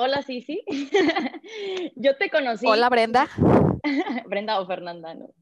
Hola, 0.00 0.22
sí. 0.22 0.46
yo 1.96 2.16
te 2.16 2.30
conocí. 2.30 2.64
Hola, 2.68 2.88
Brenda. 2.88 3.28
Brenda 4.26 4.60
o 4.60 4.66
Fernanda, 4.66 5.12
¿no? 5.16 5.34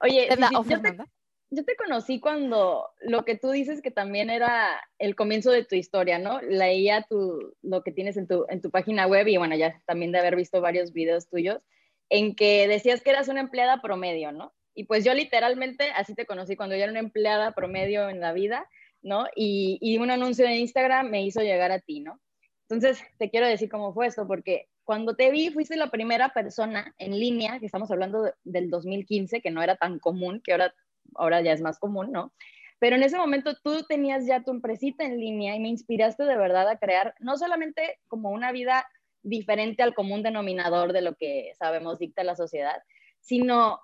Oye, 0.00 0.26
Brenda 0.26 0.48
o 0.58 0.64
sí, 0.64 0.70
yo, 0.70 0.76
te, 0.76 0.88
Fernanda. 0.88 1.12
yo 1.50 1.64
te 1.66 1.76
conocí 1.76 2.18
cuando 2.18 2.88
lo 3.02 3.26
que 3.26 3.36
tú 3.36 3.50
dices 3.50 3.82
que 3.82 3.90
también 3.90 4.30
era 4.30 4.80
el 4.98 5.14
comienzo 5.14 5.50
de 5.50 5.66
tu 5.66 5.74
historia, 5.74 6.18
¿no? 6.18 6.40
Leía 6.40 7.02
tu, 7.10 7.54
lo 7.60 7.82
que 7.82 7.92
tienes 7.92 8.16
en 8.16 8.26
tu, 8.26 8.46
en 8.48 8.62
tu 8.62 8.70
página 8.70 9.06
web 9.06 9.28
y 9.28 9.36
bueno, 9.36 9.54
ya 9.54 9.78
también 9.84 10.12
de 10.12 10.18
haber 10.18 10.36
visto 10.36 10.62
varios 10.62 10.94
videos 10.94 11.28
tuyos 11.28 11.60
en 12.08 12.34
que 12.34 12.66
decías 12.66 13.02
que 13.02 13.10
eras 13.10 13.28
una 13.28 13.40
empleada 13.40 13.82
promedio, 13.82 14.32
¿no? 14.32 14.54
Y 14.74 14.84
pues 14.84 15.04
yo 15.04 15.12
literalmente 15.12 15.90
así 15.90 16.14
te 16.14 16.24
conocí 16.24 16.56
cuando 16.56 16.74
yo 16.74 16.84
era 16.84 16.90
una 16.90 17.00
empleada 17.00 17.52
promedio 17.52 18.08
en 18.08 18.20
la 18.20 18.32
vida, 18.32 18.66
¿no? 19.02 19.26
Y, 19.36 19.76
y 19.82 19.98
un 19.98 20.10
anuncio 20.10 20.46
de 20.46 20.56
Instagram 20.56 21.10
me 21.10 21.22
hizo 21.22 21.42
llegar 21.42 21.70
a 21.70 21.80
ti, 21.80 22.00
¿no? 22.00 22.18
Entonces, 22.68 23.02
te 23.18 23.30
quiero 23.30 23.46
decir 23.46 23.68
cómo 23.68 23.92
fue 23.92 24.06
esto, 24.06 24.26
porque 24.26 24.68
cuando 24.84 25.14
te 25.14 25.30
vi, 25.30 25.50
fuiste 25.50 25.76
la 25.76 25.90
primera 25.90 26.30
persona 26.30 26.94
en 26.98 27.18
línea, 27.18 27.58
que 27.58 27.66
estamos 27.66 27.90
hablando 27.90 28.22
de, 28.22 28.32
del 28.44 28.70
2015, 28.70 29.40
que 29.40 29.50
no 29.50 29.62
era 29.62 29.76
tan 29.76 29.98
común, 29.98 30.40
que 30.42 30.52
ahora, 30.52 30.74
ahora 31.14 31.42
ya 31.42 31.52
es 31.52 31.60
más 31.60 31.78
común, 31.78 32.12
¿no? 32.12 32.32
Pero 32.78 32.96
en 32.96 33.02
ese 33.02 33.16
momento 33.16 33.54
tú 33.62 33.82
tenías 33.88 34.26
ya 34.26 34.42
tu 34.42 34.50
empresita 34.50 35.04
en 35.04 35.18
línea 35.18 35.56
y 35.56 35.60
me 35.60 35.68
inspiraste 35.68 36.24
de 36.24 36.36
verdad 36.36 36.68
a 36.68 36.78
crear 36.78 37.14
no 37.18 37.36
solamente 37.36 37.98
como 38.08 38.30
una 38.30 38.52
vida 38.52 38.86
diferente 39.22 39.82
al 39.82 39.94
común 39.94 40.22
denominador 40.22 40.92
de 40.92 41.00
lo 41.00 41.14
que 41.14 41.52
sabemos 41.58 41.98
dicta 41.98 42.24
la 42.24 42.36
sociedad, 42.36 42.82
sino 43.20 43.80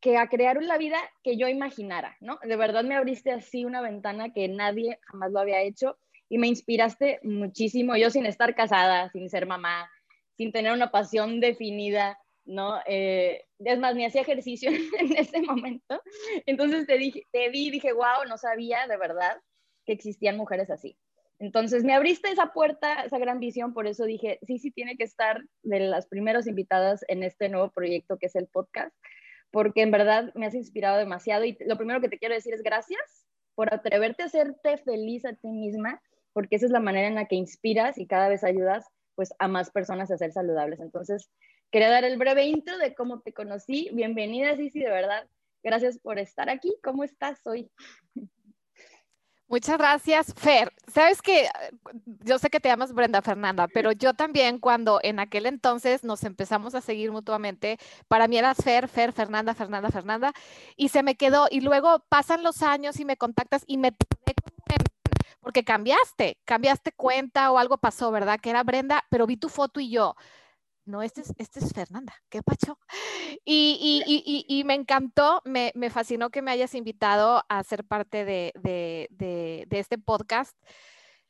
que 0.00 0.16
a 0.16 0.28
crear 0.28 0.58
una 0.58 0.76
vida 0.78 0.98
que 1.22 1.36
yo 1.36 1.48
imaginara, 1.48 2.16
¿no? 2.20 2.38
De 2.42 2.56
verdad 2.56 2.84
me 2.84 2.96
abriste 2.96 3.32
así 3.32 3.64
una 3.64 3.80
ventana 3.80 4.32
que 4.32 4.48
nadie 4.48 4.98
jamás 5.02 5.32
lo 5.32 5.40
había 5.40 5.62
hecho 5.62 5.98
y 6.30 6.38
me 6.38 6.46
inspiraste 6.46 7.18
muchísimo, 7.24 7.96
yo 7.96 8.08
sin 8.08 8.24
estar 8.24 8.54
casada, 8.54 9.10
sin 9.10 9.28
ser 9.28 9.46
mamá, 9.46 9.90
sin 10.36 10.52
tener 10.52 10.72
una 10.72 10.92
pasión 10.92 11.40
definida, 11.40 12.18
¿no? 12.44 12.78
Eh, 12.86 13.44
es 13.58 13.78
más, 13.80 13.96
ni 13.96 14.06
hacía 14.06 14.22
ejercicio 14.22 14.70
en 14.98 15.16
ese 15.16 15.42
momento. 15.42 16.00
Entonces 16.46 16.86
te, 16.86 16.98
dije, 16.98 17.26
te 17.32 17.50
vi 17.50 17.66
y 17.66 17.70
dije, 17.72 17.92
wow, 17.92 18.24
no 18.28 18.38
sabía 18.38 18.86
de 18.86 18.96
verdad 18.96 19.38
que 19.84 19.92
existían 19.92 20.36
mujeres 20.36 20.70
así. 20.70 20.96
Entonces 21.40 21.82
me 21.82 21.94
abriste 21.94 22.30
esa 22.30 22.52
puerta, 22.52 23.02
esa 23.02 23.18
gran 23.18 23.40
visión, 23.40 23.74
por 23.74 23.88
eso 23.88 24.04
dije, 24.04 24.38
sí, 24.46 24.58
sí, 24.58 24.70
tiene 24.70 24.96
que 24.96 25.04
estar 25.04 25.42
de 25.62 25.80
las 25.80 26.06
primeras 26.06 26.46
invitadas 26.46 27.04
en 27.08 27.24
este 27.24 27.48
nuevo 27.48 27.70
proyecto 27.72 28.18
que 28.18 28.26
es 28.26 28.36
el 28.36 28.46
podcast, 28.46 28.94
porque 29.50 29.82
en 29.82 29.90
verdad 29.90 30.32
me 30.34 30.46
has 30.46 30.54
inspirado 30.54 30.98
demasiado 30.98 31.44
y 31.44 31.56
lo 31.66 31.76
primero 31.76 32.00
que 32.00 32.08
te 32.08 32.18
quiero 32.18 32.36
decir 32.36 32.54
es 32.54 32.62
gracias 32.62 33.26
por 33.56 33.74
atreverte 33.74 34.22
a 34.22 34.26
hacerte 34.26 34.78
feliz 34.78 35.24
a 35.24 35.32
ti 35.32 35.48
misma, 35.48 36.00
porque 36.32 36.56
esa 36.56 36.66
es 36.66 36.72
la 36.72 36.80
manera 36.80 37.08
en 37.08 37.14
la 37.14 37.26
que 37.26 37.36
inspiras 37.36 37.98
y 37.98 38.06
cada 38.06 38.28
vez 38.28 38.44
ayudas 38.44 38.86
pues 39.14 39.34
a 39.38 39.48
más 39.48 39.70
personas 39.70 40.10
a 40.10 40.18
ser 40.18 40.32
saludables. 40.32 40.80
Entonces, 40.80 41.30
quería 41.70 41.90
dar 41.90 42.04
el 42.04 42.16
breve 42.16 42.44
intro 42.44 42.78
de 42.78 42.94
cómo 42.94 43.20
te 43.20 43.32
conocí. 43.32 43.90
Bienvenida, 43.92 44.56
Cici, 44.56 44.80
de 44.80 44.90
verdad. 44.90 45.28
Gracias 45.62 45.98
por 45.98 46.18
estar 46.18 46.48
aquí. 46.48 46.74
¿Cómo 46.82 47.04
estás 47.04 47.46
hoy? 47.46 47.70
Muchas 49.50 49.78
gracias, 49.78 50.32
Fer. 50.34 50.72
Sabes 50.86 51.20
que 51.20 51.48
yo 52.04 52.38
sé 52.38 52.50
que 52.50 52.60
te 52.60 52.68
llamas 52.68 52.92
Brenda 52.92 53.20
Fernanda, 53.20 53.66
pero 53.66 53.90
yo 53.90 54.14
también 54.14 54.60
cuando 54.60 55.00
en 55.02 55.18
aquel 55.18 55.44
entonces 55.44 56.04
nos 56.04 56.22
empezamos 56.22 56.76
a 56.76 56.80
seguir 56.80 57.10
mutuamente, 57.10 57.76
para 58.06 58.28
mí 58.28 58.38
eras 58.38 58.58
Fer, 58.62 58.86
Fer, 58.86 59.12
Fernanda, 59.12 59.52
Fernanda, 59.52 59.90
Fernanda, 59.90 60.32
y 60.76 60.90
se 60.90 61.02
me 61.02 61.16
quedó. 61.16 61.48
Y 61.50 61.62
luego 61.62 62.04
pasan 62.08 62.44
los 62.44 62.62
años 62.62 63.00
y 63.00 63.04
me 63.04 63.16
contactas 63.16 63.64
y 63.66 63.76
me 63.76 63.90
porque 65.40 65.64
cambiaste, 65.64 66.38
cambiaste 66.44 66.92
cuenta 66.92 67.50
o 67.50 67.58
algo 67.58 67.78
pasó, 67.78 68.10
¿verdad? 68.10 68.38
Que 68.40 68.50
era 68.50 68.62
Brenda, 68.62 69.04
pero 69.10 69.26
vi 69.26 69.36
tu 69.36 69.48
foto 69.48 69.80
y 69.80 69.90
yo, 69.90 70.14
no, 70.84 71.02
este 71.02 71.20
es, 71.20 71.32
este 71.38 71.60
es 71.60 71.72
Fernanda, 71.72 72.14
qué 72.28 72.42
pacho. 72.42 72.78
Y, 73.44 74.04
y, 74.06 74.22
y, 74.26 74.44
y 74.48 74.64
me 74.64 74.74
encantó, 74.74 75.40
me, 75.44 75.72
me, 75.76 75.88
fascinó 75.88 76.30
que 76.30 76.42
me 76.42 76.50
hayas 76.50 76.74
invitado 76.74 77.44
a 77.48 77.62
ser 77.62 77.84
parte 77.84 78.24
de, 78.24 78.52
de, 78.56 79.06
de, 79.10 79.64
de 79.68 79.78
este 79.78 79.98
podcast. 79.98 80.56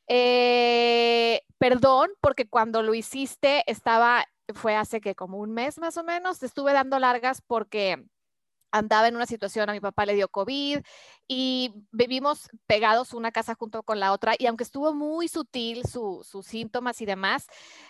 Eh, 0.07 1.41
perdón, 1.59 2.09
porque 2.19 2.47
cuando 2.49 2.81
lo 2.81 2.95
hiciste 2.95 3.63
estaba, 3.67 4.25
fue 4.55 4.75
hace 4.75 4.99
que 4.99 5.13
como 5.15 5.37
un 5.37 5.53
mes 5.53 5.77
más 5.77 5.95
o 5.97 6.03
menos, 6.03 6.39
te 6.39 6.47
estuve 6.47 6.73
dando 6.73 6.97
largas 6.97 7.41
porque 7.41 8.03
andaba 8.71 9.07
en 9.07 9.15
una 9.15 9.25
situación, 9.25 9.69
a 9.69 9.73
mi 9.73 9.79
papá 9.79 10.05
le 10.05 10.15
dio 10.15 10.27
COVID 10.27 10.79
y 11.27 11.73
vivimos 11.91 12.49
pegados 12.67 13.13
una 13.13 13.31
casa 13.31 13.55
junto 13.55 13.83
con 13.83 13.99
la 13.99 14.11
otra 14.11 14.33
y 14.37 14.47
aunque 14.47 14.63
estuvo 14.63 14.93
muy 14.93 15.27
sutil 15.27 15.85
sus 15.85 16.27
su 16.27 16.43
síntomas 16.43 17.01
y 17.01 17.05
demás, 17.05 17.47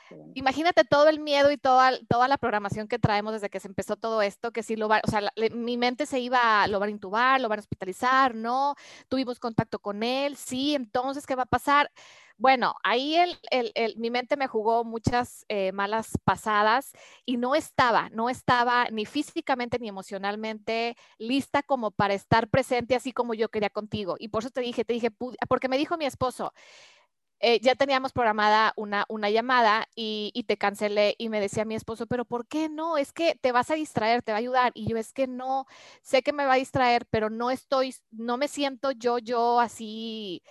sí. 0.10 0.16
imagínate 0.36 0.84
todo 0.84 1.08
el 1.08 1.20
miedo 1.20 1.52
y 1.52 1.58
toda, 1.58 1.92
toda 2.08 2.28
la 2.28 2.38
programación 2.38 2.88
que 2.88 3.00
traemos 3.00 3.34
desde 3.34 3.50
que 3.50 3.60
se 3.60 3.68
empezó 3.68 3.96
todo 3.96 4.22
esto, 4.22 4.52
que 4.52 4.64
si 4.64 4.76
lo 4.76 4.88
va, 4.88 5.02
o 5.06 5.10
sea, 5.10 5.22
la, 5.22 5.32
mi 5.54 5.78
mente 5.78 6.06
se 6.06 6.20
iba, 6.20 6.68
lo 6.68 6.80
van 6.80 6.90
a 6.90 6.92
intubar, 6.92 7.42
lo 7.42 7.50
van 7.50 7.60
a 7.60 7.62
hospitalizar, 7.62 8.36
no, 8.36 8.76
tuvimos 9.08 9.40
contacto 9.40 9.80
con 9.80 10.04
él, 10.04 10.36
sí, 10.36 10.76
entonces, 10.76 11.26
¿qué 11.26 11.36
va 11.36 11.44
a 11.44 11.48
pasar? 11.48 11.92
Bueno, 12.42 12.74
ahí 12.84 13.18
el, 13.18 13.38
mi 13.98 14.10
mente 14.10 14.36
me 14.36 14.48
jugó 14.48 14.84
muchas 14.84 15.46
eh, 15.48 15.72
malas 15.74 16.18
pasadas 16.24 16.92
y 17.24 17.38
no 17.38 17.54
estaba, 17.54 18.10
no 18.10 18.32
estaba 18.32 18.86
ni 18.90 19.06
físicamente 19.06 19.78
ni 19.78 19.88
emocionalmente 19.88 20.98
lista 21.20 21.62
como 21.62 21.92
para 21.92 22.16
estar 22.16 22.50
presente 22.50 22.96
así 22.96 23.12
como 23.12 23.36
yo 23.36 23.50
quería 23.50 23.70
contigo. 23.70 24.16
Y 24.18 24.30
por 24.30 24.42
eso 24.42 24.50
te 24.50 24.62
dije, 24.62 24.84
te 24.84 24.94
dije, 24.94 25.12
porque 25.48 25.70
me 25.70 25.78
dijo 25.78 25.98
mi 26.00 26.06
esposo, 26.06 26.52
eh, 27.40 27.60
ya 27.62 27.76
teníamos 27.76 28.12
programada 28.12 28.74
una, 28.76 29.06
una 29.08 29.30
llamada 29.30 29.88
y, 29.96 30.32
y, 30.34 30.46
te 30.46 30.58
cancelé 30.58 31.14
y 31.20 31.30
me 31.30 31.40
decía 31.40 31.64
mi 31.64 31.76
esposo, 31.76 32.08
pero 32.08 32.26
¿por 32.26 32.48
qué 32.48 32.70
no? 32.70 32.98
Es 32.98 33.14
que 33.14 33.36
te 33.36 33.52
vas 33.52 33.70
a 33.70 33.76
distraer, 33.76 34.24
te 34.24 34.32
va 34.32 34.38
a 34.38 34.40
ayudar. 34.40 34.72
Y 34.74 34.88
yo 34.90 34.98
es 34.98 35.14
que 35.14 35.28
no, 35.28 35.68
sé 36.02 36.24
que 36.24 36.34
me 36.34 36.46
va 36.46 36.54
a 36.54 36.58
distraer, 36.58 37.06
pero 37.12 37.30
no 37.30 37.52
estoy, 37.52 37.94
no 38.10 38.38
me 38.38 38.48
siento 38.48 38.92
yo, 38.92 39.20
yo 39.20 39.60
así 39.60 40.42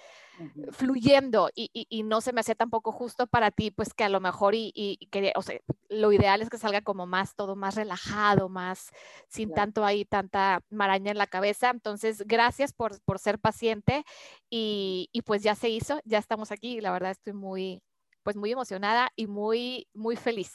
fluyendo 0.72 1.50
y, 1.54 1.70
y, 1.72 1.86
y, 1.88 2.02
no 2.02 2.20
se 2.20 2.32
me 2.32 2.40
hace 2.40 2.54
tampoco 2.54 2.92
justo 2.92 3.26
para 3.26 3.50
ti, 3.50 3.70
pues 3.70 3.94
que 3.94 4.04
a 4.04 4.08
lo 4.08 4.20
mejor 4.20 4.54
y, 4.54 4.72
y 4.74 4.96
que, 5.06 5.32
o 5.36 5.42
sea, 5.42 5.60
lo 5.88 6.12
ideal 6.12 6.40
es 6.40 6.50
que 6.50 6.58
salga 6.58 6.80
como 6.80 7.06
más, 7.06 7.34
todo 7.34 7.56
más 7.56 7.74
relajado, 7.74 8.48
más 8.48 8.90
sin 9.28 9.48
claro. 9.48 9.62
tanto 9.62 9.84
ahí, 9.84 10.04
tanta 10.04 10.60
maraña 10.70 11.10
en 11.10 11.18
la 11.18 11.26
cabeza. 11.26 11.70
Entonces, 11.70 12.22
gracias 12.26 12.72
por, 12.72 13.00
por 13.02 13.18
ser 13.18 13.38
paciente 13.38 14.04
y, 14.48 15.08
pues 15.26 15.42
ya 15.42 15.54
se 15.54 15.68
hizo, 15.68 16.00
ya 16.04 16.18
estamos 16.18 16.50
aquí 16.50 16.78
y 16.78 16.80
la 16.80 16.92
verdad 16.92 17.10
estoy 17.10 17.32
muy, 17.32 17.82
pues 18.22 18.36
muy 18.36 18.52
emocionada 18.52 19.10
y 19.16 19.26
muy, 19.26 19.86
muy 19.94 20.16
feliz 20.16 20.52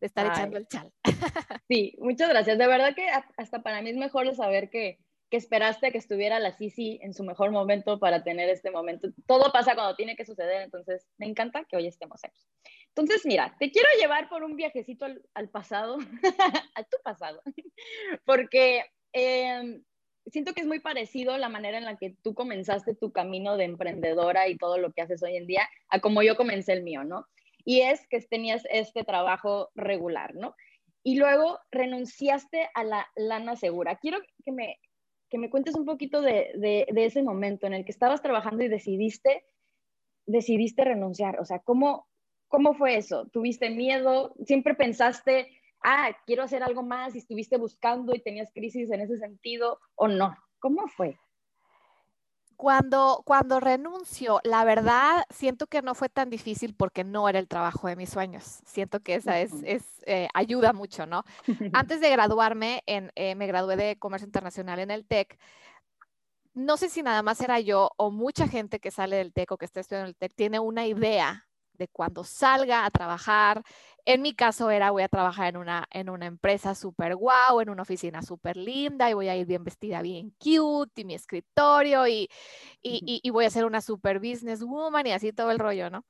de 0.00 0.06
estar 0.06 0.26
Ay. 0.26 0.32
echando 0.32 0.56
el 0.56 0.66
chal. 0.66 0.92
Sí, 1.68 1.96
muchas 1.98 2.28
gracias. 2.28 2.58
De 2.58 2.66
verdad 2.66 2.94
que 2.94 3.08
hasta 3.36 3.62
para 3.62 3.82
mí 3.82 3.90
es 3.90 3.96
mejor 3.96 4.32
saber 4.36 4.70
que, 4.70 4.98
que 5.30 5.36
esperaste 5.36 5.90
que 5.90 5.98
estuviera 5.98 6.38
la 6.38 6.52
Sisi 6.52 6.98
en 7.02 7.14
su 7.14 7.24
mejor 7.24 7.50
momento 7.50 7.98
para 7.98 8.22
tener 8.22 8.48
este 8.48 8.70
momento. 8.70 9.08
Todo 9.26 9.52
pasa 9.52 9.74
cuando 9.74 9.96
tiene 9.96 10.16
que 10.16 10.24
suceder, 10.24 10.62
entonces 10.62 11.06
me 11.18 11.26
encanta 11.26 11.64
que 11.64 11.76
hoy 11.76 11.86
estemos 11.86 12.22
aquí. 12.24 12.40
Entonces, 12.88 13.26
mira, 13.26 13.56
te 13.58 13.70
quiero 13.70 13.88
llevar 13.98 14.28
por 14.28 14.44
un 14.44 14.56
viajecito 14.56 15.04
al, 15.04 15.22
al 15.34 15.48
pasado, 15.48 15.98
a 16.74 16.82
tu 16.84 16.96
pasado, 17.02 17.42
porque 18.24 18.84
eh, 19.12 19.80
siento 20.26 20.52
que 20.54 20.60
es 20.60 20.66
muy 20.66 20.80
parecido 20.80 21.36
la 21.38 21.48
manera 21.48 21.78
en 21.78 21.84
la 21.84 21.96
que 21.96 22.16
tú 22.22 22.34
comenzaste 22.34 22.94
tu 22.94 23.12
camino 23.12 23.56
de 23.56 23.64
emprendedora 23.64 24.48
y 24.48 24.56
todo 24.56 24.78
lo 24.78 24.92
que 24.92 25.02
haces 25.02 25.22
hoy 25.22 25.36
en 25.36 25.46
día 25.46 25.68
a 25.88 26.00
como 26.00 26.22
yo 26.22 26.36
comencé 26.36 26.72
el 26.72 26.82
mío, 26.82 27.04
¿no? 27.04 27.26
Y 27.64 27.80
es 27.80 28.06
que 28.08 28.20
tenías 28.20 28.62
este 28.70 29.02
trabajo 29.02 29.70
regular, 29.74 30.34
¿no? 30.34 30.54
Y 31.02 31.16
luego 31.16 31.58
renunciaste 31.70 32.68
a 32.74 32.84
la 32.84 33.08
lana 33.14 33.56
segura. 33.56 33.96
Quiero 33.96 34.18
que 34.44 34.52
me, 34.52 34.78
que 35.28 35.38
me 35.38 35.50
cuentes 35.50 35.74
un 35.74 35.84
poquito 35.84 36.20
de, 36.20 36.52
de, 36.56 37.04
ese 37.04 37.22
momento 37.22 37.66
en 37.66 37.74
el 37.74 37.84
que 37.84 37.92
estabas 37.92 38.22
trabajando 38.22 38.64
y 38.64 38.68
decidiste, 38.68 39.44
decidiste 40.26 40.84
renunciar. 40.84 41.40
O 41.40 41.44
sea, 41.44 41.58
¿cómo, 41.60 42.08
¿cómo 42.48 42.74
fue 42.74 42.96
eso? 42.96 43.26
¿Tuviste 43.32 43.70
miedo? 43.70 44.34
¿Siempre 44.44 44.74
pensaste, 44.74 45.48
ah, 45.82 46.10
quiero 46.26 46.42
hacer 46.42 46.62
algo 46.62 46.82
más 46.82 47.14
y 47.14 47.18
estuviste 47.18 47.56
buscando 47.56 48.14
y 48.14 48.22
tenías 48.22 48.52
crisis 48.52 48.90
en 48.90 49.00
ese 49.00 49.18
sentido 49.18 49.80
o 49.96 50.08
no? 50.08 50.36
¿Cómo 50.60 50.86
fue? 50.88 51.18
Cuando, 52.56 53.22
cuando 53.26 53.60
renuncio, 53.60 54.40
la 54.42 54.64
verdad, 54.64 55.24
siento 55.30 55.66
que 55.66 55.82
no 55.82 55.94
fue 55.94 56.08
tan 56.08 56.30
difícil 56.30 56.74
porque 56.74 57.04
no 57.04 57.28
era 57.28 57.38
el 57.38 57.48
trabajo 57.48 57.86
de 57.88 57.96
mis 57.96 58.08
sueños. 58.08 58.60
Siento 58.64 59.00
que 59.00 59.16
esa 59.16 59.40
es, 59.40 59.52
es 59.64 59.82
eh, 60.06 60.28
ayuda 60.32 60.72
mucho, 60.72 61.06
¿no? 61.06 61.24
Antes 61.74 62.00
de 62.00 62.10
graduarme, 62.10 62.82
en, 62.86 63.12
eh, 63.14 63.34
me 63.34 63.46
gradué 63.46 63.76
de 63.76 63.98
Comercio 63.98 64.26
Internacional 64.26 64.78
en 64.78 64.90
el 64.90 65.06
TEC. 65.06 65.38
No 66.54 66.78
sé 66.78 66.88
si 66.88 67.02
nada 67.02 67.22
más 67.22 67.40
era 67.42 67.60
yo 67.60 67.90
o 67.98 68.10
mucha 68.10 68.48
gente 68.48 68.80
que 68.80 68.90
sale 68.90 69.16
del 69.16 69.34
TEC 69.34 69.52
o 69.52 69.58
que 69.58 69.66
está 69.66 69.80
estudiando 69.80 70.08
el 70.08 70.16
TEC 70.16 70.34
tiene 70.34 70.58
una 70.58 70.86
idea 70.86 71.46
de 71.74 71.88
cuando 71.88 72.24
salga 72.24 72.86
a 72.86 72.90
trabajar. 72.90 73.62
En 74.06 74.22
mi 74.22 74.34
caso 74.34 74.70
era, 74.70 74.92
voy 74.92 75.02
a 75.02 75.08
trabajar 75.08 75.48
en 75.48 75.56
una, 75.56 75.86
en 75.90 76.08
una 76.08 76.26
empresa 76.26 76.74
súper 76.74 77.16
guau, 77.16 77.60
en 77.60 77.70
una 77.70 77.82
oficina 77.82 78.22
súper 78.22 78.56
linda 78.56 79.10
y 79.10 79.14
voy 79.14 79.28
a 79.28 79.36
ir 79.36 79.46
bien 79.46 79.64
vestida, 79.64 80.00
bien 80.00 80.32
cute 80.38 81.02
y 81.02 81.04
mi 81.04 81.14
escritorio 81.14 82.06
y, 82.06 82.28
y, 82.82 83.02
y, 83.04 83.20
y 83.22 83.30
voy 83.30 83.46
a 83.46 83.50
ser 83.50 83.64
una 83.64 83.80
super 83.80 84.20
business 84.20 84.62
woman 84.62 85.06
y 85.08 85.12
así 85.12 85.32
todo 85.32 85.50
el 85.50 85.58
rollo, 85.58 85.90
¿no? 85.90 86.04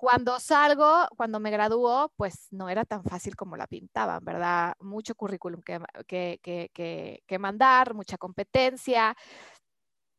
cuando 0.00 0.40
salgo, 0.40 1.06
cuando 1.14 1.40
me 1.40 1.50
graduó, 1.50 2.10
pues 2.16 2.46
no 2.52 2.70
era 2.70 2.86
tan 2.86 3.04
fácil 3.04 3.36
como 3.36 3.58
la 3.58 3.66
pintaban, 3.66 4.24
¿verdad? 4.24 4.72
Mucho 4.80 5.14
currículum 5.14 5.60
que, 5.60 6.40
que, 6.42 7.20
que, 7.26 7.38
mandar, 7.38 7.92
mucha 7.92 8.16
competencia. 8.16 9.14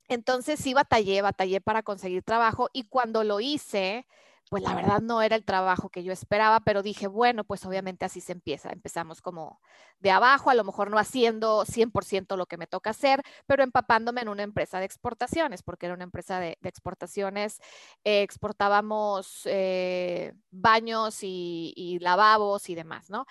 Entonces 0.07 0.59
sí 0.59 0.75
batallé, 0.75 1.23
batallé 1.23 1.61
para 1.61 1.81
conseguir 1.81 2.21
trabajo 2.21 2.69
y 2.73 2.83
cuando 2.89 3.23
lo 3.23 3.39
hice, 3.39 4.05
pues 4.51 4.63
la 4.63 4.75
verdad 4.75 4.99
no 4.99 5.21
era 5.21 5.37
el 5.37 5.45
trabajo 5.45 5.87
que 5.87 6.03
yo 6.03 6.11
esperaba, 6.11 6.59
pero 6.59 6.83
dije, 6.83 7.07
bueno, 7.07 7.45
pues 7.45 7.65
obviamente 7.65 8.03
así 8.03 8.19
se 8.19 8.33
empieza. 8.33 8.69
Empezamos 8.73 9.21
como 9.21 9.61
de 9.99 10.11
abajo, 10.11 10.49
a 10.49 10.55
lo 10.55 10.65
mejor 10.65 10.91
no 10.91 10.97
haciendo 10.97 11.63
100% 11.63 12.35
lo 12.35 12.47
que 12.47 12.57
me 12.57 12.67
toca 12.67 12.89
hacer, 12.89 13.21
pero 13.45 13.63
empapándome 13.63 14.19
en 14.19 14.27
una 14.27 14.43
empresa 14.43 14.79
de 14.79 14.85
exportaciones, 14.85 15.63
porque 15.63 15.85
era 15.85 15.95
una 15.95 16.03
empresa 16.03 16.41
de, 16.41 16.57
exportaciones. 16.63 17.61
Eh, 18.03 18.23
exportábamos 18.23 19.43
eh, 19.45 20.33
baños 20.49 21.19
y, 21.21 21.97
lavabos 22.01 22.69
y 22.69 22.75
demás, 22.75 23.09
¿no? 23.09 23.27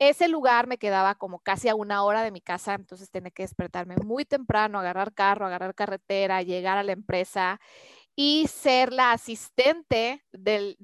Ese 0.00 0.26
lugar 0.26 0.66
me 0.66 0.78
quedaba 0.78 1.14
como 1.14 1.38
casi 1.38 1.68
a 1.68 1.76
una 1.76 2.02
hora 2.02 2.22
de 2.24 2.32
mi 2.32 2.40
casa, 2.40 2.74
entonces 2.74 3.08
tenía 3.08 3.30
que 3.30 3.44
despertarme 3.44 3.94
muy 4.04 4.24
temprano, 4.24 4.80
agarrar 4.80 5.14
carro, 5.14 5.46
agarrar 5.46 5.76
carretera, 5.76 6.42
llegar 6.42 6.76
a 6.76 6.82
la 6.82 6.90
empresa 6.90 7.60
y 8.18 8.46
ser 8.48 8.94
la 8.94 9.12
asistente 9.12 10.24
del, 10.32 10.76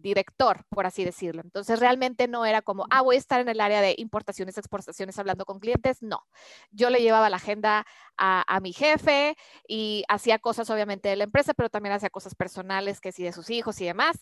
director, 0.00 0.64
por 0.70 0.86
así 0.86 1.04
decirlo. 1.04 1.42
Entonces 1.44 1.78
realmente 1.78 2.28
no 2.28 2.46
era 2.46 2.62
como, 2.62 2.86
ah, 2.88 3.02
voy 3.02 3.16
a 3.16 3.18
estar 3.18 3.42
en 3.42 3.50
el 3.50 3.60
área 3.60 3.82
de 3.82 3.94
importaciones, 3.98 4.56
exportaciones, 4.56 5.18
hablando 5.18 5.44
con 5.44 5.60
clientes. 5.60 6.02
No, 6.02 6.26
yo 6.70 6.88
le 6.88 7.02
llevaba 7.02 7.28
la 7.28 7.36
agenda 7.36 7.86
a, 8.16 8.58
mi 8.60 8.72
jefe 8.72 9.36
y 9.66 10.04
hacía 10.08 10.38
cosas 10.38 10.68
obviamente 10.70 11.10
de 11.10 11.16
la 11.16 11.24
empresa, 11.24 11.54
pero 11.54 11.68
también 11.68 11.94
hacía 11.94 12.10
cosas 12.10 12.34
personales, 12.34 13.00
que 13.00 13.12
sí, 13.12 13.22
de 13.22 13.32
sus 13.32 13.50
hijos 13.50 13.80
y 13.80 13.84
demás. 13.84 14.18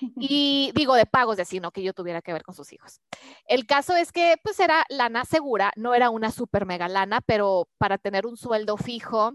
Y 0.20 0.72
digo, 0.74 0.94
de 0.94 1.06
pagos 1.06 1.36
de 1.36 1.44
sino 1.44 1.70
que 1.70 1.82
yo 1.82 1.92
tuviera 1.92 2.22
que 2.22 2.32
ver 2.32 2.42
con 2.42 2.54
sus 2.54 2.72
hijos. 2.72 3.00
El 3.46 3.66
caso 3.66 3.94
es 3.94 4.10
que 4.12 4.36
pues 4.42 4.58
era 4.60 4.84
lana 4.88 5.24
segura, 5.24 5.72
no 5.76 5.94
era 5.94 6.10
una 6.10 6.30
super 6.30 6.66
mega 6.66 6.88
lana, 6.88 7.20
pero 7.20 7.68
para 7.78 7.98
tener 7.98 8.26
un 8.26 8.36
sueldo 8.36 8.76
fijo 8.76 9.34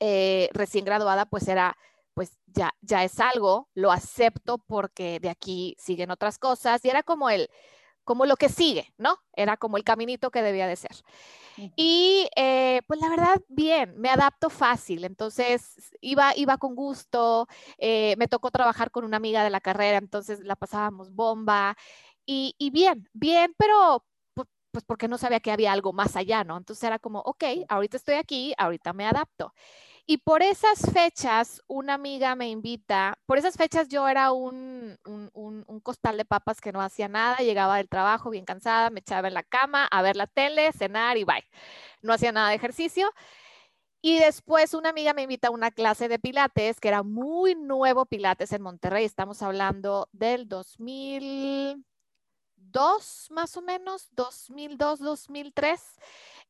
eh, 0.00 0.48
recién 0.52 0.84
graduada, 0.84 1.26
pues 1.26 1.46
era, 1.48 1.76
pues 2.14 2.38
ya, 2.46 2.72
ya 2.80 3.04
es 3.04 3.20
algo, 3.20 3.68
lo 3.74 3.92
acepto 3.92 4.58
porque 4.58 5.20
de 5.20 5.28
aquí 5.30 5.76
siguen 5.78 6.10
otras 6.10 6.38
cosas 6.38 6.84
y 6.84 6.88
era 6.88 7.02
como 7.02 7.30
el, 7.30 7.48
como 8.04 8.26
lo 8.26 8.36
que 8.36 8.48
sigue, 8.48 8.92
¿no? 8.98 9.18
Era 9.34 9.56
como 9.56 9.76
el 9.76 9.84
caminito 9.84 10.30
que 10.30 10.42
debía 10.42 10.66
de 10.66 10.76
ser. 10.76 10.96
Y 11.76 12.28
eh, 12.36 12.80
pues 12.86 13.00
la 13.00 13.10
verdad, 13.10 13.40
bien, 13.48 13.94
me 13.98 14.08
adapto 14.08 14.48
fácil, 14.48 15.04
entonces 15.04 15.92
iba, 16.00 16.34
iba 16.34 16.56
con 16.56 16.74
gusto, 16.74 17.46
eh, 17.76 18.14
me 18.16 18.28
tocó 18.28 18.50
trabajar 18.50 18.90
con 18.90 19.04
una 19.04 19.18
amiga 19.18 19.44
de 19.44 19.50
la 19.50 19.60
carrera, 19.60 19.98
entonces 19.98 20.40
la 20.40 20.56
pasábamos 20.56 21.12
bomba 21.12 21.76
y, 22.24 22.54
y 22.58 22.70
bien, 22.70 23.08
bien, 23.12 23.54
pero 23.58 24.04
pues 24.70 24.84
porque 24.84 25.08
no 25.08 25.18
sabía 25.18 25.40
que 25.40 25.50
había 25.50 25.72
algo 25.72 25.92
más 25.92 26.16
allá, 26.16 26.44
¿no? 26.44 26.56
Entonces 26.56 26.84
era 26.84 26.98
como, 26.98 27.20
ok, 27.20 27.44
ahorita 27.68 27.96
estoy 27.96 28.14
aquí, 28.14 28.54
ahorita 28.56 28.92
me 28.92 29.06
adapto. 29.06 29.52
Y 30.10 30.18
por 30.18 30.42
esas 30.42 30.80
fechas, 30.92 31.62
una 31.68 31.94
amiga 31.94 32.34
me 32.34 32.48
invita, 32.48 33.16
por 33.26 33.38
esas 33.38 33.56
fechas 33.56 33.86
yo 33.86 34.08
era 34.08 34.32
un, 34.32 34.98
un, 35.04 35.80
costal 35.84 36.16
de 36.16 36.24
papas 36.24 36.60
que 36.60 36.72
no 36.72 36.82
hacía 36.82 37.06
nada, 37.06 37.36
llegaba 37.36 37.76
del 37.76 37.88
trabajo 37.88 38.28
bien 38.28 38.44
cansada, 38.44 38.90
me 38.90 38.98
echaba 38.98 39.28
en 39.28 39.34
la 39.34 39.44
cama 39.44 39.86
a 39.86 40.02
ver 40.02 40.16
la 40.16 40.26
tele, 40.26 40.72
cenar 40.72 41.16
y 41.16 41.22
bye. 41.22 41.44
No 42.02 42.12
hacía 42.12 42.32
nada 42.32 42.48
de 42.48 42.56
ejercicio. 42.56 43.08
Y 44.02 44.18
después 44.18 44.74
una 44.74 44.88
amiga 44.88 45.14
me 45.14 45.22
invita 45.22 45.46
a 45.46 45.52
una 45.52 45.70
clase 45.70 46.08
de 46.08 46.18
pilates, 46.18 46.80
que 46.80 46.88
era 46.88 47.04
muy 47.04 47.54
nuevo 47.54 48.04
pilates 48.04 48.50
en 48.50 48.62
Monterrey, 48.62 49.04
estamos 49.04 49.42
hablando 49.42 50.08
del 50.10 50.48
2002 50.48 53.28
más 53.30 53.56
o 53.56 53.62
menos, 53.62 54.08
2002, 54.10 54.98
2003. 54.98 55.80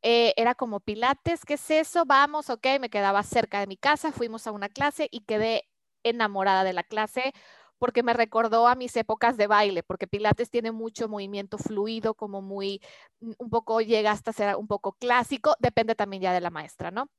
Eh, 0.03 0.33
era 0.37 0.55
como 0.55 0.81
Pilates, 0.81 1.45
¿qué 1.45 1.55
es 1.55 1.71
eso? 1.71 2.05
Vamos, 2.07 2.49
ok, 2.49 2.67
me 2.81 2.89
quedaba 2.89 3.23
cerca 3.23 3.61
de 3.61 3.67
mi 3.67 3.77
casa, 3.77 4.13
fuimos 4.13 4.47
a 4.47 4.53
una 4.53 4.69
clase 4.71 5.09
y 5.11 5.21
quedé 5.21 5.69
enamorada 6.03 6.65
de 6.65 6.73
la 6.73 6.83
clase 6.83 7.35
porque 7.79 8.03
me 8.03 8.13
recordó 8.13 8.67
a 8.69 8.75
mis 8.75 8.95
épocas 8.97 9.37
de 9.39 9.47
baile, 9.47 9.83
porque 9.83 10.07
Pilates 10.07 10.51
tiene 10.51 10.71
mucho 10.73 11.09
movimiento 11.09 11.57
fluido, 11.59 12.15
como 12.15 12.43
muy, 12.43 12.81
mm, 13.21 13.33
un 13.39 13.51
poco 13.51 13.81
llega 13.81 14.11
hasta 14.13 14.33
ser 14.33 14.57
un 14.57 14.67
poco 14.69 14.93
clásico, 14.93 15.55
depende 15.61 15.95
también 15.95 16.23
ya 16.23 16.33
de 16.35 16.41
la 16.41 16.51
maestra, 16.51 16.91
¿no? 16.91 17.11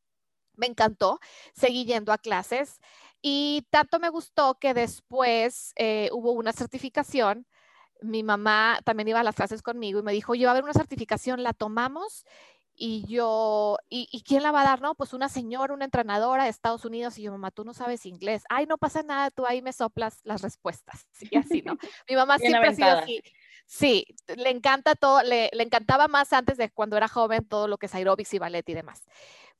Me 0.56 0.68
encantó, 0.68 1.20
seguí 1.54 1.86
yendo 1.86 2.14
a 2.14 2.18
clases 2.20 2.80
y 3.22 3.68
tanto 3.72 4.00
me 4.00 4.10
gustó 4.10 4.60
que 4.60 4.74
después 4.74 5.74
eh, 5.78 6.10
hubo 6.14 6.32
una 6.34 6.54
certificación. 6.54 7.48
Mi 8.02 8.24
mamá 8.24 8.80
también 8.86 9.10
iba 9.10 9.20
a 9.22 9.24
las 9.24 9.36
clases 9.36 9.62
conmigo 9.64 10.00
y 10.00 10.04
me 10.04 10.14
dijo, 10.14 10.36
yo 10.36 10.50
a 10.50 10.54
ver 10.54 10.64
una 10.64 10.74
certificación, 10.74 11.44
la 11.44 11.54
tomamos 11.54 12.26
y 12.84 13.06
yo, 13.06 13.78
¿y, 13.90 14.24
quién 14.24 14.42
la 14.42 14.52
va 14.52 14.62
a 14.62 14.64
dar? 14.64 14.82
No, 14.82 14.96
pues 14.96 15.14
una 15.14 15.30
señora, 15.30 15.72
una 15.72 15.86
entrenadora 15.86 16.46
de 16.46 16.50
Estados 16.50 16.84
Unidos. 16.84 17.16
Y 17.20 17.22
yo, 17.22 17.32
mamá, 17.32 17.52
tú 17.52 17.64
no 17.64 17.76
sabes 17.76 18.08
inglés. 18.08 18.42
Ay, 18.50 18.66
no 18.66 18.80
pasa 18.80 19.04
nada, 19.04 19.30
tú 19.30 19.46
ahí 19.46 19.62
me 19.62 19.72
soplas 19.72 20.20
las 20.24 20.42
respuestas. 20.42 21.06
Y 21.32 21.38
así, 21.38 21.62
¿no? 21.62 21.78
Mi 22.10 22.16
mamá 22.16 22.40
siempre 22.40 22.70
ha 22.70 22.74
sido 22.74 22.88
así. 22.88 23.22
Sí, 23.74 24.06
le 24.28 24.50
encanta 24.50 24.96
todo, 24.96 25.24
le, 25.24 25.50
encantaba 25.54 26.10
más 26.10 26.34
antes 26.34 26.58
de 26.58 26.70
cuando 26.72 26.98
era 26.98 27.08
joven 27.08 27.46
todo 27.46 27.70
lo 27.70 27.78
que 27.78 27.86
es 27.86 27.96
aerobics 27.96 28.34
y 28.34 28.38
ballet 28.38 28.68
y 28.68 28.74
demás. 28.74 29.02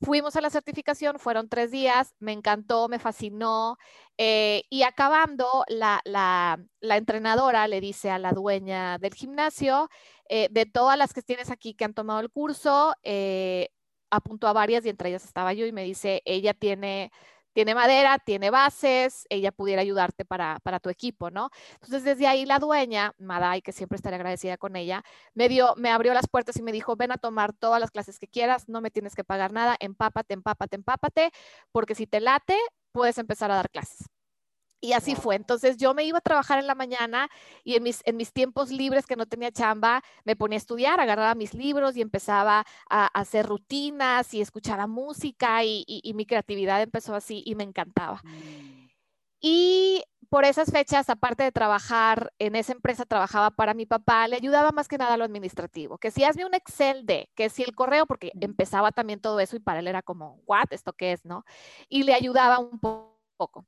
Fuimos 0.02 0.36
a 0.36 0.42
la 0.42 0.50
certificación, 0.50 1.18
fueron 1.18 1.48
tres 1.48 1.72
días, 1.72 2.14
me 2.20 2.34
encantó, 2.34 2.90
me 2.90 3.00
fascinó. 3.00 3.78
Eh, 4.18 4.64
y 4.70 4.84
acabando, 4.84 5.64
la, 5.70 6.02
la, 6.04 6.60
la, 6.82 6.98
entrenadora 6.98 7.70
le 7.70 7.80
dice 7.80 8.10
a 8.12 8.20
la 8.20 8.34
dueña 8.34 8.98
del 8.98 9.14
gimnasio, 9.14 9.90
eh, 10.28 10.50
de 10.52 10.66
todas 10.66 10.98
las 10.98 11.14
que 11.14 11.22
tienes 11.22 11.50
aquí 11.50 11.74
que 11.74 11.86
han 11.86 11.94
tomado 11.94 12.20
el 12.20 12.30
curso, 12.30 12.94
eh, 13.04 13.70
apuntó 14.10 14.50
a 14.50 14.54
varias 14.54 14.86
y 14.86 14.90
entre 14.90 15.08
ellas 15.08 15.24
estaba 15.24 15.54
yo 15.54 15.66
y 15.66 15.72
me 15.72 15.86
dice, 15.86 16.22
ella 16.26 16.54
tiene 16.54 17.14
tiene 17.54 17.76
madera, 17.76 18.18
tiene 18.20 18.50
bases, 18.50 19.26
ella 19.30 19.52
pudiera 19.52 19.82
ayudarte 19.82 20.26
para, 20.26 20.60
tu 20.82 20.90
equipo, 20.90 21.32
¿no? 21.32 21.50
Entonces, 21.74 22.04
desde 22.04 22.28
ahí 22.28 22.46
la 22.46 22.60
dueña, 22.60 23.14
Madai, 23.18 23.62
que 23.62 23.72
siempre 23.72 23.96
estaré 23.96 24.16
agradecida 24.16 24.58
con 24.58 24.76
ella, 24.76 25.04
me 25.34 25.50
dio, 25.50 25.76
me 25.78 25.90
abrió 25.90 26.14
las 26.14 26.28
puertas 26.28 26.58
y 26.58 26.64
me 26.64 26.72
dijo, 26.72 26.96
ven 26.96 27.12
a 27.12 27.18
tomar 27.18 27.54
todas 27.54 27.80
las 27.80 27.92
clases 27.92 28.20
que 28.20 28.28
quieras, 28.28 28.70
no 28.70 28.82
me 28.82 28.92
tienes 28.92 29.16
que 29.16 29.24
pagar 29.24 29.52
nada, 29.54 29.76
empápate, 29.80 30.34
empápate, 30.34 30.76
empápate, 30.76 31.32
porque 31.72 31.96
si 31.96 32.08
te 32.08 32.20
late, 32.22 32.58
puedes 32.92 33.18
empezar 33.18 33.52
a 33.52 33.56
dar 33.56 33.70
clases. 33.70 34.11
Y 34.82 34.94
así 34.94 35.16
fue. 35.16 35.36
Entonces 35.36 35.78
yo 35.78 35.94
me 35.94 36.04
iba 36.04 36.18
a 36.18 36.22
trabajar 36.22 36.60
en 36.60 36.68
la 36.68 36.76
mañana 36.76 37.30
y 37.64 37.76
en 37.76 37.84
mis, 37.84 38.02
en 38.06 38.18
mis 38.18 38.34
tiempos 38.34 38.72
libres 38.72 39.06
que 39.06 39.16
no 39.16 39.28
tenía 39.28 39.52
chamba, 39.52 40.04
me 40.26 40.36
ponía 40.36 40.58
a 40.58 40.58
estudiar, 40.58 41.00
agarraba 41.00 41.36
mis 41.36 41.54
libros 41.54 41.96
y 41.96 42.02
empezaba 42.02 42.66
a, 42.90 43.06
hacer 43.08 43.46
rutinas 43.46 44.34
y 44.34 44.42
escuchaba 44.42 44.88
música 44.88 45.64
y, 45.64 45.86
y, 45.88 46.14
mi 46.14 46.26
creatividad 46.26 46.82
empezó 46.82 47.14
así 47.14 47.44
y 47.46 47.56
me 47.56 47.64
encantaba. 47.64 48.22
Mm. 48.24 48.90
Y 49.40 50.04
por 50.30 50.46
esas 50.46 50.72
fechas, 50.72 51.10
aparte 51.10 51.44
de 51.44 51.52
trabajar 51.52 52.32
en 52.40 52.56
esa 52.56 52.72
empresa, 52.72 53.06
trabajaba 53.06 53.52
para 53.52 53.74
mi 53.74 53.86
papá, 53.86 54.28
le 54.28 54.38
ayudaba 54.38 54.72
más 54.72 54.88
que 54.88 54.98
nada 54.98 55.16
a 55.16 55.18
lo 55.18 55.26
administrativo, 55.26 55.98
que 55.98 56.10
si 56.10 56.24
hazme 56.24 56.46
un 56.46 56.54
Excel 56.54 57.06
de, 57.06 57.30
que 57.36 57.50
si 57.50 57.64
el 57.64 57.76
correo, 57.76 58.06
porque 58.06 58.32
empezaba 58.40 58.92
también 58.92 59.20
todo 59.20 59.42
eso 59.42 59.58
y 59.58 59.60
para 59.60 59.80
él 59.80 59.88
era 59.88 60.02
como, 60.02 60.40
¿what? 60.46 60.72
¿Esto 60.72 60.94
qué 60.94 61.12
es? 61.12 61.26
¿No? 61.26 61.44
Y 61.90 62.04
le 62.04 62.14
ayudaba 62.14 62.60
un 62.60 62.80
poco. 62.80 63.66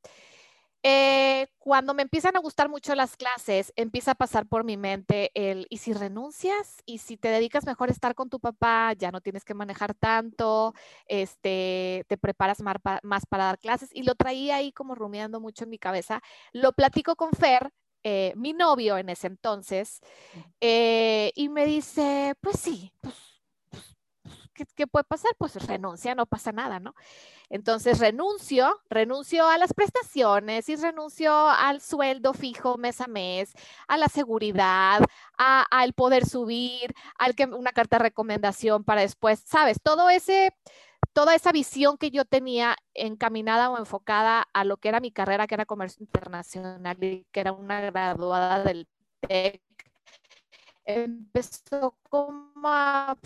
Eh, 0.86 1.48
cuando 1.60 1.94
me 1.94 2.02
empiezan 2.02 2.36
a 2.36 2.40
gustar 2.40 2.68
mucho 2.68 2.94
las 2.94 3.16
clases, 3.16 3.72
empieza 3.78 4.12
a 4.12 4.16
pasar 4.16 4.46
por 4.48 4.66
mi 4.66 4.76
mente 4.76 5.32
el, 5.34 5.66
¿y 5.70 5.78
si 5.78 5.94
renuncias? 5.94 6.84
¿Y 6.86 6.98
si 6.98 7.16
te 7.16 7.30
dedicas 7.30 7.66
mejor 7.66 7.88
a 7.88 7.94
estar 7.94 8.16
con 8.16 8.30
tu 8.30 8.40
papá? 8.42 8.92
Ya 8.94 9.10
no 9.10 9.22
tienes 9.22 9.46
que 9.46 9.54
manejar 9.54 9.94
tanto, 9.94 10.74
este, 11.08 12.06
te 12.10 12.18
preparas 12.18 12.62
más, 12.62 13.26
para 13.30 13.46
dar 13.46 13.60
clases. 13.60 13.90
Y 13.94 14.04
lo 14.04 14.16
traía 14.16 14.58
ahí 14.58 14.74
como 14.74 14.94
rumiando 14.94 15.40
mucho 15.40 15.64
en 15.64 15.70
mi 15.70 15.80
cabeza. 15.80 16.22
Lo 16.52 16.74
platico 16.74 17.16
con 17.16 17.32
Fer, 17.32 17.72
eh, 18.04 18.34
mi 18.36 18.52
novio 18.52 18.98
en 18.98 19.08
ese 19.08 19.28
entonces, 19.28 20.02
eh, 20.62 21.32
y 21.36 21.50
me 21.50 21.66
dice, 21.66 22.36
pues 22.42 22.60
sí, 22.60 22.92
pues 23.02 23.16
¿qué, 24.54 24.88
puede 24.88 25.04
pasar? 25.04 25.32
Pues 25.38 25.56
renuncia, 25.68 26.16
no 26.16 26.26
pasa 26.26 26.52
nada, 26.52 26.80
¿no? 26.80 26.96
Entonces 27.50 28.00
renuncio, 28.00 28.82
renuncio 28.90 29.48
a 29.48 29.58
las 29.58 29.74
prestaciones 29.74 30.70
y 30.70 30.76
renuncio 30.76 31.34
al 31.50 31.82
sueldo 31.82 32.34
fijo 32.34 32.78
mes 32.78 33.02
a 33.02 33.08
mes, 33.08 33.54
a 33.88 33.98
la 33.98 34.08
seguridad, 34.08 35.02
al 35.38 35.94
poder 35.94 36.26
subir, 36.26 36.94
al 37.18 37.36
que 37.36 37.46
una 37.46 37.72
carta 37.72 37.98
de 37.98 38.04
recomendación 38.04 38.84
para 38.84 39.02
después, 39.02 39.44
¿sabes? 39.46 39.78
Todo 39.82 40.10
ese, 40.10 40.56
toda 41.14 41.36
esa 41.36 41.52
visión 41.52 41.98
que 41.98 42.12
yo 42.12 42.26
tenía 42.26 42.76
encaminada 42.94 43.70
o 43.70 43.78
enfocada 43.78 44.48
a 44.54 44.64
lo 44.64 44.78
que 44.78 44.90
era 44.90 45.00
mi 45.00 45.12
carrera, 45.12 45.48
que 45.48 45.56
era 45.56 45.66
comercio 45.66 46.04
internacional 46.04 46.98
y 47.04 47.26
que 47.32 47.40
era 47.40 47.52
una 47.52 47.82
graduada 47.82 48.64
del 48.64 48.88
TEC, 49.22 49.62
empezó 50.86 51.98
como 52.10 52.52
a 52.66 53.18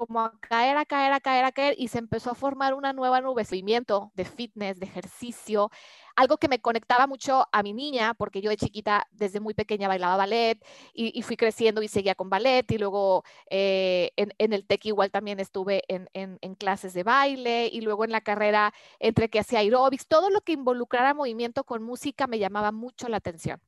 como 0.00 0.20
a 0.20 0.38
caer, 0.40 0.76
a 0.76 0.84
caer, 0.84 1.12
a 1.12 1.20
caer, 1.20 1.44
a 1.44 1.52
caer 1.52 1.74
y 1.78 1.88
se 1.88 1.98
empezó 1.98 2.30
a 2.30 2.34
formar 2.34 2.74
una 2.74 2.92
nueva 2.92 3.20
nube 3.20 3.42
de 3.42 3.48
movimiento, 3.48 4.12
de 4.14 4.24
fitness, 4.24 4.78
de 4.78 4.86
ejercicio, 4.86 5.70
algo 6.16 6.36
que 6.36 6.48
me 6.48 6.60
conectaba 6.60 7.06
mucho 7.06 7.46
a 7.52 7.62
mi 7.62 7.72
niña, 7.72 8.14
porque 8.14 8.40
yo 8.40 8.50
de 8.50 8.56
chiquita, 8.56 9.06
desde 9.10 9.40
muy 9.40 9.54
pequeña 9.54 9.88
bailaba 9.88 10.16
ballet 10.16 10.62
y, 10.92 11.22
fui 11.22 11.36
creciendo 11.36 11.82
y 11.82 11.88
seguía 11.88 12.14
con 12.14 12.30
ballet 12.30 12.70
y 12.70 12.78
luego 12.78 13.24
eh, 13.50 14.12
en, 14.16 14.52
el 14.52 14.66
TEC 14.66 14.86
igual 14.86 15.10
también 15.10 15.40
estuve 15.40 15.82
en, 15.88 16.08
clases 16.56 16.92
de 16.94 17.02
baile 17.02 17.68
y 17.72 17.80
luego 17.80 18.04
en 18.04 18.12
la 18.12 18.20
carrera 18.20 18.72
entre 18.98 19.28
que 19.28 19.40
hacía 19.40 19.60
aeróbics, 19.60 20.06
todo 20.06 20.30
lo 20.30 20.42
que 20.42 20.52
involucrara 20.52 21.14
movimiento 21.14 21.64
con 21.64 21.82
música 21.82 22.26
me 22.26 22.38
llamaba 22.38 22.72
mucho 22.72 23.08
la 23.08 23.16
atención. 23.16 23.60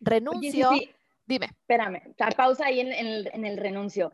Renuncio. 0.00 0.70
Dime. 1.24 1.46
Espérame, 1.46 2.14
pausa 2.36 2.66
ahí 2.66 2.80
en 2.80 3.44
el 3.44 3.56
renuncio 3.56 4.12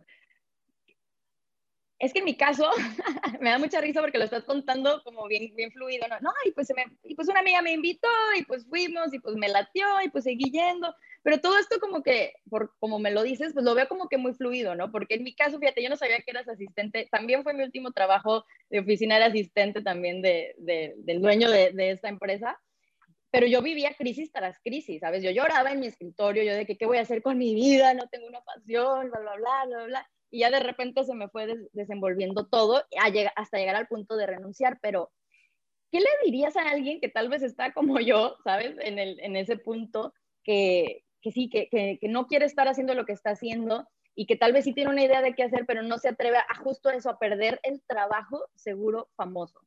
es 1.99 2.12
que 2.12 2.21
en 2.21 2.25
mi 2.25 2.37
caso 2.37 2.71
me 3.40 3.50
da 3.50 3.59
mucha 3.59 3.81
risa 3.81 4.00
porque 4.00 4.19
lo 4.19 4.25
estás 4.25 4.45
contando 4.45 5.02
como 5.02 5.26
bien, 5.26 5.55
bien 5.57 5.73
fluido, 5.73 6.07
¿no? 6.09 6.21
no 6.21 6.31
y, 6.45 6.52
pues 6.52 6.69
y 7.05 7.14
pues 7.14 7.28
una 7.28 7.40
amiga 7.40 7.61
me 7.61 7.73
invitó 7.73 8.09
y 8.38 8.45
pues 8.45 8.67
fuimos 8.67 9.12
y 9.12 9.19
pues 9.19 9.37
me 9.37 9.49
latió 9.49 9.85
y 10.05 10.09
pues 10.11 10.25
seguí 10.25 10.50
yendo, 10.50 10.95
pero 11.23 11.40
todo 11.40 11.59
esto 11.59 11.81
como 11.81 12.02
que, 12.02 12.35
por 12.49 12.73
como 12.78 12.99
me 12.99 13.11
lo 13.11 13.23
dices, 13.23 13.52
pues 13.52 13.64
lo 13.64 13.75
veo 13.75 13.88
como 13.88 14.09
que 14.09 14.17
muy 14.17 14.35
fluido, 14.35 14.75
¿no? 14.76 14.93
Porque 14.93 15.17
en 15.17 15.25
mi 15.25 15.35
caso, 15.35 15.59
fíjate, 15.59 15.83
yo 15.83 15.90
no 15.90 15.97
sabía 15.97 16.21
que 16.21 16.31
eras 16.31 16.49
asistente, 16.49 17.09
también 17.11 17.43
fue 17.43 17.55
mi 17.55 17.64
último 17.64 17.90
trabajo 17.90 18.45
de 18.71 18.81
oficina, 18.81 19.19
de 19.19 19.25
asistente 19.25 19.83
también 19.83 20.23
de, 20.23 20.55
del 20.59 21.21
dueño 21.21 21.50
de, 21.50 21.73
de 21.73 21.90
esta 21.90 22.09
empresa, 22.09 22.61
pero 23.31 23.47
yo 23.47 23.61
vivía 23.61 23.93
crisis 23.95 24.31
tras 24.33 24.59
crisis, 24.61 25.00
¿sabes? 25.00 25.23
Yo 25.23 25.31
lloraba 25.31 25.73
en 25.73 25.81
mi 25.81 25.88
escritorio, 25.88 26.45
yo 26.45 26.55
de 26.55 26.64
que 26.64 26.78
qué 26.78 26.87
voy 26.87 26.99
a 26.99 27.02
hacer 27.02 27.23
con 27.23 27.37
mi 27.37 27.55
vida, 27.55 27.93
no 27.93 28.09
tengo 28.09 28.26
una 28.26 28.40
pasión, 28.40 29.11
bla, 29.11 29.21
bla, 29.21 29.37
bla, 29.37 29.64
bla, 29.67 29.85
bla 29.85 30.11
y 30.30 30.40
ya 30.40 30.50
de 30.50 30.61
repente 30.61 31.04
se 31.04 31.14
me 31.14 31.28
fue 31.28 31.47
desenvolviendo 31.73 32.47
todo 32.47 32.85
hasta 33.37 33.58
llegar 33.58 33.76
al 33.76 33.88
punto 33.88 34.16
de 34.16 34.26
renunciar, 34.26 34.78
pero 34.82 35.11
¿qué 35.90 36.00
le 36.00 36.08
dirías 36.25 36.56
a 36.56 36.68
alguien 36.68 37.00
que 37.00 37.08
tal 37.08 37.28
vez 37.28 37.42
está 37.42 37.73
como 37.73 37.99
yo, 38.00 38.37
sabes, 38.44 38.76
en, 38.80 38.99
el, 38.99 39.18
en 39.20 39.37
ese 39.37 39.56
punto, 39.56 40.12
que, 40.44 41.04
que 41.20 41.32
sí, 41.32 41.49
que, 41.49 41.68
que, 41.70 42.08
no 42.08 42.26
quiere 42.26 42.47
estar 42.47 42.68
haciendo 42.68 42.94
lo 42.94 43.04
que 43.04 43.12
está 43.12 43.30
haciendo 43.30 43.87
y 44.14 44.26
que 44.26 44.37
tal 44.37 44.52
vez 44.52 44.64
sí 44.64 44.73
tiene 44.73 44.90
una 44.90 45.04
idea 45.04 45.23
de 45.23 45.35
qué 45.35 45.44
hacer, 45.44 45.64
pero 45.66 45.82
no 45.82 45.99
se 45.99 46.08
atreve 46.08 46.38
a 46.38 46.54
justo 46.62 46.90
eso, 46.90 47.11
a 47.11 47.18
perder 47.18 47.61
el 47.62 47.82
trabajo 47.87 48.44
seguro 48.56 49.08
famoso? 49.16 49.61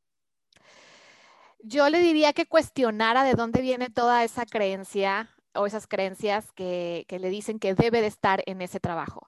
Yo 1.63 1.89
le 1.89 1.99
diría 1.99 2.33
que 2.33 2.47
cuestionara 2.47 3.23
de 3.23 3.33
dónde 3.33 3.61
viene 3.61 3.89
toda 3.89 4.23
esa 4.23 4.45
creencia 4.45 5.29
o 5.53 5.67
esas 5.67 5.85
creencias 5.85 6.51
que, 6.53 7.05
que 7.07 7.19
le 7.19 7.29
dicen 7.29 7.59
que 7.59 7.75
debe 7.75 8.01
de 8.01 8.07
estar 8.07 8.41
en 8.45 8.61
ese 8.61 8.79
trabajo. 8.79 9.27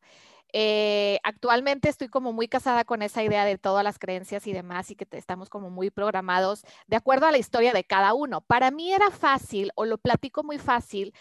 Eh, 0.55 1.19
actualmente 1.23 1.89
estoy 1.89 2.09
como 2.09 2.31
muy 2.31 2.47
casada 2.47 2.85
con 2.85 3.01
esa 3.01 3.23
idea 3.23 3.43
de 3.43 3.57
todas 3.57 3.83
las 3.83 3.97
creencias 3.97 4.45
y 4.45 4.53
demás 4.53 4.91
y 4.91 4.95
que 4.95 5.07
estamos 5.11 5.49
como 5.49 5.71
muy 5.71 5.89
programados 5.89 6.63
de 6.87 6.95
acuerdo 6.95 7.25
a 7.25 7.31
la 7.31 7.39
historia 7.39 7.73
de 7.73 7.83
cada 7.83 8.13
uno. 8.13 8.41
Para 8.41 8.69
mí 8.69 8.93
era 8.93 9.09
fácil 9.09 9.71
o 9.75 9.85
lo 9.85 9.97
platico 9.97 10.43
muy 10.43 10.59
fácil 10.59 11.13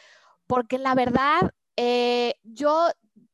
porque 0.46 0.78
la 0.78 0.94
verdad 0.94 1.52
eh, 1.76 2.34
yo 2.42 2.90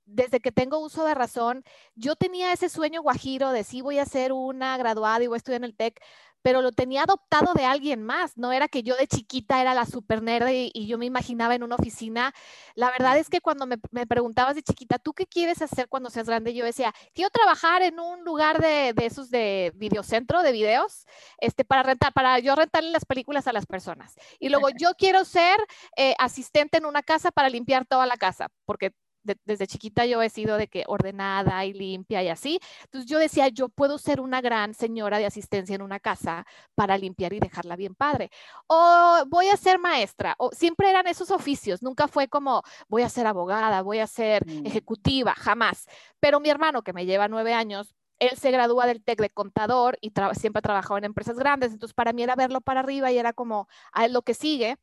desde 0.08 0.40
que 0.40 0.52
tengo 0.52 0.78
uso 0.78 1.04
de 1.04 1.14
razón, 1.14 1.64
yo 1.94 2.16
tenía 2.16 2.52
ese 2.52 2.70
sueño 2.70 3.02
guajiro 3.02 3.50
de 3.50 3.62
sí 3.62 3.82
voy 3.82 3.98
a 3.98 4.06
ser 4.06 4.32
una 4.32 4.76
graduada 4.78 5.22
y 5.22 5.26
voy 5.26 5.36
a 5.36 5.38
estudiar 5.38 5.60
en 5.60 5.64
el 5.64 5.76
TEC, 5.76 6.00
pero 6.42 6.62
lo 6.62 6.72
tenía 6.72 7.02
adoptado 7.02 7.52
de 7.54 7.64
alguien 7.64 8.02
más, 8.02 8.36
no 8.36 8.52
era 8.52 8.68
que 8.68 8.82
yo 8.82 8.96
de 8.96 9.06
chiquita 9.06 9.60
era 9.60 9.74
la 9.74 9.86
super 9.86 10.22
nerd 10.22 10.48
y, 10.48 10.86
yo 10.88 10.96
me 10.96 11.06
imaginaba 11.06 11.54
en 11.54 11.62
una 11.62 11.74
oficina. 11.74 12.32
La 12.74 12.90
verdad 12.90 13.18
es 13.18 13.28
que 13.28 13.40
cuando 13.40 13.66
me, 13.66 14.06
preguntabas 14.06 14.54
de 14.54 14.62
chiquita, 14.62 14.98
¿tú 14.98 15.12
qué 15.12 15.26
quieres 15.26 15.60
hacer 15.60 15.88
cuando 15.88 16.08
seas 16.08 16.26
grande? 16.26 16.54
Yo 16.54 16.64
decía, 16.64 16.94
quiero 17.14 17.30
trabajar 17.30 17.82
en 17.82 18.00
un 18.00 18.24
lugar 18.24 18.60
de, 18.60 18.94
esos 19.02 19.30
de 19.30 19.72
videocentro, 19.74 20.42
de 20.42 20.52
videos, 20.52 21.06
este, 21.38 21.64
para 21.64 21.82
rentar, 21.82 22.12
para 22.12 22.38
yo 22.38 22.54
rentarle 22.54 22.90
las 22.90 23.04
películas 23.04 23.46
a 23.46 23.52
las 23.52 23.66
personas. 23.66 24.14
Y 24.38 24.48
luego 24.48 24.68
yo 24.70 24.92
quiero 24.96 25.24
ser 25.24 25.58
eh, 25.96 26.14
asistente 26.18 26.78
en 26.78 26.86
una 26.86 27.02
casa 27.02 27.30
para 27.30 27.48
limpiar 27.48 27.84
toda 27.86 28.06
la 28.06 28.16
casa, 28.16 28.48
porque 28.64 28.92
desde 29.22 29.66
chiquita 29.66 30.06
yo 30.06 30.22
he 30.22 30.30
sido 30.30 30.56
de 30.56 30.68
que 30.68 30.84
ordenada 30.86 31.64
y 31.64 31.72
limpia 31.72 32.22
y 32.22 32.28
así. 32.28 32.60
Entonces 32.84 33.10
yo 33.10 33.18
decía, 33.18 33.48
yo 33.48 33.68
puedo 33.68 33.98
ser 33.98 34.20
una 34.20 34.40
gran 34.40 34.74
señora 34.74 35.18
de 35.18 35.26
asistencia 35.26 35.74
en 35.74 35.82
una 35.82 36.00
casa 36.00 36.46
para 36.74 36.98
limpiar 36.98 37.32
y 37.32 37.40
dejarla 37.40 37.76
bien 37.76 37.94
padre. 37.94 38.30
O 38.66 39.24
voy 39.28 39.48
a 39.48 39.56
ser 39.56 39.78
maestra. 39.78 40.34
O 40.38 40.50
siempre 40.52 40.90
eran 40.90 41.06
esos 41.06 41.30
oficios. 41.30 41.82
Nunca 41.82 42.08
fue 42.08 42.28
como 42.28 42.62
voy 42.88 43.02
a 43.02 43.08
ser 43.08 43.26
abogada, 43.26 43.82
voy 43.82 43.98
a 43.98 44.06
ser 44.06 44.46
mm. 44.46 44.66
ejecutiva, 44.66 45.34
jamás. 45.34 45.86
Pero 46.20 46.40
mi 46.40 46.50
hermano, 46.50 46.82
que 46.82 46.92
me 46.92 47.06
lleva 47.06 47.28
nueve 47.28 47.54
años, 47.54 47.94
él 48.18 48.36
se 48.36 48.50
gradúa 48.50 48.86
del 48.86 49.02
TEC 49.02 49.20
de 49.20 49.30
contador 49.30 49.98
y 50.00 50.12
siempre 50.34 50.58
ha 50.58 50.62
trabajado 50.62 50.98
en 50.98 51.04
empresas 51.04 51.36
grandes. 51.38 51.72
Entonces 51.72 51.94
para 51.94 52.12
mí 52.12 52.22
era 52.22 52.34
verlo 52.34 52.60
para 52.60 52.80
arriba 52.80 53.12
y 53.12 53.18
era 53.18 53.32
como, 53.32 53.68
a 53.92 54.06
él 54.06 54.12
lo 54.12 54.22
que 54.22 54.34
sigue 54.34 54.76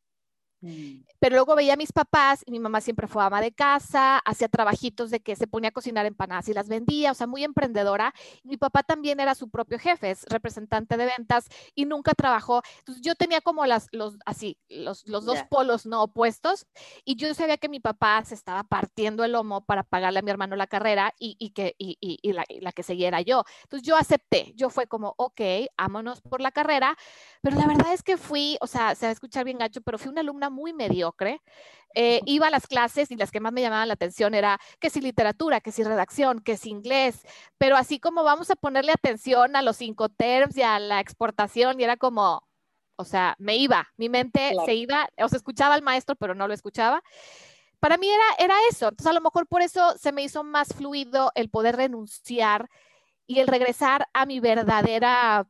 Mm. 0.66 1.04
Pero 1.20 1.36
luego 1.36 1.56
veía 1.56 1.74
a 1.74 1.78
mis 1.78 1.92
papás 1.92 2.42
y 2.46 2.52
mi 2.52 2.60
mamá 2.60 2.82
siempre 2.82 3.08
fue 3.08 3.24
ama 3.24 3.42
de 3.42 3.52
casa, 3.52 4.20
hacía 4.20 4.48
trabajitos 4.48 5.12
de 5.12 5.20
que 5.20 5.36
se 5.36 5.48
ponía 5.48 5.70
a 5.70 5.72
cocinar 5.72 6.06
empanadas 6.06 6.50
y 6.50 6.54
las 6.54 6.68
vendía, 6.68 7.12
o 7.12 7.14
sea, 7.14 7.28
muy 7.28 7.44
emprendedora. 7.44 8.14
Y 8.44 8.50
mi 8.50 8.58
papá 8.58 8.84
también 8.84 9.20
era 9.20 9.36
su 9.36 9.50
propio 9.50 9.80
jefe, 9.80 10.12
es 10.12 10.24
representante 10.26 10.98
de 10.98 11.06
ventas 11.18 11.48
y 11.76 11.86
nunca 11.86 12.14
trabajó. 12.14 12.62
Entonces 12.80 13.04
yo 13.04 13.16
tenía 13.16 13.42
como 13.42 13.66
las, 13.66 13.88
los, 13.92 14.18
así, 14.26 14.58
los, 14.70 15.08
los 15.08 15.26
dos 15.26 15.44
polos 15.50 15.86
no 15.86 16.04
opuestos 16.04 16.66
y 17.04 17.16
yo 17.16 17.34
sabía 17.34 17.58
que 17.58 17.70
mi 17.70 17.80
papá 17.80 18.24
se 18.26 18.36
estaba 18.36 18.64
partiendo 18.64 19.24
el 19.24 19.34
lomo 19.34 19.66
para 19.66 19.84
pagarle 19.84 20.20
a 20.20 20.22
mi 20.22 20.32
hermano 20.32 20.56
la 20.56 20.68
carrera 20.68 21.14
y, 21.20 21.36
y 21.40 21.52
que, 21.52 21.76
y, 21.78 21.98
y, 22.00 22.34
la, 22.34 22.46
la, 22.62 22.72
que 22.72 22.84
seguía 22.84 23.06
yo. 23.22 23.44
Entonces 23.64 23.88
yo 23.88 23.96
acepté, 23.96 24.54
yo 24.56 24.70
fue 24.70 24.88
como, 24.88 25.14
ok, 25.18 25.42
ámonos 25.78 26.22
por 26.22 26.42
la 26.42 26.52
carrera, 26.52 26.98
pero 27.42 27.58
la 27.58 27.68
verdad 27.68 27.94
es 27.94 28.04
que 28.04 28.18
fui, 28.18 28.58
o 28.62 28.68
sea, 28.68 28.96
se 28.96 29.06
va 29.06 29.10
a 29.10 29.14
escuchar 29.14 29.46
bien 29.46 29.58
gacho, 29.58 29.82
pero 29.82 29.98
fui 29.98 30.10
una 30.10 30.22
alumna 30.22 30.50
muy 30.56 30.74
mediocre. 30.74 31.42
Eh, 31.98 32.22
iba 32.26 32.48
a 32.48 32.50
las 32.50 32.68
clases 32.68 33.10
y 33.10 33.16
las 33.16 33.32
que 33.32 33.40
más 33.40 33.54
me 33.54 33.62
llamaban 33.62 33.88
la 33.88 33.94
atención 33.94 34.34
era 34.34 34.60
que 34.80 34.90
si 34.90 35.00
literatura, 35.00 35.62
que 35.62 35.72
si 35.72 35.82
redacción, 35.82 36.42
que 36.42 36.58
si 36.58 36.70
inglés, 36.70 37.22
pero 37.58 37.78
así 37.78 38.00
como 38.02 38.24
vamos 38.24 38.52
a 38.52 38.58
ponerle 38.58 38.92
atención 38.92 39.56
a 39.56 39.62
los 39.62 39.78
cinco 39.78 40.10
terms 40.10 40.58
y 40.58 40.62
a 40.62 40.78
la 40.78 41.00
exportación 41.00 41.80
y 41.80 41.86
era 41.86 41.96
como, 41.96 42.46
o 42.98 43.06
sea, 43.06 43.36
me 43.40 43.56
iba, 43.56 43.88
mi 43.96 44.10
mente 44.10 44.54
se 44.66 44.74
iba, 44.74 45.08
o 45.18 45.30
sea, 45.30 45.38
escuchaba 45.38 45.74
al 45.74 45.84
maestro, 45.84 46.18
pero 46.18 46.36
no 46.36 46.50
lo 46.50 46.54
escuchaba. 46.54 47.02
Para 47.80 47.98
mí 47.98 48.10
era, 48.10 48.24
era 48.40 48.56
eso, 48.70 48.90
entonces 48.90 49.12
a 49.12 49.14
lo 49.14 49.22
mejor 49.22 49.48
por 49.48 49.62
eso 49.62 49.98
se 49.98 50.12
me 50.12 50.24
hizo 50.24 50.44
más 50.44 50.74
fluido 50.74 51.32
el 51.36 51.50
poder 51.50 51.78
renunciar 51.78 52.70
y 53.26 53.40
el 53.40 53.48
regresar 53.48 54.08
a 54.14 54.26
mi 54.26 54.42
verdadera 54.42 55.48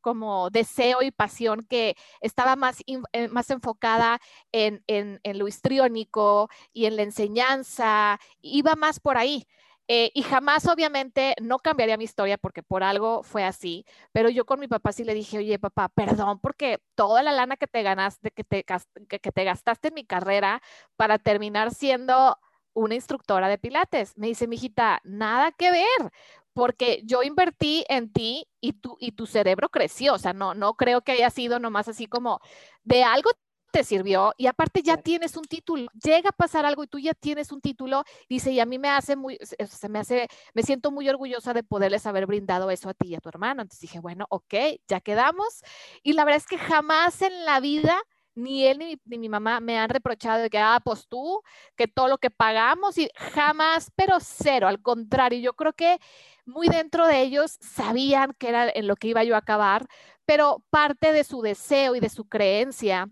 como 0.00 0.50
deseo 0.50 1.02
y 1.02 1.10
pasión 1.10 1.66
que 1.68 1.96
estaba 2.20 2.56
más, 2.56 2.82
eh, 3.12 3.28
más 3.28 3.50
enfocada 3.50 4.20
en, 4.52 4.82
en, 4.86 5.20
en, 5.22 5.38
lo 5.38 5.48
histriónico 5.48 6.48
y 6.72 6.86
en 6.86 6.96
la 6.96 7.02
enseñanza, 7.02 8.18
iba 8.40 8.74
más 8.76 9.00
por 9.00 9.18
ahí. 9.18 9.46
Eh, 9.90 10.10
y 10.14 10.22
jamás, 10.22 10.66
obviamente, 10.68 11.34
no 11.40 11.58
cambiaría 11.60 11.96
mi 11.96 12.04
historia 12.04 12.36
porque 12.36 12.62
por 12.62 12.82
algo 12.82 13.22
fue 13.22 13.42
así, 13.44 13.86
pero 14.12 14.28
yo 14.28 14.44
con 14.44 14.60
mi 14.60 14.68
papá 14.68 14.92
sí 14.92 15.02
le 15.02 15.14
dije, 15.14 15.38
oye, 15.38 15.58
papá, 15.58 15.88
perdón 15.88 16.40
porque 16.40 16.78
toda 16.94 17.22
la 17.22 17.32
lana 17.32 17.56
que 17.56 17.66
te 17.66 17.82
ganaste, 17.82 18.30
que 18.30 18.44
te, 18.44 18.64
que, 19.08 19.18
que 19.18 19.32
te 19.32 19.44
gastaste 19.44 19.88
en 19.88 19.94
mi 19.94 20.04
carrera 20.04 20.60
para 20.96 21.18
terminar 21.18 21.72
siendo 21.74 22.36
una 22.74 22.94
instructora 22.94 23.48
de 23.48 23.58
pilates. 23.58 24.16
Me 24.16 24.28
dice, 24.28 24.46
mijita, 24.46 25.00
nada 25.04 25.52
que 25.52 25.70
ver 25.70 26.12
porque 26.58 27.02
yo 27.04 27.22
invertí 27.22 27.84
en 27.88 28.12
ti 28.12 28.44
y 28.60 28.72
tu, 28.72 28.96
y 28.98 29.12
tu 29.12 29.26
cerebro 29.26 29.68
creció, 29.68 30.14
o 30.14 30.18
sea, 30.18 30.32
no, 30.32 30.54
no 30.54 30.74
creo 30.74 31.02
que 31.02 31.12
haya 31.12 31.30
sido 31.30 31.60
nomás 31.60 31.86
así 31.86 32.08
como 32.08 32.40
de 32.82 33.04
algo 33.04 33.30
te 33.70 33.84
sirvió 33.84 34.32
y 34.36 34.48
aparte 34.48 34.82
ya 34.82 34.96
tienes 34.96 35.36
un 35.36 35.44
título, 35.44 35.86
llega 36.02 36.30
a 36.30 36.32
pasar 36.32 36.66
algo 36.66 36.82
y 36.82 36.88
tú 36.88 36.98
ya 36.98 37.14
tienes 37.14 37.52
un 37.52 37.60
título, 37.60 38.02
dice, 38.28 38.50
y 38.50 38.58
a 38.58 38.66
mí 38.66 38.76
me 38.76 38.88
hace 38.88 39.14
muy, 39.14 39.38
se 39.40 39.88
me 39.88 40.00
hace, 40.00 40.26
me 40.52 40.64
siento 40.64 40.90
muy 40.90 41.08
orgullosa 41.08 41.54
de 41.54 41.62
poderles 41.62 42.06
haber 42.06 42.26
brindado 42.26 42.72
eso 42.72 42.88
a 42.88 42.94
ti 42.94 43.10
y 43.10 43.14
a 43.14 43.20
tu 43.20 43.28
hermano. 43.28 43.62
Entonces 43.62 43.82
dije, 43.82 44.00
bueno, 44.00 44.26
ok, 44.28 44.54
ya 44.88 45.00
quedamos. 45.00 45.62
Y 46.02 46.14
la 46.14 46.24
verdad 46.24 46.38
es 46.38 46.46
que 46.48 46.58
jamás 46.58 47.22
en 47.22 47.44
la 47.44 47.60
vida 47.60 48.02
ni 48.38 48.66
él 48.66 48.78
ni, 48.78 49.18
mi 49.18 49.28
mamá 49.28 49.60
me 49.60 49.78
han 49.78 49.90
reprochado 49.90 50.42
de 50.42 50.50
que, 50.50 50.58
ah, 50.58 50.80
pues 50.84 51.08
tú, 51.08 51.42
que 51.76 51.88
todo 51.88 52.08
lo 52.08 52.18
que 52.18 52.30
pagamos 52.30 52.98
y 52.98 53.10
jamás, 53.16 53.90
pero 53.96 54.18
cero, 54.20 54.68
al 54.68 54.80
contrario, 54.80 55.40
yo 55.40 55.54
creo 55.54 55.72
que 55.72 55.98
muy 56.46 56.68
dentro 56.68 57.06
de 57.06 57.20
ellos 57.20 57.58
sabían 57.60 58.34
que 58.38 58.48
era 58.48 58.70
en 58.70 58.86
lo 58.86 58.96
que 58.96 59.08
iba 59.08 59.24
yo 59.24 59.34
a 59.34 59.38
acabar, 59.38 59.86
pero 60.24 60.62
parte 60.70 61.12
de 61.12 61.24
su 61.24 61.42
deseo 61.42 61.94
y 61.96 62.00
de 62.00 62.08
su 62.08 62.26
creencia 62.28 63.08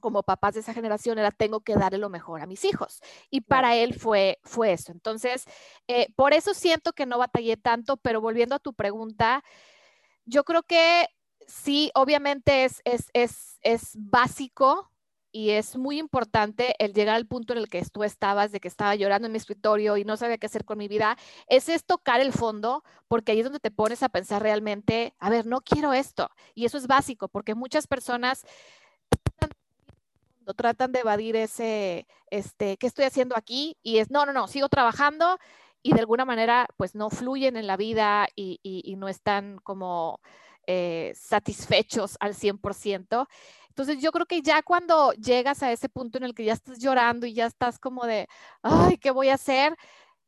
como 0.00 0.22
papás 0.22 0.54
de 0.54 0.60
esa 0.60 0.74
generación 0.74 1.18
era 1.18 1.30
tengo 1.30 1.60
que 1.60 1.74
darle 1.74 1.98
lo 1.98 2.08
mejor 2.08 2.40
a 2.40 2.46
mis 2.46 2.64
hijos. 2.64 3.00
Y 3.30 3.40
para 3.42 3.74
él 3.76 3.94
fue, 3.94 4.38
fue 4.44 4.72
eso. 4.72 4.92
Entonces, 4.92 5.44
eh, 5.88 6.08
por 6.14 6.32
eso 6.34 6.54
siento 6.54 6.92
que 6.92 7.06
no 7.06 7.18
batallé 7.18 7.56
tanto, 7.56 7.96
pero 7.96 8.20
volviendo 8.20 8.54
a 8.54 8.60
tu 8.60 8.74
pregunta, 8.74 9.42
yo 10.24 10.44
creo 10.44 10.62
que 10.62 11.06
sí, 11.48 11.90
obviamente 11.94 12.64
es, 12.64 12.80
es, 12.84 13.10
es, 13.14 13.58
es 13.62 13.92
básico 13.96 14.92
y 15.32 15.50
es 15.50 15.76
muy 15.76 15.98
importante 15.98 16.74
el 16.78 16.92
llegar 16.94 17.16
al 17.16 17.26
punto 17.26 17.52
en 17.52 17.58
el 17.58 17.68
que 17.68 17.84
tú 17.92 18.04
estabas, 18.04 18.52
de 18.52 18.60
que 18.60 18.68
estaba 18.68 18.94
llorando 18.94 19.26
en 19.26 19.32
mi 19.32 19.38
escritorio 19.38 19.96
y 19.96 20.04
no 20.04 20.16
sabía 20.16 20.38
qué 20.38 20.46
hacer 20.46 20.64
con 20.64 20.78
mi 20.78 20.88
vida, 20.88 21.16
ese 21.48 21.74
es 21.74 21.84
tocar 21.84 22.20
el 22.20 22.32
fondo, 22.32 22.82
porque 23.08 23.32
ahí 23.32 23.40
es 23.40 23.44
donde 23.44 23.60
te 23.60 23.70
pones 23.70 24.02
a 24.02 24.08
pensar 24.08 24.42
realmente, 24.42 25.14
a 25.18 25.30
ver, 25.30 25.46
no 25.46 25.60
quiero 25.60 25.92
esto. 25.92 26.30
Y 26.54 26.64
eso 26.64 26.78
es 26.78 26.86
básico, 26.86 27.28
porque 27.28 27.54
muchas 27.54 27.86
personas 27.86 28.46
tratan 30.56 30.92
de 30.92 31.00
evadir 31.00 31.36
ese, 31.36 32.06
este, 32.30 32.78
¿qué 32.78 32.86
estoy 32.86 33.04
haciendo 33.04 33.36
aquí? 33.36 33.76
Y 33.82 33.98
es, 33.98 34.10
no, 34.10 34.24
no, 34.24 34.32
no, 34.32 34.48
sigo 34.48 34.68
trabajando 34.70 35.38
y 35.82 35.92
de 35.92 36.00
alguna 36.00 36.24
manera, 36.24 36.66
pues 36.76 36.94
no 36.94 37.10
fluyen 37.10 37.56
en 37.56 37.66
la 37.66 37.76
vida 37.76 38.28
y, 38.34 38.58
y 38.62 38.96
no 38.96 39.08
están 39.08 39.58
como 39.58 40.20
eh, 40.70 41.14
satisfechos 41.16 42.18
al 42.20 42.34
100%. 42.34 43.26
Entonces 43.70 44.02
yo 44.02 44.12
creo 44.12 44.26
que 44.26 44.42
ya 44.42 44.62
cuando 44.62 45.12
llegas 45.12 45.62
a 45.62 45.72
ese 45.72 45.88
punto 45.88 46.18
en 46.18 46.24
el 46.24 46.34
que 46.34 46.44
ya 46.44 46.52
estás 46.52 46.78
llorando 46.78 47.26
y 47.26 47.32
ya 47.32 47.46
estás 47.46 47.78
como 47.78 48.04
de, 48.04 48.28
ay, 48.62 48.98
¿qué 48.98 49.10
voy 49.10 49.30
a 49.30 49.34
hacer? 49.34 49.74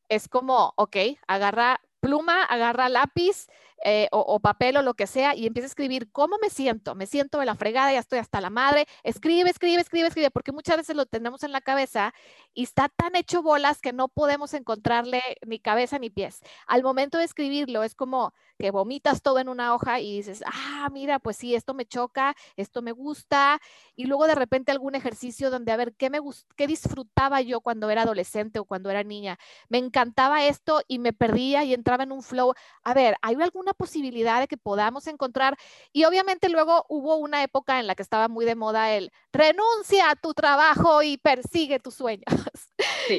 Es 0.08 0.28
como, 0.28 0.72
ok, 0.76 0.96
agarra 1.26 1.80
pluma, 2.00 2.42
agarra 2.44 2.88
lápiz 2.88 3.48
eh, 3.82 4.08
o, 4.12 4.40
papel 4.40 4.76
o 4.76 4.82
lo 4.82 4.94
que 4.94 5.06
sea 5.06 5.34
y 5.34 5.46
empieza 5.46 5.66
a 5.66 5.68
escribir 5.68 6.10
cómo 6.12 6.36
me 6.42 6.50
siento. 6.50 6.94
Me 6.94 7.06
siento 7.06 7.38
de 7.38 7.46
la 7.46 7.54
fregada, 7.54 7.92
ya 7.92 7.98
estoy 7.98 8.18
hasta 8.18 8.40
la 8.40 8.50
madre. 8.50 8.86
Escribe, 9.02 9.48
escribe, 9.48 9.80
escribe, 9.80 10.08
escribe, 10.08 10.30
porque 10.30 10.52
muchas 10.52 10.76
veces 10.76 10.96
lo 10.96 11.06
tenemos 11.06 11.42
en 11.44 11.52
la 11.52 11.60
cabeza 11.60 12.12
y 12.52 12.64
está 12.64 12.88
tan 12.88 13.16
hecho 13.16 13.42
bolas 13.42 13.80
que 13.80 13.92
no 13.92 14.08
podemos 14.08 14.52
encontrarle 14.54 15.22
ni 15.46 15.60
cabeza 15.60 15.98
ni 15.98 16.10
pies. 16.10 16.40
Al 16.66 16.82
momento 16.82 17.18
de 17.18 17.24
escribirlo 17.24 17.82
es 17.82 17.94
como 17.94 18.34
que 18.58 18.70
vomitas 18.70 19.22
todo 19.22 19.38
en 19.38 19.48
una 19.48 19.74
hoja 19.74 20.00
y 20.00 20.16
dices, 20.16 20.44
ah, 20.46 20.88
mira, 20.92 21.18
pues 21.18 21.38
sí, 21.38 21.54
esto 21.54 21.72
me 21.72 21.86
choca, 21.86 22.36
esto 22.56 22.82
me 22.82 22.92
gusta. 22.92 23.60
Y 23.96 24.04
luego 24.04 24.26
de 24.26 24.34
repente 24.34 24.70
algún 24.70 24.94
ejercicio 24.94 25.50
donde, 25.50 25.72
a 25.72 25.76
ver, 25.76 25.94
¿qué, 25.94 26.10
me 26.10 26.18
qué 26.56 26.66
disfrutaba 26.66 27.40
yo 27.40 27.62
cuando 27.62 27.88
era 27.88 28.02
adolescente 28.02 28.58
o 28.58 28.66
cuando 28.66 28.90
era 28.90 29.02
niña? 29.02 29.38
Me 29.70 29.78
encantaba 29.78 30.44
esto 30.44 30.82
y 30.86 30.98
me 30.98 31.14
perdía 31.14 31.64
y 31.64 31.72
entraba 31.72 32.04
en 32.04 32.12
un 32.12 32.22
flow. 32.22 32.52
A 32.82 32.92
ver, 32.92 33.16
¿hay 33.22 33.36
alguna 33.40 33.69
posibilidad 33.74 34.40
de 34.40 34.48
que 34.48 34.56
podamos 34.56 35.06
encontrar? 35.06 35.56
Y 35.92 36.04
obviamente 36.04 36.48
luego 36.48 36.84
hubo 36.88 37.16
una 37.16 37.42
época 37.42 37.80
en 37.80 37.86
la 37.86 37.94
que 37.94 38.02
estaba 38.02 38.28
muy 38.28 38.44
de 38.44 38.54
moda 38.54 38.92
el 38.92 39.12
renuncia 39.32 40.10
a 40.10 40.16
tu 40.16 40.34
trabajo 40.34 41.02
y 41.02 41.18
persigue 41.18 41.78
tus 41.78 41.94
sueños. 41.94 42.24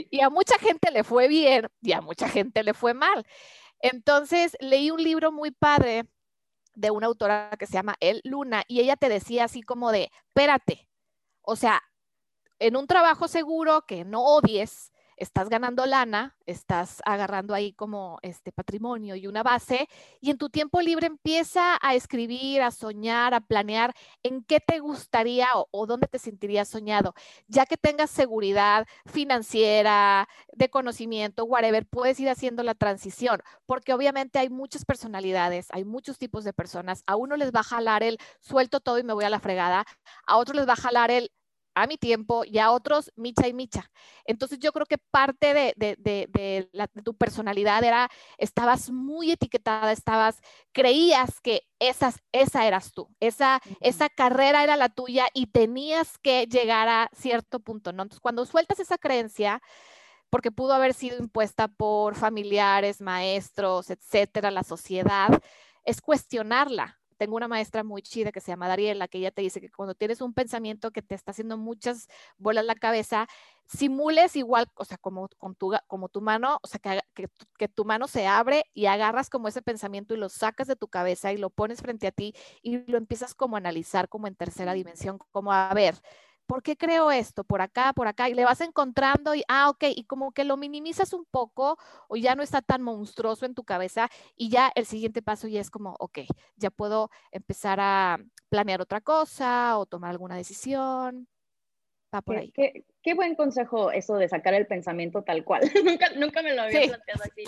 Y 0.10 0.22
a 0.22 0.30
mucha 0.30 0.58
gente 0.58 0.90
le 0.92 1.04
fue 1.04 1.28
bien 1.28 1.68
y 1.82 1.92
a 1.92 2.02
mucha 2.02 2.30
gente 2.30 2.64
le 2.64 2.74
fue 2.74 2.94
mal. 2.94 3.26
Entonces 3.82 4.56
leí 4.60 4.90
un 4.90 5.04
libro 5.04 5.32
muy 5.32 5.52
padre 5.52 6.06
de 6.76 6.92
una 6.92 7.08
autora 7.08 7.52
que 7.60 7.66
se 7.66 7.74
llama 7.74 7.96
El 8.00 8.22
Luna 8.24 8.64
y 8.68 8.80
ella 8.80 8.96
te 8.96 9.10
decía 9.10 9.46
así 9.46 9.62
como 9.62 9.92
de, 9.92 10.10
espérate, 10.28 10.88
o 11.42 11.56
sea, 11.56 11.82
en 12.60 12.76
un 12.76 12.88
trabajo 12.88 13.28
seguro 13.28 13.86
que 13.86 14.06
no 14.06 14.24
odies, 14.24 14.92
estás 15.22 15.50
ganando 15.50 15.86
lana, 15.86 16.36
estás 16.48 17.00
agarrando 17.06 17.54
ahí 17.54 17.74
como 17.74 18.18
este 18.24 18.52
patrimonio 18.52 19.16
y 19.16 19.28
una 19.28 19.44
base, 19.44 19.88
y 20.20 20.32
en 20.32 20.38
tu 20.40 20.50
tiempo 20.50 20.82
libre 20.82 21.06
empieza 21.06 21.78
a 21.80 21.94
escribir, 21.94 22.64
a 22.64 22.72
soñar, 22.72 23.36
a 23.36 23.42
planear 23.42 23.94
en 24.24 24.44
qué 24.44 24.60
te 24.60 24.80
gustaría 24.80 25.48
o, 25.54 25.86
dónde 25.86 26.08
te 26.08 26.18
sentirías 26.18 26.70
soñado. 26.70 27.14
Ya 27.48 27.68
que 27.68 27.78
tengas 27.78 28.10
seguridad 28.10 28.88
financiera, 29.06 30.28
de 30.54 30.70
conocimiento, 30.70 31.46
whatever, 31.46 31.86
puedes 31.86 32.20
ir 32.20 32.30
haciendo 32.30 32.64
la 32.64 32.74
transición, 32.74 33.42
porque 33.68 33.94
obviamente 33.94 34.40
hay 34.40 34.50
muchas 34.50 34.86
personalidades, 34.86 35.68
hay 35.70 35.86
muchos 35.86 36.18
tipos 36.18 36.44
de 36.44 36.54
personas. 36.54 37.04
A 37.06 37.16
uno 37.16 37.38
les 37.38 37.52
va 37.52 37.60
a 37.60 37.64
jalar 37.64 38.02
el 38.02 38.18
suelto 38.40 38.80
todo 38.80 38.98
y 38.98 39.04
me 39.04 39.14
voy 39.14 39.26
a 39.26 39.30
la 39.30 39.40
fregada, 39.40 39.86
a 40.26 40.38
otros 40.38 40.56
les 40.56 40.68
va 40.68 40.74
a 40.74 40.78
jalar 40.78 41.12
el 41.12 41.32
a 41.76 41.88
mi 41.88 41.98
tiempo 41.98 42.44
y 42.46 42.60
a 42.60 42.72
otros 42.72 43.12
micha 43.16 43.48
y 43.48 43.54
micha. 43.54 43.90
Entonces 44.26 44.60
yo 44.60 44.72
creo 44.72 44.86
que 44.86 44.98
parte 44.98 45.54
de, 45.54 46.68
tu 47.04 47.16
personalidad 47.16 47.84
era, 47.84 48.10
estabas 48.38 48.92
muy 48.92 49.32
etiquetada, 49.32 49.92
estabas, 49.92 50.40
creías 50.72 51.40
que 51.42 51.64
esas, 51.80 52.22
esa 52.32 52.66
eras 52.66 52.92
tú, 52.92 53.10
esa, 53.20 53.62
esa 53.80 54.10
carrera 54.10 54.64
era 54.64 54.76
la 54.78 54.90
tuya 54.90 55.28
y 55.34 55.48
tenías 55.48 56.18
que 56.18 56.46
llegar 56.46 56.88
a 56.88 57.10
cierto 57.14 57.60
punto, 57.60 57.94
¿no? 57.94 58.04
Entonces 58.04 58.22
cuando 58.22 58.46
sueltas 58.46 58.80
esa 58.80 58.98
creencia, 58.98 59.62
porque 60.30 60.52
pudo 60.52 60.74
haber 60.74 60.94
sido 60.94 61.18
impuesta 61.18 61.68
por 61.68 62.16
familiares, 62.16 63.02
maestros, 63.02 63.90
etcétera, 63.90 64.50
la 64.50 64.64
sociedad, 64.64 65.42
es 65.84 66.02
cuestionarla, 66.02 67.01
tengo 67.22 67.36
una 67.36 67.48
maestra 67.48 67.84
muy 67.84 68.02
chida 68.02 68.32
que 68.32 68.42
se 68.42 68.52
llama 68.52 68.68
Dariela, 68.68 69.08
que 69.08 69.20
ella 69.20 69.30
te 69.30 69.44
dice 69.44 69.62
que 69.62 69.70
cuando 69.70 69.94
tienes 69.94 70.22
un 70.22 70.34
pensamiento 70.34 70.90
que 70.90 71.04
te 71.04 71.14
está 71.14 71.30
haciendo 71.30 71.56
muchas 71.56 72.08
bolas 72.40 72.66
la 72.66 72.74
cabeza, 72.74 73.28
simules 73.68 74.36
igual, 74.36 74.66
o 74.74 74.86
sea, 74.86 74.98
como, 74.98 75.30
con 75.38 75.54
tu, 75.54 75.72
como 75.86 76.10
tu 76.10 76.20
mano, 76.20 76.58
o 76.64 76.68
sea, 76.68 76.80
que, 76.80 77.28
que, 77.60 77.68
tu 77.68 77.86
mano 77.86 78.08
se 78.08 78.26
abre 78.26 78.64
y 78.74 78.88
agarras 78.88 79.30
como 79.30 79.48
ese 79.48 79.62
pensamiento 79.62 80.16
y 80.16 80.18
lo 80.18 80.30
sacas 80.30 80.66
de 80.66 80.76
tu 80.76 80.88
cabeza 80.88 81.32
y 81.32 81.38
lo 81.38 81.52
pones 81.52 81.84
frente 81.84 82.08
a 82.08 82.12
ti 82.12 82.34
y 82.64 82.90
lo 82.90 82.98
empiezas 82.98 83.36
como 83.36 83.56
a 83.56 83.60
analizar 83.60 84.10
como 84.10 84.26
en 84.26 84.34
tercera 84.34 84.74
dimensión, 84.74 85.20
como 85.32 85.54
a 85.54 85.72
ver, 85.76 86.02
¿por 86.52 86.64
qué 86.64 86.76
creo 86.76 87.12
esto? 87.12 87.46
Por 87.46 87.62
acá, 87.62 87.94
por 87.94 88.10
acá, 88.10 88.28
y 88.28 88.34
le 88.34 88.44
vas 88.44 88.60
encontrando 88.60 89.34
y, 89.34 89.42
ah, 89.48 89.70
ok, 89.70 89.86
y 89.96 90.04
como 90.04 90.34
que 90.34 90.44
lo 90.44 90.58
minimizas 90.58 91.14
un 91.14 91.24
poco 91.24 91.78
o 92.10 92.18
ya 92.18 92.36
no 92.36 92.44
está 92.44 92.62
tan 92.62 92.82
monstruoso 92.82 93.46
en 93.46 93.56
tu 93.56 93.64
cabeza 93.64 94.10
y 94.36 94.50
ya 94.50 94.70
el 94.76 94.86
siguiente 94.86 95.22
paso 95.22 95.48
ya 95.48 95.62
es 95.62 95.70
como, 95.70 95.96
ok, 95.98 96.20
ya 96.58 96.70
puedo 96.70 97.10
empezar 97.32 97.80
a 97.80 98.20
planear 98.50 98.82
otra 98.82 99.00
cosa 99.00 99.78
o 99.78 99.86
tomar 99.86 100.12
alguna 100.12 100.36
decisión. 100.36 101.30
Va 102.14 102.22
por 102.22 102.36
ahí. 102.36 102.52
Qué, 102.52 103.14
buen 103.14 103.36
consejo 103.36 103.90
eso 103.94 104.18
de 104.18 104.28
sacar 104.28 104.54
el 104.54 104.68
pensamiento 104.68 105.24
tal 105.24 105.46
cual. 105.46 105.62
nunca, 105.86 106.10
nunca 106.18 106.42
me 106.42 106.54
lo 106.54 106.64
había 106.64 106.82
planteado 106.82 107.24
así, 107.24 107.46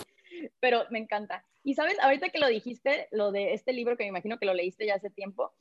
pero 0.60 0.84
me 0.88 0.98
encanta. 0.98 1.44
Y 1.62 1.74
sabes, 1.74 1.98
ahorita 2.00 2.30
que 2.30 2.38
lo 2.38 2.48
dijiste, 2.48 3.08
lo 3.10 3.32
de 3.32 3.52
este 3.52 3.74
libro 3.74 3.98
que 3.98 4.04
me 4.04 4.08
imagino 4.08 4.38
que 4.38 4.46
lo 4.46 4.54
leíste 4.54 4.86
ya 4.86 4.94
hace 4.94 5.10
tiempo, 5.10 5.52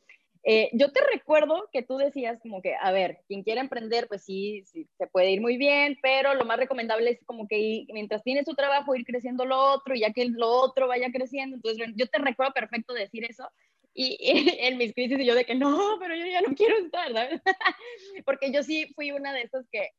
eh, 0.45 0.69
yo 0.73 0.91
te 0.91 0.99
recuerdo 1.13 1.69
que 1.71 1.83
tú 1.83 1.97
decías 1.97 2.37
como 2.41 2.61
que, 2.61 2.75
a 2.75 2.91
ver, 2.91 3.21
quien 3.27 3.43
quiera 3.43 3.61
emprender, 3.61 4.07
pues 4.07 4.23
sí, 4.23 4.63
sí, 4.65 4.89
se 4.97 5.07
puede 5.07 5.31
ir 5.31 5.39
muy 5.39 5.55
bien, 5.55 5.97
pero 6.01 6.33
lo 6.33 6.43
más 6.43 6.57
recomendable 6.57 7.11
es 7.11 7.19
como 7.25 7.47
que 7.47 7.85
mientras 7.93 8.23
tienes 8.23 8.45
tu 8.45 8.53
trabajo, 8.53 8.95
ir 8.95 9.05
creciendo 9.05 9.45
lo 9.45 9.57
otro, 9.57 9.95
y 9.95 10.01
ya 10.01 10.11
que 10.11 10.25
lo 10.25 10.49
otro 10.49 10.87
vaya 10.87 11.11
creciendo. 11.11 11.55
Entonces, 11.55 11.87
yo 11.95 12.07
te 12.07 12.19
recuerdo 12.19 12.53
perfecto 12.53 12.93
decir 12.93 13.23
eso. 13.23 13.49
Y, 13.93 14.17
en 14.59 14.77
mis 14.77 14.93
crisis 14.93 15.19
y 15.19 15.25
yo 15.25 15.35
de 15.35 15.45
que 15.45 15.55
no, 15.55 15.97
pero 15.99 16.15
yo 16.15 16.25
ya 16.25 16.41
no 16.41 16.55
quiero 16.55 16.77
estar, 16.77 17.13
¿sabes? 17.13 17.41
Porque 18.25 18.51
yo 18.51 18.63
sí 18.63 18.91
fui 18.95 19.11
una 19.11 19.31
de 19.33 19.43
esas 19.43 19.65
que 19.71 19.91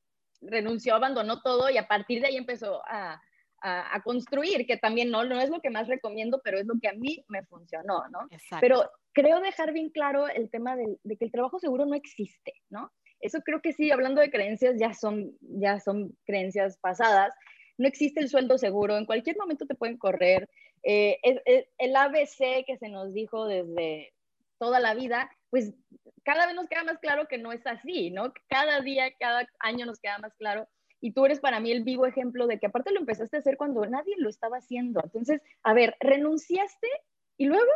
renunció, 0.42 0.94
abandonó 0.94 1.40
todo 1.40 1.70
y 1.70 1.78
a 1.78 1.88
partir 1.88 2.20
de 2.20 2.28
ahí 2.28 2.37
empezó 2.37 2.83
a, 2.87 3.20
a, 3.66 4.03
construir, 4.03 4.66
que 4.66 4.77
también 4.77 5.11
no, 5.11 5.24
no 5.24 5.40
es 5.40 5.48
lo 5.48 5.61
que 5.61 5.70
más 5.70 5.88
recomiendo, 5.88 6.40
pero 6.44 6.59
es 6.59 6.66
lo 6.66 6.74
que 6.81 6.88
a 6.88 6.92
mí 6.92 7.24
me 7.29 7.42
funcionó, 7.44 8.05
¿no? 8.11 8.27
Exacto. 8.31 8.59
Pero 8.61 8.90
creo 9.12 9.40
dejar 9.40 9.72
bien 9.72 9.88
claro 9.88 10.29
el 10.29 10.50
tema 10.50 10.77
de, 10.77 10.98
que 11.16 11.24
el 11.24 11.33
trabajo 11.33 11.59
seguro 11.59 11.87
no 11.87 11.94
existe, 11.94 12.53
¿no? 12.68 12.92
Eso 13.20 13.40
creo 13.40 13.62
que 13.62 13.72
sí, 13.72 13.90
hablando 13.90 14.20
de 14.20 14.31
creencias, 14.31 14.74
ya 14.79 14.92
son, 14.92 15.35
ya 15.40 15.81
son 15.81 16.14
creencias 16.27 16.77
pasadas. 16.79 17.33
No 17.79 17.88
existe 17.88 18.20
el 18.20 18.29
sueldo 18.29 18.59
seguro, 18.59 18.98
en 18.98 19.07
cualquier 19.07 19.38
momento 19.38 19.66
te 19.66 19.74
pueden 19.74 19.96
correr. 19.96 20.46
Eh, 20.83 21.18
el 21.79 21.96
ABC 21.96 22.66
que 22.66 22.77
se 22.79 22.90
nos 22.90 23.14
dijo 23.14 23.46
desde 23.46 24.12
toda 24.59 24.79
la 24.79 24.92
vida, 24.92 25.31
pues 25.48 25.72
cada 26.22 26.46
vez 26.46 26.55
nos 26.55 26.68
queda 26.68 26.85
más 26.85 26.98
claro 26.98 27.27
que 27.29 27.38
no 27.38 27.50
es 27.53 27.66
así, 27.66 28.11
¿no? 28.11 28.35
Cada 28.48 28.83
día, 28.83 29.11
cada 29.18 29.48
año 29.61 29.87
nos 29.87 30.00
queda 30.00 30.18
más 30.18 30.35
claro 30.35 30.68
y 31.05 31.12
tú 31.12 31.27
eres 31.27 31.38
para 31.38 31.61
mí 31.61 31.71
el 31.71 31.85
vivo 31.85 32.07
ejemplo 32.07 32.47
de 32.47 32.59
que 32.59 32.64
aparte 32.64 32.90
lo 32.90 32.99
empezaste 32.99 33.37
a 33.37 33.40
hacer 33.40 33.59
cuando 33.59 33.85
nadie 33.85 34.14
lo 34.17 34.31
estaba 34.31 34.57
haciendo. 34.57 35.03
Entonces, 35.05 35.43
a 35.62 35.75
ver, 35.75 35.95
renunciaste 36.01 36.88
y 37.37 37.45
luego... 37.45 37.71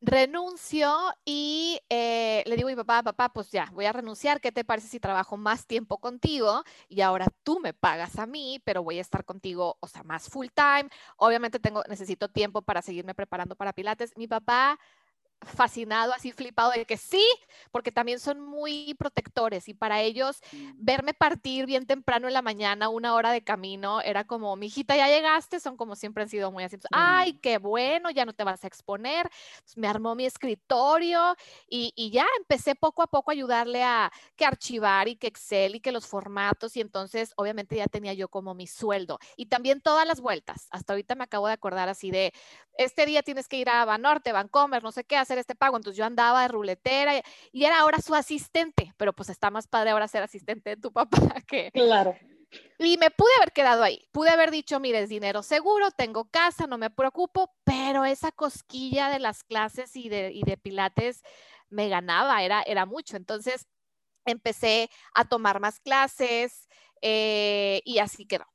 Renuncio 0.00 0.92
y 1.24 1.78
eh, 1.88 2.42
le 2.44 2.56
digo 2.56 2.68
a 2.68 2.72
mi 2.72 2.76
papá, 2.76 3.04
papá, 3.04 3.32
pues 3.32 3.52
ya, 3.52 3.70
voy 3.72 3.84
a 3.84 3.92
renunciar, 3.92 4.40
¿qué 4.40 4.50
te 4.50 4.64
parece 4.64 4.88
si 4.88 4.98
trabajo 4.98 5.36
más 5.36 5.68
tiempo 5.68 5.98
contigo? 5.98 6.64
Y 6.88 7.00
ahora 7.02 7.26
tú 7.44 7.60
me 7.60 7.72
pagas 7.72 8.18
a 8.18 8.26
mí, 8.26 8.60
pero 8.64 8.82
voy 8.82 8.98
a 8.98 9.02
estar 9.02 9.24
contigo, 9.24 9.76
o 9.78 9.86
sea, 9.86 10.02
más 10.02 10.28
full 10.28 10.48
time. 10.52 10.90
Obviamente 11.18 11.60
tengo, 11.60 11.84
necesito 11.88 12.28
tiempo 12.28 12.60
para 12.60 12.82
seguirme 12.82 13.14
preparando 13.14 13.54
para 13.54 13.72
Pilates. 13.72 14.16
Mi 14.16 14.26
papá 14.26 14.80
fascinado, 15.42 16.12
así 16.12 16.32
flipado 16.32 16.72
de 16.72 16.84
que 16.84 16.96
sí, 16.96 17.24
porque 17.70 17.92
también 17.92 18.18
son 18.18 18.40
muy 18.40 18.94
protectores 18.98 19.68
y 19.68 19.74
para 19.74 20.00
ellos 20.00 20.40
verme 20.74 21.14
partir 21.14 21.66
bien 21.66 21.86
temprano 21.86 22.26
en 22.26 22.34
la 22.34 22.42
mañana, 22.42 22.88
una 22.88 23.14
hora 23.14 23.30
de 23.30 23.42
camino, 23.42 24.00
era 24.00 24.24
como, 24.24 24.56
mi 24.56 24.66
hijita, 24.66 24.96
ya 24.96 25.08
llegaste, 25.08 25.60
son 25.60 25.76
como 25.76 25.94
siempre 25.94 26.22
han 26.22 26.28
sido 26.28 26.50
muy 26.50 26.64
así, 26.64 26.78
ay, 26.90 27.34
qué 27.34 27.58
bueno, 27.58 28.10
ya 28.10 28.24
no 28.24 28.32
te 28.32 28.44
vas 28.44 28.64
a 28.64 28.66
exponer, 28.66 29.28
me 29.76 29.88
armó 29.88 30.14
mi 30.14 30.26
escritorio 30.26 31.36
y, 31.68 31.92
y, 31.94 32.10
ya 32.10 32.26
empecé 32.38 32.74
poco 32.74 33.02
a 33.02 33.06
poco 33.06 33.30
a 33.30 33.34
ayudarle 33.34 33.82
a 33.82 34.10
que 34.36 34.46
archivar 34.46 35.08
y 35.08 35.16
que 35.16 35.26
Excel 35.26 35.74
y 35.74 35.80
que 35.80 35.92
los 35.92 36.06
formatos 36.06 36.76
y 36.76 36.80
entonces 36.80 37.32
obviamente 37.36 37.76
ya 37.76 37.86
tenía 37.86 38.14
yo 38.14 38.28
como 38.28 38.54
mi 38.54 38.66
sueldo 38.66 39.18
y 39.36 39.46
también 39.46 39.80
todas 39.80 40.06
las 40.06 40.20
vueltas, 40.20 40.66
hasta 40.70 40.92
ahorita 40.92 41.14
me 41.14 41.24
acabo 41.24 41.46
de 41.46 41.52
acordar 41.52 41.88
así 41.88 42.10
de, 42.10 42.32
este 42.78 43.06
día 43.06 43.22
tienes 43.22 43.48
que 43.48 43.56
ir 43.56 43.68
a 43.68 43.84
Banorte, 43.84 44.32
Vancomer, 44.32 44.82
no 44.82 44.92
sé 44.92 45.04
qué, 45.04 45.16
hacer 45.26 45.38
este 45.38 45.54
pago. 45.54 45.76
Entonces 45.76 45.98
yo 45.98 46.04
andaba 46.04 46.42
de 46.42 46.48
ruletera 46.48 47.16
y, 47.52 47.64
era 47.64 47.80
ahora 47.80 48.00
su 48.00 48.14
asistente, 48.14 48.92
pero 48.96 49.12
pues 49.12 49.28
está 49.28 49.50
más 49.50 49.66
padre 49.66 49.90
ahora 49.90 50.08
ser 50.08 50.22
asistente 50.22 50.70
de 50.70 50.76
tu 50.76 50.92
papá 50.92 51.40
que... 51.46 51.70
Claro. 51.72 52.16
Y 52.78 52.96
me 52.96 53.10
pude 53.10 53.30
haber 53.38 53.52
quedado 53.52 53.82
ahí, 53.82 54.06
pude 54.12 54.30
haber 54.30 54.50
dicho, 54.50 54.78
mire, 54.78 55.00
es 55.00 55.08
dinero 55.08 55.42
seguro, 55.42 55.90
tengo 55.90 56.30
casa, 56.30 56.66
no 56.66 56.78
me 56.78 56.90
preocupo, 56.90 57.52
pero 57.64 58.04
esa 58.04 58.30
cosquilla 58.30 59.10
de 59.10 59.18
las 59.18 59.42
clases 59.42 59.96
y 59.96 60.08
de, 60.08 60.30
y 60.32 60.42
de 60.42 60.56
pilates 60.56 61.22
me 61.68 61.88
ganaba, 61.88 62.42
era, 62.44 62.62
era 62.62 62.86
mucho. 62.86 63.16
Entonces 63.16 63.66
empecé 64.24 64.90
a 65.14 65.24
tomar 65.24 65.60
más 65.60 65.80
clases 65.80 66.68
eh, 67.02 67.80
y 67.84 67.98
así 67.98 68.26
quedó. 68.26 68.46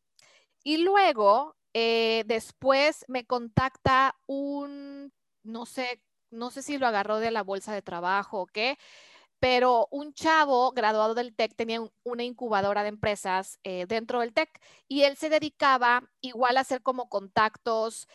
Y 0.64 0.78
luego, 0.78 1.56
eh, 1.74 2.24
después 2.28 3.06
me 3.08 3.26
contacta 3.26 4.16
un, 4.28 5.12
no 5.44 5.66
sé, 5.66 6.04
no 6.32 6.52
sé 6.52 6.62
si 6.62 6.78
lo 6.78 6.88
agarró 6.88 7.20
de 7.20 7.32
la 7.32 7.44
bolsa 7.44 7.74
de 7.74 7.82
trabajo 7.82 8.42
o 8.42 8.48
qué, 8.48 8.78
pero 9.40 9.88
un 9.92 10.14
chavo 10.14 10.72
graduado 10.72 11.16
del 11.16 11.36
TEC 11.36 11.56
tenía 11.56 11.82
una 12.04 12.24
incubadora 12.24 12.84
de 12.84 12.90
empresas 12.90 13.60
eh, 13.64 13.86
dentro 13.88 14.20
del 14.20 14.34
TEC 14.34 14.50
y 14.88 15.04
él 15.04 15.18
se 15.18 15.30
dedicaba 15.30 16.04
igual 16.22 16.58
a 16.58 16.62
hacer 16.62 16.82
como 16.82 17.10
contactos, 17.10 18.08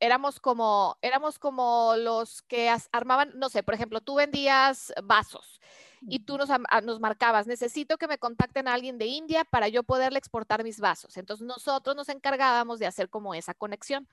éramos 0.00 0.40
como, 0.40 0.96
éramos 1.02 1.38
como 1.38 1.94
los 1.96 2.42
que 2.42 2.74
armaban, 2.92 3.32
no 3.34 3.48
sé, 3.48 3.62
por 3.62 3.74
ejemplo, 3.74 4.00
tú 4.00 4.16
vendías 4.16 4.92
vasos 5.02 5.60
y 6.02 6.20
tú 6.20 6.38
nos, 6.38 6.48
nos, 6.84 7.00
marcabas, 7.00 7.46
necesito 7.46 7.98
que 7.98 8.06
me 8.06 8.18
contacten 8.18 8.68
a 8.68 8.74
alguien 8.74 8.98
de 8.98 9.06
India 9.06 9.44
para 9.44 9.68
yo 9.68 9.82
poderle 9.82 10.18
exportar 10.18 10.62
mis 10.62 10.78
vasos. 10.78 11.16
Entonces 11.16 11.46
nosotros 11.46 11.96
nos 11.96 12.08
encargábamos 12.08 12.78
de 12.78 12.86
hacer 12.86 13.08
como 13.08 13.34
esa 13.34 13.54
conexión. 13.54 14.08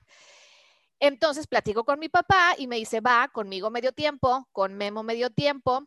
Entonces 1.00 1.46
platico 1.46 1.84
con 1.84 1.98
mi 1.98 2.08
papá 2.08 2.54
y 2.56 2.66
me 2.66 2.76
dice, 2.76 3.00
va, 3.00 3.28
conmigo 3.28 3.70
medio 3.70 3.92
tiempo, 3.92 4.48
con 4.52 4.74
Memo 4.74 5.02
medio 5.02 5.30
tiempo 5.30 5.86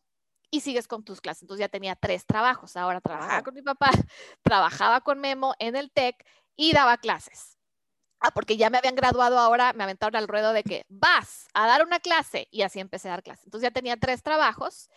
y 0.52 0.62
sigues 0.62 0.88
con 0.88 1.04
tus 1.04 1.22
clases. 1.22 1.43
Entonces 1.43 1.62
ya 1.62 1.69
tenía 1.69 1.95
tres 1.95 2.26
trabajos. 2.26 2.76
Ahora 2.76 3.02
trabajaba 3.02 3.43
con 3.43 3.54
mi 3.54 3.62
papá, 3.62 3.89
trabajaba 4.43 5.02
con 5.02 5.19
Memo 5.19 5.56
en 5.60 5.76
el 5.76 5.91
TEC 5.91 6.24
y 6.56 6.74
daba 6.74 6.98
clases. 6.98 7.58
Ah, 8.22 8.32
porque 8.32 8.58
ya 8.58 8.69
me 8.69 8.78
habían 8.78 8.95
graduado 8.95 9.39
ahora, 9.39 9.72
me 9.74 9.84
aventaron 9.84 10.17
al 10.17 10.28
ruedo 10.28 10.52
de 10.52 10.63
que 10.63 10.86
vas 10.89 11.48
a 11.54 11.67
dar 11.67 11.86
una 11.86 12.00
clase 12.00 12.50
y 12.52 12.63
así 12.63 12.80
empecé 12.80 13.08
a 13.08 13.12
dar 13.12 13.24
clases. 13.24 13.45
Entonces 13.45 13.69
ya 13.69 13.72
tenía 13.74 13.95
tres 13.95 14.24
trabajos. 14.24 14.89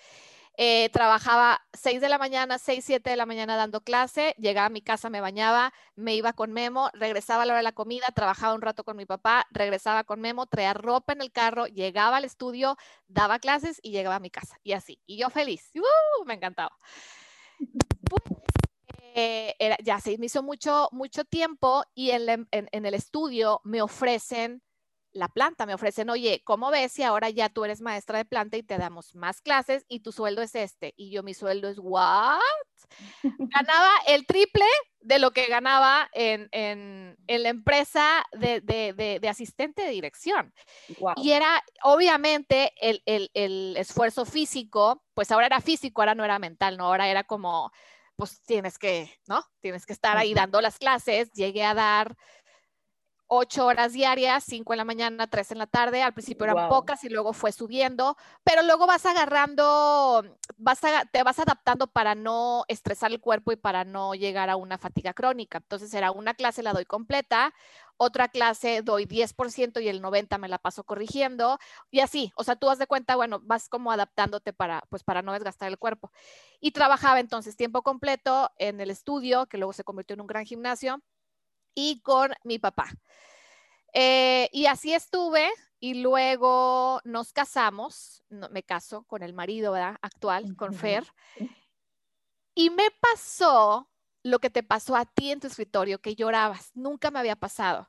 Eh, 0.59 0.91
trabajaba 0.91 1.63
6 1.73 2.01
de 2.01 2.11
la 2.11 2.19
mañana, 2.19 2.59
6, 2.59 2.85
7 2.85 3.11
de 3.11 3.17
la 3.17 3.25
mañana 3.25 3.57
dando 3.57 3.81
clase, 3.81 4.35
llegaba 4.39 4.67
a 4.67 4.71
mi 4.71 4.83
casa, 4.83 5.09
me 5.09 5.23
bañaba, 5.23 5.73
me 5.97 6.15
iba 6.15 6.35
con 6.35 6.53
Memo, 6.53 6.91
regresaba 6.93 7.45
a 7.45 7.47
la 7.47 7.55
hora 7.55 7.61
de 7.61 7.65
la 7.65 7.73
comida, 7.73 8.07
trabajaba 8.15 8.55
un 8.55 8.61
rato 8.61 8.85
con 8.85 8.97
mi 8.97 9.07
papá, 9.07 9.47
regresaba 9.51 10.05
con 10.05 10.21
Memo, 10.21 10.47
traía 10.47 10.75
ropa 10.75 11.15
en 11.15 11.23
el 11.23 11.33
carro, 11.33 11.67
llegaba 11.67 12.19
al 12.19 12.27
estudio, 12.27 12.77
daba 13.09 13.39
clases 13.39 13.81
y 13.83 13.93
llegaba 13.93 14.17
a 14.17 14.21
mi 14.21 14.31
casa. 14.31 14.59
Y 14.63 14.73
así, 14.73 15.01
y 15.07 15.17
yo 15.17 15.31
feliz, 15.31 15.71
¡Uh! 15.75 16.25
me 16.27 16.35
encantaba. 16.35 16.77
Eh, 19.15 19.55
ya 19.85 20.01
se 20.01 20.17
me 20.17 20.27
hizo 20.27 20.43
mucho, 20.43 20.89
mucho 20.93 21.25
tiempo 21.25 21.85
y 21.95 22.11
en, 22.11 22.49
el 22.51 22.95
estudio 22.95 23.61
me 23.65 23.83
ofrecen 23.83 24.63
la 25.13 25.29
planta, 25.29 25.67
me 25.67 25.75
ofrecen, 25.75 26.11
oye, 26.11 26.43
¿cómo 26.45 26.71
ves 26.71 26.93
si 26.93 27.03
ahora 27.03 27.31
ya 27.31 27.49
tú 27.49 27.65
eres 27.65 27.81
maestra 27.81 28.19
de 28.19 28.25
planta 28.25 28.57
y 28.57 28.63
te 28.63 28.79
damos 28.79 29.15
más 29.15 29.41
clases 29.41 29.85
y 29.89 30.01
tu 30.01 30.13
sueldo 30.13 30.43
es 30.43 30.55
este? 30.55 30.95
Y 30.97 31.11
yo 31.11 31.23
mi 31.23 31.35
sueldo 31.35 31.69
es, 31.69 31.79
¿what? 31.79 32.41
Ganaba 33.39 33.91
el 34.07 34.27
triple 34.27 34.65
de 35.01 35.19
lo 35.19 35.33
que 35.33 35.47
ganaba 35.47 36.09
en, 36.13 36.49
la 37.27 37.49
empresa 37.49 38.25
de, 38.33 39.21
asistente 39.29 39.83
de 39.83 39.91
dirección. 39.91 40.55
Y 41.17 41.33
era, 41.33 41.63
obviamente, 41.83 42.73
el, 42.81 43.03
el 43.07 43.77
esfuerzo 43.77 44.25
físico, 44.25 45.03
pues 45.15 45.31
ahora 45.31 45.47
era 45.47 45.61
físico, 45.61 46.03
ahora 46.03 46.15
no 46.15 46.25
era 46.25 46.39
mental, 46.39 46.77
¿no? 46.77 46.87
Ahora 46.87 47.09
era 47.09 47.25
como 47.25 47.73
pues 48.17 48.43
tienes 48.43 48.79
que, 48.79 49.11
¿no? 49.27 49.43
Tienes 49.61 49.87
que 49.87 49.93
estar 49.93 50.17
ahí 50.17 50.35
dando 50.35 50.61
las 50.61 50.79
clases. 50.79 51.33
Llegué 51.33 51.65
a 51.65 51.75
dar 51.75 52.17
ocho 53.35 53.65
horas 53.65 53.95
diarias, 53.95 54.45
cinco 54.45 54.75
en 54.75 54.77
la 54.77 54.85
mañana, 54.85 55.27
tres 55.27 55.51
en 55.53 55.59
la 55.59 55.67
tarde. 55.67 56.03
Al 56.03 56.13
principio 56.13 56.45
eran 56.45 56.69
pocas 56.69 57.03
y 57.03 57.09
luego 57.09 57.33
fue 57.33 57.51
subiendo, 57.51 58.19
pero 58.45 58.63
luego 58.63 58.87
vas 58.87 59.07
agarrando, 59.07 60.23
vas 60.59 60.81
te 61.11 61.23
vas 61.23 61.39
adaptando 61.39 61.87
para 61.87 62.15
no 62.15 62.65
estresar 62.69 63.11
el 63.11 63.21
cuerpo 63.21 63.51
y 63.51 63.57
para 63.57 63.85
no 63.85 64.15
llegar 64.15 64.51
a 64.51 64.57
una 64.57 64.77
fatiga 64.77 65.15
crónica. 65.15 65.59
Entonces 65.59 65.95
era 65.95 66.11
una 66.11 66.35
clase 66.35 66.63
la 66.63 66.75
doy 66.75 66.85
completa, 66.85 67.55
otra 67.97 68.29
clase 68.29 68.83
doy 68.83 69.07
10% 69.07 69.81
y 69.81 69.89
el 69.89 70.03
90% 70.03 70.39
me 70.39 70.49
la 70.49 70.59
paso 70.59 70.85
corrigiendo 70.85 71.59
y 71.91 72.01
así, 72.01 72.33
o 72.37 72.45
sea, 72.45 72.57
tú 72.57 72.67
vas 72.67 72.79
de 72.79 72.87
cuenta, 72.87 73.17
bueno, 73.17 73.41
vas 73.45 73.71
como 73.71 73.93
adaptándote 73.93 74.53
para, 74.53 74.83
pues 74.91 75.05
para 75.05 75.23
no 75.23 75.33
desgastar 75.33 75.69
el 75.69 75.79
cuerpo. 75.79 76.13
Y 76.61 76.73
trabajaba 76.73 77.19
entonces 77.19 77.57
tiempo 77.57 77.81
completo 77.83 78.51
en 78.59 78.79
el 78.81 78.91
estudio, 78.91 79.47
que 79.47 79.57
luego 79.57 79.73
se 79.73 79.85
convirtió 79.85 80.13
en 80.15 80.21
un 80.21 80.27
gran 80.27 80.45
gimnasio, 80.45 81.01
y 81.75 82.01
con 82.01 82.33
mi 82.45 82.59
papá. 82.59 82.91
Eh, 83.93 84.49
y 84.53 84.67
así 84.67 84.95
estuve 84.95 85.51
y 85.79 85.95
luego 85.95 87.01
nos 87.05 87.33
casamos, 87.33 88.23
me 88.29 88.63
caso 88.63 89.03
con 89.05 89.23
el 89.23 89.35
marido 89.35 89.75
actual, 89.75 90.57
con 90.57 90.73
Fer, 90.75 91.05
y 92.55 92.71
me 92.71 92.89
pasó 93.01 93.91
lo 94.23 94.39
que 94.39 94.49
te 94.49 94.63
pasó 94.63 94.95
a 94.95 95.05
ti 95.05 95.33
en 95.33 95.41
tu 95.41 95.49
escritorio, 95.49 96.01
que 96.01 96.15
llorabas, 96.15 96.71
nunca 96.75 97.11
me 97.11 97.19
había 97.19 97.37
pasado, 97.37 97.89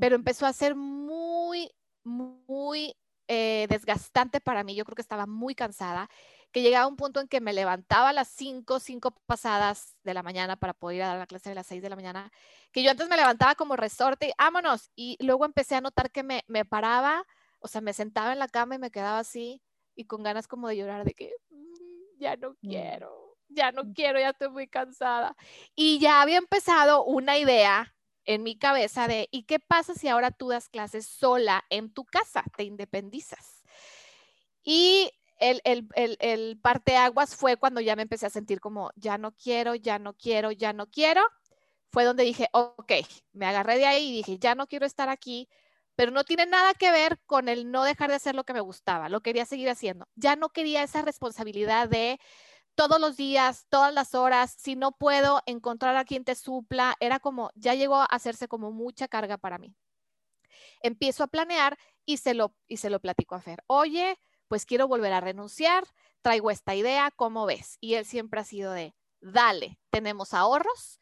pero 0.00 0.16
empezó 0.16 0.46
a 0.46 0.52
ser 0.54 0.74
muy, 0.74 1.70
muy 2.02 2.96
eh, 3.28 3.66
desgastante 3.68 4.40
para 4.40 4.64
mí, 4.64 4.74
yo 4.74 4.84
creo 4.84 4.96
que 4.96 5.02
estaba 5.02 5.26
muy 5.26 5.54
cansada, 5.54 6.08
que 6.54 6.62
llegaba 6.62 6.86
un 6.86 6.94
punto 6.94 7.18
en 7.18 7.26
que 7.26 7.40
me 7.40 7.52
levantaba 7.52 8.10
a 8.10 8.12
las 8.12 8.28
5, 8.28 8.78
5 8.78 9.10
pasadas 9.26 9.96
de 10.04 10.14
la 10.14 10.22
mañana 10.22 10.54
para 10.54 10.72
poder 10.72 10.98
ir 10.98 11.02
a 11.02 11.08
dar 11.08 11.18
la 11.18 11.26
clase 11.26 11.48
de 11.48 11.56
las 11.56 11.66
6 11.66 11.82
de 11.82 11.90
la 11.90 11.96
mañana, 11.96 12.30
que 12.70 12.84
yo 12.84 12.92
antes 12.92 13.08
me 13.08 13.16
levantaba 13.16 13.56
como 13.56 13.74
resorte, 13.74 14.32
vámonos, 14.38 14.88
y 14.94 15.16
luego 15.18 15.46
empecé 15.46 15.74
a 15.74 15.80
notar 15.80 16.12
que 16.12 16.22
me, 16.22 16.44
me 16.46 16.64
paraba, 16.64 17.24
o 17.58 17.66
sea, 17.66 17.80
me 17.80 17.92
sentaba 17.92 18.32
en 18.32 18.38
la 18.38 18.46
cama 18.46 18.76
y 18.76 18.78
me 18.78 18.92
quedaba 18.92 19.18
así 19.18 19.62
y 19.96 20.04
con 20.04 20.22
ganas 20.22 20.46
como 20.46 20.68
de 20.68 20.76
llorar, 20.76 21.04
de 21.04 21.14
que 21.14 21.34
mm, 21.50 22.20
ya 22.20 22.36
no 22.36 22.50
mm. 22.50 22.56
quiero 22.60 23.24
ya 23.48 23.72
no 23.72 23.92
quiero, 23.92 24.18
ya 24.18 24.30
estoy 24.30 24.48
muy 24.48 24.66
cansada. 24.66 25.36
Y 25.76 25.98
ya 25.98 26.22
había 26.22 26.38
empezado 26.38 27.04
una 27.04 27.38
idea 27.38 27.94
en 28.24 28.42
mi 28.42 28.58
cabeza 28.58 29.06
de, 29.06 29.28
¿y 29.30 29.44
qué 29.44 29.60
pasa 29.60 29.94
si 29.94 30.08
ahora 30.08 30.30
tú 30.30 30.48
das 30.48 30.68
clases 30.68 31.06
sola 31.06 31.64
en 31.68 31.92
tu 31.92 32.04
casa? 32.04 32.42
Te 32.56 32.64
independizas. 32.64 33.62
Y 34.64 35.12
el, 35.38 35.60
el, 35.64 35.88
el, 35.94 36.16
el 36.20 36.58
parteaguas 36.60 37.36
fue 37.36 37.56
cuando 37.56 37.80
ya 37.80 37.96
me 37.96 38.02
empecé 38.02 38.26
a 38.26 38.30
sentir 38.30 38.60
como, 38.60 38.90
ya 38.96 39.18
no 39.18 39.32
quiero, 39.32 39.74
ya 39.74 39.98
no 39.98 40.14
quiero, 40.14 40.52
ya 40.52 40.72
no 40.72 40.86
quiero. 40.90 41.22
Fue 41.90 42.04
donde 42.04 42.24
dije, 42.24 42.48
ok, 42.52 42.92
me 43.32 43.46
agarré 43.46 43.78
de 43.78 43.86
ahí 43.86 44.08
y 44.08 44.16
dije, 44.16 44.38
ya 44.38 44.54
no 44.54 44.66
quiero 44.66 44.84
estar 44.86 45.08
aquí, 45.08 45.48
pero 45.96 46.10
no 46.10 46.24
tiene 46.24 46.46
nada 46.46 46.74
que 46.74 46.90
ver 46.90 47.20
con 47.26 47.48
el 47.48 47.70
no 47.70 47.84
dejar 47.84 48.10
de 48.10 48.16
hacer 48.16 48.34
lo 48.34 48.44
que 48.44 48.52
me 48.52 48.60
gustaba, 48.60 49.08
lo 49.08 49.20
quería 49.20 49.46
seguir 49.46 49.68
haciendo. 49.70 50.08
Ya 50.16 50.34
no 50.36 50.48
quería 50.48 50.82
esa 50.82 51.02
responsabilidad 51.02 51.88
de 51.88 52.18
todos 52.74 53.00
los 53.00 53.16
días, 53.16 53.66
todas 53.68 53.94
las 53.94 54.14
horas, 54.14 54.54
si 54.58 54.74
no 54.74 54.92
puedo 54.92 55.42
encontrar 55.46 55.96
a 55.96 56.04
quien 56.04 56.24
te 56.24 56.34
supla, 56.34 56.96
era 56.98 57.20
como, 57.20 57.50
ya 57.54 57.74
llegó 57.74 57.96
a 57.96 58.06
hacerse 58.06 58.48
como 58.48 58.72
mucha 58.72 59.06
carga 59.06 59.38
para 59.38 59.58
mí. 59.58 59.76
Empiezo 60.82 61.22
a 61.22 61.28
planear 61.28 61.78
y 62.04 62.16
se 62.16 62.34
lo, 62.34 62.56
y 62.66 62.78
se 62.78 62.90
lo 62.90 63.00
platico 63.00 63.36
a 63.36 63.40
Fer. 63.40 63.62
Oye, 63.68 64.18
pues 64.54 64.66
quiero 64.66 64.86
volver 64.86 65.12
a 65.12 65.20
renunciar, 65.20 65.82
traigo 66.22 66.48
esta 66.48 66.76
idea, 66.76 67.10
¿cómo 67.16 67.44
ves? 67.44 67.76
Y 67.80 67.94
él 67.94 68.04
siempre 68.04 68.38
ha 68.38 68.44
sido 68.44 68.70
de, 68.70 68.94
dale, 69.20 69.80
tenemos 69.90 70.32
ahorros, 70.32 71.00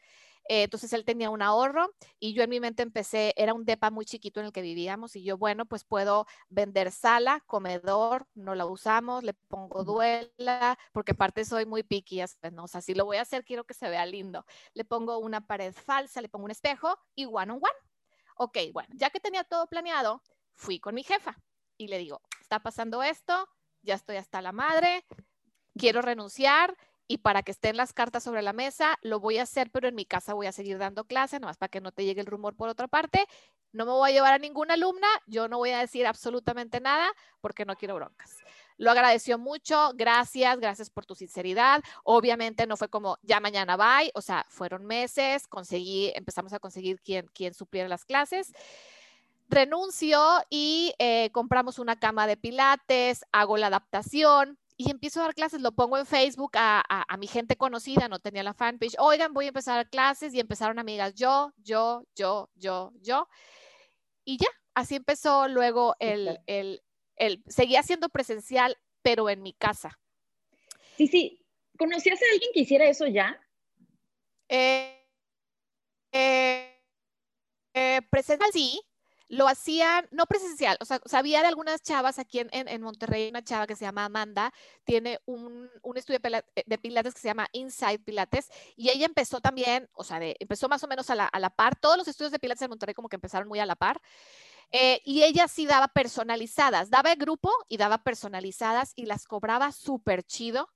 eh, 0.49 0.62
entonces 0.62 0.91
él 0.95 1.05
tenía 1.05 1.29
un 1.29 1.43
ahorro 1.43 1.91
y 2.19 2.33
yo 2.33 2.43
en 2.43 2.49
mi 2.49 2.61
mente 2.61 2.83
empecé, 2.83 3.35
era 3.37 3.53
un 3.53 3.67
depa 3.67 3.91
muy 3.91 4.07
chiquito 4.07 4.41
en 4.41 4.47
el 4.47 4.53
que 4.53 4.62
vivíamos 4.62 5.17
y 5.17 5.23
yo, 5.23 5.37
bueno, 5.37 5.67
pues 5.67 5.85
puedo 5.85 6.25
vender 6.49 6.91
sala, 6.93 7.45
comedor, 7.47 8.27
no 8.33 8.55
la 8.55 8.65
usamos, 8.65 9.23
le 9.23 9.35
pongo 9.35 9.85
duela, 9.85 10.79
porque 10.95 11.12
aparte 11.12 11.45
soy 11.45 11.67
muy 11.67 11.83
picky, 11.83 12.23
¿no? 12.53 12.65
o 12.65 12.69
sea, 12.69 12.81
si 12.81 12.95
lo 12.95 13.05
voy 13.05 13.19
a 13.19 13.21
hacer, 13.21 13.45
quiero 13.45 13.65
que 13.65 13.75
se 13.75 13.91
vea 13.91 14.07
lindo. 14.07 14.47
Le 14.73 14.87
pongo 14.87 15.19
una 15.19 15.47
pared 15.47 15.75
falsa, 15.75 16.23
le 16.23 16.31
pongo 16.31 16.47
un 16.47 16.53
espejo 16.53 16.99
y 17.15 17.27
one 17.27 17.53
on 17.53 17.59
one. 17.59 17.91
Ok, 18.35 18.57
bueno, 18.73 18.88
ya 18.97 19.11
que 19.11 19.21
tenía 19.21 19.45
todo 19.45 19.67
planeado, 19.67 20.23
fui 20.55 20.81
con 20.81 20.95
mi 20.95 21.03
jefa 21.03 21.37
y 21.77 21.89
le 21.89 21.99
digo, 21.99 22.21
está 22.41 22.61
pasando 22.61 23.03
esto, 23.03 23.49
ya 23.83 23.95
estoy 23.95 24.17
hasta 24.17 24.43
la 24.43 24.53
madre, 24.53 25.05
quiero 25.77 26.03
renunciar 26.03 26.77
y 27.09 27.19
para 27.19 27.43
que 27.43 27.53
estén 27.53 27.77
las 27.77 27.93
cartas 27.93 28.23
sobre 28.23 28.43
la 28.43 28.53
mesa, 28.53 28.99
lo 29.03 29.21
voy 29.21 29.39
a 29.39 29.43
hacer, 29.43 29.71
pero 29.71 29.89
en 29.89 29.95
mi 29.95 30.07
casa 30.07 30.35
voy 30.35 30.47
a 30.47 30.53
seguir 30.53 30.79
dando 30.79 31.05
clase, 31.05 31.41
nomás 31.41 31.59
para 31.59 31.69
que 31.69 31.81
no 31.81 31.93
te 31.93 32.05
llegue 32.05 32.21
el 32.21 32.27
rumor 32.27 32.57
por 32.57 32.69
otra 32.69 32.89
parte. 32.89 33.27
No 33.73 33.87
me 33.87 33.93
voy 33.93 34.11
a 34.11 34.13
llevar 34.13 34.35
a 34.35 34.39
ninguna 34.39 34.75
alumna, 34.75 35.09
yo 35.27 35.49
no 35.49 35.59
voy 35.59 35.71
a 35.71 35.79
decir 35.79 36.07
absolutamente 36.07 36.81
nada 36.81 37.11
porque 37.41 37.65
no 37.65 37.75
quiero 37.77 37.97
broncas. 37.97 38.37
Lo 38.77 38.91
agradeció 38.91 39.39
mucho, 39.39 39.93
gracias, 39.95 40.59
gracias 40.59 40.91
por 40.91 41.07
tu 41.07 41.15
sinceridad. 41.15 41.83
Obviamente 42.05 42.67
no 42.67 42.77
fue 42.77 42.89
como 42.89 43.19
ya 43.23 43.41
mañana 43.41 43.77
bye, 43.77 44.11
o 44.15 44.23
sea, 44.23 44.47
fueron 44.49 44.87
meses, 44.87 45.47
conseguí, 45.47 46.13
empezamos 46.15 46.53
a 46.53 46.61
conseguir 46.61 47.01
quien, 47.01 47.27
quien 47.29 47.55
supliera 47.55 47.89
las 47.89 48.05
clases. 48.05 48.53
Renuncio 49.53 50.21
y 50.51 50.95
eh, 50.99 51.31
compramos 51.31 51.79
una 51.79 51.99
cama 51.99 52.27
de 52.27 52.37
pilates, 52.37 53.25
hago 53.31 53.57
la 53.57 53.69
adaptación 53.69 54.59
y 54.77 54.91
empiezo 54.91 55.21
a 55.21 55.25
dar 55.25 55.35
clases, 55.35 55.61
lo 55.61 55.73
pongo 55.73 55.99
en 55.99 56.07
Facebook 56.07 56.53
a, 56.55 56.83
mi 57.19 57.27
gente 57.29 57.57
conocida, 57.57 58.09
no 58.09 58.19
tenía 58.19 58.43
la 58.43 58.55
fanpage, 58.55 58.97
oigan, 58.99 59.33
voy 59.33 59.45
a 59.45 59.49
empezar 59.49 59.75
a 59.75 59.77
dar 59.77 59.91
clases 59.91 60.35
y 60.35 60.41
empezaron 60.41 60.79
amigas, 60.79 61.15
yo, 61.15 61.53
yo, 61.59 62.05
yo, 62.17 62.51
yo, 62.57 62.93
yo. 63.01 63.29
Y 64.25 64.38
ya, 64.38 64.49
así 64.75 64.97
empezó 64.97 65.47
luego 65.47 65.95
el, 66.01 66.41
el, 66.47 66.83
el, 67.17 67.45
seguía 67.47 67.83
siendo 67.83 68.09
presencial, 68.09 68.77
pero 69.03 69.29
en 69.31 69.43
mi 69.43 69.53
casa. 69.53 70.01
Sí, 70.97 71.07
sí. 71.07 71.38
¿Conocías 71.79 72.21
a 72.21 72.25
alguien 72.33 72.51
que 72.53 72.61
hiciera 72.61 72.87
eso 72.87 73.07
ya? 73.07 73.41
Eh, 74.49 75.07
eh, 76.12 76.79
eh, 77.75 78.01
presencial 78.11 78.51
sí, 78.53 78.81
lo 79.29 79.49
hacían, 79.49 80.09
no 80.11 80.27
presencial, 80.27 80.77
o 80.81 80.85
sea, 80.85 81.01
sabía 81.07 81.41
de 81.41 81.49
algunas 81.49 81.83
chavas 81.83 82.19
aquí 82.19 82.39
en, 82.41 82.49
en, 82.53 82.83
Monterrey, 82.83 83.29
una 83.29 83.43
chava 83.43 83.67
que 83.67 83.77
se 83.77 83.85
llama 83.85 84.05
Amanda, 84.05 84.53
tiene 84.85 85.21
un, 85.25 85.71
un 85.83 85.97
estudio 85.97 86.21
de 86.21 86.79
pilates 86.79 87.15
que 87.15 87.21
se 87.21 87.29
llama 87.29 87.49
Inside 87.53 88.01
Pilates, 88.01 88.51
y 88.77 88.91
ella 88.91 89.07
empezó 89.07 89.41
también, 89.41 89.89
o 89.93 90.05
sea, 90.05 90.19
empezó 90.21 90.69
más 90.69 90.83
o 90.85 90.89
menos 90.89 91.09
a 91.11 91.15
la, 91.15 91.27
a 91.27 91.41
la, 91.41 91.51
par, 91.51 91.77
todos 91.77 91.97
los 91.97 92.09
estudios 92.09 92.33
de 92.33 92.39
pilates 92.39 92.63
en 92.63 92.71
Monterrey 92.71 92.95
como 92.95 93.09
que 93.09 93.17
empezaron 93.17 93.49
muy 93.49 93.59
a 93.59 93.67
la 93.67 93.77
par, 93.77 94.01
eh, 94.73 95.03
y 95.05 95.23
ella 95.23 95.49
sí 95.49 95.67
daba 95.67 95.89
personalizadas, 95.89 96.89
daba 96.89 97.13
el 97.13 97.19
grupo 97.19 97.51
y 97.69 97.77
daba 97.77 97.99
personalizadas 97.99 98.93
y 98.97 99.05
las 99.05 99.27
cobraba 99.27 99.71
súper 99.71 100.23
chido 100.23 100.71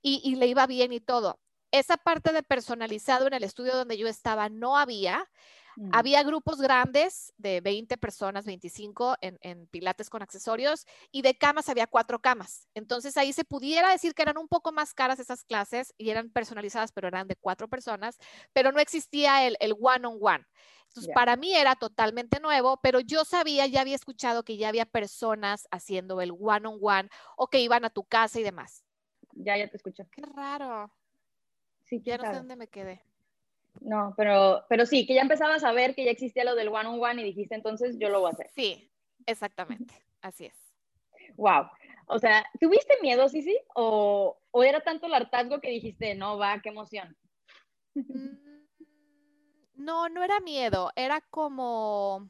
y, 0.00 0.20
y 0.24 0.36
le 0.36 0.46
iba 0.46 0.66
bien 0.66 0.92
y 0.92 1.00
todo. 1.00 1.40
Esa 1.72 1.96
parte 1.96 2.32
de 2.32 2.44
personalizado 2.44 3.26
en 3.26 3.34
el 3.34 3.42
estudio 3.42 3.74
donde 3.74 3.98
yo 3.98 4.06
estaba 4.06 4.48
no 4.48 4.78
había, 4.78 5.28
Mm. 5.76 5.90
Había 5.92 6.22
grupos 6.22 6.60
grandes 6.60 7.34
de 7.36 7.60
20 7.60 7.96
personas, 7.98 8.46
25 8.46 9.16
en, 9.20 9.66
pilates 9.66 10.08
con 10.08 10.22
accesorios 10.22 10.86
y 11.12 11.22
de 11.22 11.36
camas 11.36 11.68
había 11.68 11.86
cuatro 11.86 12.20
camas. 12.20 12.68
Entonces 12.74 13.16
ahí 13.16 13.32
se 13.32 13.44
pudiera 13.44 13.90
decir 13.90 14.14
que 14.14 14.22
eran 14.22 14.38
un 14.38 14.48
poco 14.48 14.72
más 14.72 14.94
caras 14.94 15.20
esas 15.20 15.44
clases 15.44 15.94
y 15.98 16.10
eran 16.10 16.30
personalizadas, 16.30 16.92
pero 16.92 17.08
eran 17.08 17.28
de 17.28 17.36
cuatro 17.36 17.68
personas, 17.68 18.18
pero 18.52 18.72
no 18.72 18.80
existía 18.80 19.46
el, 19.46 19.56
one-on-one. 19.78 20.44
Entonces, 20.88 21.12
para 21.12 21.36
mí 21.36 21.54
era 21.54 21.76
totalmente 21.76 22.40
nuevo, 22.40 22.80
pero 22.82 23.00
yo 23.00 23.26
sabía, 23.26 23.66
ya 23.66 23.82
había 23.82 23.96
escuchado 23.96 24.44
que 24.44 24.56
ya 24.56 24.68
había 24.68 24.86
personas 24.86 25.68
haciendo 25.70 26.22
el 26.22 26.30
one-on-one 26.30 27.10
o 27.36 27.48
que 27.48 27.60
iban 27.60 27.84
a 27.84 27.90
tu 27.90 28.04
casa 28.04 28.40
y 28.40 28.42
demás. 28.42 28.82
Ya, 29.32 29.58
ya 29.58 29.68
te 29.68 29.76
escucho. 29.76 30.04
Qué 30.10 30.22
raro. 30.22 30.90
Sí, 31.84 32.00
ya 32.02 32.16
no 32.16 32.24
sé 32.24 32.36
dónde 32.36 32.56
me 32.56 32.68
quedé. 32.68 33.04
No, 33.80 34.14
pero, 34.16 34.64
pero 34.68 34.86
sí, 34.86 35.06
que 35.06 35.14
ya 35.14 35.22
empezabas 35.22 35.64
a 35.64 35.72
ver 35.72 35.94
que 35.94 36.04
ya 36.04 36.10
existía 36.10 36.44
lo 36.44 36.54
del 36.54 36.68
one 36.68 36.88
on 36.88 37.02
one 37.02 37.22
y 37.22 37.24
dijiste, 37.24 37.54
entonces 37.54 37.96
yo 37.98 38.08
lo 38.08 38.20
voy 38.20 38.30
a 38.30 38.32
hacer. 38.32 38.50
Sí, 38.54 38.90
exactamente, 39.26 39.94
así 40.20 40.46
es. 40.46 40.74
Wow. 41.36 41.68
O 42.06 42.18
sea, 42.18 42.44
¿tuviste 42.60 42.94
miedo, 43.02 43.28
sí, 43.28 43.42
sí? 43.42 43.58
¿O, 43.74 44.38
¿O, 44.50 44.64
era 44.64 44.80
tanto 44.80 45.06
el 45.06 45.14
hartazgo 45.14 45.60
que 45.60 45.70
dijiste, 45.70 46.14
no, 46.14 46.38
va, 46.38 46.60
qué 46.62 46.68
emoción? 46.68 47.16
Mm, 47.94 48.36
no, 49.74 50.08
no 50.08 50.22
era 50.22 50.40
miedo, 50.40 50.92
era 50.94 51.20
como, 51.20 52.28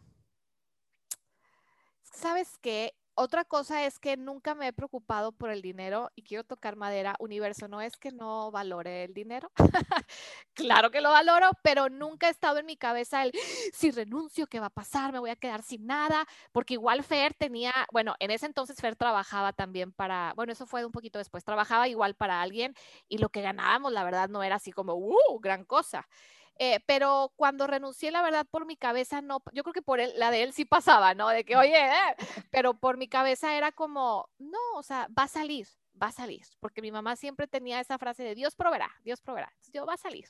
¿sabes 2.02 2.56
qué? 2.58 2.94
Otra 3.18 3.46
cosa 3.46 3.86
es 3.86 3.98
que 3.98 4.18
nunca 4.18 4.54
me 4.54 4.68
he 4.68 4.72
preocupado 4.74 5.32
por 5.32 5.48
el 5.48 5.62
dinero 5.62 6.10
y 6.16 6.22
quiero 6.22 6.44
tocar 6.44 6.76
madera. 6.76 7.16
Universo, 7.18 7.66
no 7.66 7.80
es 7.80 7.96
que 7.96 8.12
no 8.12 8.50
valore 8.50 9.04
el 9.04 9.14
dinero. 9.14 9.50
claro 10.52 10.90
que 10.90 11.00
lo 11.00 11.08
valoro, 11.08 11.48
pero 11.62 11.88
nunca 11.88 12.26
ha 12.26 12.30
estado 12.30 12.58
en 12.58 12.66
mi 12.66 12.76
cabeza 12.76 13.24
el 13.24 13.32
si 13.72 13.90
renuncio, 13.90 14.46
¿qué 14.46 14.60
va 14.60 14.66
a 14.66 14.70
pasar? 14.70 15.14
Me 15.14 15.18
voy 15.18 15.30
a 15.30 15.36
quedar 15.36 15.62
sin 15.62 15.86
nada. 15.86 16.26
Porque 16.52 16.74
igual 16.74 17.02
Fer 17.04 17.32
tenía, 17.32 17.72
bueno, 17.90 18.14
en 18.18 18.32
ese 18.32 18.44
entonces 18.44 18.76
Fer 18.78 18.96
trabajaba 18.96 19.54
también 19.54 19.92
para, 19.92 20.34
bueno, 20.36 20.52
eso 20.52 20.66
fue 20.66 20.84
un 20.84 20.92
poquito 20.92 21.18
después, 21.18 21.42
trabajaba 21.42 21.88
igual 21.88 22.16
para 22.16 22.42
alguien 22.42 22.74
y 23.08 23.16
lo 23.16 23.30
que 23.30 23.40
ganábamos, 23.40 23.92
la 23.92 24.04
verdad, 24.04 24.28
no 24.28 24.42
era 24.42 24.56
así 24.56 24.72
como, 24.72 24.94
uh, 24.94 25.40
gran 25.40 25.64
cosa. 25.64 26.06
Eh, 26.58 26.80
pero 26.86 27.32
cuando 27.36 27.66
renuncié, 27.66 28.10
la 28.10 28.22
verdad, 28.22 28.46
por 28.50 28.64
mi 28.64 28.76
cabeza 28.76 29.20
no, 29.20 29.42
yo 29.52 29.62
creo 29.62 29.74
que 29.74 29.82
por 29.82 30.00
él, 30.00 30.12
la 30.16 30.30
de 30.30 30.42
él 30.42 30.52
sí 30.54 30.64
pasaba, 30.64 31.14
¿no? 31.14 31.28
De 31.28 31.44
que, 31.44 31.56
oye, 31.56 31.76
eh", 31.76 32.16
pero 32.50 32.74
por 32.74 32.96
mi 32.96 33.08
cabeza 33.08 33.54
era 33.56 33.72
como, 33.72 34.28
no, 34.38 34.58
o 34.74 34.82
sea, 34.82 35.06
va 35.16 35.24
a 35.24 35.28
salir, 35.28 35.68
va 36.00 36.08
a 36.08 36.12
salir, 36.12 36.46
porque 36.60 36.80
mi 36.80 36.90
mamá 36.90 37.14
siempre 37.16 37.46
tenía 37.46 37.80
esa 37.80 37.98
frase 37.98 38.22
de 38.22 38.34
Dios 38.34 38.54
proveerá, 38.56 38.90
Dios 39.04 39.20
proveerá, 39.20 39.52
yo 39.72 39.84
va 39.84 39.94
a 39.94 39.98
salir. 39.98 40.28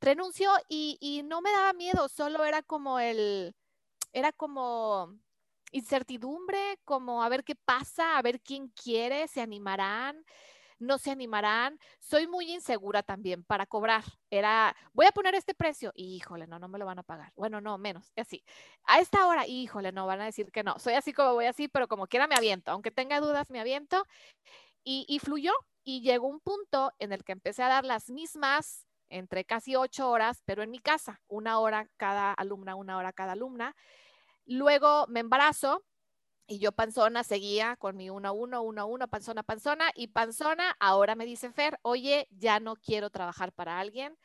Renunció 0.00 0.50
y, 0.68 0.98
y 1.00 1.22
no 1.24 1.40
me 1.40 1.50
daba 1.50 1.72
miedo, 1.72 2.08
solo 2.08 2.44
era 2.44 2.62
como 2.62 3.00
el, 3.00 3.54
era 4.12 4.32
como 4.32 5.14
incertidumbre, 5.72 6.78
como 6.84 7.22
a 7.24 7.28
ver 7.28 7.44
qué 7.44 7.56
pasa, 7.56 8.18
a 8.18 8.22
ver 8.22 8.40
quién 8.40 8.68
quiere, 8.68 9.26
se 9.28 9.40
animarán 9.40 10.24
no 10.78 10.98
se 10.98 11.10
animarán. 11.10 11.78
Soy 12.00 12.26
muy 12.26 12.52
insegura 12.52 13.02
también 13.02 13.44
para 13.44 13.66
cobrar. 13.66 14.04
Era, 14.30 14.76
voy 14.92 15.06
a 15.06 15.12
poner 15.12 15.34
este 15.34 15.54
precio. 15.54 15.92
Híjole, 15.94 16.46
no, 16.46 16.58
no 16.58 16.68
me 16.68 16.78
lo 16.78 16.86
van 16.86 16.98
a 16.98 17.02
pagar. 17.02 17.32
Bueno, 17.36 17.60
no, 17.60 17.78
menos, 17.78 18.12
así. 18.16 18.44
A 18.84 19.00
esta 19.00 19.26
hora, 19.26 19.46
híjole, 19.46 19.92
no, 19.92 20.06
van 20.06 20.20
a 20.20 20.26
decir 20.26 20.50
que 20.52 20.62
no. 20.62 20.78
Soy 20.78 20.94
así 20.94 21.12
como 21.12 21.34
voy 21.34 21.46
así, 21.46 21.68
pero 21.68 21.88
como 21.88 22.06
quiera 22.06 22.26
me 22.26 22.34
aviento. 22.34 22.70
Aunque 22.70 22.90
tenga 22.90 23.20
dudas, 23.20 23.50
me 23.50 23.60
aviento. 23.60 24.04
Y, 24.84 25.04
y 25.08 25.18
fluyó. 25.18 25.52
Y 25.84 26.02
llegó 26.02 26.26
un 26.26 26.40
punto 26.40 26.92
en 26.98 27.12
el 27.12 27.24
que 27.24 27.32
empecé 27.32 27.62
a 27.62 27.68
dar 27.68 27.84
las 27.84 28.10
mismas 28.10 28.86
entre 29.08 29.44
casi 29.44 29.76
ocho 29.76 30.10
horas, 30.10 30.42
pero 30.44 30.62
en 30.62 30.70
mi 30.70 30.80
casa, 30.80 31.20
una 31.28 31.58
hora 31.60 31.88
cada 31.96 32.32
alumna, 32.32 32.74
una 32.74 32.96
hora 32.96 33.12
cada 33.12 33.32
alumna. 33.32 33.76
Luego 34.46 35.06
me 35.08 35.20
embarazo, 35.20 35.84
y 36.46 36.58
yo 36.58 36.72
panzona 36.72 37.24
seguía 37.24 37.76
con 37.76 37.96
mi 37.96 38.10
uno 38.10 38.28
a 38.28 38.32
uno, 38.32 38.62
uno 38.62 38.82
a 38.82 38.84
uno, 38.84 39.08
panzona, 39.08 39.42
panzona. 39.42 39.90
Y 39.94 40.08
panzona, 40.08 40.76
ahora 40.80 41.14
me 41.14 41.26
dice 41.26 41.50
Fer, 41.52 41.78
oye, 41.82 42.28
ya 42.30 42.60
no 42.60 42.76
quiero 42.76 43.10
trabajar 43.10 43.52
para 43.52 43.78
alguien, 43.78 44.16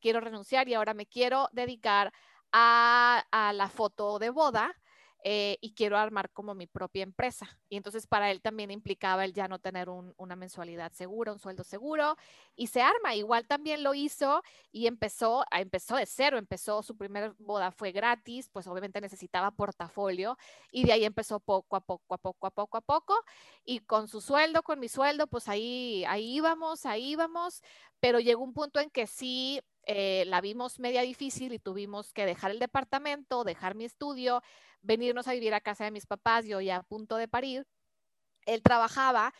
quiero 0.00 0.20
renunciar 0.20 0.68
y 0.68 0.74
ahora 0.74 0.94
me 0.94 1.06
quiero 1.06 1.48
dedicar 1.52 2.12
a, 2.52 3.24
a 3.30 3.52
la 3.52 3.68
foto 3.68 4.18
de 4.18 4.30
boda 4.30 4.74
eh, 5.22 5.58
y 5.60 5.74
quiero 5.74 5.98
armar 5.98 6.30
como 6.30 6.54
mi 6.54 6.66
propia 6.66 7.02
empresa. 7.02 7.58
Y 7.68 7.76
entonces 7.76 8.06
para 8.06 8.30
él 8.30 8.40
también 8.40 8.70
implicaba 8.70 9.24
el 9.24 9.32
ya 9.32 9.48
no 9.48 9.58
tener 9.58 9.88
una 9.88 10.36
mensualidad 10.36 10.92
segura, 10.92 11.32
un 11.32 11.38
sueldo 11.38 11.64
seguro, 11.64 12.16
y 12.56 12.68
se 12.68 12.82
arma. 12.82 13.14
Igual 13.14 13.46
también 13.46 13.82
lo 13.82 13.94
hizo 13.94 14.42
y 14.72 14.86
empezó, 14.86 15.44
empezó 15.50 15.96
de 15.96 16.06
cero, 16.06 16.38
empezó 16.38 16.82
su 16.82 16.96
primer 16.96 17.34
boda 17.38 17.70
fue 17.70 17.92
gratis, 17.92 18.48
pues 18.50 18.66
obviamente 18.66 19.00
necesitaba 19.00 19.50
portafolio 19.50 20.36
y 20.70 20.84
de 20.84 20.92
ahí 20.92 21.04
empezó 21.04 21.40
poco 21.40 21.76
a 21.76 21.80
poco, 21.80 22.14
a 22.14 22.18
poco, 22.18 22.46
a 22.46 22.50
poco, 22.50 22.76
a 22.78 22.80
poco, 22.80 23.14
y 23.64 23.80
con 23.80 24.08
su 24.08 24.20
sueldo, 24.20 24.62
con 24.62 24.80
mi 24.80 24.88
sueldo, 24.88 25.26
pues 25.26 25.48
ahí, 25.48 26.04
ahí 26.06 26.36
íbamos, 26.36 26.86
ahí 26.86 27.10
íbamos, 27.12 27.62
pero 28.00 28.20
llegó 28.20 28.42
un 28.42 28.54
punto 28.54 28.80
en 28.80 28.90
que 28.90 29.06
sí 29.06 29.60
eh, 29.86 30.24
la 30.26 30.40
vimos 30.40 30.78
media 30.78 31.02
difícil 31.02 31.52
y 31.52 31.58
tuvimos 31.58 32.12
que 32.12 32.26
dejar 32.26 32.50
el 32.50 32.58
departamento, 32.58 33.44
dejar 33.44 33.74
mi 33.74 33.84
estudio, 33.84 34.42
venirnos 34.82 35.28
a 35.28 35.32
vivir 35.32 35.54
a 35.54 35.60
casa 35.60 35.84
de 35.84 35.90
mis 35.90 36.06
papás, 36.06 36.46
yo 36.46 36.60
ya 36.60 36.76
a 36.76 36.82
punto 36.82 37.16
de 37.16 37.28
parir. 37.28 37.66
Él 38.46 38.62
trabajaba. 38.62 39.32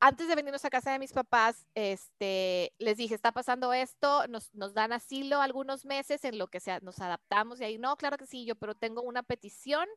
Antes 0.00 0.28
de 0.28 0.36
venirnos 0.36 0.64
a 0.64 0.70
casa 0.70 0.92
de 0.92 1.00
mis 1.00 1.12
papás, 1.12 1.66
este, 1.74 2.72
les 2.78 2.96
dije, 2.96 3.16
está 3.16 3.32
pasando 3.32 3.72
esto, 3.72 4.28
nos, 4.28 4.54
nos 4.54 4.72
dan 4.72 4.92
asilo 4.92 5.40
algunos 5.40 5.84
meses 5.84 6.24
en 6.24 6.38
lo 6.38 6.46
que 6.46 6.60
sea, 6.60 6.78
nos 6.80 7.00
adaptamos 7.00 7.60
y 7.60 7.64
ahí, 7.64 7.78
no, 7.78 7.96
claro 7.96 8.16
que 8.16 8.26
sí, 8.26 8.44
yo, 8.44 8.54
pero 8.54 8.76
tengo 8.76 9.02
una 9.02 9.24
petición, 9.24 9.88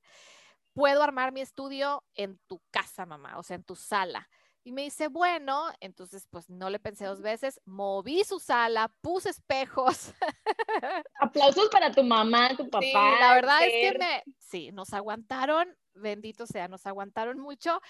puedo 0.73 1.03
armar 1.03 1.31
mi 1.31 1.41
estudio 1.41 2.03
en 2.15 2.39
tu 2.47 2.59
casa, 2.71 3.05
mamá, 3.05 3.37
o 3.37 3.43
sea, 3.43 3.57
en 3.57 3.63
tu 3.63 3.75
sala. 3.75 4.27
Y 4.63 4.71
me 4.74 4.84
dice, 4.84 5.08
bueno, 5.08 5.69
entonces 5.80 6.28
pues 6.30 6.50
no 6.50 6.69
le 6.69 6.80
pensé 6.80 7.06
dos 7.06 7.21
veces, 7.21 7.60
moví 7.65 8.24
su 8.24 8.39
sala, 8.39 8.93
puse 9.02 9.30
espejos. 9.30 10.13
Aplausos 11.19 11.69
para 11.69 11.91
tu 11.91 12.04
mamá, 12.04 12.56
tu 12.56 12.69
papá. 12.69 12.86
Sí, 12.86 12.93
la 12.93 13.34
verdad 13.34 13.65
es 13.65 13.71
que 13.71 13.97
me, 13.97 14.24
sí, 14.38 14.71
nos 14.71 14.93
aguantaron, 14.93 15.76
bendito 15.95 16.45
sea, 16.45 16.67
nos 16.67 16.86
aguantaron 16.86 17.39
mucho. 17.39 17.82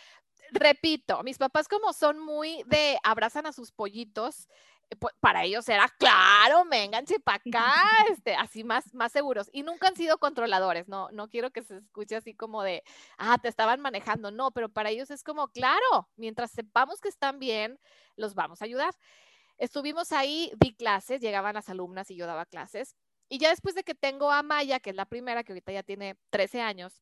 Repito, 0.51 1.21
mis 1.23 1.37
papás 1.37 1.67
como 1.67 1.91
son 1.91 2.19
muy 2.19 2.63
de 2.67 2.97
abrazan 3.03 3.45
a 3.47 3.53
sus 3.53 3.71
pollitos, 3.71 4.47
para 5.19 5.43
ellos 5.43 5.67
era 5.69 5.87
claro, 5.97 6.65
vénganse 6.69 7.19
para 7.19 7.41
acá, 7.45 7.75
este, 8.09 8.35
así 8.35 8.63
más, 8.63 8.93
más 8.93 9.11
seguros. 9.11 9.49
Y 9.53 9.63
nunca 9.63 9.87
han 9.87 9.95
sido 9.95 10.17
controladores, 10.17 10.87
no, 10.87 11.09
no 11.11 11.29
quiero 11.29 11.51
que 11.51 11.63
se 11.63 11.77
escuche 11.77 12.15
así 12.15 12.33
como 12.33 12.63
de, 12.63 12.83
ah, 13.17 13.37
te 13.41 13.47
estaban 13.47 13.79
manejando, 13.81 14.31
no, 14.31 14.51
pero 14.51 14.69
para 14.69 14.89
ellos 14.89 15.11
es 15.11 15.23
como, 15.23 15.47
claro, 15.49 16.09
mientras 16.15 16.51
sepamos 16.51 17.01
que 17.01 17.09
están 17.09 17.39
bien, 17.39 17.79
los 18.15 18.35
vamos 18.35 18.61
a 18.61 18.65
ayudar. 18.65 18.93
Estuvimos 19.57 20.11
ahí, 20.11 20.51
di 20.59 20.73
clases, 20.73 21.21
llegaban 21.21 21.55
las 21.55 21.69
alumnas 21.69 22.09
y 22.11 22.15
yo 22.15 22.25
daba 22.25 22.45
clases. 22.45 22.95
Y 23.29 23.37
ya 23.37 23.49
después 23.49 23.75
de 23.75 23.83
que 23.83 23.95
tengo 23.95 24.31
a 24.31 24.43
Maya, 24.43 24.79
que 24.79 24.89
es 24.89 24.95
la 24.95 25.05
primera, 25.05 25.43
que 25.43 25.53
ahorita 25.53 25.71
ya 25.71 25.83
tiene 25.83 26.17
13 26.31 26.61
años, 26.61 27.01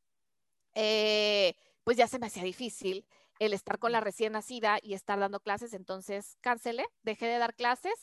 eh, 0.75 1.55
pues 1.83 1.97
ya 1.97 2.07
se 2.07 2.19
me 2.19 2.27
hacía 2.27 2.43
difícil 2.43 3.07
el 3.39 3.53
estar 3.53 3.79
con 3.79 3.93
la 3.93 4.01
recién 4.01 4.33
nacida 4.33 4.79
y 4.81 4.93
estar 4.93 5.17
dando 5.17 5.39
clases, 5.39 5.73
entonces 5.73 6.37
cancelé, 6.41 6.85
dejé 7.03 7.25
de 7.25 7.37
dar 7.37 7.55
clases. 7.55 7.93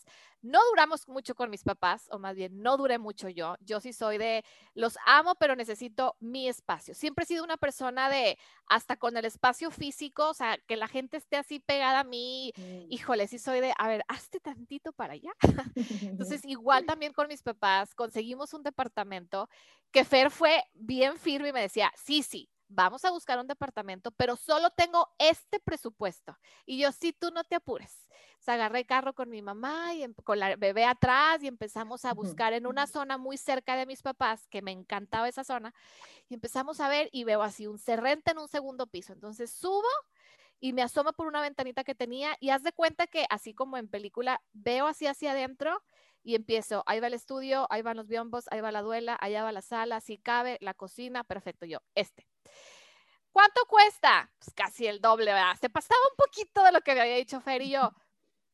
No 0.42 0.60
duramos 0.70 1.08
mucho 1.08 1.34
con 1.34 1.50
mis 1.50 1.62
papás, 1.62 2.08
o 2.10 2.18
más 2.18 2.36
bien 2.36 2.62
no 2.62 2.76
duré 2.76 2.98
mucho 2.98 3.28
yo. 3.28 3.56
Yo 3.60 3.80
sí 3.80 3.92
soy 3.92 4.16
de, 4.16 4.44
los 4.74 4.96
amo, 5.04 5.34
pero 5.34 5.54
necesito 5.56 6.16
mi 6.20 6.48
espacio. 6.48 6.94
Siempre 6.94 7.24
he 7.24 7.26
sido 7.26 7.44
una 7.44 7.56
persona 7.56 8.08
de, 8.08 8.38
hasta 8.66 8.96
con 8.96 9.16
el 9.16 9.24
espacio 9.24 9.70
físico, 9.70 10.30
o 10.30 10.34
sea, 10.34 10.58
que 10.66 10.76
la 10.76 10.88
gente 10.88 11.16
esté 11.18 11.36
así 11.36 11.60
pegada 11.60 12.00
a 12.00 12.04
mí, 12.04 12.52
mm. 12.56 12.86
híjole, 12.90 13.28
sí 13.28 13.38
soy 13.38 13.60
de, 13.60 13.74
a 13.76 13.88
ver, 13.88 14.04
hazte 14.08 14.40
tantito 14.40 14.92
para 14.92 15.14
allá. 15.14 15.32
entonces, 16.02 16.40
igual 16.44 16.86
también 16.86 17.12
con 17.12 17.28
mis 17.28 17.42
papás, 17.42 17.94
conseguimos 17.94 18.54
un 18.54 18.62
departamento 18.62 19.48
que 19.90 20.04
Fer 20.04 20.30
fue 20.30 20.62
bien 20.74 21.18
firme 21.18 21.48
y 21.48 21.52
me 21.52 21.60
decía, 21.60 21.92
sí, 21.96 22.22
sí, 22.22 22.50
vamos 22.68 23.04
a 23.04 23.10
buscar 23.10 23.38
un 23.38 23.46
departamento, 23.46 24.10
pero 24.12 24.36
solo 24.36 24.70
tengo 24.70 25.08
este 25.18 25.60
presupuesto. 25.60 26.36
Y 26.64 26.78
yo, 26.78 26.92
sí, 26.92 27.12
tú 27.12 27.30
no 27.30 27.44
te 27.44 27.56
apures. 27.56 28.06
O 28.38 28.42
sea, 28.42 28.54
agarré 28.54 28.84
carro 28.84 29.14
con 29.14 29.28
mi 29.28 29.42
mamá 29.42 29.94
y 29.94 30.06
con 30.24 30.38
la 30.38 30.56
bebé 30.56 30.84
atrás 30.84 31.42
y 31.42 31.48
empezamos 31.48 32.04
a 32.04 32.14
buscar 32.14 32.52
en 32.52 32.66
una 32.66 32.86
zona 32.86 33.18
muy 33.18 33.36
cerca 33.38 33.76
de 33.76 33.86
mis 33.86 34.02
papás, 34.02 34.46
que 34.48 34.62
me 34.62 34.72
encantaba 34.72 35.28
esa 35.28 35.44
zona, 35.44 35.74
y 36.28 36.34
empezamos 36.34 36.80
a 36.80 36.88
ver 36.88 37.08
y 37.12 37.24
veo 37.24 37.42
así 37.42 37.66
un 37.66 37.78
cerrente 37.78 38.32
en 38.32 38.38
un 38.38 38.48
segundo 38.48 38.86
piso. 38.86 39.12
Entonces 39.12 39.50
subo 39.50 39.88
y 40.60 40.72
me 40.72 40.82
asomo 40.82 41.12
por 41.12 41.26
una 41.26 41.40
ventanita 41.40 41.84
que 41.84 41.94
tenía 41.94 42.36
y 42.40 42.50
haz 42.50 42.62
de 42.62 42.72
cuenta 42.72 43.06
que 43.06 43.26
así 43.30 43.54
como 43.54 43.76
en 43.76 43.88
película, 43.88 44.42
veo 44.52 44.86
así 44.86 45.06
hacia 45.06 45.32
adentro 45.32 45.82
y 46.22 46.34
empiezo, 46.34 46.82
ahí 46.86 46.98
va 47.00 47.06
el 47.06 47.14
estudio, 47.14 47.66
ahí 47.70 47.82
van 47.82 47.96
los 47.96 48.08
biombos, 48.08 48.46
ahí 48.50 48.60
va 48.60 48.72
la 48.72 48.82
duela, 48.82 49.16
allá 49.20 49.44
va 49.44 49.52
la 49.52 49.62
sala, 49.62 50.00
si 50.00 50.18
cabe, 50.18 50.58
la 50.60 50.74
cocina, 50.74 51.24
perfecto, 51.24 51.66
yo, 51.66 51.78
este. 51.94 52.26
¿Cuánto 53.36 53.66
cuesta? 53.68 54.32
Pues 54.38 54.54
casi 54.54 54.86
el 54.86 54.98
doble, 54.98 55.26
¿verdad? 55.26 55.58
Se 55.60 55.68
pasaba 55.68 56.00
un 56.10 56.16
poquito 56.16 56.64
de 56.64 56.72
lo 56.72 56.80
que 56.80 56.94
me 56.94 57.02
había 57.02 57.16
dicho 57.16 57.38
Fer 57.38 57.60
y 57.60 57.68
yo, 57.68 57.92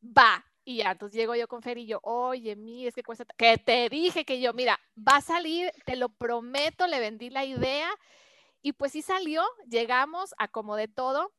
va. 0.02 0.44
Y 0.64 0.78
ya, 0.78 0.90
entonces 0.90 1.16
llego 1.16 1.36
yo 1.36 1.46
con 1.46 1.62
Fer 1.62 1.78
y 1.78 1.86
yo, 1.86 2.00
oye, 2.02 2.56
mi, 2.56 2.88
es 2.88 2.92
que 2.92 3.04
cuesta, 3.04 3.24
que 3.36 3.58
te 3.58 3.88
dije 3.88 4.24
que 4.24 4.40
yo, 4.40 4.52
mira, 4.54 4.80
va 4.98 5.18
a 5.18 5.20
salir, 5.20 5.70
te 5.84 5.94
lo 5.94 6.08
prometo, 6.08 6.88
le 6.88 6.98
vendí 6.98 7.30
la 7.30 7.44
idea. 7.44 7.88
Y 8.60 8.72
pues 8.72 8.90
sí 8.90 9.02
salió, 9.02 9.44
llegamos 9.68 10.34
a 10.36 10.48
como 10.48 10.74
de 10.74 10.88
todo. 10.88 11.32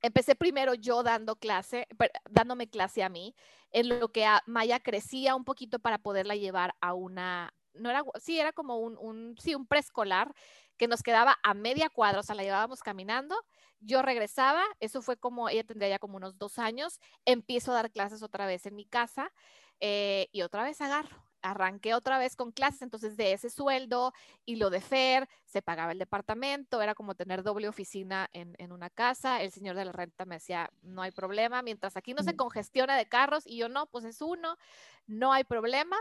Empecé 0.00 0.36
primero 0.36 0.74
yo 0.74 1.02
dando 1.02 1.34
clase, 1.34 1.88
dándome 2.30 2.70
clase 2.70 3.02
a 3.02 3.08
mí, 3.08 3.34
en 3.72 3.88
lo 3.88 4.12
que 4.12 4.24
Maya 4.46 4.78
crecía 4.78 5.34
un 5.34 5.44
poquito 5.44 5.80
para 5.80 5.98
poderla 5.98 6.36
llevar 6.36 6.76
a 6.80 6.94
una, 6.94 7.52
no 7.78 7.90
era, 7.90 8.02
sí, 8.20 8.38
era 8.38 8.52
como 8.52 8.78
un, 8.78 8.96
un 8.98 9.36
sí, 9.38 9.54
un 9.54 9.66
preescolar 9.66 10.32
que 10.78 10.88
nos 10.88 11.02
quedaba 11.02 11.36
a 11.42 11.54
media 11.54 11.90
cuadra, 11.90 12.20
o 12.20 12.22
sea, 12.22 12.34
la 12.34 12.44
llevábamos 12.44 12.80
caminando. 12.80 13.36
Yo 13.80 14.00
regresaba, 14.00 14.62
eso 14.80 15.02
fue 15.02 15.16
como, 15.16 15.48
ella 15.48 15.64
tendría 15.64 15.90
ya 15.90 15.98
como 15.98 16.16
unos 16.16 16.38
dos 16.38 16.58
años, 16.58 17.00
empiezo 17.24 17.72
a 17.72 17.74
dar 17.74 17.90
clases 17.90 18.22
otra 18.22 18.46
vez 18.46 18.64
en 18.66 18.74
mi 18.74 18.86
casa 18.86 19.32
eh, 19.80 20.28
y 20.32 20.42
otra 20.42 20.62
vez 20.62 20.80
agarro. 20.80 21.24
Arranqué 21.40 21.94
otra 21.94 22.18
vez 22.18 22.34
con 22.34 22.50
clases, 22.50 22.82
entonces 22.82 23.16
de 23.16 23.32
ese 23.32 23.48
sueldo 23.48 24.12
y 24.44 24.56
lo 24.56 24.70
de 24.70 24.80
FER, 24.80 25.28
se 25.44 25.62
pagaba 25.62 25.92
el 25.92 25.98
departamento, 25.98 26.82
era 26.82 26.96
como 26.96 27.14
tener 27.14 27.44
doble 27.44 27.68
oficina 27.68 28.28
en, 28.32 28.56
en 28.58 28.72
una 28.72 28.90
casa. 28.90 29.40
El 29.40 29.52
señor 29.52 29.76
de 29.76 29.84
la 29.84 29.92
renta 29.92 30.24
me 30.24 30.36
decía, 30.36 30.68
no 30.82 31.02
hay 31.02 31.12
problema, 31.12 31.62
mientras 31.62 31.96
aquí 31.96 32.12
no 32.12 32.24
se 32.24 32.34
congestiona 32.34 32.96
de 32.96 33.06
carros 33.06 33.46
y 33.46 33.56
yo 33.56 33.68
no, 33.68 33.86
pues 33.86 34.04
es 34.04 34.20
uno, 34.20 34.56
no 35.06 35.32
hay 35.32 35.44
problema. 35.44 35.96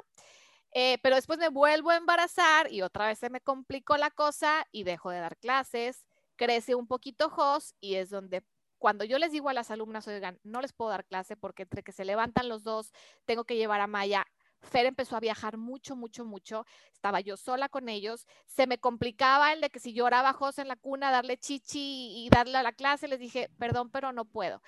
Eh, 0.79 0.99
pero 1.01 1.15
después 1.15 1.39
me 1.39 1.49
vuelvo 1.49 1.89
a 1.89 1.97
embarazar 1.97 2.71
y 2.71 2.83
otra 2.83 3.07
vez 3.07 3.17
se 3.17 3.31
me 3.31 3.41
complicó 3.41 3.97
la 3.97 4.11
cosa 4.11 4.63
y 4.71 4.83
dejo 4.83 5.09
de 5.09 5.19
dar 5.19 5.35
clases, 5.37 6.05
crece 6.35 6.75
un 6.75 6.85
poquito 6.85 7.31
Jos 7.31 7.73
y 7.79 7.95
es 7.95 8.11
donde 8.11 8.43
cuando 8.77 9.03
yo 9.03 9.17
les 9.17 9.31
digo 9.31 9.49
a 9.49 9.53
las 9.53 9.71
alumnas, 9.71 10.07
oigan, 10.07 10.39
no 10.43 10.61
les 10.61 10.73
puedo 10.73 10.91
dar 10.91 11.03
clase 11.07 11.35
porque 11.35 11.63
entre 11.63 11.81
que 11.81 11.93
se 11.93 12.05
levantan 12.05 12.47
los 12.47 12.61
dos, 12.61 12.91
tengo 13.25 13.43
que 13.43 13.55
llevar 13.55 13.81
a 13.81 13.87
Maya. 13.87 14.27
Fer 14.61 14.85
empezó 14.85 15.15
a 15.15 15.19
viajar 15.19 15.57
mucho, 15.57 15.95
mucho, 15.95 16.25
mucho. 16.25 16.63
Estaba 16.93 17.21
yo 17.21 17.37
sola 17.37 17.69
con 17.69 17.89
ellos. 17.89 18.27
Se 18.45 18.67
me 18.67 18.77
complicaba 18.77 19.53
el 19.53 19.61
de 19.61 19.71
que 19.71 19.79
si 19.79 19.93
lloraba 19.93 20.33
Jos 20.33 20.59
en 20.59 20.67
la 20.67 20.75
cuna, 20.75 21.09
darle 21.09 21.37
chichi 21.37 22.23
y 22.23 22.29
darle 22.29 22.55
a 22.55 22.61
la 22.61 22.71
clase, 22.71 23.07
les 23.07 23.19
dije, 23.19 23.49
perdón, 23.57 23.89
pero 23.89 24.13
no 24.13 24.25
puedo 24.25 24.61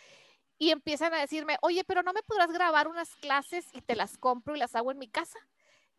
y 0.58 0.72
empiezan 0.72 1.13
a 1.13 1.19
decirme, 1.19 1.58
oye, 1.62 1.84
pero 1.86 2.04
no 2.04 2.12
me 2.13 2.22
podrás 2.24 2.52
grabar 2.52 2.88
unas 2.88 3.15
clases 3.15 3.65
y 3.74 3.82
te 3.82 3.95
las 3.95 4.17
compro 4.17 4.56
y 4.56 4.60
las 4.60 4.76
hago 4.76 4.91
en 4.91 4.98
mi 4.98 5.08
casa. 5.08 5.39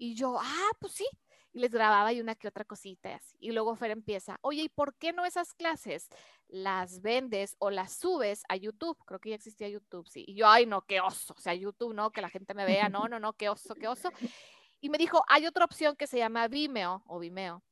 Y 0.00 0.14
yo, 0.14 0.38
ah, 0.40 0.70
pues 0.80 0.94
sí. 0.94 1.06
Y 1.52 1.60
les 1.60 1.70
grababa 1.70 2.10
y 2.10 2.20
una 2.22 2.34
que 2.34 2.48
otra 2.48 2.64
cosita 2.64 3.14
así. 3.14 3.36
Y 3.38 3.52
luego 3.52 3.76
Fer 3.76 3.90
empieza, 3.90 4.38
oye, 4.40 4.62
¿y 4.62 4.68
por 4.70 4.94
qué 4.94 5.12
no 5.12 5.26
esas 5.26 5.52
clases 5.52 6.08
las 6.48 7.02
vendes 7.02 7.54
o 7.58 7.68
las 7.70 7.92
subes 7.92 8.42
a 8.48 8.56
YouTube? 8.56 8.96
Creo 9.04 9.20
que 9.20 9.28
ya 9.28 9.34
existía 9.36 9.68
YouTube, 9.68 10.08
sí. 10.08 10.24
Y 10.26 10.36
yo, 10.36 10.48
ay, 10.48 10.64
no, 10.64 10.80
qué 10.86 11.02
oso. 11.02 11.34
O 11.36 11.40
sea, 11.40 11.52
YouTube, 11.52 11.92
no, 11.92 12.12
que 12.12 12.22
la 12.22 12.30
gente 12.30 12.54
me 12.54 12.64
vea. 12.64 12.88
No, 12.88 13.08
no, 13.08 13.20
no, 13.20 13.34
qué 13.34 13.50
oso, 13.50 13.74
qué 13.74 13.88
oso. 13.88 14.10
Y 14.80 14.88
me 14.88 14.96
dijo, 14.96 15.22
hay 15.28 15.46
otra 15.46 15.66
opción 15.66 15.96
que 15.96 16.06
se 16.06 16.16
llama 16.16 16.48
Vimeo 16.48 17.02
o 17.06 17.18
Vimeo. 17.18 17.62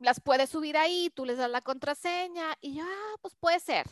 Las 0.00 0.20
puedes 0.20 0.50
subir 0.50 0.76
ahí, 0.76 1.10
tú 1.14 1.24
les 1.24 1.38
das 1.38 1.50
la 1.50 1.62
contraseña. 1.62 2.58
Y 2.60 2.74
yo, 2.74 2.84
ah, 2.84 3.16
pues 3.22 3.34
puede 3.36 3.58
ser. 3.58 3.86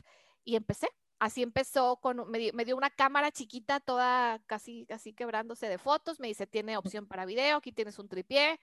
Y 0.44 0.56
empecé 0.56 0.90
así 1.22 1.44
empezó 1.44 1.98
con, 1.98 2.28
me, 2.32 2.64
dio 2.64 2.76
una 2.76 2.90
cámara 2.90 3.30
chiquita, 3.30 3.78
toda 3.78 4.40
casi, 4.46 4.86
casi 4.86 5.12
quebrándose 5.12 5.68
de 5.68 5.78
fotos, 5.78 6.18
me 6.18 6.26
dice, 6.26 6.48
tiene 6.48 6.76
opción 6.76 7.06
para 7.06 7.24
video, 7.24 7.58
aquí 7.58 7.70
tienes 7.70 8.00
un 8.00 8.08
tripié, 8.08 8.58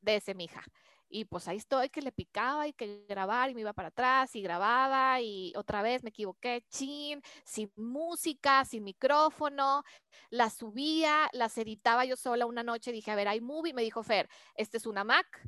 de 0.00 0.16
ese 0.16 0.34
mija. 0.34 0.62
Y 1.10 1.26
pues 1.26 1.46
ahí 1.46 1.58
estoy, 1.58 1.90
que 1.90 2.00
le 2.00 2.10
picaba 2.10 2.66
y 2.66 2.72
que 2.72 3.04
grabar 3.06 3.50
y 3.50 3.54
me 3.54 3.60
iba 3.60 3.74
para 3.74 3.88
atrás 3.88 4.34
y 4.34 4.40
grababa 4.40 5.20
y 5.20 5.52
otra 5.56 5.82
vez 5.82 6.02
me 6.02 6.08
equivoqué, 6.08 6.64
chin, 6.70 7.20
sin 7.44 7.70
música, 7.76 8.64
sin 8.64 8.82
micrófono, 8.82 9.84
las 10.30 10.54
subía, 10.54 11.28
las 11.34 11.58
editaba 11.58 12.06
yo 12.06 12.16
sola 12.16 12.46
una 12.46 12.62
noche, 12.62 12.92
dije, 12.92 13.10
a 13.10 13.14
ver, 13.14 13.28
iMovie, 13.36 13.74
me 13.74 13.82
dijo 13.82 14.02
Fer, 14.02 14.26
este 14.54 14.78
es 14.78 14.86
una 14.86 15.04
Mac, 15.04 15.46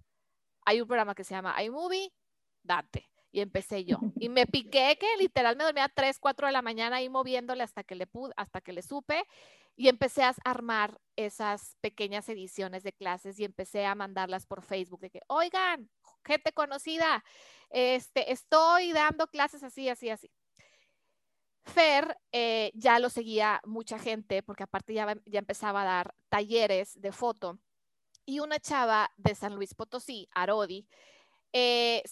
hay 0.66 0.82
un 0.82 0.86
programa 0.86 1.14
que 1.14 1.24
se 1.24 1.34
llama 1.34 1.62
iMovie, 1.62 2.12
date 2.62 3.12
y 3.33 3.40
empecé 3.40 3.85
yo. 3.85 3.99
Y 4.16 4.29
me 4.29 4.47
piqué 4.47 4.97
que 5.01 5.07
literal 5.18 5.57
me 5.57 5.64
dormía 5.64 5.85
a 5.85 5.88
3, 5.88 6.18
4 6.21 6.47
de 6.47 6.53
la 6.53 6.62
mañana 6.62 6.97
ahí 6.97 7.09
moviéndole 7.09 7.64
hasta 7.64 7.83
que 7.83 7.97
le 7.97 8.07
pude, 8.07 8.33
hasta 8.37 8.61
que 8.61 8.73
le 8.73 8.83
supe 8.83 9.25
y 9.75 9.88
empecé 9.88 10.23
a 10.23 10.35
armar 10.45 11.01
esas 11.16 11.77
pequeñas 11.81 12.29
ediciones 12.29 12.83
de 12.83 12.92
clases 12.92 13.38
y 13.40 13.45
empecé 13.45 13.87
a 13.87 13.95
mandarlas 13.95 14.47
por 14.47 14.62
Facebook 14.62 15.01
de 15.01 15.11
que, 15.11 15.23
oigan, 15.29 15.90
gente 16.25 16.53
conocida, 16.53 17.25
este, 17.71 18.33
estoy 18.33 18.92
dando 18.92 19.27
clases 19.29 19.62
así, 19.62 19.88
así, 19.88 20.11
así. 20.11 20.31
Fer 21.64 22.18
eh, 22.33 22.73
ya 22.75 22.99
lo 22.99 23.09
seguía 23.09 23.61
mucha 23.64 23.99
gente 23.99 24.42
porque 24.42 24.64
aparte 24.64 24.95
ya, 24.95 25.16
ya 25.27 25.38
empezaba 25.38 25.83
a 25.83 25.85
dar 25.85 26.14
talleres 26.29 27.01
de 27.01 27.12
foto 27.12 27.59
y 28.27 28.40
una 28.40 28.59
chava 28.59 29.11
de 29.16 29.35
San 29.35 29.55
Luis 29.55 29.75
Potosí, 29.75 30.29
Arodi, 30.33 30.87
eh, 31.52 32.02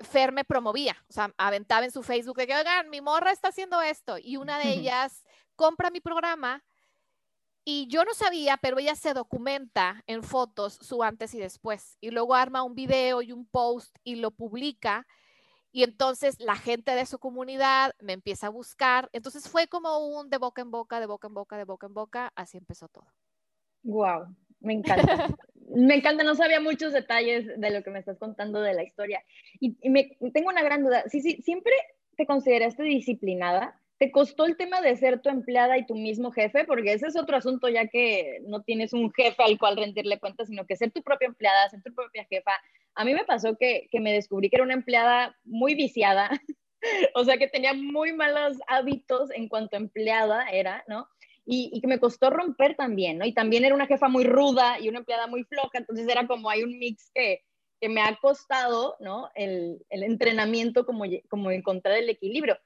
Fer 0.00 0.32
me 0.32 0.44
promovía, 0.44 0.96
o 1.08 1.12
sea, 1.12 1.32
aventaba 1.36 1.84
en 1.84 1.90
su 1.90 2.02
Facebook 2.02 2.36
de 2.36 2.46
que, 2.46 2.56
oigan, 2.56 2.88
mi 2.88 3.00
morra 3.00 3.32
está 3.32 3.48
haciendo 3.48 3.82
esto. 3.82 4.16
Y 4.18 4.36
una 4.36 4.58
de 4.58 4.70
ellas 4.70 5.24
compra 5.56 5.90
mi 5.90 6.00
programa 6.00 6.64
y 7.64 7.86
yo 7.88 8.04
no 8.04 8.14
sabía, 8.14 8.56
pero 8.56 8.78
ella 8.78 8.94
se 8.94 9.12
documenta 9.12 10.02
en 10.06 10.22
fotos 10.22 10.74
su 10.80 11.02
antes 11.02 11.34
y 11.34 11.38
después. 11.38 11.98
Y 12.00 12.10
luego 12.10 12.34
arma 12.34 12.62
un 12.62 12.74
video 12.74 13.20
y 13.20 13.32
un 13.32 13.46
post 13.46 13.94
y 14.02 14.16
lo 14.16 14.30
publica. 14.30 15.06
Y 15.70 15.84
entonces 15.84 16.40
la 16.40 16.56
gente 16.56 16.92
de 16.92 17.06
su 17.06 17.18
comunidad 17.18 17.94
me 18.00 18.14
empieza 18.14 18.46
a 18.46 18.50
buscar. 18.50 19.10
Entonces 19.12 19.48
fue 19.48 19.68
como 19.68 19.98
un 19.98 20.30
de 20.30 20.38
boca 20.38 20.62
en 20.62 20.70
boca, 20.70 20.98
de 20.98 21.06
boca 21.06 21.28
en 21.28 21.34
boca, 21.34 21.56
de 21.58 21.64
boca 21.64 21.86
en 21.86 21.94
boca. 21.94 22.32
Así 22.34 22.56
empezó 22.56 22.88
todo. 22.88 23.06
Wow, 23.82 24.34
me 24.60 24.74
encanta. 24.74 25.28
me 25.74 25.94
encanta, 25.94 26.24
no 26.24 26.34
sabía 26.34 26.60
muchos 26.60 26.92
detalles 26.92 27.46
de 27.60 27.70
lo 27.70 27.82
que 27.82 27.90
me 27.90 27.98
estás 27.98 28.18
contando 28.18 28.60
de 28.60 28.74
la 28.74 28.82
historia. 28.82 29.24
Y, 29.60 29.76
me, 29.88 30.16
tengo 30.32 30.48
una 30.48 30.62
gran 30.62 30.82
duda. 30.82 31.04
Sí, 31.08 31.20
sí, 31.20 31.40
¿siempre 31.42 31.72
te 32.16 32.26
consideraste 32.26 32.82
disciplinada? 32.82 33.80
¿Te 33.98 34.10
costó 34.10 34.46
el 34.46 34.56
tema 34.56 34.80
de 34.80 34.96
ser 34.96 35.20
tu 35.20 35.28
empleada 35.28 35.76
y 35.76 35.86
tu 35.86 35.94
mismo 35.94 36.32
jefe? 36.32 36.64
Porque 36.64 36.94
ese 36.94 37.06
es 37.06 37.16
otro 37.16 37.36
asunto 37.36 37.68
ya 37.68 37.86
que 37.86 38.40
no 38.46 38.62
tienes 38.62 38.92
un 38.92 39.12
jefe 39.12 39.42
al 39.42 39.58
cual 39.58 39.76
rendirle 39.76 40.18
cuentas, 40.18 40.48
sino 40.48 40.66
que 40.66 40.76
ser 40.76 40.90
tu 40.90 41.02
propia 41.02 41.28
empleada, 41.28 41.68
ser 41.68 41.82
tu 41.82 41.94
propia 41.94 42.24
jefa. 42.24 42.52
A 42.94 43.04
mí 43.04 43.14
me 43.14 43.24
pasó 43.24 43.56
que, 43.56 43.88
me 43.92 44.12
descubrí 44.12 44.48
que 44.48 44.56
era 44.56 44.64
una 44.64 44.74
empleada 44.74 45.36
muy 45.44 45.74
viciada, 45.74 46.30
o 47.14 47.24
sea 47.24 47.36
que 47.36 47.48
tenía 47.48 47.74
muy 47.74 48.12
malos 48.12 48.58
hábitos 48.66 49.30
en 49.32 49.48
cuanto 49.48 49.76
empleada 49.76 50.48
era, 50.48 50.82
¿no? 50.88 51.06
Y, 51.52 51.80
que 51.80 51.88
me 51.88 51.98
costó 51.98 52.30
romper 52.30 52.76
también, 52.76 53.18
¿no? 53.18 53.26
Y 53.26 53.34
también 53.34 53.64
era 53.64 53.74
una 53.74 53.88
jefa 53.88 54.08
muy 54.08 54.22
ruda 54.22 54.78
y 54.78 54.88
una 54.88 54.98
empleada 54.98 55.26
muy 55.26 55.42
floja, 55.42 55.78
entonces 55.78 56.06
era 56.08 56.24
como 56.28 56.48
hay 56.48 56.62
un 56.62 56.78
mix 56.78 57.10
que, 57.12 57.42
que 57.80 57.88
me 57.88 58.00
ha 58.02 58.16
costado, 58.22 58.96
¿no? 59.00 59.30
El, 59.34 59.84
el, 59.88 60.04
entrenamiento 60.04 60.86
como, 60.86 61.04
como 61.28 61.50
encontrar 61.50 61.96
el 61.96 62.08
equilibrio. 62.08 62.56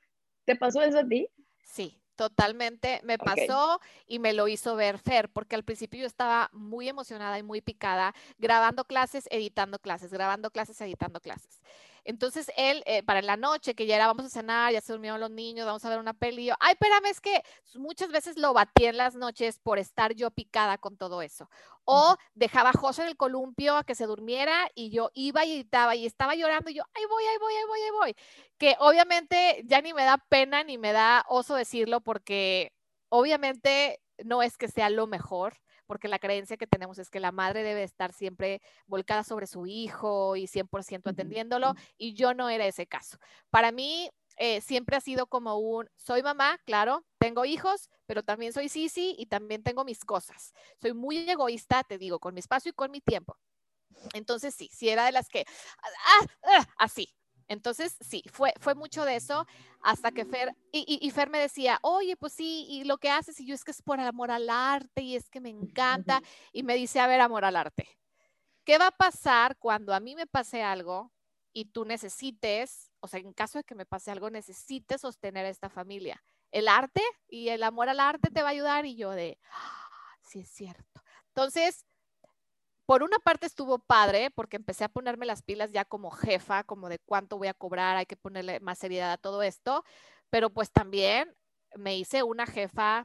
¿Te 0.44 0.54
pasó 0.54 0.82
eso 0.82 0.98
a 0.98 1.08
ti? 1.08 1.26
Sí, 1.64 1.98
totalmente 2.14 3.00
me 3.04 3.16
pasó 3.16 3.80
y 4.06 4.18
me 4.18 4.34
lo 4.34 4.48
hizo 4.48 4.76
ver 4.76 4.98
Fer, 4.98 5.30
porque 5.30 5.56
al 5.56 5.64
principio 5.64 6.00
yo 6.00 6.06
estaba 6.06 6.50
muy 6.52 6.86
emocionada 6.86 7.38
y 7.38 7.42
muy 7.42 7.62
picada, 7.62 8.14
grabando 8.36 8.84
clases, 8.84 9.26
editando 9.30 9.78
clases, 9.78 10.12
grabando 10.12 10.50
clases, 10.50 10.78
editando 10.82 11.20
clases. 11.20 11.62
Entonces 12.04 12.52
él, 12.56 12.82
eh, 12.86 13.02
para 13.02 13.22
la 13.22 13.36
noche, 13.36 13.74
que 13.74 13.86
ya 13.86 13.96
era, 13.96 14.06
vamos 14.06 14.26
a 14.26 14.28
cenar, 14.28 14.72
ya 14.72 14.80
se 14.80 14.92
durmieron 14.92 15.20
los 15.20 15.30
niños, 15.30 15.66
vamos 15.66 15.84
a 15.84 15.88
ver 15.88 15.98
una 15.98 16.12
peli, 16.12 16.44
yo, 16.46 16.54
ay, 16.60 16.72
espérame, 16.72 17.06
es 17.06 17.20
que 17.20 17.42
muchas 17.74 18.10
veces 18.10 18.38
lo 18.38 18.52
batí 18.52 18.84
en 18.86 18.96
las 18.96 19.14
noches 19.14 19.58
por 19.58 19.78
estar 19.78 20.14
yo 20.14 20.30
picada 20.30 20.78
con 20.78 20.96
todo 20.96 21.22
eso. 21.22 21.48
O 21.84 22.16
dejaba 22.34 22.70
a 22.70 22.72
José 22.72 23.02
en 23.02 23.08
el 23.08 23.16
columpio 23.16 23.76
a 23.76 23.84
que 23.84 23.94
se 23.94 24.06
durmiera 24.06 24.68
y 24.74 24.90
yo 24.90 25.10
iba 25.14 25.44
y 25.44 25.52
editaba 25.52 25.94
y 25.96 26.06
estaba 26.06 26.34
llorando 26.34 26.70
y 26.70 26.74
yo, 26.74 26.82
ahí 26.94 27.04
voy, 27.08 27.24
ahí 27.24 27.38
voy, 27.38 27.54
ahí 27.54 27.64
voy, 27.66 27.80
ahí 27.80 27.90
voy. 27.90 28.16
Que 28.58 28.76
obviamente 28.78 29.62
ya 29.64 29.80
ni 29.80 29.92
me 29.94 30.04
da 30.04 30.18
pena 30.28 30.62
ni 30.64 30.78
me 30.78 30.92
da 30.92 31.24
oso 31.28 31.54
decirlo 31.54 32.00
porque 32.00 32.72
obviamente 33.08 34.00
no 34.24 34.42
es 34.42 34.56
que 34.56 34.68
sea 34.68 34.90
lo 34.90 35.06
mejor, 35.06 35.58
porque 35.86 36.08
la 36.08 36.18
creencia 36.18 36.56
que 36.56 36.66
tenemos 36.66 36.98
es 36.98 37.10
que 37.10 37.20
la 37.20 37.32
madre 37.32 37.62
debe 37.62 37.82
estar 37.82 38.12
siempre 38.12 38.60
volcada 38.86 39.24
sobre 39.24 39.46
su 39.46 39.66
hijo 39.66 40.36
y 40.36 40.46
100% 40.46 41.10
atendiéndolo, 41.10 41.74
y 41.96 42.14
yo 42.14 42.34
no 42.34 42.48
era 42.48 42.66
ese 42.66 42.86
caso. 42.86 43.18
Para 43.50 43.72
mí, 43.72 44.10
eh, 44.36 44.60
siempre 44.60 44.96
ha 44.96 45.00
sido 45.00 45.26
como 45.26 45.56
un, 45.58 45.88
soy 45.96 46.22
mamá, 46.22 46.58
claro, 46.64 47.04
tengo 47.18 47.44
hijos, 47.44 47.88
pero 48.06 48.22
también 48.22 48.52
soy 48.52 48.68
Sisi 48.68 49.14
y 49.18 49.26
también 49.26 49.62
tengo 49.62 49.84
mis 49.84 50.04
cosas. 50.04 50.52
Soy 50.80 50.92
muy 50.92 51.28
egoísta, 51.30 51.84
te 51.84 51.98
digo, 51.98 52.18
con 52.18 52.34
mi 52.34 52.40
espacio 52.40 52.70
y 52.70 52.74
con 52.74 52.90
mi 52.90 53.00
tiempo. 53.00 53.38
Entonces, 54.12 54.54
sí, 54.54 54.68
sí 54.72 54.88
era 54.88 55.04
de 55.06 55.12
las 55.12 55.28
que, 55.28 55.44
ah, 55.82 56.26
ah, 56.42 56.66
así, 56.78 57.08
entonces, 57.48 57.96
sí, 58.00 58.22
fue, 58.30 58.52
fue 58.60 58.74
mucho 58.74 59.04
de 59.04 59.16
eso 59.16 59.46
hasta 59.82 60.12
que 60.12 60.24
Fer, 60.24 60.54
y, 60.72 61.10
Fer 61.10 61.28
me 61.28 61.38
decía, 61.38 61.78
oye, 61.82 62.16
pues 62.16 62.32
sí, 62.32 62.66
y 62.68 62.84
lo 62.84 62.98
que 62.98 63.10
haces, 63.10 63.38
y 63.40 63.46
yo 63.46 63.54
es 63.54 63.64
que 63.64 63.70
es 63.70 63.82
por 63.82 64.00
amor 64.00 64.30
al 64.30 64.48
arte, 64.48 65.02
y 65.02 65.14
es 65.14 65.28
que 65.28 65.40
me 65.40 65.50
encanta, 65.50 66.22
y 66.52 66.62
me 66.62 66.74
dice, 66.74 67.00
a 67.00 67.06
ver, 67.06 67.20
amor 67.20 67.44
al 67.44 67.56
arte, 67.56 67.86
¿qué 68.64 68.78
va 68.78 68.88
a 68.88 68.96
pasar 68.96 69.56
cuando 69.58 69.94
a 69.94 70.00
mí 70.00 70.14
me 70.14 70.26
pase 70.26 70.62
algo 70.62 71.12
y 71.52 71.66
tú 71.66 71.84
necesites, 71.84 72.90
o 73.00 73.08
sea, 73.08 73.20
en 73.20 73.32
caso 73.32 73.58
de 73.58 73.64
que 73.64 73.74
me 73.74 73.86
pase 73.86 74.10
algo, 74.10 74.30
necesites 74.30 75.02
sostener 75.02 75.44
a 75.44 75.50
esta 75.50 75.68
familia? 75.68 76.24
El 76.50 76.68
arte 76.68 77.02
y 77.28 77.48
el 77.48 77.62
amor 77.62 77.88
al 77.88 78.00
arte 78.00 78.30
te 78.30 78.42
va 78.42 78.48
a 78.48 78.52
ayudar, 78.52 78.86
y 78.86 78.96
yo 78.96 79.10
de, 79.10 79.38
ah, 79.50 80.16
sí 80.22 80.40
es 80.40 80.48
cierto. 80.48 81.02
Entonces, 81.28 81.84
por 82.86 83.02
una 83.02 83.18
parte 83.18 83.46
estuvo 83.46 83.78
padre 83.78 84.30
porque 84.30 84.56
empecé 84.56 84.84
a 84.84 84.88
ponerme 84.88 85.26
las 85.26 85.42
pilas 85.42 85.72
ya 85.72 85.84
como 85.84 86.10
jefa, 86.10 86.64
como 86.64 86.88
de 86.88 86.98
cuánto 86.98 87.38
voy 87.38 87.48
a 87.48 87.54
cobrar, 87.54 87.96
hay 87.96 88.06
que 88.06 88.16
ponerle 88.16 88.60
más 88.60 88.78
seriedad 88.78 89.12
a 89.12 89.18
todo 89.18 89.42
esto, 89.42 89.84
pero 90.30 90.50
pues 90.50 90.70
también 90.70 91.34
me 91.76 91.96
hice 91.96 92.22
una 92.22 92.46
jefa 92.46 93.04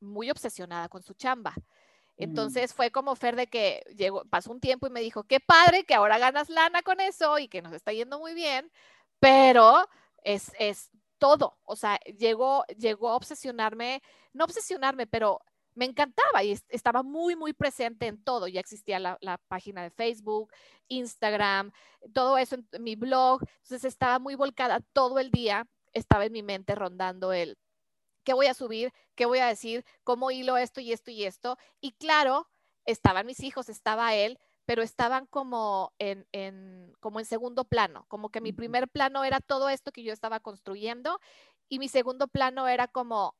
muy 0.00 0.30
obsesionada 0.30 0.88
con 0.88 1.02
su 1.02 1.14
chamba. 1.14 1.52
Mm. 1.52 2.22
Entonces 2.24 2.72
fue 2.74 2.90
como 2.90 3.14
Fer 3.14 3.36
de 3.36 3.48
que 3.48 3.82
llegó, 3.96 4.24
pasó 4.24 4.50
un 4.52 4.60
tiempo 4.60 4.86
y 4.86 4.90
me 4.90 5.00
dijo, 5.00 5.24
qué 5.24 5.40
padre 5.40 5.84
que 5.84 5.94
ahora 5.94 6.18
ganas 6.18 6.48
lana 6.48 6.82
con 6.82 7.00
eso 7.00 7.38
y 7.38 7.48
que 7.48 7.62
nos 7.62 7.72
está 7.72 7.92
yendo 7.92 8.18
muy 8.18 8.34
bien, 8.34 8.70
pero 9.18 9.86
es, 10.24 10.52
es 10.58 10.90
todo, 11.18 11.58
o 11.64 11.76
sea, 11.76 11.98
llegó, 12.18 12.64
llegó 12.78 13.10
a 13.10 13.16
obsesionarme, 13.16 14.02
no 14.32 14.44
obsesionarme, 14.44 15.06
pero 15.06 15.42
me 15.74 15.84
encantaba 15.84 16.42
y 16.42 16.58
estaba 16.68 17.02
muy, 17.02 17.36
muy 17.36 17.52
presente 17.52 18.06
en 18.06 18.22
todo. 18.22 18.48
Ya 18.48 18.60
existía 18.60 18.98
la, 18.98 19.40
página 19.48 19.82
de 19.82 19.90
Facebook, 19.90 20.52
Instagram, 20.88 21.72
todo 22.12 22.38
eso 22.38 22.56
en 22.56 22.82
mi 22.82 22.96
blog. 22.96 23.42
Entonces 23.62 23.84
estaba 23.84 24.18
muy 24.18 24.34
volcada 24.34 24.80
todo 24.92 25.18
el 25.18 25.30
día, 25.30 25.66
estaba 25.92 26.24
en 26.24 26.32
mi 26.32 26.42
mente 26.42 26.74
rondando 26.74 27.32
el 27.32 27.56
qué 28.24 28.34
voy 28.34 28.46
a 28.46 28.54
subir, 28.54 28.92
qué 29.14 29.26
voy 29.26 29.38
a 29.38 29.46
decir, 29.46 29.84
cómo 30.04 30.30
hilo 30.30 30.56
esto 30.56 30.80
y 30.80 30.92
esto 30.92 31.10
y 31.10 31.24
esto. 31.24 31.56
Y 31.80 31.92
claro, 31.92 32.48
estaban 32.84 33.26
mis 33.26 33.40
hijos, 33.40 33.68
estaba 33.68 34.14
él, 34.14 34.38
pero 34.66 34.82
estaban 34.82 35.26
como 35.26 35.94
en, 35.98 36.94
como 37.00 37.18
en 37.18 37.26
segundo 37.26 37.64
plano, 37.64 38.04
como 38.08 38.30
que 38.30 38.40
mi 38.40 38.52
primer 38.52 38.88
plano 38.88 39.24
era 39.24 39.40
todo 39.40 39.68
esto 39.68 39.90
que 39.90 40.02
yo 40.02 40.12
estaba 40.12 40.40
construyendo 40.40 41.18
y 41.68 41.78
mi 41.78 41.88
segundo 41.88 42.28
plano 42.28 42.68
era 42.68 42.86
como 42.86 43.36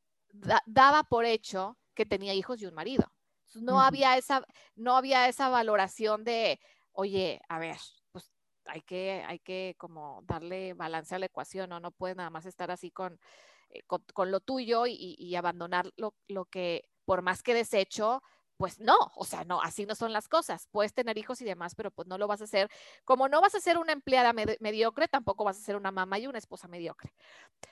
daba 0.66 1.04
por 1.04 1.24
hecho 1.24 1.76
que 2.00 2.06
tenía 2.06 2.32
hijos 2.32 2.62
y 2.62 2.66
un 2.66 2.72
marido. 2.72 3.12
No, 3.52 3.82
había 3.82 4.16
esa, 4.16 4.42
no 4.74 4.96
había 4.96 5.28
esa 5.28 5.50
valoración 5.50 6.24
de, 6.24 6.58
oye, 6.92 7.42
a 7.46 7.58
ver, 7.58 7.76
pues 8.10 8.32
hay 8.64 8.80
que, 8.80 9.22
hay 9.28 9.38
que 9.38 9.74
como 9.76 10.22
darle 10.26 10.72
balance 10.72 11.14
a 11.14 11.18
la 11.18 11.26
ecuación, 11.26 11.68
¿no? 11.68 11.78
No 11.78 11.90
puede 11.90 12.14
nada 12.14 12.30
más 12.30 12.46
estar 12.46 12.70
así 12.70 12.90
con, 12.90 13.20
eh, 13.68 13.82
con, 13.86 14.30
lo 14.30 14.40
tuyo 14.40 14.86
y, 14.86 15.14
y 15.18 15.34
abandonar 15.34 15.90
lo, 15.98 16.14
lo, 16.26 16.46
que, 16.46 16.88
por 17.04 17.20
más 17.20 17.42
que 17.42 17.52
desecho, 17.52 18.22
pues 18.56 18.80
no, 18.80 18.96
o 19.14 19.26
sea, 19.26 19.44
no, 19.44 19.60
así 19.60 19.84
no 19.84 19.94
son 19.94 20.14
las 20.14 20.26
cosas. 20.26 20.68
Puedes 20.70 20.94
tener 20.94 21.18
hijos 21.18 21.42
y 21.42 21.44
demás, 21.44 21.74
pero 21.74 21.90
pues 21.90 22.08
no 22.08 22.16
lo 22.16 22.28
vas 22.28 22.40
a 22.40 22.44
hacer. 22.44 22.70
Como 23.04 23.28
no 23.28 23.42
vas 23.42 23.54
a 23.54 23.60
ser 23.60 23.76
una 23.76 23.92
empleada 23.92 24.32
mediocre, 24.32 25.06
tampoco 25.06 25.44
vas 25.44 25.58
a 25.58 25.62
ser 25.62 25.76
una 25.76 25.90
mamá 25.90 26.18
y 26.18 26.26
una 26.26 26.38
esposa 26.38 26.66
mediocre. 26.66 27.12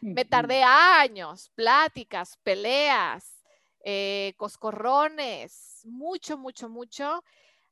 Me 0.03 0.27
tardé 0.27 0.63
años, 0.63 1.51
pláticas, 1.55 2.37
peleas, 2.43 3.38
eh, 3.85 4.35
coscorrones, 4.37 5.83
mucho, 5.85 6.39
mucho, 6.39 6.69
mucho, 6.69 7.23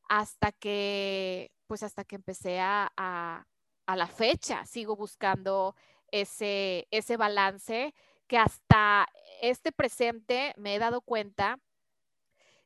hasta 0.09 0.53
que, 0.53 1.51
pues 1.67 1.83
hasta 1.83 2.05
que 2.05 2.17
empecé 2.17 2.61
a, 2.61 2.93
a, 2.97 3.45
la 3.97 4.07
fecha, 4.07 4.65
sigo 4.67 4.97
buscando 4.97 5.75
ese, 6.11 6.87
ese 6.91 7.17
balance 7.17 7.95
que 8.27 8.39
hasta 8.39 9.07
este 9.41 9.73
presente 9.73 10.55
me 10.57 10.75
he 10.75 10.79
dado 10.79 11.01
cuenta 11.01 11.59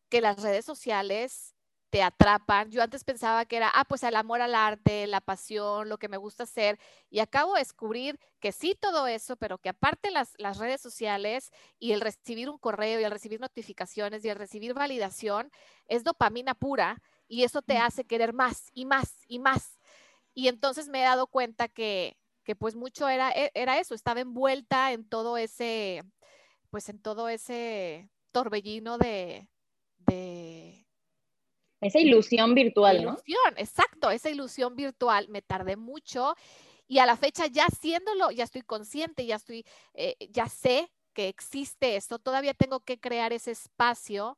que 0.08 0.20
las 0.20 0.42
redes 0.42 0.64
sociales 0.64 1.54
te 1.90 2.02
atrapan. 2.02 2.70
Yo 2.70 2.82
antes 2.82 3.04
pensaba 3.04 3.44
que 3.44 3.56
era, 3.56 3.68
ah, 3.74 3.84
pues 3.84 4.02
el 4.04 4.16
amor 4.16 4.40
al 4.40 4.54
arte, 4.54 5.06
la 5.06 5.20
pasión, 5.20 5.88
lo 5.88 5.98
que 5.98 6.08
me 6.08 6.16
gusta 6.16 6.44
hacer. 6.44 6.78
Y 7.10 7.18
acabo 7.18 7.54
de 7.54 7.60
descubrir 7.60 8.18
que 8.38 8.52
sí 8.52 8.76
todo 8.80 9.06
eso, 9.08 9.36
pero 9.36 9.58
que 9.58 9.68
aparte 9.70 10.10
las, 10.10 10.34
las 10.38 10.58
redes 10.58 10.80
sociales 10.80 11.50
y 11.78 11.92
el 11.92 12.00
recibir 12.00 12.48
un 12.48 12.58
correo 12.58 13.00
y 13.00 13.04
el 13.04 13.10
recibir 13.10 13.40
notificaciones 13.40 14.24
y 14.24 14.28
el 14.28 14.36
recibir 14.36 14.72
validación 14.72 15.50
es 15.88 16.04
dopamina 16.04 16.54
pura 16.54 17.02
y 17.28 17.42
eso 17.44 17.60
te 17.60 17.78
hace 17.78 18.04
querer 18.04 18.32
más 18.32 18.70
y 18.72 18.86
más 18.86 19.24
y 19.26 19.40
más. 19.40 19.78
Y 20.32 20.48
entonces 20.48 20.88
me 20.88 21.00
he 21.00 21.04
dado 21.04 21.26
cuenta 21.26 21.68
que, 21.68 22.16
que 22.44 22.54
pues 22.54 22.76
mucho 22.76 23.08
era, 23.08 23.30
e, 23.32 23.50
era 23.54 23.78
eso, 23.80 23.94
estaba 23.94 24.20
envuelta 24.20 24.92
en 24.92 25.08
todo 25.08 25.36
ese, 25.36 26.04
pues 26.70 26.88
en 26.88 27.00
todo 27.02 27.28
ese 27.28 28.10
torbellino 28.32 28.96
de, 28.96 29.48
de 29.98 30.86
esa 31.80 31.98
ilusión 31.98 32.54
virtual, 32.54 33.04
¿no? 33.04 33.10
Ilusión, 33.10 33.54
exacto, 33.56 34.10
esa 34.10 34.30
ilusión 34.30 34.76
virtual. 34.76 35.28
Me 35.28 35.42
tardé 35.42 35.76
mucho 35.76 36.34
y 36.86 36.98
a 36.98 37.06
la 37.06 37.16
fecha 37.16 37.46
ya 37.46 37.66
haciéndolo, 37.66 38.30
ya 38.30 38.44
estoy 38.44 38.62
consciente, 38.62 39.24
ya 39.24 39.36
estoy, 39.36 39.64
eh, 39.94 40.16
ya 40.30 40.48
sé 40.48 40.90
que 41.12 41.28
existe 41.28 41.96
esto. 41.96 42.18
Todavía 42.18 42.54
tengo 42.54 42.80
que 42.80 42.98
crear 42.98 43.32
ese 43.32 43.52
espacio 43.52 44.36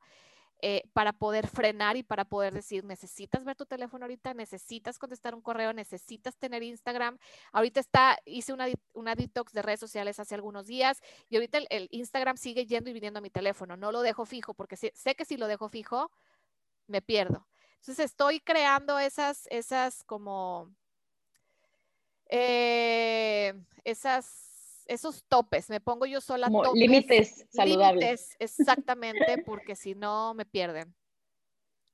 eh, 0.65 0.83
para 0.93 1.13
poder 1.13 1.49
frenar 1.49 1.97
y 1.97 2.05
para 2.05 2.25
poder 2.25 2.55
decir, 2.55 2.85
necesitas 2.85 3.45
ver 3.45 3.57
tu 3.57 3.67
teléfono 3.67 4.05
ahorita, 4.05 4.33
necesitas 4.33 4.97
contestar 4.97 5.35
un 5.35 5.41
correo, 5.41 5.73
necesitas 5.73 6.37
tener 6.37 6.63
Instagram. 6.63 7.19
Ahorita 7.51 7.81
está, 7.81 8.17
hice 8.25 8.53
una, 8.53 8.67
una 8.93 9.17
detox 9.17 9.53
de 9.53 9.63
redes 9.63 9.81
sociales 9.81 10.21
hace 10.21 10.37
algunos 10.37 10.69
días 10.69 11.01
y 11.29 11.35
ahorita 11.35 11.59
el, 11.69 11.89
Instagram 11.91 12.37
sigue 12.37 12.65
yendo 12.65 12.91
y 12.91 12.93
viniendo 12.93 13.19
a 13.19 13.23
mi 13.23 13.31
teléfono. 13.31 13.77
No 13.77 13.91
lo 13.91 14.03
dejo 14.03 14.25
fijo 14.25 14.55
porque 14.55 14.77
sé 14.77 15.15
que 15.17 15.25
si 15.25 15.37
lo 15.37 15.49
dejo 15.49 15.69
fijo, 15.69 16.13
me 16.93 17.03
pierdo. 17.03 17.49
Entonces 17.81 18.05
estoy 18.05 18.39
creando 18.39 19.01
esas, 19.01 19.49
esas 19.51 20.05
como, 20.05 20.73
eh, 22.29 23.55
esas, 23.83 24.85
esos 24.87 25.25
topes, 25.25 25.69
me 25.69 25.81
pongo 25.81 26.07
yo 26.07 26.21
sola 26.21 26.47
como 26.47 26.75
límites 26.75 27.45
saludables. 27.51 28.37
exactamente, 28.39 29.39
porque 29.45 29.75
si 29.75 29.97
no 29.97 30.35
me 30.35 30.45
pierden. 30.45 30.95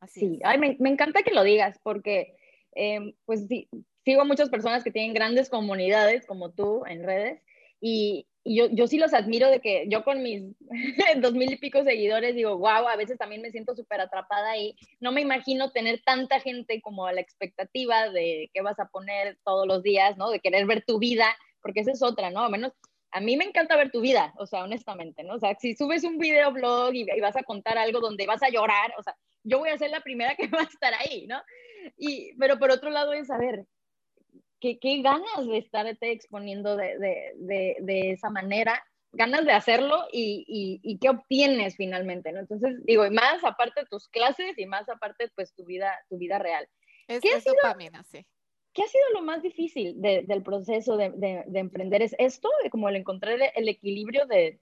Así 0.01 0.21
sí, 0.21 0.41
Ay, 0.45 0.59
me, 0.59 0.77
me, 0.79 0.91
encanta 0.91 1.23
que 1.23 1.33
lo 1.33 1.43
digas, 1.43 1.81
porque 1.83 2.37
em, 2.73 3.15
pues 3.25 3.47
sí, 3.49 3.69
sigo 4.05 4.21
a 4.21 4.27
muchas 4.27 4.51
personas 4.51 4.85
que 4.85 4.93
tienen 4.93 5.15
grandes 5.15 5.49
comunidades 5.49 6.27
como 6.27 6.53
tú 6.53 6.85
en 6.87 7.03
redes 7.03 7.43
y, 7.81 8.28
y 8.45 8.57
yo, 8.57 8.69
yo 8.71 8.87
sí 8.87 8.99
los 8.99 9.15
admiro 9.15 9.51
de 9.51 9.61
que 9.61 9.87
yo 9.89 10.05
con 10.05 10.23
mis 10.23 10.43
dos 11.23 11.33
mil 11.35 11.53
y 11.53 11.57
pico 11.57 11.83
seguidores 11.85 12.35
digo, 12.35 12.57
wow, 12.59 12.89
a 12.89 12.97
veces 12.97 13.19
también 13.19 13.43
me 13.43 13.51
siento 13.51 13.75
súper 13.75 14.01
atrapada 14.01 14.51
ahí. 14.51 14.77
No 15.01 15.13
me 15.13 15.21
imagino 15.21 15.71
tener 15.71 16.01
tanta 16.05 16.41
gente 16.41 16.81
como 16.81 17.07
a 17.07 17.13
la 17.13 17.21
expectativa 17.21 18.09
de 18.11 18.51
qué 18.55 18.63
vas 18.63 18.79
a 18.79 18.89
poner 18.89 19.39
todos 19.45 19.67
los 19.67 19.83
días, 19.83 20.17
¿no? 20.17 20.31
De 20.31 20.41
querer 20.41 20.67
ver 20.67 20.85
tu 20.87 20.99
vida, 20.99 21.37
porque 21.61 21.81
esa 21.81 21.93
es 21.93 22.03
otra, 22.03 22.31
¿no? 22.31 22.41
A 22.41 22.49
menos 22.49 22.73
a 23.11 23.21
mí 23.21 23.37
me 23.37 23.45
encanta 23.45 23.77
ver 23.77 23.91
tu 23.91 24.01
vida, 24.01 24.35
o 24.37 24.47
sea, 24.47 24.65
honestamente, 24.65 25.23
¿no? 25.23 25.35
O 25.35 25.39
sea, 25.39 25.57
si 25.59 25.75
subes 25.75 26.05
un 26.05 26.19
video 26.19 26.53
blog 26.53 26.95
y, 26.95 27.07
y, 27.11 27.21
vas 27.21 27.37
a 27.37 27.43
contar 27.43 27.79
algo 27.79 28.01
donde 28.01 28.27
vas 28.27 28.43
a 28.43 28.51
llorar, 28.51 28.93
o 28.99 29.03
sea, 29.03 29.17
yo 29.45 29.59
voy 29.59 29.71
a 29.71 29.79
ser 29.79 29.91
la 29.91 30.03
primera 30.03 30.35
que 30.37 30.49
va 30.49 30.61
a 30.61 30.65
estar 30.65 30.93
ahí, 30.95 31.27
¿no? 31.27 31.41
Y, 31.97 32.35
pero 32.39 32.59
por 32.59 32.71
otro 32.71 32.91
lado 32.91 33.13
es 33.13 33.29
saber, 33.29 33.65
qué, 34.61 34.79
ganas 35.03 35.47
de 35.47 35.59
estarte 35.59 36.13
exponiendo 36.13 36.77
de, 36.77 37.77
esa 38.13 38.31
manera, 38.31 38.85
ganas 39.13 39.45
de 39.45 39.53
hacerlo 39.53 40.07
y, 40.13 40.99
qué 41.01 41.11
obtienes 41.11 41.77
finalmente, 41.77 42.33
¿no? 42.33 42.41
Entonces, 42.41 42.85
digo, 42.85 43.07
y 43.07 43.11
más 43.11 43.45
aparte 43.45 43.81
de 43.81 43.87
tus 43.87 44.09
clases 44.09 44.59
y 44.59 44.67
más 44.67 44.89
aparte, 44.89 45.31
pues, 45.35 45.55
tu 45.55 45.65
vida, 45.65 45.99
tu 46.09 46.19
vida 46.19 46.39
real. 46.39 46.69
Es, 47.07 47.23
¿Qué, 47.23 47.33
ha 47.33 47.41
sido, 47.41 47.55
sí. 48.11 48.27
¿qué 48.73 48.83
ha 48.83 48.87
sido 48.87 49.05
lo 49.15 49.23
más 49.23 49.43
difícil 49.43 49.95
del 50.01 50.43
proceso 50.43 50.97
de, 50.97 51.45
emprender? 51.55 52.03
¿Es 52.03 52.15
esto, 52.19 52.51
de 52.63 52.71
como 52.71 52.89
el 52.89 52.97
encontrar 52.97 53.39
el 53.55 53.69
equilibrio 53.69 54.27
de, 54.27 54.61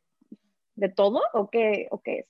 todo 0.95 1.23
o 1.33 1.51
qué, 1.51 1.89
o 1.91 2.01
qué 2.01 2.21
es? 2.21 2.27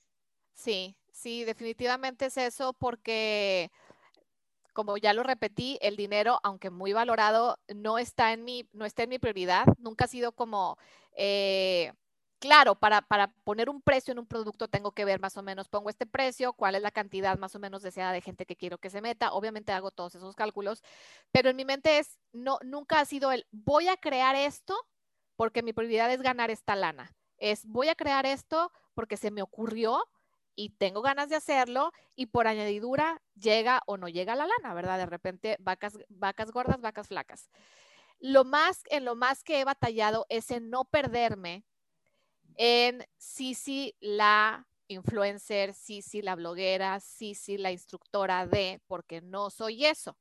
Sí, 0.53 0.97
sí, 1.11 1.43
definitivamente 1.43 2.25
es 2.25 2.37
eso 2.37 2.73
porque 2.73 3.69
como 4.77 4.95
ya 4.95 5.11
lo 5.11 5.23
repetí, 5.23 5.79
el 5.81 5.95
dinero, 5.95 6.39
aunque 6.43 6.69
muy 6.69 6.93
valorado, 6.93 7.57
no 7.73 7.97
está 7.97 8.31
en 8.31 8.43
mi, 8.43 8.69
no 8.73 8.85
está 8.85 9.01
en 9.01 9.09
mi 9.09 9.17
prioridad. 9.17 9.65
Nunca 9.79 10.05
ha 10.05 10.07
sido 10.07 10.33
como, 10.33 10.77
eh, 11.13 11.93
claro, 12.37 12.75
para, 12.75 13.01
para, 13.01 13.29
poner 13.43 13.71
un 13.71 13.81
precio 13.81 14.11
en 14.11 14.19
un 14.19 14.27
producto 14.27 14.67
tengo 14.67 14.91
que 14.91 15.03
ver 15.03 15.19
más 15.19 15.35
o 15.35 15.41
menos, 15.41 15.67
pongo 15.67 15.89
este 15.89 16.05
precio, 16.05 16.53
cuál 16.53 16.75
es 16.75 16.83
la 16.83 16.91
cantidad 16.91 17.39
más 17.39 17.55
o 17.55 17.59
menos 17.59 17.81
deseada 17.81 18.11
de 18.11 18.21
gente 18.21 18.45
que 18.45 18.55
quiero 18.55 18.77
que 18.77 18.91
se 18.91 19.01
meta. 19.01 19.33
Obviamente 19.33 19.71
hago 19.71 19.89
todos 19.89 20.13
esos 20.13 20.35
cálculos, 20.35 20.83
pero 21.31 21.49
en 21.49 21.55
mi 21.55 21.65
mente 21.65 21.97
es, 21.97 22.19
no, 22.31 22.59
nunca 22.63 22.99
ha 22.99 23.05
sido 23.05 23.31
el, 23.31 23.47
voy 23.49 23.87
a 23.87 23.97
crear 23.97 24.35
esto 24.35 24.75
porque 25.35 25.63
mi 25.63 25.73
prioridad 25.73 26.13
es 26.13 26.21
ganar 26.21 26.51
esta 26.51 26.75
lana. 26.75 27.15
Es, 27.39 27.65
voy 27.65 27.89
a 27.89 27.95
crear 27.95 28.27
esto 28.27 28.71
porque 28.93 29.17
se 29.17 29.31
me 29.31 29.41
ocurrió 29.41 30.03
y 30.57 30.71
tengo 30.71 31.01
ganas 31.01 31.29
de 31.29 31.35
hacerlo 31.35 31.93
y 32.15 32.25
por 32.25 32.47
añadidura 32.47 33.21
llega 33.35 33.81
o 33.85 33.95
no 33.95 34.09
llega 34.09 34.35
la 34.35 34.47
lana, 34.47 34.73
¿verdad? 34.73 34.97
De 34.97 35.05
repente 35.05 35.55
vacas, 35.59 35.97
vacas 36.09 36.51
gordas, 36.51 36.81
vacas 36.81 37.07
flacas. 37.07 37.51
Lo 38.19 38.43
más, 38.43 38.81
en 38.89 39.05
lo 39.05 39.15
más 39.15 39.43
que 39.43 39.61
he 39.61 39.63
batallado 39.63 40.25
es 40.29 40.49
en 40.49 40.71
no 40.71 40.83
perderme 40.85 41.63
en 42.55 43.05
sí, 43.17 43.95
la 43.99 44.67
influencer, 44.87 45.75
sí, 45.75 46.01
la 46.23 46.35
bloguera, 46.35 46.99
sí, 46.99 47.35
la 47.57 47.71
instructora 47.71 48.47
de, 48.47 48.81
porque 48.87 49.21
no 49.21 49.51
soy 49.51 49.85
eso. 49.85 50.17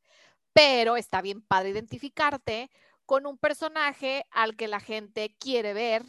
Pero 0.53 0.99
está 0.99 1.23
bien 1.23 1.41
padre 1.41 1.71
identificarte 1.71 2.71
con 3.07 3.25
un 3.25 3.39
personaje 3.39 4.27
al 4.31 4.55
que 4.55 4.69
la 4.69 4.81
gente 4.81 5.35
quiere 5.39 5.73
ver, 5.73 6.05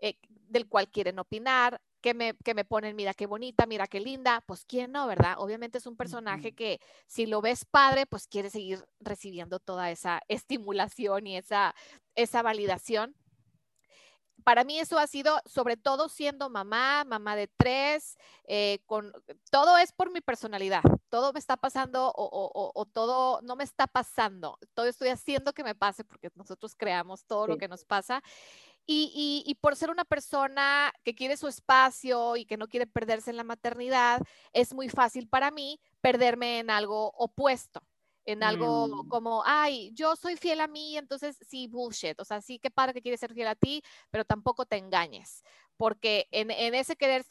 eh, 0.00 0.18
del 0.28 0.68
cual 0.68 0.88
quieren 0.88 1.18
opinar, 1.18 1.82
que 2.00 2.14
me, 2.14 2.34
que 2.44 2.54
me 2.54 2.64
ponen, 2.64 2.96
mira 2.96 3.14
qué 3.14 3.26
bonita, 3.26 3.66
mira 3.66 3.86
qué 3.86 4.00
linda, 4.00 4.42
pues 4.46 4.64
quién 4.64 4.92
no, 4.92 5.06
¿verdad? 5.06 5.34
Obviamente 5.38 5.78
es 5.78 5.86
un 5.86 5.96
personaje 5.96 6.54
que 6.54 6.80
si 7.06 7.26
lo 7.26 7.40
ves 7.40 7.64
padre, 7.64 8.06
pues 8.06 8.28
quiere 8.28 8.50
seguir 8.50 8.84
recibiendo 9.00 9.58
toda 9.58 9.90
esa 9.90 10.20
estimulación 10.28 11.26
y 11.26 11.36
esa, 11.36 11.74
esa 12.14 12.42
validación. 12.42 13.14
Para 14.44 14.64
mí 14.64 14.78
eso 14.78 14.98
ha 14.98 15.06
sido, 15.06 15.40
sobre 15.44 15.76
todo 15.76 16.08
siendo 16.08 16.48
mamá, 16.48 17.04
mamá 17.04 17.34
de 17.34 17.48
tres, 17.48 18.16
eh, 18.44 18.78
con, 18.86 19.12
todo 19.50 19.76
es 19.78 19.92
por 19.92 20.10
mi 20.12 20.20
personalidad, 20.20 20.82
todo 21.08 21.32
me 21.32 21.40
está 21.40 21.56
pasando 21.56 22.12
o, 22.14 22.72
o, 22.74 22.86
todo 22.86 23.42
no 23.42 23.56
me 23.56 23.64
está 23.64 23.86
pasando, 23.88 24.56
todo 24.74 24.86
estoy 24.86 25.08
haciendo 25.08 25.52
que 25.52 25.64
me 25.64 25.74
pase 25.74 26.04
porque 26.04 26.30
nosotros 26.36 26.74
creamos 26.76 27.24
todo 27.24 27.48
lo 27.48 27.58
que 27.58 27.68
nos 27.68 27.84
pasa 27.84 28.22
y, 28.90 29.54
por 29.60 29.76
ser 29.76 29.90
una 29.90 30.06
persona 30.06 30.92
que 31.04 31.14
quiere 31.14 31.36
su 31.36 31.46
espacio 31.46 32.36
y 32.36 32.46
que 32.46 32.56
no 32.56 32.68
quiere 32.68 32.86
perderse 32.86 33.30
en 33.30 33.36
la 33.36 33.44
maternidad, 33.44 34.22
es 34.54 34.72
muy 34.72 34.88
fácil 34.88 35.28
para 35.28 35.50
mí 35.50 35.78
perderme 36.00 36.58
en 36.60 36.70
algo 36.70 37.10
opuesto, 37.10 37.82
en 38.24 38.42
algo 38.42 38.88
mm. 38.88 39.08
como, 39.08 39.42
ay, 39.44 39.90
yo 39.92 40.16
soy 40.16 40.36
fiel 40.36 40.62
a 40.62 40.68
mí, 40.68 40.96
entonces 40.96 41.36
sí, 41.46 41.66
bullshit. 41.66 42.18
O 42.18 42.24
sea, 42.24 42.40
sí, 42.40 42.58
qué 42.58 42.70
padre 42.70 42.94
que 42.94 43.02
quieres 43.02 43.20
ser 43.20 43.34
fiel 43.34 43.48
a 43.48 43.54
ti, 43.54 43.82
pero 44.10 44.24
tampoco 44.24 44.64
te 44.64 44.78
engañes. 44.78 45.42
Porque 45.76 46.26
en, 46.30 46.50
ese 46.74 46.96
querer 46.96 47.26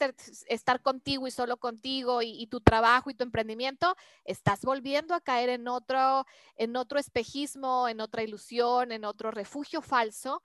estar 0.46 0.80
contigo 0.80 1.26
y 1.26 1.32
solo 1.32 1.56
contigo 1.56 2.22
y, 2.22 2.40
y, 2.40 2.46
tu 2.46 2.60
trabajo 2.60 3.10
y 3.10 3.14
tu 3.14 3.24
emprendimiento, 3.24 3.96
estás 4.24 4.62
volviendo 4.62 5.12
a 5.12 5.20
caer 5.20 5.48
en 5.48 5.66
otro, 5.66 6.24
en 6.56 6.76
otro 6.76 7.00
espejismo, 7.00 7.88
en 7.88 8.00
otra 8.00 8.22
ilusión, 8.22 8.92
en 8.92 9.04
otro 9.04 9.32
refugio 9.32 9.82
falso 9.82 10.40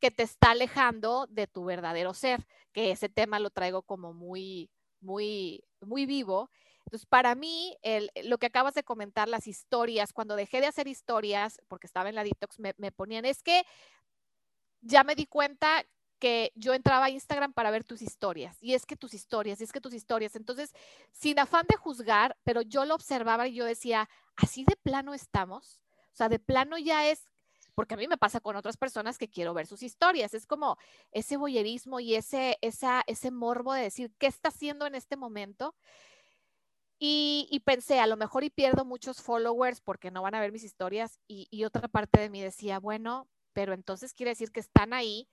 que 0.00 0.10
te 0.10 0.22
está 0.22 0.50
alejando 0.50 1.26
de 1.28 1.46
tu 1.46 1.64
verdadero 1.64 2.14
ser, 2.14 2.46
que 2.72 2.90
ese 2.90 3.08
tema 3.08 3.38
lo 3.38 3.50
traigo 3.50 3.82
como 3.82 4.12
muy, 4.12 4.70
muy, 5.00 5.64
muy 5.80 6.06
vivo. 6.06 6.50
Entonces, 6.84 7.06
para 7.06 7.34
mí, 7.34 7.76
lo 8.24 8.38
que 8.38 8.46
acabas 8.46 8.74
de 8.74 8.84
comentar, 8.84 9.28
las 9.28 9.46
historias, 9.46 10.12
cuando 10.12 10.36
dejé 10.36 10.60
de 10.60 10.66
hacer 10.66 10.86
historias, 10.86 11.60
porque 11.68 11.86
estaba 11.86 12.08
en 12.08 12.14
la 12.14 12.24
detox, 12.24 12.58
me, 12.60 12.74
me 12.78 12.92
ponían, 12.92 13.24
es 13.24 13.42
que 13.42 13.64
ya 14.82 15.02
me 15.02 15.16
di 15.16 15.26
cuenta 15.26 15.84
que 16.18 16.52
yo 16.54 16.74
entraba 16.74 17.06
a 17.06 17.10
Instagram 17.10 17.52
para 17.52 17.70
ver 17.70 17.84
tus 17.84 18.02
historias, 18.02 18.56
y 18.62 18.74
es 18.74 18.86
que 18.86 18.96
tus 18.96 19.14
historias, 19.14 19.60
y 19.60 19.64
es 19.64 19.72
que 19.72 19.80
tus 19.80 19.94
historias. 19.94 20.36
Entonces, 20.36 20.72
sin 21.12 21.38
afán 21.38 21.66
de 21.68 21.76
juzgar, 21.76 22.36
pero 22.44 22.62
yo 22.62 22.84
lo 22.84 22.94
observaba 22.94 23.48
y 23.48 23.54
yo 23.54 23.64
decía, 23.64 24.08
así 24.36 24.64
de 24.64 24.76
plano 24.76 25.12
estamos. 25.12 25.80
O 26.12 26.16
sea, 26.16 26.28
de 26.28 26.38
plano 26.38 26.78
ya 26.78 27.08
es 27.08 27.26
porque 27.76 27.94
a 27.94 27.98
mí 27.98 28.08
me 28.08 28.16
pasa 28.16 28.40
con 28.40 28.56
otras 28.56 28.78
personas 28.78 29.18
que 29.18 29.28
quiero 29.28 29.52
ver 29.52 29.66
sus 29.66 29.82
historias. 29.82 30.32
Es 30.32 30.46
como 30.46 30.78
ese 31.12 31.36
boyerismo 31.36 32.00
y 32.00 32.14
ese, 32.14 32.58
ese 32.62 33.30
morbo 33.30 33.74
de 33.74 33.82
decir, 33.82 34.10
¿qué 34.18 34.26
está 34.26 34.48
haciendo 34.48 34.86
en 34.86 34.94
este 34.94 35.16
momento? 35.16 35.76
Y, 36.98 37.60
pensé, 37.66 38.00
a 38.00 38.06
lo 38.06 38.16
mejor 38.16 38.44
y 38.44 38.50
pierdo 38.50 38.86
muchos 38.86 39.20
followers 39.20 39.82
porque 39.82 40.10
no 40.10 40.22
van 40.22 40.34
a 40.34 40.40
ver 40.40 40.52
mis 40.52 40.64
historias. 40.64 41.20
Y 41.28 41.64
otra 41.64 41.86
parte 41.86 42.18
de 42.18 42.30
mí 42.30 42.40
decía, 42.40 42.78
bueno, 42.80 43.28
pero 43.52 43.74
entonces 43.74 44.14
quiere 44.14 44.30
decir 44.30 44.50
que 44.50 44.60
están 44.60 44.94
ahí 44.94 45.28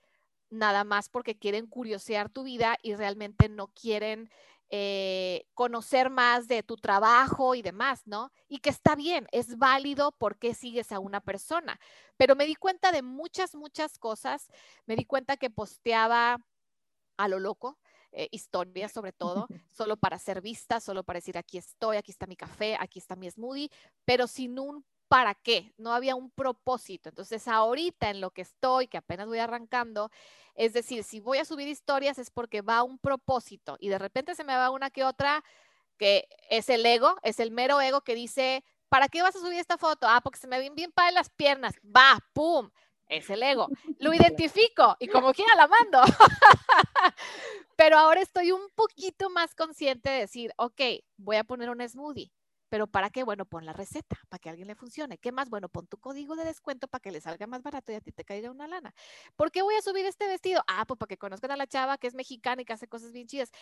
nada 0.50 0.84
más 0.84 1.08
porque 1.08 1.38
quieren 1.38 1.66
curiosear 1.66 2.28
tu 2.28 2.44
vida 2.44 2.76
y 2.82 2.94
realmente 2.94 3.48
no 3.48 3.68
quieren 3.68 4.30
eh, 4.70 5.46
conocer 5.54 6.10
más 6.10 6.48
de 6.48 6.62
tu 6.62 6.76
trabajo 6.76 7.54
y 7.54 7.62
demás, 7.62 8.02
¿no? 8.06 8.32
Y 8.48 8.58
que 8.58 8.70
está 8.70 8.96
bien, 8.96 9.26
es 9.30 9.58
válido 9.58 10.12
porque 10.12 10.54
sigues 10.54 10.90
a 10.92 10.98
una 10.98 11.20
persona. 11.20 11.78
Pero 12.16 12.34
me 12.34 12.46
di 12.46 12.54
cuenta 12.54 12.90
de 12.90 13.02
muchas, 13.02 13.54
muchas 13.54 13.98
cosas. 13.98 14.48
Me 14.86 14.96
di 14.96 15.04
cuenta 15.04 15.36
que 15.36 15.50
posteaba 15.50 16.38
a 17.16 17.28
lo 17.28 17.38
loco. 17.38 17.78
Eh, 18.16 18.28
historias 18.30 18.92
sobre 18.92 19.12
todo, 19.12 19.48
solo 19.76 19.96
para 19.96 20.20
ser 20.20 20.40
vista, 20.40 20.78
solo 20.78 21.02
para 21.02 21.18
decir 21.18 21.36
aquí 21.36 21.58
estoy, 21.58 21.96
aquí 21.96 22.12
está 22.12 22.26
mi 22.28 22.36
café, 22.36 22.76
aquí 22.78 23.00
está 23.00 23.16
mi 23.16 23.28
smoothie, 23.28 23.70
pero 24.04 24.28
sin 24.28 24.60
un 24.60 24.84
para 25.14 25.36
qué, 25.36 25.72
no 25.78 25.92
había 25.92 26.16
un 26.16 26.28
propósito. 26.28 27.08
Entonces, 27.08 27.46
ahorita 27.46 28.10
en 28.10 28.20
lo 28.20 28.32
que 28.32 28.42
estoy, 28.42 28.88
que 28.88 28.96
apenas 28.96 29.28
voy 29.28 29.38
arrancando, 29.38 30.10
es 30.56 30.72
decir, 30.72 31.04
si 31.04 31.20
voy 31.20 31.38
a 31.38 31.44
subir 31.44 31.68
historias 31.68 32.18
es 32.18 32.32
porque 32.32 32.62
va 32.62 32.82
un 32.82 32.98
propósito 32.98 33.76
y 33.78 33.90
de 33.90 33.98
repente 34.00 34.34
se 34.34 34.42
me 34.42 34.56
va 34.56 34.70
una 34.70 34.90
que 34.90 35.04
otra 35.04 35.44
que 35.98 36.26
es 36.50 36.68
el 36.68 36.84
ego, 36.84 37.16
es 37.22 37.38
el 37.38 37.52
mero 37.52 37.80
ego 37.80 38.00
que 38.00 38.16
dice, 38.16 38.64
¿para 38.88 39.06
qué 39.06 39.22
vas 39.22 39.36
a 39.36 39.38
subir 39.38 39.60
esta 39.60 39.78
foto? 39.78 40.08
Ah, 40.08 40.20
porque 40.20 40.40
se 40.40 40.48
me 40.48 40.58
ven 40.58 40.74
bien 40.74 40.90
para 40.90 41.12
las 41.12 41.30
piernas. 41.30 41.76
Va, 41.84 42.18
pum, 42.32 42.68
es 43.06 43.30
el 43.30 43.44
ego. 43.44 43.68
Lo 44.00 44.12
identifico 44.14 44.96
y 44.98 45.06
como 45.06 45.32
quiera 45.32 45.54
la 45.54 45.68
mando. 45.68 46.00
Pero 47.76 47.98
ahora 47.98 48.20
estoy 48.20 48.50
un 48.50 48.68
poquito 48.74 49.30
más 49.30 49.54
consciente 49.54 50.10
de 50.10 50.18
decir, 50.18 50.52
ok, 50.56 50.80
voy 51.18 51.36
a 51.36 51.44
poner 51.44 51.70
un 51.70 51.88
smoothie 51.88 52.32
pero 52.74 52.88
¿para 52.88 53.08
qué? 53.08 53.22
Bueno, 53.22 53.44
pon 53.44 53.64
la 53.64 53.72
receta 53.72 54.18
para 54.28 54.40
que 54.40 54.48
a 54.48 54.50
alguien 54.50 54.66
le 54.66 54.74
funcione. 54.74 55.16
¿Qué 55.16 55.30
más? 55.30 55.48
Bueno, 55.48 55.68
pon 55.68 55.86
tu 55.86 55.96
código 55.96 56.34
de 56.34 56.44
descuento 56.44 56.88
para 56.88 57.00
que 57.00 57.12
le 57.12 57.20
salga 57.20 57.46
más 57.46 57.62
barato 57.62 57.92
y 57.92 57.94
a 57.94 58.00
ti 58.00 58.10
te 58.10 58.24
caiga 58.24 58.50
una 58.50 58.66
lana. 58.66 58.92
¿Por 59.36 59.52
qué 59.52 59.62
voy 59.62 59.76
a 59.76 59.80
subir 59.80 60.04
este 60.06 60.26
vestido? 60.26 60.60
Ah, 60.66 60.84
pues 60.84 60.98
para 60.98 61.06
que 61.06 61.16
conozcan 61.16 61.52
a 61.52 61.56
la 61.56 61.68
chava 61.68 61.98
que 61.98 62.08
es 62.08 62.14
mexicana 62.16 62.62
y 62.62 62.64
que 62.64 62.72
hace 62.72 62.88
cosas 62.88 63.12
bien 63.12 63.28
chidas 63.28 63.52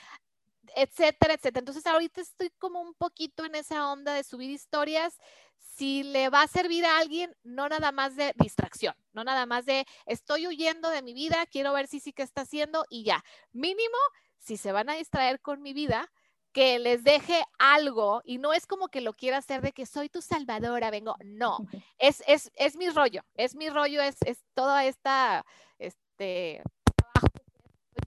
etcétera, 0.77 1.35
etcétera. 1.35 1.59
Entonces 1.59 1.87
ahorita 1.87 2.23
estoy 2.23 2.49
como 2.57 2.81
un 2.81 2.95
poquito 2.95 3.45
en 3.45 3.55
esa 3.55 3.93
onda 3.93 4.15
de 4.15 4.25
subir 4.25 4.51
historias. 4.51 5.19
Si 5.59 6.05
le 6.05 6.31
va 6.31 6.41
a 6.41 6.49
servir 6.49 6.87
a 6.87 6.97
alguien, 6.97 7.37
no 7.43 7.69
nada 7.69 7.93
más 7.93 8.17
de 8.17 8.33
distracción, 8.39 8.95
no 9.13 9.25
nada 9.25 9.45
más 9.45 9.67
de 9.67 9.85
estoy 10.07 10.47
huyendo 10.47 10.89
de 10.89 11.03
mi 11.03 11.13
vida, 11.13 11.45
quiero 11.51 11.75
ver 11.75 11.87
si 11.87 12.01
sí 12.01 12.15
que 12.15 12.23
está 12.23 12.43
haciendo 12.43 12.87
y 12.89 13.05
ya. 13.05 13.23
Mínimo, 13.53 13.99
si 14.39 14.57
se 14.57 14.73
van 14.73 14.89
a 14.89 14.95
distraer 14.95 15.39
con 15.43 15.61
mi 15.61 15.75
vida, 15.75 16.11
que 16.53 16.79
les 16.79 17.03
deje 17.03 17.43
algo 17.59 18.23
y 18.25 18.39
no 18.39 18.53
es 18.53 18.67
como 18.67 18.89
que 18.89 19.01
lo 19.01 19.13
quiera 19.13 19.39
hacer 19.39 19.63
de 19.63 19.73
que 19.73 19.87
soy 19.87 20.09
tu 20.09 20.21
salvadora, 20.21 20.91
vengo, 20.91 21.17
no, 21.25 21.59
es, 21.99 22.23
es, 22.27 22.51
es 22.55 22.77
mi 22.77 22.89
rollo, 22.91 23.23
es 23.35 23.55
mi 23.55 23.71
rollo, 23.71 24.03
es, 24.03 24.17
es 24.25 24.45
toda 24.55 24.85
esta, 24.85 25.45
este, 25.79 26.63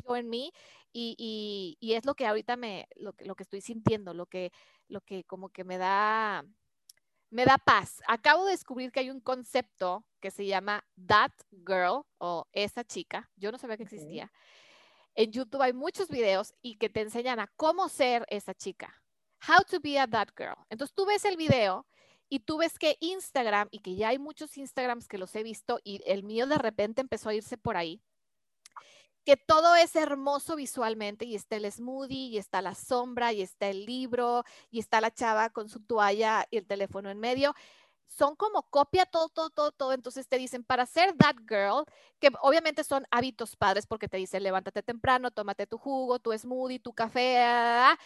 yo 0.07 0.15
en 0.15 0.29
mí 0.29 0.51
y, 0.93 1.15
y, 1.17 1.77
y, 1.85 1.93
es 1.93 2.05
lo 2.05 2.15
que 2.15 2.25
ahorita 2.25 2.55
me, 2.55 2.87
lo, 2.95 3.13
lo 3.19 3.35
que 3.35 3.43
estoy 3.43 3.61
sintiendo, 3.61 4.13
lo 4.13 4.27
que, 4.27 4.51
lo 4.87 5.01
que 5.01 5.23
como 5.25 5.49
que 5.49 5.63
me 5.63 5.77
da, 5.77 6.45
me 7.29 7.43
da 7.43 7.57
paz. 7.57 8.01
Acabo 8.07 8.45
de 8.45 8.51
descubrir 8.51 8.91
que 8.91 9.01
hay 9.01 9.09
un 9.09 9.19
concepto 9.19 10.05
que 10.21 10.31
se 10.31 10.45
llama 10.45 10.85
That 11.05 11.33
Girl 11.51 12.03
o 12.19 12.47
esa 12.53 12.83
chica, 12.85 13.29
yo 13.35 13.51
no 13.51 13.57
sabía 13.57 13.75
que 13.77 13.83
existía. 13.83 14.31
En 15.15 15.31
YouTube 15.31 15.61
hay 15.61 15.73
muchos 15.73 16.09
videos 16.09 16.53
y 16.61 16.75
que 16.75 16.89
te 16.89 17.01
enseñan 17.01 17.39
a 17.39 17.47
cómo 17.55 17.87
ser 17.89 18.25
esa 18.29 18.53
chica. 18.53 19.01
How 19.47 19.63
to 19.63 19.79
be 19.79 19.97
a 19.97 20.07
that 20.07 20.29
girl. 20.35 20.57
Entonces 20.69 20.93
tú 20.93 21.05
ves 21.05 21.23
el 21.25 21.37
video 21.37 21.85
y 22.27 22.39
tú 22.39 22.57
ves 22.57 22.77
que 22.77 22.97
Instagram, 22.99 23.69
y 23.71 23.79
que 23.79 23.95
ya 23.95 24.09
hay 24.09 24.19
muchos 24.19 24.57
Instagrams 24.57 25.07
que 25.07 25.17
los 25.17 25.33
he 25.35 25.43
visto 25.43 25.79
y 25.83 26.01
el 26.05 26.23
mío 26.23 26.47
de 26.47 26.57
repente 26.57 27.01
empezó 27.01 27.29
a 27.29 27.35
irse 27.35 27.57
por 27.57 27.77
ahí, 27.77 28.01
que 29.23 29.37
todo 29.37 29.75
es 29.75 29.95
hermoso 29.95 30.55
visualmente 30.55 31.25
y 31.25 31.35
está 31.35 31.55
el 31.55 31.71
smoothie 31.71 32.27
y 32.27 32.37
está 32.37 32.61
la 32.61 32.75
sombra 32.75 33.33
y 33.33 33.41
está 33.41 33.69
el 33.69 33.85
libro 33.85 34.43
y 34.69 34.79
está 34.79 35.01
la 35.01 35.11
chava 35.11 35.49
con 35.49 35.67
su 35.69 35.79
toalla 35.79 36.45
y 36.51 36.57
el 36.57 36.67
teléfono 36.67 37.09
en 37.09 37.19
medio. 37.19 37.55
Son 38.07 38.35
como 38.35 38.63
copia 38.63 39.05
todo, 39.05 39.29
todo, 39.29 39.49
todo, 39.49 39.71
todo. 39.71 39.93
Entonces 39.93 40.27
te 40.27 40.37
dicen, 40.37 40.63
para 40.63 40.85
ser 40.85 41.13
that 41.17 41.35
girl, 41.47 41.85
que 42.19 42.29
obviamente 42.41 42.83
son 42.83 43.05
hábitos 43.11 43.55
padres 43.55 43.87
porque 43.87 44.07
te 44.07 44.17
dicen, 44.17 44.43
levántate 44.43 44.83
temprano, 44.83 45.31
tómate 45.31 45.67
tu 45.67 45.77
jugo, 45.77 46.19
tu 46.19 46.31
smoothie, 46.37 46.79
tu 46.79 46.93
café, 46.93 47.39
ah, 47.39 47.91
ah, 47.91 47.91
ah", 47.93 47.99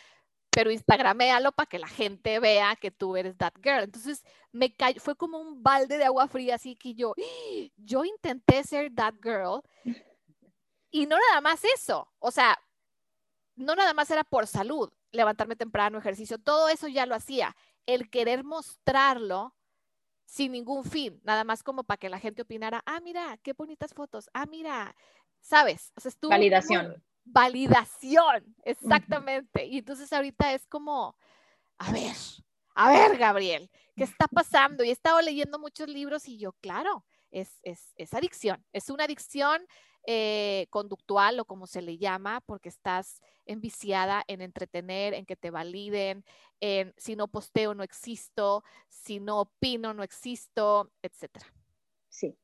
pero 0.52 0.72
instagraméalo 0.72 1.52
para 1.52 1.68
que 1.68 1.80
la 1.80 1.88
gente 1.88 2.39
vea 2.39 2.76
que 2.76 2.91
tú 2.91 3.16
eres 3.16 3.38
that 3.38 3.54
girl. 3.62 3.84
Entonces 3.84 4.24
me 4.52 4.74
fue 4.97 5.16
como 5.16 5.39
un 5.39 5.62
balde 5.64 5.97
de 5.97 6.06
agua 6.06 6.28
fría, 6.28 6.56
así 6.56 6.76
que 6.76 6.95
yo, 6.95 7.14
yo 7.78 8.04
intenté 8.06 8.64
ser 8.64 8.93
that 8.95 9.14
girl 9.22 9.62
y 10.91 11.06
no 11.06 11.18
nada 11.30 11.41
más 11.41 11.64
eso, 11.64 12.12
o 12.20 12.32
sea, 12.32 12.58
no 13.56 13.76
nada 13.76 13.93
más 13.93 14.10
era 14.10 14.24
por 14.24 14.47
salud, 14.47 14.91
levantarme 15.12 15.56
temprano, 15.56 16.00
ejercicio, 16.00 16.39
todo 16.39 16.70
eso 16.70 16.88
ya 16.88 17.06
lo 17.06 17.16
hacía. 17.16 17.56
El 17.86 18.10
querer 18.10 18.43
mostrarlo 18.43 19.56
sin 20.30 20.51
ningún 20.51 20.84
fin, 20.84 21.19
nada 21.23 21.43
más 21.43 21.63
como 21.63 21.84
para 21.84 21.97
que 21.97 22.07
la 22.07 22.19
gente 22.19 22.43
opinara, 22.43 22.84
ah, 22.86 22.99
mira, 22.99 23.39
qué 23.41 23.53
bonitas 23.53 23.95
fotos, 23.95 24.30
ah, 24.32 24.45
mira, 24.45 24.95
¿sabes? 25.41 25.91
O 25.95 26.01
sea, 26.01 26.09
estuvo 26.09 26.30
validación. 26.30 27.03
validación, 27.25 28.55
exactamente. 28.63 29.65
Y 29.65 29.80
entonces 29.80 30.13
ahorita 30.13 30.53
es 30.53 30.67
como, 30.67 31.17
a 31.80 31.91
ver, 31.91 32.15
a 32.75 32.89
ver, 32.91 33.17
Gabriel, 33.17 33.71
¿qué 33.95 34.03
está 34.03 34.27
pasando? 34.27 34.84
Y 34.84 34.89
he 34.89 34.91
estado 34.91 35.19
leyendo 35.19 35.57
muchos 35.57 35.89
libros 35.89 36.27
y 36.27 36.38
yo, 36.38 36.53
claro, 36.61 37.03
es, 37.32 37.59
es, 37.63 37.93
es 37.95 38.13
adicción, 38.13 38.63
es 38.71 38.91
una 38.91 39.05
adicción 39.05 39.65
eh, 40.08 40.68
conductual 40.70 41.39
o 41.39 41.45
como 41.45 41.68
se 41.68 41.82
le 41.82 41.97
llama, 41.97 42.41
porque 42.45 42.70
estás 42.70 43.22
enviciada 43.45 44.24
en 44.28 44.41
entretener, 44.41 45.14
en 45.14 45.26
que 45.26 45.36
te 45.36 45.52
validen, 45.52 46.24
en 46.62 46.93
si 46.97 47.16
no 47.16 47.28
posteo 47.28 47.74
no 47.74 47.84
existo, 47.84 48.64
si 48.88 49.20
no 49.20 49.41
opino 49.41 49.93
no 49.93 50.04
existo, 50.04 50.91
etcétera. 51.02 51.45
Sí, 52.10 52.36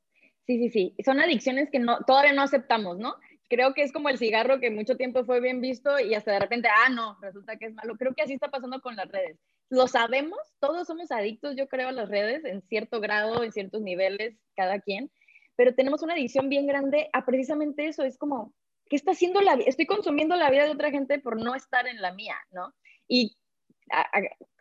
sí, 0.46 0.58
sí, 0.58 0.70
sí. 0.70 0.96
Son 1.04 1.20
adicciones 1.20 1.70
que 1.72 1.80
no, 1.80 2.00
todavía 2.06 2.34
no 2.34 2.42
aceptamos, 2.42 2.98
¿no? 2.98 3.16
Creo 3.48 3.74
que 3.74 3.84
es 3.84 3.92
como 3.92 4.10
el 4.10 4.18
cigarro 4.18 4.60
que 4.60 4.72
mucho 4.72 4.98
tiempo 4.98 5.24
fue 5.24 5.40
bien 5.40 5.62
visto 5.62 6.00
y 6.00 6.16
hasta 6.16 6.32
de 6.32 6.40
repente, 6.40 6.68
ah, 6.68 6.90
no, 6.90 7.18
resulta 7.22 7.58
que 7.58 7.68
es 7.68 7.74
malo. 7.74 7.96
Creo 7.98 8.14
que 8.16 8.24
así 8.24 8.34
está 8.34 8.50
pasando 8.50 8.82
con 8.82 8.96
las 8.96 9.08
redes. 9.10 9.38
Lo 9.70 9.88
sabemos, 9.88 10.40
todos 10.60 10.88
somos 10.88 11.12
adictos, 11.12 11.56
yo 11.56 11.68
creo, 11.68 11.90
a 11.90 11.92
las 11.92 12.10
redes 12.10 12.44
en 12.46 12.62
cierto 12.64 13.00
grado, 13.00 13.44
en 13.44 13.52
ciertos 13.52 13.82
niveles, 13.82 14.36
cada 14.56 14.80
quien 14.80 15.12
pero 15.56 15.74
tenemos 15.74 16.02
una 16.02 16.14
adicción 16.14 16.50
bien 16.50 16.68
grande 16.68 17.10
a 17.14 17.26
precisamente 17.26 17.88
eso, 17.88 18.04
es 18.04 18.18
como, 18.18 18.54
¿qué 18.90 18.96
está 18.96 19.12
haciendo 19.12 19.42
la 19.42 19.56
vida? 19.56 19.68
Estoy 19.68 19.86
consumiendo 19.86 20.36
la 20.36 20.50
vida 20.50 20.66
de 20.66 20.72
otra 20.72 20.92
gente 20.92 21.20
por 21.20 21.42
no 21.42 21.56
estar 21.56 21.88
en 21.88 22.02
la 22.02 22.14
mía, 22.14 22.38
¿no? 22.52 22.74
Y 23.08 23.36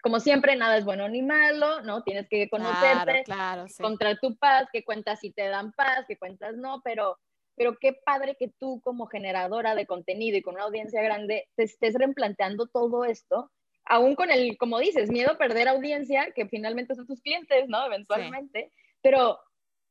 como 0.03 0.21
siempre, 0.21 0.55
nada 0.57 0.77
es 0.77 0.85
bueno 0.85 1.09
ni 1.09 1.23
malo, 1.23 1.81
¿no? 1.83 2.03
Tienes 2.03 2.29
que 2.29 2.49
conocerte, 2.51 3.25
claro, 3.25 3.65
encontrar 3.67 4.19
tu 4.21 4.37
paz, 4.37 4.69
qué 4.73 4.85
cuentas 4.85 5.21
si 5.21 5.33
te 5.33 5.49
dan 5.49 5.73
paz, 5.73 6.05
qué 6.07 6.19
cuentas 6.19 6.57
no, 6.57 6.83
pero, 6.85 7.19
pero 7.57 7.77
qué 7.81 7.95
padre 8.05 8.37
que 8.39 8.49
tú 8.49 8.81
como 8.83 9.07
generadora 9.07 9.75
de 9.75 9.87
contenido 9.87 10.37
y 10.37 10.43
con 10.43 10.57
una 10.57 10.65
audiencia 10.65 11.03
grande 11.03 11.49
te 11.57 11.65
estés 11.65 11.95
replanteando 11.95 12.67
todo 12.67 13.05
esto, 13.05 13.51
aún 13.87 14.15
con 14.15 14.31
el, 14.31 14.59
como 14.59 14.79
dices, 14.79 15.11
miedo 15.11 15.33
a 15.33 15.39
perder 15.39 15.69
audiencia, 15.69 16.33
que 16.33 16.47
finalmente 16.49 16.95
son 16.95 17.07
tus 17.07 17.23
clientes, 17.23 17.69
¿no? 17.69 17.87
Eventualmente, 17.87 18.73
pero 19.01 19.39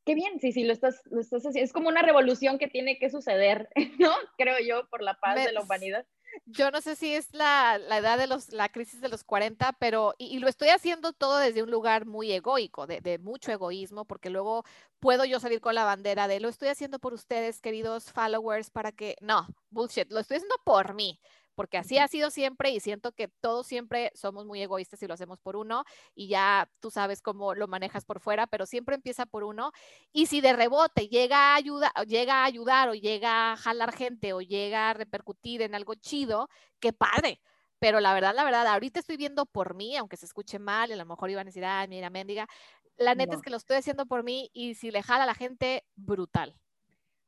qué 0.05 0.15
bien, 0.15 0.39
sí, 0.39 0.51
sí, 0.51 0.63
lo 0.63 0.73
estás, 0.73 1.01
lo 1.05 1.21
estás 1.21 1.43
haciendo. 1.43 1.65
Es 1.65 1.73
como 1.73 1.89
una 1.89 2.01
revolución 2.01 2.57
que 2.57 2.67
tiene 2.67 2.97
que 2.97 3.09
suceder, 3.09 3.69
¿no? 3.99 4.11
Creo 4.37 4.57
yo, 4.59 4.87
por 4.89 5.01
la 5.01 5.15
paz 5.15 5.35
de 5.35 5.51
la 5.51 5.61
humanidad. 5.61 6.05
Yo 6.45 6.71
no 6.71 6.81
sé 6.81 6.95
si 6.95 7.13
es 7.13 7.31
la, 7.33 7.77
la, 7.77 7.99
edad 7.99 8.17
de 8.17 8.25
los, 8.25 8.51
la 8.51 8.69
crisis 8.69 9.01
de 9.01 9.09
los 9.09 9.23
40, 9.23 9.73
pero, 9.73 10.15
y, 10.17 10.39
lo 10.39 10.47
estoy 10.47 10.69
haciendo 10.69 11.13
todo 11.13 11.37
desde 11.37 11.61
un 11.61 11.69
lugar 11.69 12.05
muy 12.05 12.31
egoico, 12.31 12.87
de, 12.87 13.01
de, 13.01 13.19
mucho 13.19 13.51
egoísmo, 13.51 14.05
porque 14.05 14.31
luego 14.31 14.63
puedo 14.99 15.25
yo 15.25 15.39
salir 15.39 15.61
con 15.61 15.75
la 15.75 15.83
bandera 15.83 16.27
de 16.27 16.39
lo 16.39 16.49
estoy 16.49 16.69
haciendo 16.69 16.97
por 16.97 17.13
ustedes, 17.13 17.61
queridos 17.61 18.11
followers, 18.11 18.71
para 18.71 18.91
que, 18.91 19.15
no, 19.21 19.47
bullshit, 19.69 20.11
lo 20.11 20.19
estoy 20.19 20.37
haciendo 20.37 20.55
por 20.65 20.95
mí, 20.95 21.19
porque 21.55 21.77
así 21.77 21.97
ha 21.97 22.07
sido 22.07 22.29
siempre 22.29 22.71
y 22.71 22.79
siento 22.79 23.11
que 23.11 23.27
todos 23.27 23.67
siempre 23.67 24.11
somos 24.15 24.45
muy 24.45 24.61
egoístas 24.61 25.01
y 25.03 25.07
lo 25.07 25.13
hacemos 25.13 25.39
por 25.39 25.55
uno 25.55 25.83
y 26.15 26.27
ya 26.27 26.69
tú 26.79 26.91
sabes 26.91 27.21
cómo 27.21 27.55
lo 27.55 27.67
manejas 27.67 28.05
por 28.05 28.19
fuera, 28.19 28.47
pero 28.47 28.65
siempre 28.65 28.95
empieza 28.95 29.25
por 29.25 29.43
uno 29.43 29.71
y 30.11 30.27
si 30.27 30.41
de 30.41 30.53
rebote 30.53 31.07
llega 31.07 31.53
a, 31.53 31.55
ayuda, 31.55 31.91
llega 32.07 32.41
a 32.41 32.45
ayudar 32.45 32.89
o 32.89 32.93
llega 32.93 33.53
a 33.53 33.57
jalar 33.57 33.93
gente 33.93 34.33
o 34.33 34.41
llega 34.41 34.89
a 34.89 34.93
repercutir 34.93 35.61
en 35.61 35.75
algo 35.75 35.95
chido, 35.95 36.49
qué 36.79 36.93
padre. 36.93 37.41
Pero 37.79 37.99
la 37.99 38.13
verdad, 38.13 38.33
la 38.33 38.45
verdad, 38.45 38.65
ahorita 38.67 38.99
estoy 38.99 39.17
viendo 39.17 39.45
por 39.45 39.75
mí, 39.75 39.97
aunque 39.97 40.15
se 40.15 40.25
escuche 40.25 40.57
mal 40.57 40.89
y 40.89 40.93
a 40.93 40.95
lo 40.95 41.05
mejor 41.05 41.29
iban 41.29 41.47
a 41.47 41.49
decir, 41.49 41.65
ay, 41.65 41.89
mira, 41.89 42.09
mendiga. 42.09 42.47
La 42.95 43.13
neta 43.13 43.35
es 43.35 43.41
que 43.41 43.49
lo 43.49 43.57
estoy 43.57 43.75
haciendo 43.75 44.05
por 44.05 44.23
mí 44.23 44.49
y 44.53 44.75
si 44.75 44.89
le 44.89 45.03
jala 45.03 45.23
a 45.23 45.27
la 45.27 45.35
gente, 45.35 45.83
brutal 45.95 46.55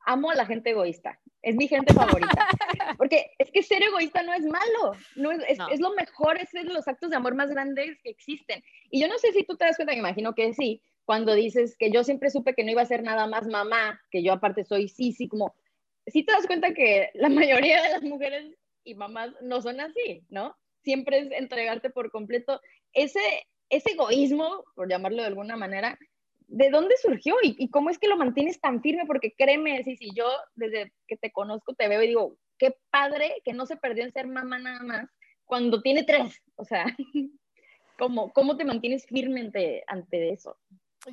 amo 0.06 0.32
a 0.32 0.36
la 0.36 0.46
gente 0.46 0.70
egoísta. 0.70 1.20
Es 1.42 1.56
mi 1.56 1.68
gente 1.68 1.94
favorita. 1.94 2.48
Porque 2.98 3.32
es 3.38 3.52
que 3.52 3.64
ser 3.64 3.84
egoísta 3.84 4.24
no 4.24 4.34
es 4.34 4.44
malo. 4.44 4.94
No 5.16 5.32
es, 5.32 5.42
es, 5.48 5.80
lo 5.80 5.94
mejor, 5.94 6.38
es 6.38 6.52
de 6.52 6.64
los 6.64 6.88
actos 6.88 7.10
de 7.10 7.16
amor 7.16 7.36
más 7.36 7.50
grandes 7.50 8.00
que 8.02 8.10
existen. 8.10 8.64
Y 8.90 9.02
yo 9.02 9.08
no 9.08 9.18
sé 9.18 9.32
si 9.32 9.44
tú 9.44 9.56
te 9.56 9.66
das 9.66 9.76
cuenta, 9.76 9.94
me 9.94 10.00
imagino 10.00 10.34
que 10.34 10.54
sí, 10.54 10.82
cuando 11.06 11.34
dices 11.34 11.76
que 11.78 11.92
yo 11.92 12.04
siempre 12.04 12.30
supe 12.30 12.56
que 12.56 12.64
no 12.64 12.72
iba 12.72 12.82
a 12.82 12.88
ser 12.88 13.04
nada 13.04 13.28
más 13.28 13.48
mamá, 13.48 14.02
que 14.12 14.24
yo 14.24 14.34
aparte 14.34 14.64
soy 14.64 14.90
sí, 14.90 15.12
sí, 15.12 15.28
como, 15.28 15.56
sí 16.08 16.24
te 16.24 16.32
das 16.32 16.48
cuenta 16.48 16.74
que 16.74 17.10
la 17.14 17.30
mayoría 17.30 17.82
de 17.82 17.90
las 17.90 18.04
mujeres 18.04 18.56
y 18.84 18.96
mamás 18.96 19.32
no 19.42 19.62
son 19.62 19.80
así, 19.80 20.24
¿no? 20.30 20.56
Siempre 20.84 21.20
es 21.20 21.32
entregarte 21.32 21.90
por 21.90 22.12
completo. 22.12 22.62
Ese, 22.94 23.20
ese 23.70 23.92
egoísmo, 23.92 24.64
por 24.76 24.90
llamarlo 24.90 25.22
de 25.22 25.28
alguna 25.28 25.56
manera, 25.56 25.98
¿de 26.48 26.70
dónde 26.70 26.96
surgió 27.02 27.36
y, 27.42 27.70
cómo 27.70 27.90
es 27.90 27.98
que 27.98 28.08
lo 28.08 28.18
mantienes 28.18 28.60
tan 28.62 28.82
firme? 28.82 29.06
Porque 29.06 29.34
créeme, 29.36 29.84
si, 29.84 29.98
si 29.98 30.10
yo 30.16 30.28
desde 30.54 30.94
que 31.08 31.18
te 31.18 31.32
conozco 31.32 31.74
te 31.74 31.88
veo 31.88 32.04
y 32.04 32.08
digo, 32.08 32.38
qué 32.58 32.78
padre 32.90 33.42
que 33.44 33.54
no 33.54 33.66
se 33.66 33.78
perdió 33.78 34.04
en 34.04 34.12
ser 34.12 34.28
mamá 34.28 34.60
nada 34.60 34.84
más 34.84 35.10
cuando 35.46 35.82
tiene 35.82 36.04
tres. 36.04 36.42
O 36.56 36.66
sea, 36.66 36.86
¿cómo, 37.98 38.32
cómo 38.34 38.58
te 38.58 38.66
mantienes 38.66 39.06
firme 39.06 39.52
ante, 39.88 40.30
eso? 40.30 40.58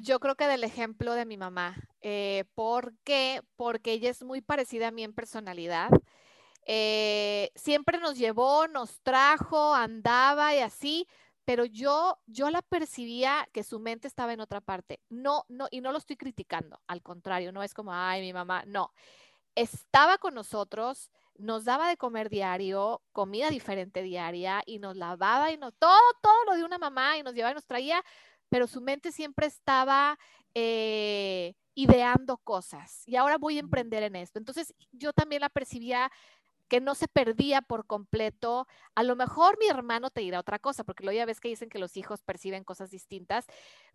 Yo 0.00 0.20
creo 0.20 0.36
que 0.36 0.46
del 0.46 0.64
ejemplo 0.64 1.14
de 1.14 1.26
mi 1.26 1.36
mamá. 1.36 1.76
Eh, 2.00 2.44
¿Por 2.54 2.94
qué? 3.04 3.42
Porque 3.56 3.92
ella 3.92 4.10
es 4.10 4.22
muy 4.22 4.40
parecida 4.40 4.88
a 4.88 4.90
mí 4.90 5.04
en 5.04 5.12
personalidad. 5.12 5.90
Eh, 6.64 7.50
siempre 7.54 7.98
nos 7.98 8.16
llevó, 8.16 8.68
nos 8.68 9.00
trajo, 9.00 9.74
andaba 9.74 10.54
y 10.54 10.60
así, 10.60 11.06
pero 11.44 11.64
yo, 11.64 12.18
yo 12.26 12.50
la 12.50 12.62
percibía 12.62 13.48
que 13.52 13.64
su 13.64 13.80
mente 13.80 14.06
estaba 14.06 14.32
en 14.32 14.40
otra 14.40 14.60
parte. 14.60 15.00
No, 15.08 15.44
no, 15.48 15.66
y 15.70 15.80
no 15.80 15.90
lo 15.92 15.98
estoy 15.98 16.16
criticando, 16.16 16.80
al 16.86 17.02
contrario, 17.02 17.52
no 17.52 17.62
es 17.62 17.74
como, 17.74 17.92
ay, 17.92 18.20
mi 18.20 18.32
mamá, 18.32 18.64
no. 18.66 18.92
Estaba 19.54 20.18
con 20.18 20.34
nosotros, 20.34 21.10
nos 21.38 21.64
daba 21.64 21.88
de 21.88 21.96
comer 21.96 22.28
diario, 22.28 23.02
comida 23.12 23.50
diferente 23.50 24.02
diaria, 24.02 24.62
y 24.66 24.78
nos 24.78 24.96
lavaba 24.96 25.50
y 25.52 25.56
no, 25.56 25.72
todo, 25.72 26.00
todo 26.22 26.44
lo 26.46 26.54
de 26.54 26.64
una 26.64 26.78
mamá, 26.78 27.18
y 27.18 27.22
nos 27.22 27.34
llevaba 27.34 27.52
y 27.52 27.54
nos 27.54 27.66
traía, 27.66 28.02
pero 28.48 28.66
su 28.66 28.80
mente 28.80 29.12
siempre 29.12 29.46
estaba 29.46 30.18
eh, 30.54 31.54
ideando 31.74 32.38
cosas. 32.38 33.02
Y 33.06 33.16
ahora 33.16 33.38
voy 33.38 33.56
a 33.56 33.60
emprender 33.60 34.02
en 34.02 34.16
esto. 34.16 34.38
Entonces, 34.38 34.74
yo 34.92 35.12
también 35.12 35.40
la 35.40 35.48
percibía 35.48 36.10
que 36.72 36.80
no 36.80 36.94
se 36.94 37.06
perdía 37.06 37.60
por 37.60 37.86
completo. 37.86 38.66
A 38.94 39.02
lo 39.02 39.14
mejor 39.14 39.58
mi 39.58 39.66
hermano 39.66 40.08
te 40.10 40.22
dirá 40.22 40.40
otra 40.40 40.58
cosa, 40.58 40.84
porque 40.84 41.04
lo 41.04 41.12
ya 41.12 41.26
ves 41.26 41.38
que 41.38 41.48
dicen 41.48 41.68
que 41.68 41.78
los 41.78 41.98
hijos 41.98 42.22
perciben 42.22 42.64
cosas 42.64 42.90
distintas. 42.90 43.44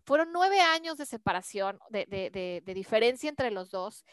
Fueron 0.04 0.30
nueve 0.32 0.60
años 0.60 0.96
de 0.96 1.04
separación, 1.04 1.80
de, 1.90 2.62
diferencia 2.64 3.28
entre 3.28 3.50
los 3.50 3.70
dos. 3.70 4.04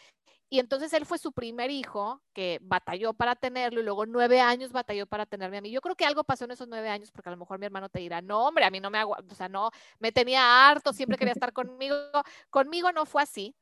Y 0.50 0.60
entonces 0.60 0.94
él 0.94 1.06
fue 1.06 1.18
su 1.18 1.32
primer 1.32 1.72
hijo 1.72 2.22
que 2.34 2.60
batalló 2.62 3.14
para 3.14 3.36
tenerlo 3.36 3.82
y 3.82 3.84
luego 3.84 4.06
nueve 4.06 4.42
años 4.42 4.72
batalló 4.72 5.08
para 5.08 5.26
tenerme 5.26 5.58
a 5.58 5.62
mí. 5.62 5.72
Yo 5.72 5.82
creo 5.82 5.96
que 5.96 6.06
algo 6.06 6.24
pasó 6.24 6.46
en 6.46 6.52
esos 6.52 6.68
nueve 6.68 6.90
años 6.90 7.12
porque 7.12 7.30
a 7.30 7.32
lo 7.32 7.38
mejor 7.38 7.58
mi 7.58 7.66
hermano 7.66 7.90
te 7.90 8.00
dirá, 8.00 8.22
no, 8.22 8.48
hombre, 8.48 8.64
a 8.66 8.70
mí 8.70 8.80
no 8.80 8.92
me 8.92 9.00
aguanta, 9.00 9.34
o 9.34 9.36
sea, 9.36 9.50
no, 9.50 9.72
me 10.00 10.12
tenía 10.12 10.70
harto, 10.70 10.94
siempre 10.94 11.18
quería 11.18 11.34
estar 11.34 11.52
conmigo. 11.52 11.96
Conmigo 12.50 12.92
no 12.92 13.06
fue 13.06 13.24
así. 13.24 13.56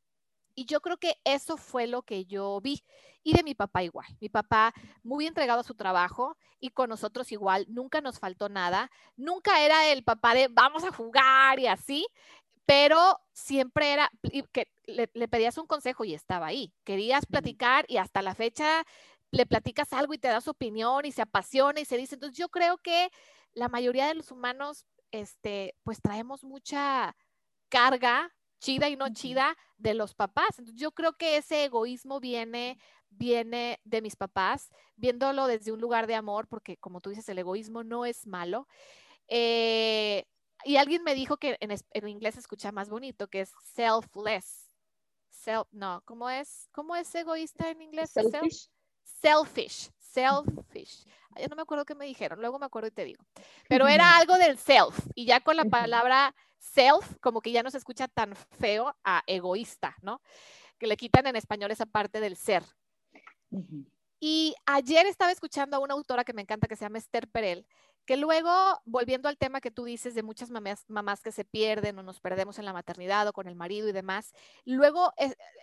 Y 0.55 0.65
yo 0.65 0.81
creo 0.81 0.97
que 0.97 1.19
eso 1.23 1.57
fue 1.57 1.87
lo 1.87 2.03
que 2.03 2.25
yo 2.25 2.59
vi. 2.61 2.83
Y 3.23 3.33
de 3.33 3.43
mi 3.43 3.55
papá 3.55 3.83
igual. 3.83 4.07
Mi 4.19 4.29
papá 4.29 4.73
muy 5.01 5.25
entregado 5.25 5.61
a 5.61 5.63
su 5.63 5.75
trabajo 5.75 6.37
y 6.59 6.69
con 6.69 6.89
nosotros 6.89 7.31
igual. 7.31 7.65
Nunca 7.69 8.01
nos 8.01 8.19
faltó 8.19 8.49
nada. 8.49 8.91
Nunca 9.15 9.63
era 9.63 9.87
el 9.91 10.03
papá 10.03 10.35
de 10.35 10.49
vamos 10.49 10.83
a 10.83 10.91
jugar 10.91 11.59
y 11.59 11.67
así. 11.67 12.05
Pero 12.65 13.19
siempre 13.33 13.91
era 13.91 14.09
que 14.51 14.67
le, 14.85 15.07
pedías 15.27 15.57
un 15.57 15.67
consejo 15.67 16.05
y 16.05 16.13
estaba 16.13 16.47
ahí. 16.47 16.73
Querías 16.83 17.25
platicar 17.25 17.85
y 17.87 17.97
hasta 17.97 18.21
la 18.21 18.35
fecha 18.35 18.85
le 19.31 19.45
platicas 19.45 19.91
algo 19.93 20.13
y 20.13 20.19
te 20.19 20.27
da 20.27 20.41
su 20.41 20.51
opinión 20.51 21.05
y 21.05 21.11
se 21.11 21.21
apasiona 21.21 21.79
y 21.79 21.85
se 21.85 21.97
dice. 21.97 22.15
Entonces 22.15 22.37
yo 22.37 22.49
creo 22.49 22.77
que 22.77 23.09
la 23.53 23.67
mayoría 23.67 24.07
de 24.07 24.15
los 24.15 24.31
humanos, 24.31 24.85
este, 25.11 25.75
pues 25.83 26.01
traemos 26.01 26.43
mucha 26.43 27.15
carga 27.69 28.31
chida 28.63 28.87
y 28.89 28.95
no 28.95 29.09
chida 29.13 29.57
de 29.77 29.93
los 29.93 30.15
papás. 30.15 30.55
yo 30.75 30.91
creo 30.93 31.13
que 31.13 31.37
ese 31.37 31.65
egoísmo 31.65 32.21
viene, 32.21 32.79
viene 33.09 33.81
de 33.83 34.01
mis 34.01 34.15
papás, 34.15 34.69
viéndolo 34.95 35.47
desde 35.47 35.73
un 35.73 35.81
lugar 35.81 36.07
de 36.07 36.15
amor, 36.15 36.47
porque 36.47 36.77
como 36.77 37.01
tú 37.01 37.09
dices, 37.09 37.27
el 37.27 37.39
egoísmo 37.39 37.83
no 37.83 38.05
es 38.05 38.25
malo. 38.25 38.67
Eh, 39.27 40.25
y 40.65 40.77
alguien 40.77 41.03
me 41.03 41.15
dijo 41.15 41.37
que 41.37 41.57
en, 41.59 41.71
en, 41.71 42.07
inglés 42.07 42.35
se 42.35 42.39
escucha 42.39 42.71
más 42.71 42.89
bonito, 42.89 43.27
que 43.27 43.41
es 43.41 43.51
selfless. 43.73 44.69
Self, 45.29 45.67
no, 45.71 46.01
¿cómo 46.05 46.29
es? 46.29 46.69
¿Cómo 46.71 46.95
es 46.95 47.13
egoísta 47.15 47.69
en 47.69 47.81
inglés? 47.81 48.11
Selfish. 48.11 48.69
Selfish. 49.03 49.89
Selfish. 49.97 51.05
Ya 51.35 51.47
no 51.47 51.55
me 51.55 51.63
acuerdo 51.63 51.85
qué 51.85 51.95
me 51.95 52.05
dijeron, 52.05 52.39
luego 52.39 52.59
me 52.59 52.65
acuerdo 52.65 52.87
y 52.87 52.91
te 52.91 53.03
digo. 53.03 53.23
Pero 53.67 53.87
era 53.87 54.17
algo 54.17 54.37
del 54.37 54.57
self. 54.57 54.97
Y 55.15 55.25
ya 55.25 55.39
con 55.39 55.57
la 55.57 55.65
palabra 55.65 56.35
self, 56.59 57.17
como 57.19 57.41
que 57.41 57.51
ya 57.51 57.63
no 57.63 57.71
se 57.71 57.77
escucha 57.77 58.07
tan 58.07 58.35
feo 58.35 58.95
a 59.03 59.23
egoísta, 59.25 59.95
¿no? 60.01 60.21
Que 60.77 60.87
le 60.87 60.97
quitan 60.97 61.25
en 61.27 61.35
español 61.35 61.71
esa 61.71 61.85
parte 61.85 62.19
del 62.19 62.37
ser. 62.37 62.63
Y 64.19 64.55
ayer 64.65 65.05
estaba 65.05 65.31
escuchando 65.31 65.75
a 65.75 65.79
una 65.79 65.95
autora 65.95 66.23
que 66.23 66.33
me 66.33 66.43
encanta, 66.43 66.67
que 66.67 66.75
se 66.75 66.85
llama 66.85 66.97
Esther 66.97 67.27
Perel, 67.27 67.65
que 68.05 68.17
luego, 68.17 68.51
volviendo 68.85 69.29
al 69.29 69.37
tema 69.37 69.61
que 69.61 69.71
tú 69.71 69.85
dices 69.85 70.15
de 70.15 70.23
muchas 70.23 70.49
mamás, 70.49 70.83
mamás 70.87 71.21
que 71.21 71.31
se 71.31 71.45
pierden 71.45 71.97
o 71.99 72.03
nos 72.03 72.19
perdemos 72.19 72.59
en 72.59 72.65
la 72.65 72.73
maternidad 72.73 73.27
o 73.27 73.33
con 73.33 73.47
el 73.47 73.55
marido 73.55 73.87
y 73.87 73.91
demás, 73.91 74.33
luego, 74.65 75.13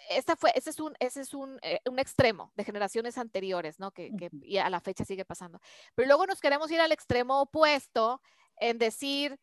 esta 0.08 0.36
fue, 0.36 0.52
ese 0.54 0.70
es, 0.70 0.80
un, 0.80 0.94
ese 1.00 1.20
es 1.20 1.34
un, 1.34 1.58
eh, 1.62 1.80
un 1.88 1.98
extremo 1.98 2.52
de 2.56 2.64
generaciones 2.64 3.18
anteriores, 3.18 3.78
¿no? 3.78 3.90
Que, 3.90 4.10
que 4.16 4.30
y 4.42 4.58
a 4.58 4.70
la 4.70 4.80
fecha 4.80 5.04
sigue 5.04 5.24
pasando. 5.24 5.60
Pero 5.94 6.06
luego 6.06 6.26
nos 6.26 6.40
queremos 6.40 6.70
ir 6.70 6.80
al 6.80 6.92
extremo 6.92 7.40
opuesto 7.42 8.20
en 8.56 8.78
decir, 8.78 9.38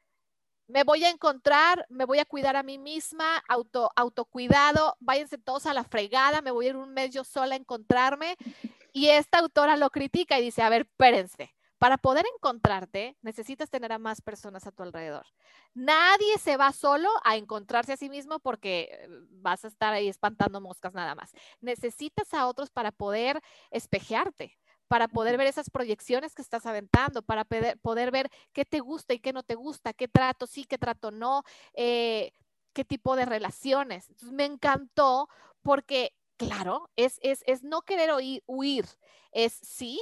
me 0.68 0.84
voy 0.84 1.04
a 1.06 1.10
encontrar, 1.10 1.86
me 1.90 2.06
voy 2.06 2.20
a 2.20 2.26
cuidar 2.26 2.56
a 2.56 2.64
mí 2.64 2.78
misma, 2.78 3.38
auto, 3.48 3.90
autocuidado, 3.96 4.98
váyanse 5.00 5.38
todos 5.38 5.66
a 5.66 5.74
la 5.74 5.84
fregada, 5.84 6.42
me 6.42 6.52
voy 6.52 6.68
a 6.68 6.70
ir 6.70 6.76
un 6.76 6.94
mes 6.94 7.12
yo 7.12 7.24
sola 7.24 7.56
a 7.56 7.58
encontrarme. 7.58 8.36
Y 8.94 9.10
esta 9.10 9.38
autora 9.38 9.78
lo 9.78 9.92
critica 9.92 10.40
y 10.40 10.42
dice, 10.42 10.64
a 10.64 10.70
ver, 10.70 10.82
espérense, 10.82 11.54
para 11.78 11.98
poder 11.98 12.26
encontrarte, 12.36 13.18
necesitas 13.22 13.70
tener 13.70 13.92
a 13.92 14.00
más 14.00 14.22
personas 14.22 14.66
a 14.66 14.72
tu 14.72 14.84
alrededor. 14.84 15.26
Nadie 15.74 16.38
se 16.40 16.58
va 16.58 16.72
solo 16.72 17.10
a 17.24 17.38
encontrarse 17.38 17.94
a 17.94 17.98
sí 17.98 18.10
mismo 18.10 18.40
porque 18.40 18.90
eh, 18.92 19.08
vas 19.30 19.64
a 19.64 19.68
estar 19.68 19.94
ahí 19.94 20.08
espantando 20.08 20.60
moscas 20.60 20.94
nada 20.94 21.14
más. 21.14 21.34
Necesitas 21.62 22.34
a 22.34 22.48
otros 22.48 22.72
para 22.72 22.92
poder 22.92 23.42
espejearte, 23.70 24.58
para 24.88 25.08
poder 25.08 25.38
ver 25.38 25.48
esas 25.48 25.70
proyecciones 25.70 26.34
que 26.34 26.42
estás 26.42 26.66
aventando, 26.66 27.22
para 27.22 27.46
poder, 27.46 28.12
ver 28.12 28.30
qué 28.54 28.66
te 28.66 28.80
gusta 28.80 29.14
y 29.14 29.20
qué 29.20 29.34
no 29.34 29.44
te 29.44 29.56
gusta, 29.56 29.94
qué 29.94 30.08
trato 30.08 30.48
sí, 30.48 30.66
qué 30.66 30.78
trato 30.78 31.12
no, 31.12 31.44
eh, 31.74 32.32
qué 32.74 32.86
tipo 32.86 33.16
de 33.16 33.26
relaciones. 33.26 34.10
Entonces, 34.10 34.34
me 34.34 34.46
encantó 34.46 35.30
porque, 35.62 36.14
claro, 36.38 36.90
es, 36.96 37.20
es, 37.22 37.44
es 37.46 37.64
no 37.64 37.82
querer 37.84 38.12
huir, 38.48 38.86
es 39.32 39.54
sí, 39.54 40.02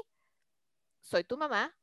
soy 1.06 1.24
tu 1.24 1.38
mamá 1.38 1.76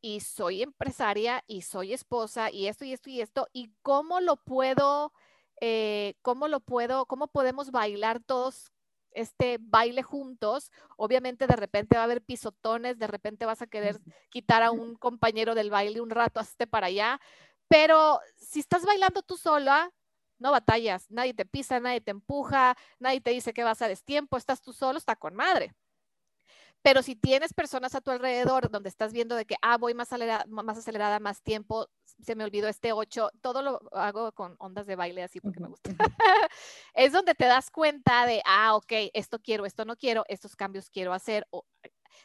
y 0.00 0.20
soy 0.20 0.62
empresaria 0.62 1.42
y 1.46 1.62
soy 1.62 1.92
esposa 1.92 2.50
y 2.50 2.66
esto 2.66 2.84
y 2.84 2.92
esto 2.92 3.10
y 3.10 3.20
esto, 3.20 3.48
y 3.52 3.72
cómo 3.82 4.20
lo 4.20 4.36
puedo, 4.36 5.12
eh, 5.60 6.14
cómo 6.22 6.48
lo 6.48 6.60
puedo, 6.60 7.06
cómo 7.06 7.28
podemos 7.28 7.70
bailar 7.70 8.20
todos 8.20 8.72
este 9.12 9.58
baile 9.60 10.02
juntos. 10.02 10.70
Obviamente 10.96 11.46
de 11.46 11.56
repente 11.56 11.96
va 11.96 12.02
a 12.02 12.04
haber 12.04 12.22
pisotones, 12.22 12.98
de 12.98 13.06
repente 13.06 13.46
vas 13.46 13.62
a 13.62 13.66
querer 13.66 13.98
quitar 14.30 14.62
a 14.62 14.70
un 14.72 14.96
compañero 14.96 15.54
del 15.54 15.70
baile 15.70 16.00
un 16.00 16.10
rato, 16.10 16.40
hazte 16.40 16.66
para 16.66 16.88
allá, 16.88 17.20
pero 17.68 18.20
si 18.36 18.60
estás 18.60 18.84
bailando 18.84 19.22
tú 19.22 19.36
sola, 19.36 19.90
no 20.38 20.50
batallas, 20.50 21.10
nadie 21.10 21.34
te 21.34 21.46
pisa, 21.46 21.80
nadie 21.80 22.00
te 22.00 22.10
empuja, 22.10 22.76
nadie 22.98 23.20
te 23.20 23.30
dice 23.30 23.54
que 23.54 23.64
vas 23.64 23.80
a 23.80 23.88
destiempo, 23.88 24.36
estás 24.36 24.60
tú 24.60 24.72
solo, 24.72 24.98
está 24.98 25.16
con 25.16 25.34
madre. 25.34 25.72
Pero 26.86 27.02
si 27.02 27.16
tienes 27.16 27.52
personas 27.52 27.96
a 27.96 28.00
tu 28.00 28.12
alrededor 28.12 28.70
donde 28.70 28.88
estás 28.88 29.12
viendo 29.12 29.34
de 29.34 29.44
que, 29.44 29.56
ah, 29.60 29.76
voy 29.76 29.92
más 29.92 30.06
acelerada, 30.06 30.44
más, 30.46 30.78
acelerada, 30.78 31.18
más 31.18 31.42
tiempo, 31.42 31.88
se 32.22 32.36
me 32.36 32.44
olvidó 32.44 32.68
este 32.68 32.92
8, 32.92 33.28
todo 33.40 33.60
lo 33.60 33.80
hago 33.90 34.30
con 34.30 34.54
ondas 34.60 34.86
de 34.86 34.94
baile 34.94 35.24
así 35.24 35.40
porque 35.40 35.58
me 35.58 35.66
gusta. 35.66 35.90
es 36.94 37.10
donde 37.12 37.34
te 37.34 37.46
das 37.46 37.72
cuenta 37.72 38.24
de, 38.24 38.40
ah, 38.46 38.76
ok, 38.76 39.10
esto 39.14 39.40
quiero, 39.40 39.66
esto 39.66 39.84
no 39.84 39.96
quiero, 39.96 40.22
estos 40.28 40.54
cambios 40.54 40.88
quiero 40.88 41.12
hacer. 41.12 41.48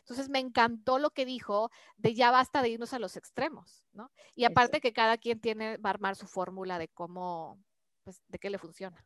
entonces 0.02 0.30
me 0.30 0.38
encantó 0.38 1.00
lo 1.00 1.10
que 1.10 1.26
dijo 1.26 1.72
de 1.98 2.14
ya 2.14 2.30
basta 2.30 2.62
de 2.62 2.70
irnos 2.70 2.94
a 2.94 3.00
los 3.00 3.18
extremos, 3.18 3.88
¿no? 3.94 4.12
Y 4.36 4.44
aparte 4.44 4.80
que 4.80 4.94
cada 4.94 5.18
quien 5.18 5.42
tiene, 5.42 5.78
va 5.78 5.90
a 5.90 5.94
armar 5.94 6.16
su 6.16 6.28
fórmula 6.28 6.78
de 6.78 6.88
cómo, 6.88 7.60
pues, 8.04 8.22
de 8.28 8.38
qué 8.38 8.52
le 8.52 8.60
funciona. 8.60 9.04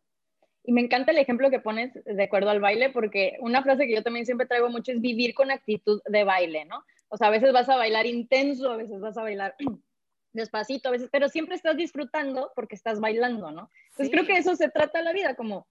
Y 0.68 0.72
me 0.72 0.82
encanta 0.82 1.12
el 1.12 1.20
ejemplo 1.20 1.52
que 1.52 1.60
pones 1.60 1.94
de 2.06 2.24
acuerdo 2.24 2.50
al 2.50 2.60
baile, 2.60 2.90
porque 2.90 3.38
una 3.40 3.62
frase 3.62 3.86
que 3.86 3.94
yo 3.94 4.04
también 4.04 4.26
siempre 4.26 4.48
traigo 4.48 4.70
mucho 4.70 4.92
es 4.92 5.00
vivir 5.00 5.36
con 5.36 5.52
actitud 5.52 6.02
de 6.06 6.24
baile, 6.24 6.66
¿no? 6.66 6.84
O 7.10 7.18
sea, 7.18 7.28
a 7.28 7.32
veces 7.32 7.54
vas 7.54 7.70
a 7.70 7.76
bailar 7.76 8.08
intenso, 8.08 8.72
a 8.72 8.78
veces 8.78 9.00
vas 9.00 9.16
a 9.18 9.22
bailar 9.22 9.56
despacito, 10.34 10.90
a 10.90 10.92
veces, 10.92 11.10
pero 11.12 11.30
siempre 11.30 11.56
estás 11.56 11.78
disfrutando 11.78 12.52
porque 12.56 12.76
estás 12.76 13.00
bailando, 13.00 13.52
¿no? 13.52 13.70
Entonces 13.92 14.10
creo 14.12 14.26
que 14.26 14.38
eso 14.38 14.56
se 14.56 14.70
trata 14.70 15.04
la 15.04 15.14
vida, 15.14 15.36
como 15.36 15.68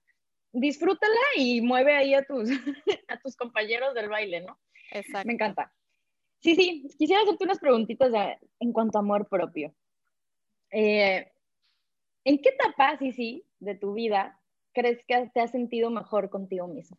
disfrútala 0.53 1.13
y 1.35 1.59
mueve 1.59 1.93
ahí 1.93 2.13
a 2.13 2.23
tus, 2.23 2.49
a 3.09 3.19
tus 3.19 3.35
compañeros 3.35 3.93
del 3.95 4.07
baile, 4.07 4.41
¿no? 4.41 4.57
Exacto. 4.91 5.27
Me 5.27 5.33
encanta. 5.33 5.73
Sí, 6.39 6.55
sí, 6.55 6.87
quisiera 6.97 7.21
hacerte 7.23 7.43
unas 7.43 7.59
preguntitas 7.59 8.11
en 8.59 8.71
cuanto 8.71 8.97
a 8.97 9.01
amor 9.01 9.27
propio. 9.27 9.73
Eh, 10.71 11.31
¿En 12.23 12.41
qué 12.41 12.49
etapa, 12.49 12.97
sí, 12.97 13.11
sí, 13.11 13.45
de 13.59 13.75
tu 13.75 13.93
vida 13.93 14.39
crees 14.75 15.03
que 15.07 15.31
te 15.33 15.41
has 15.41 15.51
sentido 15.51 15.89
mejor 15.89 16.29
contigo 16.29 16.67
misma? 16.67 16.97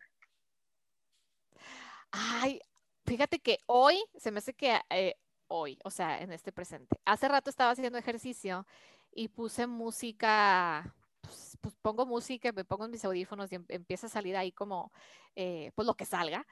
Ay, 2.10 2.60
fíjate 3.04 3.38
que 3.38 3.58
hoy, 3.66 4.02
se 4.16 4.32
me 4.32 4.38
hace 4.38 4.54
que 4.54 4.80
eh, 4.90 5.14
hoy, 5.48 5.78
o 5.84 5.90
sea, 5.90 6.20
en 6.20 6.32
este 6.32 6.50
presente. 6.50 6.98
Hace 7.04 7.28
rato 7.28 7.50
estaba 7.50 7.70
haciendo 7.70 7.98
ejercicio 7.98 8.66
y 9.12 9.28
puse 9.28 9.66
música, 9.66 10.94
pues, 11.20 11.58
pues 11.60 11.76
pongo 11.82 12.06
música, 12.06 12.50
me 12.52 12.64
pongo 12.64 12.86
en 12.86 12.90
mis 12.90 13.04
audífonos 13.04 13.52
y 13.52 13.56
em, 13.56 13.64
empieza 13.68 14.06
a 14.06 14.10
salir 14.10 14.36
ahí 14.36 14.50
como, 14.50 14.90
eh, 15.36 15.70
pues 15.74 15.86
lo 15.86 15.94
que 15.94 16.06
salga. 16.06 16.46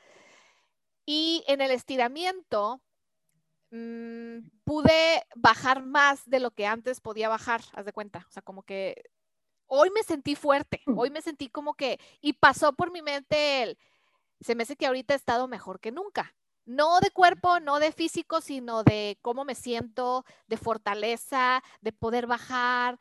Y 1.06 1.44
en 1.48 1.60
el 1.60 1.70
estiramiento 1.70 2.82
mm, 3.70 4.38
pude 4.64 5.24
bajar 5.34 5.82
más 5.82 6.28
de 6.28 6.40
lo 6.40 6.50
que 6.52 6.66
antes 6.66 7.00
podía 7.00 7.28
bajar, 7.28 7.62
haz 7.72 7.86
de 7.86 7.92
cuenta. 7.92 8.26
O 8.28 8.30
sea, 8.30 8.42
como 8.42 8.62
que 8.62 9.02
hoy 9.74 9.90
me 9.90 10.02
sentí 10.02 10.34
fuerte, 10.34 10.80
mm. 10.86 10.98
hoy 10.98 11.10
me 11.10 11.22
sentí 11.22 11.48
como 11.48 11.74
que, 11.74 11.98
y 12.20 12.34
pasó 12.34 12.72
por 12.72 12.92
mi 12.92 13.02
mente 13.02 13.62
el, 13.62 13.78
se 14.40 14.54
me 14.54 14.62
hace 14.62 14.76
que 14.76 14.86
ahorita 14.86 15.14
he 15.14 15.16
estado 15.16 15.48
mejor 15.48 15.80
que 15.80 15.92
nunca. 15.92 16.34
No 16.66 16.98
de 17.00 17.10
cuerpo, 17.10 17.60
no 17.60 17.78
de 17.78 17.92
físico, 17.92 18.40
sino 18.40 18.84
de 18.84 19.18
cómo 19.20 19.44
me 19.44 19.54
siento, 19.54 20.24
de 20.46 20.56
fortaleza, 20.56 21.62
de 21.82 21.92
poder 21.92 22.26
bajar. 22.26 22.98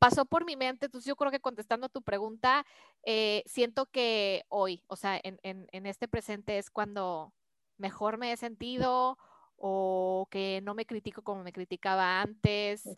Pasó 0.00 0.24
por 0.24 0.44
mi 0.44 0.56
mente, 0.56 0.86
entonces 0.86 1.06
yo 1.06 1.14
creo 1.14 1.30
que 1.30 1.38
contestando 1.38 1.86
a 1.86 1.88
tu 1.88 2.02
pregunta, 2.02 2.66
eh, 3.04 3.44
siento 3.46 3.86
que 3.86 4.44
hoy, 4.48 4.82
o 4.88 4.96
sea, 4.96 5.20
en, 5.22 5.38
en 5.44 5.86
este 5.86 6.08
presente 6.08 6.58
es 6.58 6.68
cuando 6.68 7.32
mejor 7.78 8.18
me 8.18 8.32
he 8.32 8.36
sentido 8.36 9.18
o 9.56 10.26
que 10.30 10.60
no 10.64 10.74
me 10.74 10.84
critico 10.84 11.22
como 11.22 11.44
me 11.44 11.52
criticaba 11.52 12.20
antes 12.20 12.88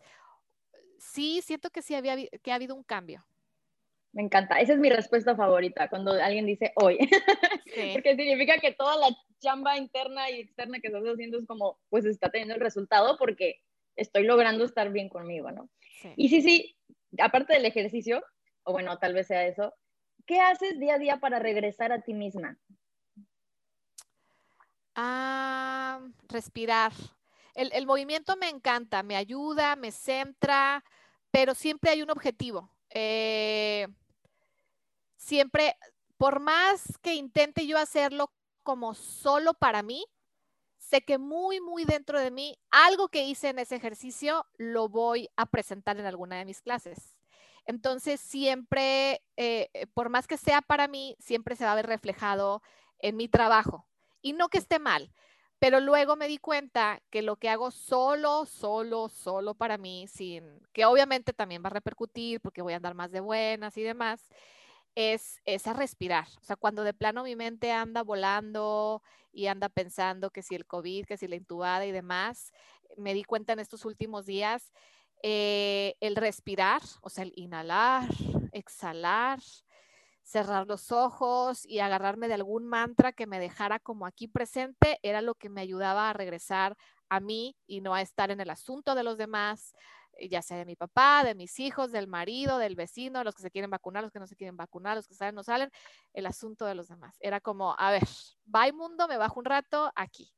sí, 0.99 1.41
siento 1.41 1.69
que 1.69 1.81
sí 1.81 1.95
había, 1.95 2.15
que 2.27 2.51
ha 2.51 2.55
habido 2.55 2.75
un 2.75 2.83
cambio. 2.83 3.25
Me 4.11 4.23
encanta. 4.23 4.59
Esa 4.59 4.73
es 4.73 4.79
mi 4.79 4.89
respuesta 4.89 5.35
favorita 5.35 5.87
cuando 5.89 6.13
alguien 6.13 6.45
dice 6.45 6.71
hoy. 6.75 6.97
Porque 7.93 8.15
significa 8.15 8.57
que 8.57 8.73
toda 8.73 8.97
la 8.97 9.15
chamba 9.39 9.77
interna 9.77 10.29
y 10.29 10.41
externa 10.41 10.79
que 10.79 10.87
estás 10.87 11.03
haciendo 11.03 11.37
es 11.37 11.45
como, 11.45 11.79
pues 11.89 12.05
está 12.05 12.29
teniendo 12.29 12.55
el 12.55 12.61
resultado 12.61 13.17
porque 13.17 13.61
estoy 13.95 14.23
logrando 14.23 14.65
estar 14.65 14.91
bien 14.91 15.09
conmigo, 15.09 15.51
¿no? 15.51 15.69
Y 16.15 16.29
sí, 16.29 16.41
sí, 16.41 16.77
aparte 17.19 17.53
del 17.53 17.65
ejercicio, 17.65 18.23
o 18.63 18.73
bueno, 18.73 18.97
tal 18.97 19.13
vez 19.13 19.27
sea 19.27 19.45
eso, 19.45 19.73
¿qué 20.25 20.39
haces 20.39 20.79
día 20.79 20.95
a 20.95 20.99
día 20.99 21.17
para 21.17 21.39
regresar 21.39 21.91
a 21.91 22.01
ti 22.01 22.13
misma? 22.13 22.57
Ah, 24.95 26.01
respirar 26.27 26.91
el, 27.59 27.85
movimiento 27.85 28.37
me 28.37 28.49
encanta, 28.49 29.03
me 29.03 29.15
ayuda, 29.15 29.75
me 29.75 29.91
centra, 29.91 30.83
pero 31.31 31.53
siempre 31.53 31.91
hay 31.91 32.01
un 32.01 32.09
objetivo. 32.09 32.71
Eh, 32.89 33.87
siempre, 35.17 35.75
por 36.17 36.39
más 36.39 36.97
que 37.01 37.15
intente 37.15 37.67
yo 37.67 37.77
hacerlo 37.77 38.31
como 38.63 38.93
solo 38.93 39.53
para 39.53 39.83
mí, 39.83 40.05
sé 40.77 41.01
que 41.01 41.17
muy, 41.17 41.59
muy 41.59 41.83
dentro 41.83 42.19
de 42.19 42.31
mí, 42.31 42.57
algo 42.71 43.09
que 43.09 43.23
hice 43.23 43.49
en 43.49 43.59
ese 43.59 43.75
ejercicio 43.75 44.45
lo 44.57 44.89
voy 44.89 45.29
a 45.35 45.45
presentar 45.45 45.99
en 45.99 46.05
alguna 46.05 46.37
de 46.37 46.45
mis 46.45 46.61
clases. 46.61 47.15
Entonces, 47.65 48.19
siempre, 48.19 49.21
eh, 49.37 49.69
por 49.93 50.09
más 50.09 50.27
que 50.27 50.37
sea 50.37 50.61
para 50.61 50.87
mí, 50.87 51.15
siempre 51.19 51.55
se 51.55 51.65
va 51.65 51.73
a 51.73 51.75
ver 51.75 51.85
reflejado 51.85 52.63
en 52.99 53.17
mi 53.17 53.27
trabajo. 53.27 53.85
Y 54.21 54.33
no 54.33 54.49
que 54.49 54.57
esté 54.57 54.79
mal, 54.79 55.13
pero 55.59 55.81
luego 55.81 56.15
me 56.15 56.27
di 56.27 56.37
cuenta 56.37 57.01
que 57.09 57.21
lo 57.21 57.35
que 57.35 57.49
hago 57.49 57.69
solo, 57.71 58.45
solo, 58.45 59.09
solo 59.09 59.53
para 59.53 59.77
mí, 59.77 60.07
sin 60.07 60.61
que 60.73 60.85
obviamente 60.85 61.33
también 61.33 61.61
va 61.63 61.67
a 61.67 61.71
repercutir 61.71 62.39
porque 62.39 62.61
voy 62.61 62.73
a 62.73 62.77
andar 62.77 62.95
más 62.95 63.11
de 63.11 63.19
buenas 63.19 63.77
y 63.77 63.83
demás, 63.83 64.29
es, 64.95 65.41
es 65.45 65.67
a 65.67 65.73
respirar. 65.73 66.27
O 66.39 66.43
sea, 66.43 66.55
cuando 66.55 66.83
de 66.83 66.93
plano 66.93 67.23
mi 67.23 67.35
mente 67.35 67.71
anda 67.71 68.03
volando 68.03 69.03
y 69.33 69.47
anda 69.47 69.69
pensando 69.69 70.31
que 70.31 70.41
si 70.41 70.55
el 70.55 70.65
COVID, 70.65 71.05
que 71.05 71.17
si 71.17 71.27
la 71.27 71.35
intubada 71.35 71.85
y 71.85 71.91
demás, 71.91 72.53
me 72.97 73.13
di 73.13 73.23
cuenta 73.23 73.53
en 73.53 73.59
estos 73.59 73.85
últimos 73.85 74.25
días, 74.25 74.71
eh, 75.21 75.95
el 75.99 76.15
respirar, 76.15 76.81
o 77.01 77.09
sea, 77.09 77.25
el 77.25 77.33
inhalar, 77.35 78.09
exhalar, 78.53 79.39
cerrar 80.29 80.67
los 80.67 80.91
ojos 80.91 81.65
y 81.65 81.79
agarrarme 81.79 82.27
de 82.27 82.35
algún 82.35 82.67
mantra 82.67 83.11
que 83.11 83.25
me 83.25 83.39
dejara 83.39 83.79
como 83.79 84.05
aquí 84.05 84.27
presente, 84.27 84.99
era 85.01 85.23
lo 85.23 85.33
que 85.33 85.49
me 85.49 85.61
ayudaba 85.61 86.07
a 86.07 86.13
regresar 86.13 86.77
a 87.09 87.19
mí 87.19 87.57
y 87.65 87.81
no 87.81 87.95
a 87.95 88.01
estar 88.03 88.29
en 88.29 88.39
el 88.39 88.51
asunto 88.51 88.93
de 88.93 89.01
los 89.01 89.17
demás, 89.17 89.73
eh, 90.13 90.29
ya 90.29 90.43
sea 90.43 90.57
de 90.57 90.65
mi 90.65 90.75
papá, 90.75 91.23
de 91.23 91.33
mis 91.33 91.59
hijos, 91.59 91.91
del 91.91 92.05
marido, 92.05 92.59
del 92.59 92.75
vecino, 92.75 93.23
los 93.23 93.33
que 93.33 93.41
se 93.41 93.49
quieren 93.49 93.71
vacunar, 93.71 94.03
los 94.03 94.11
que 94.11 94.19
no 94.19 94.27
se 94.27 94.35
quieren 94.35 94.55
vacunar, 94.55 94.95
los 94.97 95.07
que 95.07 95.15
salen, 95.15 95.33
no 95.33 95.41
salen, 95.41 95.71
el 96.13 96.27
asunto 96.27 96.65
de 96.65 96.75
los 96.75 96.89
demás. 96.89 97.17
Era 97.19 97.41
como, 97.41 97.75
a 97.79 97.89
ver, 97.89 98.03
bye 98.45 98.71
mundo, 98.71 99.07
me 99.07 99.17
bajo 99.17 99.39
un 99.39 99.45
rato 99.45 99.91
aquí. 99.95 100.31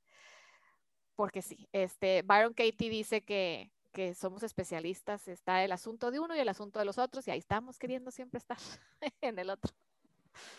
Porque 1.17 1.41
sí, 1.41 1.67
este, 1.73 2.21
Byron 2.21 2.53
Katie 2.53 2.89
dice 2.89 3.21
que, 3.23 3.73
que 3.91 4.13
somos 4.13 4.43
especialistas, 4.43 5.27
está 5.27 5.63
el 5.63 5.71
asunto 5.71 6.11
de 6.11 6.19
uno 6.19 6.35
y 6.35 6.39
el 6.39 6.49
asunto 6.49 6.79
de 6.79 6.85
los 6.85 6.97
otros, 6.97 7.27
y 7.27 7.31
ahí 7.31 7.39
estamos 7.39 7.77
queriendo 7.77 8.11
siempre 8.11 8.37
estar 8.37 8.57
en 9.21 9.39
el 9.39 9.49
otro. 9.49 9.71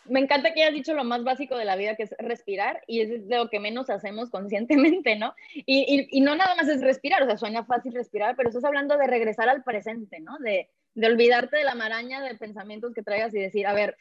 Me 0.05 0.21
encanta 0.21 0.53
que 0.53 0.63
hayas 0.63 0.75
dicho 0.75 0.95
lo 0.95 1.05
más 1.05 1.25
básico 1.25 1.57
de 1.57 1.65
la 1.65 1.77
vida, 1.77 1.97
que 1.97 2.03
es 2.05 2.15
respirar, 2.19 2.83
y 2.87 3.01
es 3.01 3.29
de 3.29 3.37
lo 3.37 3.49
que 3.49 3.59
menos 3.59 3.89
hacemos 3.89 4.31
conscientemente, 4.31 5.17
¿no? 5.17 5.35
Y, 5.55 6.09
y, 6.11 6.21
no 6.21 6.37
nada 6.37 6.55
más 6.55 6.69
es 6.69 6.81
respirar, 6.83 7.23
o 7.23 7.27
sea, 7.27 7.39
suena 7.39 7.65
fácil 7.65 7.95
respirar, 7.95 8.37
pero 8.37 8.49
estás 8.49 8.65
hablando 8.65 8.97
de 8.97 9.07
regresar 9.07 9.49
al 9.49 9.63
presente, 9.63 10.21
¿no? 10.21 10.39
De, 10.39 10.69
de 10.95 11.07
olvidarte 11.07 11.57
de 11.57 11.65
la 11.65 11.75
maraña 11.75 12.21
de 12.21 12.35
pensamientos 12.37 12.93
que 12.95 13.03
traigas 13.03 13.35
y 13.35 13.41
decir, 13.41 13.67
a 13.67 13.73
ver, 13.73 13.97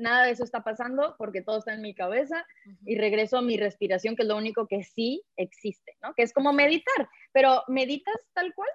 nada 0.00 0.24
de 0.24 0.32
eso 0.32 0.44
está 0.44 0.62
pasando 0.62 1.14
porque 1.18 1.42
todo 1.42 1.58
está 1.58 1.74
en 1.74 1.82
mi 1.82 1.94
cabeza 1.94 2.46
y 2.84 2.98
regreso 2.98 3.38
a 3.38 3.42
mi 3.42 3.56
respiración, 3.56 4.16
que 4.16 4.22
es 4.22 4.28
lo 4.28 4.36
único 4.36 4.66
que 4.66 4.82
sí 4.82 5.22
existe, 5.36 5.96
¿no? 6.02 6.14
Que 6.14 6.22
es 6.22 6.32
como 6.32 6.52
meditar, 6.52 7.08
pero 7.32 7.62
¿meditas 7.68 8.16
tal 8.32 8.54
cual? 8.54 8.70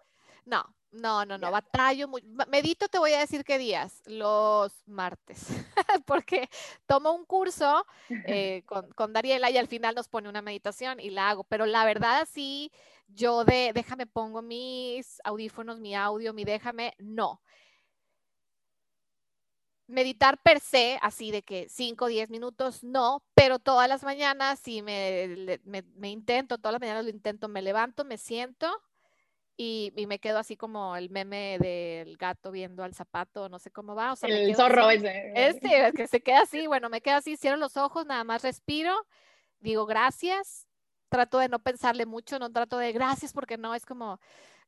No, 0.45 0.63
no, 0.91 1.25
no, 1.25 1.37
no, 1.37 1.51
batallo 1.51 2.07
muy. 2.07 2.21
Medito, 2.47 2.87
te 2.87 2.99
voy 2.99 3.13
a 3.13 3.19
decir 3.19 3.43
qué 3.43 3.57
días, 3.57 4.01
los 4.05 4.71
martes, 4.87 5.47
porque 6.05 6.49
tomo 6.85 7.11
un 7.11 7.25
curso 7.25 7.85
eh, 8.25 8.63
con, 8.65 8.89
con, 8.93 9.11
Dariela 9.11 9.49
y 9.49 9.57
al 9.57 9.67
final 9.67 9.95
nos 9.95 10.07
pone 10.07 10.29
una 10.29 10.41
meditación 10.41 10.99
y 10.99 11.09
la 11.09 11.29
hago, 11.29 11.43
pero 11.43 11.65
la 11.65 11.83
verdad 11.83 12.27
sí, 12.31 12.71
yo 13.07 13.43
de, 13.43 13.71
déjame 13.73 14.05
pongo 14.05 14.41
mis 14.41 15.19
audífonos, 15.23 15.79
mi 15.79 15.95
audio, 15.95 16.33
mi 16.33 16.45
déjame, 16.45 16.93
no 16.99 17.41
meditar 19.87 20.41
per 20.41 20.59
se, 20.59 20.97
así 21.01 21.31
de 21.31 21.43
que 21.43 21.67
5 21.69 22.05
o 22.05 22.07
10 22.07 22.29
minutos, 22.29 22.83
no, 22.83 23.23
pero 23.33 23.59
todas 23.59 23.87
las 23.87 24.03
mañanas 24.03 24.59
sí 24.59 24.81
me, 24.81 25.59
me, 25.63 26.09
intento, 26.09 26.57
todas 26.57 26.73
las 26.73 26.81
mañanas 26.81 27.03
lo 27.03 27.11
intento, 27.11 27.47
me 27.47 27.61
levanto, 27.61 28.03
me 28.03 28.17
siento 28.17 28.67
y, 29.57 29.93
me 30.07 30.19
quedo 30.19 30.39
así 30.39 30.57
como 30.57 30.95
el 30.95 31.09
meme 31.09 31.57
del 31.59 32.17
gato 32.17 32.51
viendo 32.51 32.83
al 32.83 32.93
zapato, 32.93 33.47
no 33.47 33.59
sé 33.59 33.71
cómo 33.71 33.95
va. 33.95 34.13
O 34.13 34.17
el 34.23 34.55
zorro 34.55 34.89
ese. 34.89 35.31
Este, 35.35 35.93
que 35.93 36.07
se 36.07 36.21
queda 36.21 36.41
así, 36.41 36.67
bueno, 36.67 36.89
me 36.89 37.01
quedo 37.01 37.17
así, 37.17 37.37
cierro 37.37 37.57
los 37.57 37.77
ojos, 37.77 38.05
nada 38.05 38.23
más 38.23 38.41
respiro, 38.41 39.07
digo 39.59 39.85
gracias, 39.85 40.67
trato 41.09 41.37
de 41.37 41.47
no 41.47 41.59
pensarle 41.59 42.05
mucho, 42.05 42.39
no 42.39 42.51
trato 42.51 42.77
de 42.77 42.91
gracias 42.91 43.33
porque 43.33 43.57
no, 43.57 43.75
es 43.75 43.85
como 43.85 44.19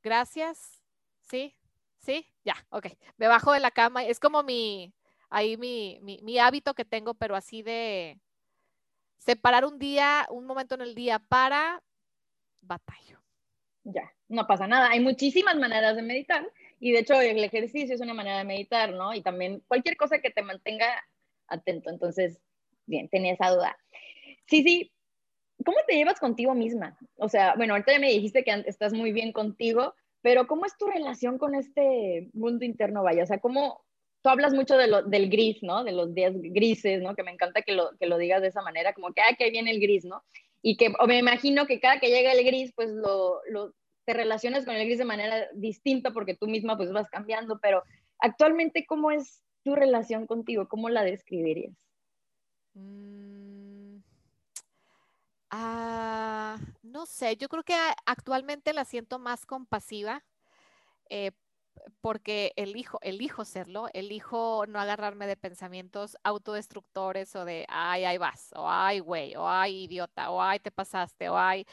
gracias, 0.04 0.82
sí, 1.22 1.56
sí, 1.98 2.26
ya, 2.46 2.56
ok, 2.70 2.88
me 3.18 3.28
bajo 3.28 3.52
de 3.52 3.60
la 3.60 3.72
cama, 3.72 4.06
es 4.06 4.20
como 4.20 4.44
mi, 4.44 4.94
ahí 5.30 5.58
mi, 5.58 6.00
mi, 6.02 6.40
hábito 6.40 6.74
que 6.74 6.86
tengo, 6.86 7.14
pero 7.14 7.36
así 7.36 7.62
de 7.62 8.20
separar 9.18 9.66
un 9.66 9.80
día, 9.80 10.28
un 10.30 10.46
momento 10.46 10.76
en 10.76 10.82
el 10.82 10.96
día 10.96 11.20
para 11.20 11.84
batallo. 12.62 13.22
Ya, 13.84 14.14
no 14.28 14.48
pasa 14.48 14.68
nada. 14.68 14.90
Hay 14.90 15.00
muchísimas 15.00 15.56
maneras 15.56 15.96
de 15.96 16.02
meditar 16.02 16.46
y 16.80 16.92
de 16.92 17.00
hecho 17.00 17.20
el 17.20 17.44
ejercicio 17.44 17.96
es 17.96 18.02
una 18.02 18.14
manera 18.14 18.40
de 18.40 18.44
meditar, 18.44 18.94
¿no? 18.94 19.14
Y 19.14 19.22
también 19.22 19.64
cualquier 19.68 19.98
cosa 19.98 20.20
que 20.20 20.30
te 20.30 20.42
mantenga 20.42 20.88
atento. 21.48 21.90
Entonces, 21.90 22.40
bien, 22.86 23.10
tenía 23.10 23.34
esa 23.34 23.50
duda. 23.50 23.78
Sí, 24.48 24.64
sí. 24.64 24.92
¿Cómo 25.66 25.78
te 25.88 25.96
llevas 25.96 26.20
contigo 26.20 26.54
misma? 26.54 26.98
O 27.16 27.30
sea, 27.30 27.56
bueno, 27.56 27.74
ahorita 27.74 27.94
ya 27.94 28.00
me 28.00 28.12
dijiste 28.12 28.44
que 28.44 28.64
estás 28.68 28.94
muy 28.94 29.12
bien 29.12 29.32
contigo, 29.32 29.96
pero 30.22 30.48
¿cómo 30.48 30.66
es 30.66 30.78
tu 30.78 30.86
relación 30.88 31.38
con 31.38 31.56
este 31.56 32.30
mundo 32.34 32.64
interno, 32.64 33.04
vaya? 33.04 33.24
O 33.24 33.26
sea, 33.26 33.40
¿cómo, 33.40 33.87
tú 34.28 34.32
hablas 34.32 34.54
mucho 34.54 34.76
de 34.76 34.88
lo, 34.88 35.04
del 35.04 35.30
gris, 35.30 35.64
¿no? 35.64 35.86
De 35.86 35.94
los 35.94 36.14
días 36.14 36.34
grises, 36.36 37.02
¿no? 37.02 37.16
Que 37.16 37.24
me 37.24 37.32
encanta 37.32 37.62
que 37.62 37.72
lo, 37.72 37.96
que 37.98 38.08
lo 38.08 38.18
digas 38.18 38.42
de 38.42 38.50
esa 38.50 38.62
manera, 38.62 38.92
como 38.94 39.14
que, 39.14 39.22
ah, 39.22 39.34
que 39.38 39.50
viene 39.52 39.72
el 39.72 39.80
gris, 39.80 40.04
¿no? 40.04 40.22
Y 40.62 40.76
que 40.76 40.92
me 41.08 41.18
imagino 41.18 41.66
que 41.66 41.80
cada 41.80 42.02
que 42.02 42.10
llega 42.10 42.34
el 42.34 42.44
gris, 42.44 42.74
pues 42.76 42.90
lo, 42.90 43.42
te 44.04 44.14
relacionas 44.14 44.66
con 44.66 44.76
el 44.76 44.86
gris 44.86 44.98
de 44.98 45.06
manera 45.06 45.48
distinta 45.54 46.12
porque 46.12 46.36
tú 46.36 46.48
misma 46.48 46.76
pues 46.76 46.92
vas 46.92 47.10
cambiando, 47.10 47.60
pero 47.60 47.84
actualmente, 48.20 48.86
¿cómo 48.86 49.12
es 49.12 49.46
tu 49.64 49.76
relación 49.76 50.28
contigo? 50.28 50.68
¿Cómo 50.68 50.90
la 50.90 51.06
describirías? 51.06 51.78
Mm, 52.74 54.00
ah, 55.52 56.58
no 56.84 57.06
sé, 57.06 57.38
yo 57.38 57.48
creo 57.48 57.64
que 57.64 57.78
actualmente 58.06 58.74
la 58.74 58.84
siento 58.84 59.20
más 59.20 59.46
compasiva. 59.46 60.26
Eh, 61.10 61.32
porque 62.02 62.54
elijo, 62.56 63.00
elijo 63.02 63.46
serlo, 63.46 63.88
elijo 63.94 64.66
no 64.68 64.80
agarrarme 64.80 65.28
de 65.28 65.38
pensamientos 65.38 66.18
autodestructores 66.24 67.36
o 67.36 67.46
de, 67.46 67.66
ay, 67.70 68.06
ahí 68.06 68.18
vas, 68.18 68.52
o 68.56 68.70
ay, 68.70 69.00
güey, 69.00 69.36
o 69.36 69.48
ay, 69.48 69.84
idiota, 69.84 70.30
o 70.32 70.42
ay, 70.42 70.60
te 70.60 70.72
pasaste, 70.72 71.30
o 71.30 71.38
ay, 71.38 71.66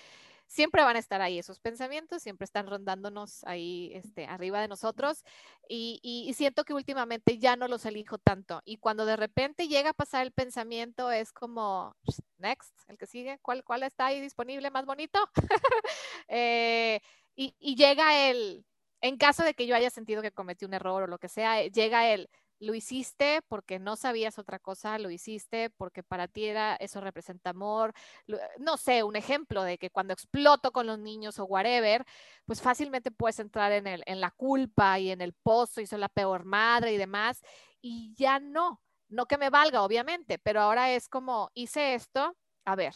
siempre 0.47 0.83
van 0.83 0.97
a 0.97 0.99
estar 1.01 1.21
ahí 1.21 1.39
esos 1.39 1.59
pensamientos, 1.59 2.23
siempre 2.23 2.45
están 2.45 2.67
rondándonos 2.67 3.45
ahí 3.45 3.93
este, 3.95 4.27
arriba 4.27 4.61
de 4.61 4.69
nosotros 4.69 5.25
y, 5.69 6.01
y, 6.03 6.33
siento 6.35 6.65
que 6.65 6.75
últimamente 6.75 7.39
ya 7.39 7.57
no 7.57 7.69
los 7.69 7.87
elijo 7.87 8.19
tanto 8.19 8.62
y 8.65 8.77
cuando 8.77 9.07
de 9.07 9.17
repente 9.17 9.69
llega 9.69 9.91
a 9.91 9.95
pasar 9.95 10.23
el 10.23 10.33
pensamiento 10.33 11.11
es 11.11 11.33
como, 11.33 11.97
next, 12.39 12.73
el 12.89 12.99
que 12.99 13.07
sigue, 13.07 13.39
¿cuál, 13.43 13.65
cuál 13.65 13.83
está 13.83 14.07
ahí 14.07 14.21
disponible 14.21 14.71
más 14.71 14.87
bonito? 14.87 15.19
eh, 16.29 17.01
y, 17.35 17.55
y 17.59 17.75
llega 17.75 18.29
el 18.29 18.65
en 19.05 19.18
caso 19.18 19.44
de 19.44 19.52
que 19.52 19.66
yo 19.66 19.76
haya 19.76 19.90
sentido 19.90 20.22
que 20.22 20.32
cometí 20.32 20.64
un 20.64 20.72
error 20.72 21.02
o 21.02 21.07
lo 21.07 21.18
que 21.18 21.28
sea, 21.28 21.61
eh, 21.61 21.70
llega 21.70 22.09
él, 22.09 22.30
lo 22.59 22.74
hiciste 22.74 23.42
porque 23.48 23.78
no 23.78 23.96
sabías 23.96 24.38
otra 24.38 24.59
cosa, 24.59 24.98
lo 24.98 25.11
hiciste 25.11 25.68
porque 25.68 26.02
para 26.02 26.26
ti 26.26 26.46
era, 26.46 26.74
eso 26.76 27.02
representa 27.02 27.50
amor, 27.50 27.92
no 28.59 28.78
sé, 28.78 29.02
un 29.02 29.14
ejemplo 29.14 29.62
de 29.62 29.76
que 29.76 29.90
cuando 29.90 30.14
exploto 30.14 30.72
con 30.72 30.86
los 30.86 30.98
niños 30.98 31.38
o 31.38 31.44
whatever, 31.44 32.07
pues 32.46 32.62
fácilmente 32.62 33.11
puedes 33.11 33.38
entrar 33.40 33.72
en, 33.72 33.86
el, 33.86 34.02
en 34.07 34.22
la 34.22 34.30
culpa 34.30 34.98
y 34.98 35.11
en 35.11 35.20
el 35.20 35.34
pozo 35.34 35.82
y 35.82 35.86
soy 35.86 35.98
la 35.98 36.09
peor 36.09 36.46
madre 36.46 36.94
y 36.94 36.96
demás, 36.96 37.42
y 37.82 38.14
ya 38.16 38.40
no, 38.40 38.80
no 39.09 39.26
que 39.26 39.36
me 39.36 39.50
valga, 39.50 39.82
obviamente, 39.82 40.38
pero 40.38 40.62
ahora 40.62 40.90
es 40.92 41.11
como, 41.11 41.50
hice 41.52 41.92
esto, 41.92 42.34
a 42.64 42.74
ver, 42.74 42.94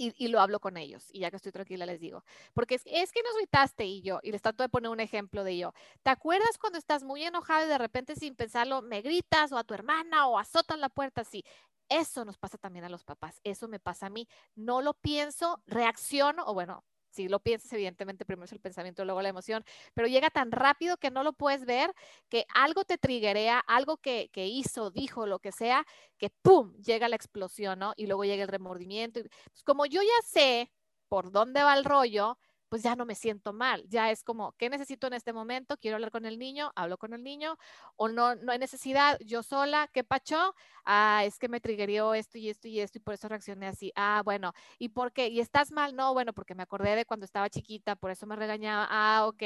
y, 0.00 0.28
lo 0.28 0.40
hablo 0.40 0.60
con 0.60 0.76
ellos. 0.76 1.08
Y 1.12 1.20
ya 1.20 1.30
que 1.30 1.36
estoy 1.36 1.52
tranquila, 1.52 1.84
les 1.86 2.00
digo, 2.00 2.24
porque 2.54 2.76
es, 2.76 2.82
es, 2.86 3.12
que 3.12 3.22
nos 3.22 3.36
gritaste 3.36 3.84
y 3.84 4.00
yo, 4.02 4.20
y 4.22 4.32
les 4.32 4.40
trato 4.40 4.62
de 4.62 4.68
poner 4.68 4.90
un 4.90 5.00
ejemplo 5.00 5.44
de 5.44 5.58
yo. 5.58 5.74
¿Te 6.02 6.10
acuerdas 6.10 6.58
cuando 6.58 6.78
estás 6.78 7.04
muy 7.04 7.22
enojado 7.22 7.66
y 7.66 7.68
de 7.68 7.78
repente 7.78 8.16
sin 8.16 8.34
pensarlo 8.34 8.82
me 8.82 9.02
gritas 9.02 9.52
o 9.52 9.58
a 9.58 9.64
tu 9.64 9.74
hermana 9.74 10.26
o 10.26 10.38
azotas 10.38 10.78
la 10.78 10.88
puerta 10.88 11.20
así? 11.20 11.44
Eso 11.88 12.24
nos 12.24 12.38
pasa 12.38 12.56
también 12.56 12.84
a 12.84 12.88
los 12.88 13.04
papás, 13.04 13.40
eso 13.42 13.68
me 13.68 13.80
pasa 13.80 14.06
a 14.06 14.10
mí. 14.10 14.28
No 14.54 14.80
lo 14.80 14.94
pienso, 14.94 15.60
reacciono, 15.66 16.44
o 16.46 16.54
bueno, 16.54 16.84
si 17.10 17.28
lo 17.28 17.40
piensas, 17.40 17.72
evidentemente 17.72 18.24
primero 18.24 18.44
es 18.44 18.52
el 18.52 18.60
pensamiento, 18.60 19.04
luego 19.04 19.22
la 19.22 19.28
emoción, 19.28 19.64
pero 19.94 20.08
llega 20.08 20.30
tan 20.30 20.52
rápido 20.52 20.96
que 20.96 21.10
no 21.10 21.22
lo 21.22 21.32
puedes 21.32 21.64
ver, 21.64 21.92
que 22.28 22.46
algo 22.54 22.84
te 22.84 22.98
triguea, 22.98 23.58
algo 23.58 23.96
que, 23.96 24.30
que, 24.32 24.46
hizo, 24.46 24.90
dijo, 24.90 25.26
lo 25.26 25.38
que 25.38 25.52
sea, 25.52 25.86
que 26.18 26.30
¡pum! 26.30 26.74
llega 26.76 27.08
la 27.08 27.16
explosión, 27.16 27.78
¿no? 27.78 27.92
Y 27.96 28.06
luego 28.06 28.24
llega 28.24 28.42
el 28.42 28.48
remordimiento. 28.48 29.20
Pues 29.22 29.62
como 29.64 29.86
yo 29.86 30.02
ya 30.02 30.26
sé 30.26 30.70
por 31.08 31.32
dónde 31.32 31.62
va 31.62 31.74
el 31.74 31.84
rollo, 31.84 32.38
pues 32.70 32.82
ya 32.84 32.94
no 32.96 33.04
me 33.04 33.16
siento 33.16 33.52
mal, 33.52 33.84
ya 33.88 34.10
es 34.12 34.22
como, 34.22 34.52
¿qué 34.52 34.70
necesito 34.70 35.08
en 35.08 35.12
este 35.14 35.32
momento? 35.32 35.76
Quiero 35.76 35.96
hablar 35.96 36.12
con 36.12 36.24
el 36.24 36.38
niño, 36.38 36.70
hablo 36.76 36.96
con 36.98 37.12
el 37.12 37.22
niño, 37.24 37.58
o 37.96 38.08
no, 38.08 38.36
no 38.36 38.52
hay 38.52 38.58
necesidad, 38.58 39.18
yo 39.26 39.42
sola, 39.42 39.90
¿qué 39.92 40.04
pacho? 40.04 40.54
Ah, 40.84 41.22
es 41.26 41.38
que 41.38 41.48
me 41.48 41.60
triggerió 41.60 42.14
esto 42.14 42.38
y 42.38 42.48
esto 42.48 42.68
y 42.68 42.80
esto 42.80 42.98
y 42.98 43.00
por 43.02 43.14
eso 43.14 43.28
reaccioné 43.28 43.66
así. 43.66 43.92
Ah, 43.96 44.22
bueno, 44.24 44.52
¿y 44.78 44.90
por 44.90 45.12
qué? 45.12 45.28
¿Y 45.28 45.40
estás 45.40 45.72
mal? 45.72 45.96
No, 45.96 46.14
bueno, 46.14 46.32
porque 46.32 46.54
me 46.54 46.62
acordé 46.62 46.94
de 46.94 47.04
cuando 47.04 47.26
estaba 47.26 47.50
chiquita, 47.50 47.96
por 47.96 48.12
eso 48.12 48.26
me 48.26 48.36
regañaba. 48.36 48.86
Ah, 48.88 49.26
ok. 49.26 49.42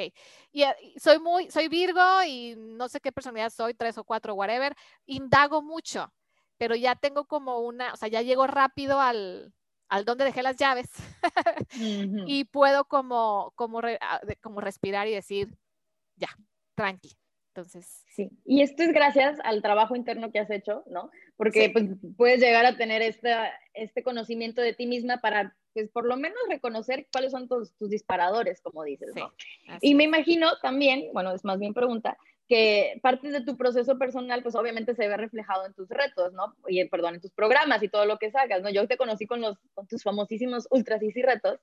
Y, 0.52 0.62
ah, 0.64 0.76
y 0.82 0.98
soy 1.00 1.18
muy, 1.18 1.50
soy 1.50 1.68
Virgo 1.68 2.22
y 2.26 2.54
no 2.56 2.88
sé 2.88 3.00
qué 3.00 3.10
personalidad 3.10 3.50
soy, 3.50 3.74
tres 3.74 3.96
o 3.98 4.04
cuatro, 4.04 4.34
whatever, 4.34 4.74
indago 5.06 5.62
mucho, 5.62 6.12
pero 6.58 6.76
ya 6.76 6.94
tengo 6.94 7.24
como 7.26 7.60
una, 7.60 7.92
o 7.94 7.96
sea, 7.96 8.08
ya 8.08 8.22
llego 8.22 8.46
rápido 8.46 9.00
al, 9.00 9.52
al 9.94 10.04
donde 10.04 10.24
dejé 10.24 10.42
las 10.42 10.56
llaves 10.56 10.90
y 12.26 12.44
puedo 12.46 12.84
como, 12.86 13.52
como, 13.54 13.80
ah, 14.00 14.20
como 14.42 14.60
respirar 14.60 15.06
y 15.06 15.12
decir, 15.12 15.56
ya, 16.16 16.28
tranqui. 16.74 17.12
Entonces. 17.54 18.02
Sí, 18.08 18.32
y 18.44 18.62
esto 18.62 18.82
es 18.82 18.92
gracias 18.92 19.38
al 19.44 19.62
trabajo 19.62 19.94
interno 19.94 20.32
que 20.32 20.40
has 20.40 20.50
hecho, 20.50 20.82
¿no? 20.88 21.12
Porque 21.36 21.70
pues, 21.70 21.90
puedes 22.16 22.40
llegar 22.40 22.66
a 22.66 22.76
tener 22.76 23.02
esta, 23.02 23.52
este 23.72 24.02
conocimiento 24.02 24.62
de 24.62 24.72
ti 24.72 24.86
misma 24.86 25.18
para 25.18 25.56
pues 25.72 25.88
por 25.90 26.06
lo 26.06 26.16
menos 26.16 26.38
reconocer 26.48 27.06
cuáles 27.12 27.30
son 27.30 27.48
tus, 27.48 27.76
tus 27.76 27.90
disparadores, 27.90 28.60
como 28.60 28.82
dices, 28.84 29.10
¿no? 29.14 29.32
y 29.80 29.94
me 29.96 30.04
imagino 30.04 30.56
también, 30.62 31.10
bueno, 31.12 31.32
es 31.32 31.44
más 31.44 31.58
bien 31.58 31.74
pregunta, 31.74 32.16
que 32.48 33.00
parte 33.02 33.30
de 33.30 33.40
tu 33.40 33.56
proceso 33.56 33.98
personal, 33.98 34.42
pues 34.42 34.54
obviamente 34.54 34.94
se 34.94 35.08
ve 35.08 35.16
reflejado 35.16 35.64
en 35.64 35.72
tus 35.72 35.88
retos, 35.88 36.32
¿no? 36.34 36.54
Y, 36.68 36.84
perdón, 36.88 37.14
en 37.14 37.20
tus 37.20 37.32
programas 37.32 37.82
y 37.82 37.88
todo 37.88 38.04
lo 38.04 38.18
que 38.18 38.30
sacas, 38.30 38.62
¿no? 38.62 38.68
Yo 38.70 38.86
te 38.86 38.98
conocí 38.98 39.26
con, 39.26 39.40
los, 39.40 39.56
con 39.72 39.86
tus 39.86 40.02
famosísimos 40.02 40.66
ultras 40.70 41.02
y 41.02 41.10
retos 41.22 41.60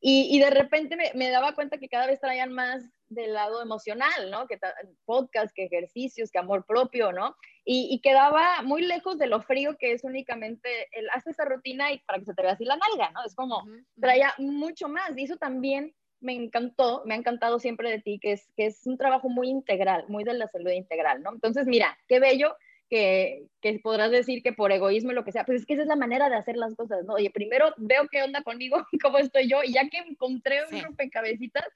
y, 0.00 0.28
y, 0.34 0.40
de 0.40 0.50
repente 0.50 0.96
me, 0.96 1.12
me, 1.14 1.30
daba 1.30 1.54
cuenta 1.54 1.78
que 1.78 1.88
cada 1.88 2.06
vez 2.06 2.20
traían 2.20 2.52
más 2.52 2.84
del 3.08 3.32
lado 3.32 3.62
emocional, 3.62 4.30
¿no? 4.30 4.48
Que 4.48 4.58
podcast, 5.04 5.54
que 5.54 5.64
ejercicios, 5.64 6.30
que 6.30 6.38
amor 6.38 6.64
propio, 6.66 7.12
¿no? 7.12 7.36
Y, 7.64 7.88
y, 7.90 8.00
quedaba 8.00 8.62
muy 8.62 8.82
lejos 8.82 9.18
de 9.18 9.28
lo 9.28 9.40
frío 9.40 9.76
que 9.78 9.92
es 9.92 10.02
únicamente 10.02 10.88
el 10.92 11.08
hace 11.10 11.30
esa 11.30 11.44
rutina 11.44 11.92
y 11.92 11.98
para 12.00 12.18
que 12.18 12.24
se 12.24 12.34
te 12.34 12.42
vea 12.42 12.52
así 12.52 12.64
la 12.64 12.76
nalga, 12.76 13.10
¿no? 13.12 13.24
Es 13.24 13.36
como, 13.36 13.64
traía 14.00 14.34
mucho 14.38 14.88
más 14.88 15.16
y 15.16 15.24
eso 15.24 15.36
también 15.36 15.94
me 16.24 16.32
encantó, 16.32 17.02
me 17.04 17.14
ha 17.14 17.18
encantado 17.18 17.60
siempre 17.60 17.90
de 17.90 18.00
ti, 18.00 18.18
que 18.18 18.32
es, 18.32 18.50
que 18.56 18.66
es 18.66 18.86
un 18.86 18.96
trabajo 18.96 19.28
muy 19.28 19.48
integral, 19.48 20.06
muy 20.08 20.24
de 20.24 20.34
la 20.34 20.48
salud 20.48 20.70
integral, 20.70 21.22
¿no? 21.22 21.32
Entonces, 21.32 21.66
mira, 21.66 21.98
qué 22.08 22.18
bello 22.18 22.56
que, 22.88 23.46
que, 23.60 23.78
podrás 23.80 24.10
decir 24.10 24.42
que 24.42 24.52
por 24.52 24.72
egoísmo 24.72 25.12
lo 25.12 25.24
que 25.24 25.32
sea, 25.32 25.44
pues 25.44 25.60
es 25.60 25.66
que 25.66 25.74
esa 25.74 25.82
es 25.82 25.88
la 25.88 25.96
manera 25.96 26.30
de 26.30 26.36
hacer 26.36 26.56
las 26.56 26.74
cosas, 26.74 27.04
¿no? 27.04 27.14
Oye, 27.14 27.30
primero 27.30 27.74
veo 27.76 28.08
qué 28.10 28.22
onda 28.22 28.42
conmigo, 28.42 28.78
cómo 29.02 29.18
estoy 29.18 29.48
yo, 29.48 29.62
y 29.62 29.74
ya 29.74 29.88
que 29.88 29.98
encontré 29.98 30.60
un 30.66 30.82
rompecabecitas, 30.82 31.66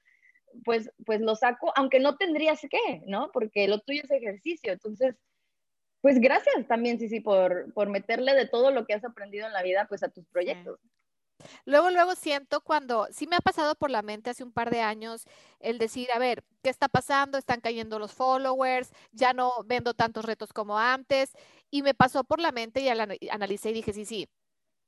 pues, 0.65 0.89
pues 1.05 1.21
lo 1.21 1.35
saco, 1.35 1.71
aunque 1.75 1.99
no 1.99 2.17
tendrías 2.17 2.59
que, 2.61 3.01
¿no? 3.05 3.29
Porque 3.31 3.67
lo 3.67 3.79
tuyo 3.79 4.01
es 4.03 4.11
ejercicio, 4.11 4.73
entonces, 4.73 5.15
pues 6.01 6.19
gracias 6.19 6.67
también, 6.67 6.97
sí, 6.97 7.07
sí, 7.07 7.19
por, 7.19 7.71
por 7.73 7.89
meterle 7.89 8.33
de 8.33 8.47
todo 8.47 8.71
lo 8.71 8.87
que 8.87 8.95
has 8.95 9.05
aprendido 9.05 9.45
en 9.45 9.53
la 9.53 9.61
vida, 9.61 9.85
pues 9.87 10.01
a 10.01 10.09
tus 10.09 10.25
proyectos. 10.27 10.79
Luego, 11.65 11.89
luego 11.89 12.15
siento 12.15 12.61
cuando, 12.61 13.07
sí 13.11 13.27
me 13.27 13.35
ha 13.35 13.41
pasado 13.41 13.75
por 13.75 13.89
la 13.89 14.01
mente 14.01 14.29
hace 14.29 14.43
un 14.43 14.51
par 14.51 14.69
de 14.69 14.81
años 14.81 15.25
el 15.59 15.77
decir, 15.77 16.09
a 16.13 16.19
ver, 16.19 16.43
¿qué 16.63 16.69
está 16.69 16.89
pasando? 16.89 17.37
Están 17.37 17.61
cayendo 17.61 17.99
los 17.99 18.13
followers, 18.13 18.91
ya 19.11 19.33
no 19.33 19.53
vendo 19.65 19.93
tantos 19.93 20.25
retos 20.25 20.53
como 20.53 20.77
antes. 20.77 21.31
Y 21.71 21.81
me 21.83 21.93
pasó 21.93 22.23
por 22.23 22.39
la 22.39 22.51
mente 22.51 22.81
y 22.81 22.89
analicé 23.29 23.69
y 23.69 23.73
dije, 23.73 23.93
sí, 23.93 24.05
sí, 24.05 24.27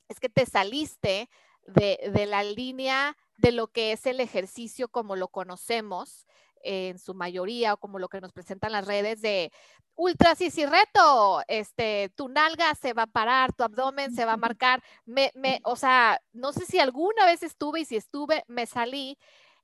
es 0.08 0.20
que 0.20 0.30
te 0.30 0.46
saliste 0.46 1.30
de, 1.68 2.26
la 2.28 2.44
línea 2.44 3.18
de 3.38 3.52
lo 3.52 3.68
que 3.68 3.92
es 3.92 4.06
el 4.06 4.20
ejercicio 4.20 4.90
como 4.90 5.16
lo 5.16 5.30
conocemos 5.30 6.26
en 6.64 7.00
su 7.00 7.14
mayoría 7.14 7.74
o 7.74 7.78
como 7.78 8.00
lo 8.00 8.10
que 8.10 8.22
nos 8.22 8.34
presentan 8.34 8.72
las 8.72 8.86
redes 8.86 9.22
de 9.22 9.52
ultra 9.96 10.36
sí, 10.36 10.50
reto, 10.66 11.42
este, 11.48 12.10
tu 12.16 12.28
nalga 12.30 12.74
se 12.76 12.94
va 12.94 13.04
a 13.04 13.08
parar, 13.08 13.54
tu 13.54 13.64
abdomen 13.64 14.14
se 14.14 14.26
va 14.26 14.34
a 14.34 14.38
marcar, 14.38 14.82
me, 15.06 15.32
me, 15.36 15.60
o 15.64 15.76
sea, 15.76 16.20
no 16.34 16.54
sé 16.54 16.66
si 16.66 16.80
alguna 16.80 17.26
vez 17.26 17.44
estuve 17.44 17.82
y 17.82 17.86
si 17.86 17.98
estuve, 17.98 18.44
me 18.48 18.66
salí. 18.66 19.18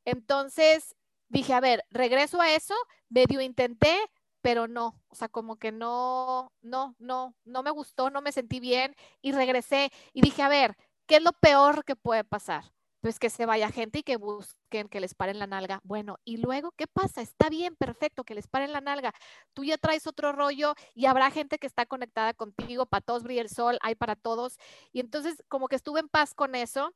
Entonces 0.05 0.95
dije, 1.29 1.53
a 1.53 1.59
ver, 1.59 1.83
regreso 1.89 2.41
a 2.41 2.51
eso, 2.53 2.75
medio 3.09 3.41
intenté, 3.41 3.97
pero 4.41 4.67
no, 4.67 5.01
o 5.07 5.15
sea, 5.15 5.27
como 5.27 5.57
que 5.57 5.71
no, 5.71 6.53
no, 6.61 6.95
no, 6.99 7.35
no 7.43 7.63
me 7.63 7.71
gustó, 7.71 8.09
no 8.09 8.21
me 8.21 8.31
sentí 8.31 8.59
bien 8.59 8.95
y 9.21 9.31
regresé 9.31 9.91
y 10.13 10.21
dije, 10.21 10.41
a 10.43 10.49
ver, 10.49 10.77
¿qué 11.07 11.17
es 11.17 11.23
lo 11.23 11.33
peor 11.33 11.83
que 11.83 11.95
puede 11.95 12.23
pasar? 12.23 12.63
Pues 13.07 13.19
que 13.19 13.29
se 13.29 13.45
vaya 13.45 13.71
gente 13.71 13.99
y 13.99 14.03
que 14.03 14.17
busquen 14.17 14.89
que 14.89 14.99
les 14.99 15.15
paren 15.15 15.39
la 15.39 15.47
nalga. 15.47 15.79
Bueno, 15.85 16.19
y 16.25 16.35
luego, 16.35 16.73
¿qué 16.75 16.87
pasa? 16.87 17.21
Está 17.21 17.47
bien, 17.47 17.77
perfecto, 17.77 18.25
que 18.25 18.35
les 18.35 18.49
paren 18.49 18.73
la 18.73 18.81
nalga. 18.81 19.13
Tú 19.53 19.63
ya 19.63 19.77
traes 19.77 20.07
otro 20.07 20.33
rollo 20.33 20.73
y 20.93 21.05
habrá 21.05 21.31
gente 21.31 21.57
que 21.57 21.67
está 21.67 21.85
conectada 21.85 22.33
contigo, 22.33 22.85
para 22.85 22.99
todos 22.99 23.23
brilla 23.23 23.43
el 23.43 23.49
sol, 23.49 23.79
hay 23.81 23.95
para 23.95 24.17
todos. 24.17 24.57
Y 24.91 24.99
entonces, 24.99 25.41
como 25.47 25.69
que 25.69 25.77
estuve 25.77 26.01
en 26.01 26.09
paz 26.09 26.33
con 26.33 26.53
eso 26.53 26.93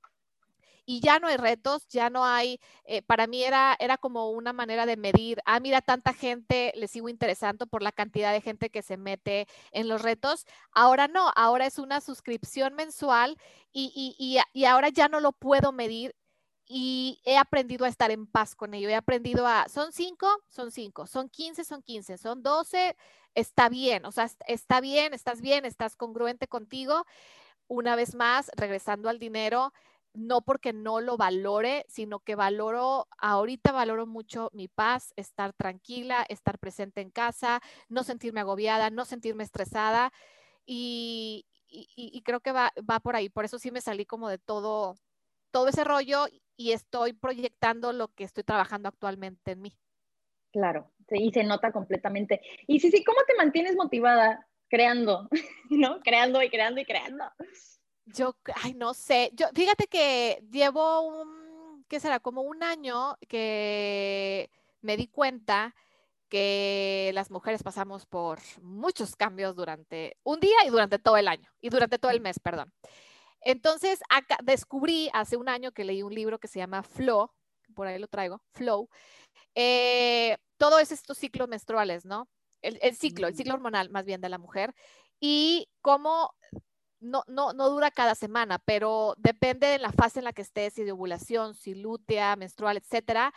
y 0.86 0.99
ya 1.01 1.19
no 1.19 1.27
hay 1.27 1.38
retos, 1.38 1.88
ya 1.88 2.09
no 2.09 2.25
hay, 2.25 2.59
eh, 2.86 3.01
para 3.01 3.27
mí 3.27 3.43
era, 3.43 3.75
era 3.79 3.97
como 3.97 4.32
una 4.32 4.53
manera 4.53 4.86
de 4.86 4.97
medir, 4.97 5.41
ah, 5.45 5.59
mira, 5.59 5.82
tanta 5.82 6.13
gente 6.13 6.73
le 6.75 6.88
sigo 6.88 7.09
interesando 7.09 7.67
por 7.67 7.82
la 7.82 7.91
cantidad 7.91 8.32
de 8.34 8.41
gente 8.41 8.69
que 8.69 8.82
se 8.82 8.97
mete 8.97 9.47
en 9.71 9.88
los 9.88 10.01
retos. 10.01 10.45
Ahora 10.73 11.07
no, 11.07 11.32
ahora 11.36 11.65
es 11.65 11.77
una 11.79 12.01
suscripción 12.01 12.73
mensual 12.75 13.38
y, 13.71 13.91
y, 14.17 14.39
y, 14.53 14.65
ahora 14.65 14.89
ya 14.89 15.07
no 15.07 15.19
lo 15.19 15.32
puedo 15.32 15.71
medir 15.71 16.15
y 16.65 17.19
he 17.25 17.38
aprendido 17.38 17.86
a 17.86 17.89
estar 17.89 18.11
en 18.11 18.27
paz 18.27 18.55
con 18.55 18.73
ello. 18.73 18.89
He 18.89 18.95
aprendido 18.95 19.47
a, 19.47 19.67
son 19.69 19.91
cinco, 19.91 20.27
son 20.47 20.71
cinco, 20.71 21.05
son 21.07 21.29
quince, 21.29 21.63
son 21.63 21.82
quince, 21.84 22.17
son 22.17 22.43
doce, 22.43 22.95
está 23.36 23.69
bien, 23.69 24.05
o 24.05 24.11
sea, 24.11 24.29
está 24.47 24.82
bien, 24.82 25.13
estás 25.13 25.41
bien, 25.41 25.65
estás 25.65 25.95
congruente 25.95 26.47
contigo. 26.47 27.05
Una 27.67 27.95
vez 27.95 28.15
más, 28.15 28.51
regresando 28.55 29.09
al 29.09 29.19
dinero, 29.19 29.73
no 30.14 30.41
porque 30.41 30.74
no 30.74 31.01
lo 31.01 31.18
valore, 31.18 31.86
sino 31.88 32.20
que 32.20 32.36
valoro, 32.36 33.07
ahorita 33.18 33.72
valoro 33.72 34.05
mucho 34.05 34.49
mi 34.53 34.68
paz, 34.68 35.14
estar 35.16 35.53
tranquila, 35.53 36.26
estar 36.30 36.59
presente 36.59 37.01
en 37.01 37.12
casa, 37.12 37.62
no 37.89 38.03
sentirme 38.03 38.41
agobiada, 38.41 38.89
no 38.89 39.05
sentirme 39.05 39.43
estresada 39.43 40.12
y, 40.66 41.45
creo 42.24 42.41
que 42.41 42.51
va, 42.51 42.72
va, 42.89 42.99
por 42.99 43.16
ahí. 43.16 43.30
Por 43.30 43.45
eso 43.45 43.57
sí 43.59 43.72
me 43.72 43.82
salí 43.82 44.05
como 44.05 44.30
de 44.30 44.38
todo, 44.38 44.97
todo 45.51 45.68
ese 45.70 45.84
rollo 45.84 46.26
y 46.57 46.74
estoy 46.74 47.14
proyectando 47.14 47.93
lo 47.93 48.09
que 48.09 48.24
estoy 48.24 48.43
trabajando 48.43 48.89
actualmente 48.89 49.51
en 49.51 49.62
mí. 49.62 49.78
Claro, 50.51 50.91
y 51.09 51.32
se 51.32 51.43
nota 51.43 51.72
completamente. 51.72 52.41
Y 52.68 52.80
sí, 52.80 52.91
sí, 52.91 53.03
¿cómo 53.03 53.20
te 53.26 53.36
mantienes 53.36 53.76
motivada 53.76 54.47
creando, 54.70 55.30
¿no? 55.70 56.01
Creando 56.01 56.41
y 56.43 56.49
creando 56.49 56.82
y 56.82 56.86
creando. 56.86 57.26
Yo, 58.14 58.36
ay, 58.55 58.74
no 58.74 58.93
sé. 58.93 59.32
Yo, 59.34 59.47
fíjate 59.53 59.88
que 59.88 60.43
llevo 60.51 61.01
un, 61.01 61.86
¿qué 61.88 61.99
será? 61.99 62.20
Como 62.20 62.41
un 62.41 62.64
año 62.64 63.18
que 63.28 64.49
me 64.82 64.97
di 64.97 65.07
cuenta 65.07 65.76
que 66.30 67.12
las 67.14 67.30
mujeres 67.30 67.62
pasamos 67.62 68.05
por 68.05 68.39
muchos 68.62 69.16
cambios 69.16 69.55
durante 69.55 70.18
un 70.24 70.39
día 70.39 70.55
y 70.66 70.70
durante 70.70 70.97
todo 70.97 71.18
el 71.18 71.28
año, 71.28 71.49
y 71.59 71.70
durante 71.70 71.99
todo 71.99 72.12
el 72.12 72.22
mes, 72.22 72.39
perdón. 72.39 72.74
Entonces, 73.41 73.99
acá 74.09 74.38
descubrí 74.43 75.09
hace 75.14 75.36
un 75.36 75.49
año 75.49 75.72
que 75.74 75.84
leí 75.84 76.03
un 76.03 76.14
libro 76.14 76.39
que 76.39 76.47
se 76.47 76.59
llama 76.59 76.84
Flow, 76.84 77.32
por 77.76 77.88
ahí 77.88 77.99
lo 77.99 78.07
traigo, 78.07 78.41
Flow, 78.53 78.89
eh, 79.55 80.38
todo 80.57 80.80
es 80.80 80.91
estos 80.91 81.18
ciclos 81.18 81.49
menstruales, 81.49 82.05
¿no? 82.05 82.30
El, 82.62 82.80
el 82.82 82.95
ciclo, 82.95 83.28
el 83.28 83.36
ciclo 83.36 83.55
hormonal 83.55 83.89
más 83.89 84.05
bien 84.05 84.22
de 84.22 84.30
la 84.30 84.38
mujer, 84.38 84.74
y 85.20 85.68
cómo 85.82 86.34
no, 87.01 87.23
no, 87.27 87.51
no 87.53 87.69
dura 87.69 87.91
cada 87.91 88.15
semana, 88.15 88.59
pero 88.59 89.15
depende 89.17 89.67
de 89.67 89.79
la 89.79 89.91
fase 89.91 90.19
en 90.19 90.25
la 90.25 90.33
que 90.33 90.43
estés, 90.43 90.73
si 90.73 90.83
de 90.83 90.93
ovulación, 90.93 91.55
si 91.55 91.75
lútea, 91.75 92.35
menstrual, 92.35 92.77
etcétera, 92.77 93.33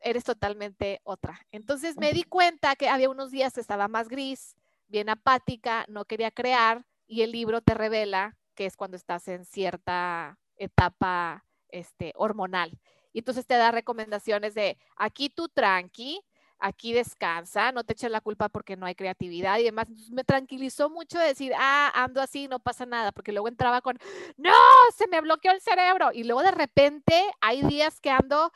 eres 0.00 0.24
totalmente 0.24 1.00
otra. 1.04 1.40
Entonces 1.52 1.96
me 1.96 2.12
di 2.12 2.24
cuenta 2.24 2.74
que 2.76 2.88
había 2.88 3.10
unos 3.10 3.30
días 3.30 3.52
que 3.52 3.60
estaba 3.60 3.88
más 3.88 4.08
gris, 4.08 4.56
bien 4.88 5.08
apática, 5.08 5.84
no 5.88 6.04
quería 6.04 6.30
crear, 6.30 6.84
y 7.06 7.22
el 7.22 7.32
libro 7.32 7.60
te 7.60 7.74
revela 7.74 8.36
que 8.54 8.66
es 8.66 8.76
cuando 8.76 8.96
estás 8.96 9.28
en 9.28 9.44
cierta 9.44 10.38
etapa 10.56 11.44
este, 11.68 12.12
hormonal. 12.16 12.78
Y 13.12 13.18
entonces 13.18 13.46
te 13.46 13.54
da 13.54 13.70
recomendaciones 13.70 14.54
de 14.54 14.78
aquí 14.96 15.28
tú 15.28 15.48
tranqui, 15.48 16.20
aquí 16.64 16.94
descansa, 16.94 17.72
no 17.72 17.84
te 17.84 17.92
eches 17.92 18.10
la 18.10 18.22
culpa 18.22 18.48
porque 18.48 18.74
no 18.74 18.86
hay 18.86 18.94
creatividad 18.94 19.58
y 19.58 19.64
demás. 19.64 19.86
me 20.10 20.24
tranquilizó 20.24 20.88
mucho 20.88 21.18
decir, 21.18 21.52
ah, 21.58 21.92
ando 21.94 22.22
así, 22.22 22.48
no 22.48 22.58
pasa 22.58 22.86
nada, 22.86 23.12
porque 23.12 23.32
luego 23.32 23.48
entraba 23.48 23.82
con, 23.82 23.98
no, 24.38 24.50
se 24.96 25.06
me 25.08 25.20
bloqueó 25.20 25.52
el 25.52 25.60
cerebro. 25.60 26.10
Y 26.12 26.24
luego 26.24 26.42
de 26.42 26.52
repente 26.52 27.22
hay 27.42 27.62
días 27.62 28.00
que 28.00 28.08
ando, 28.10 28.50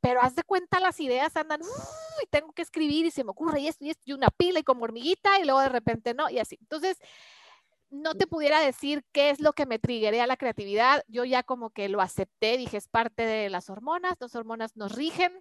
pero 0.00 0.20
haz 0.22 0.34
de 0.34 0.42
cuenta 0.42 0.80
las 0.80 0.98
ideas 0.98 1.36
andan, 1.36 1.60
y 2.20 2.26
tengo 2.26 2.52
que 2.52 2.62
escribir 2.62 3.06
y 3.06 3.12
se 3.12 3.22
me 3.22 3.30
ocurre 3.30 3.60
y 3.60 3.68
esto 3.68 3.84
y 3.84 3.90
esto 3.90 4.02
y 4.06 4.12
una 4.12 4.28
pila 4.30 4.58
y 4.58 4.64
como 4.64 4.82
hormiguita 4.82 5.38
y 5.38 5.44
luego 5.44 5.60
de 5.60 5.68
repente 5.68 6.14
no, 6.14 6.28
y 6.28 6.40
así. 6.40 6.58
Entonces, 6.60 6.98
no 7.90 8.16
te 8.16 8.26
pudiera 8.26 8.60
decir 8.60 9.04
qué 9.12 9.30
es 9.30 9.40
lo 9.40 9.52
que 9.52 9.66
me 9.66 9.78
triggería 9.78 10.26
la 10.26 10.36
creatividad. 10.36 11.04
Yo 11.06 11.24
ya 11.24 11.44
como 11.44 11.70
que 11.70 11.88
lo 11.88 12.00
acepté, 12.00 12.58
dije, 12.58 12.76
es 12.76 12.88
parte 12.88 13.24
de 13.24 13.50
las 13.50 13.70
hormonas, 13.70 14.16
las 14.18 14.34
hormonas 14.34 14.76
nos 14.76 14.96
rigen, 14.96 15.32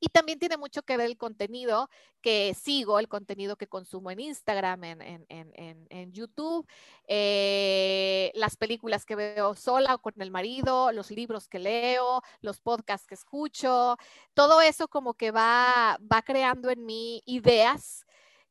y 0.00 0.08
también 0.08 0.38
tiene 0.38 0.56
mucho 0.56 0.82
que 0.82 0.96
ver 0.96 1.06
el 1.06 1.16
contenido 1.16 1.88
que 2.20 2.54
sigo, 2.54 2.98
el 2.98 3.08
contenido 3.08 3.56
que 3.56 3.68
consumo 3.68 4.10
en 4.10 4.20
Instagram, 4.20 4.84
en, 4.84 6.12
YouTube, 6.12 6.66
eh, 7.06 8.32
las 8.34 8.56
películas 8.56 9.04
que 9.04 9.16
veo 9.16 9.54
sola 9.54 9.94
o 9.94 9.98
con 10.00 10.14
el 10.18 10.30
marido, 10.30 10.92
los 10.92 11.10
libros 11.10 11.48
que 11.48 11.58
leo, 11.58 12.22
los 12.40 12.60
podcasts 12.60 13.06
que 13.06 13.14
escucho, 13.14 13.96
todo 14.34 14.60
eso 14.60 14.88
como 14.88 15.14
que 15.14 15.30
va, 15.30 15.98
va 16.12 16.22
creando 16.22 16.70
en 16.70 16.84
mí 16.84 17.22
ideas 17.26 18.06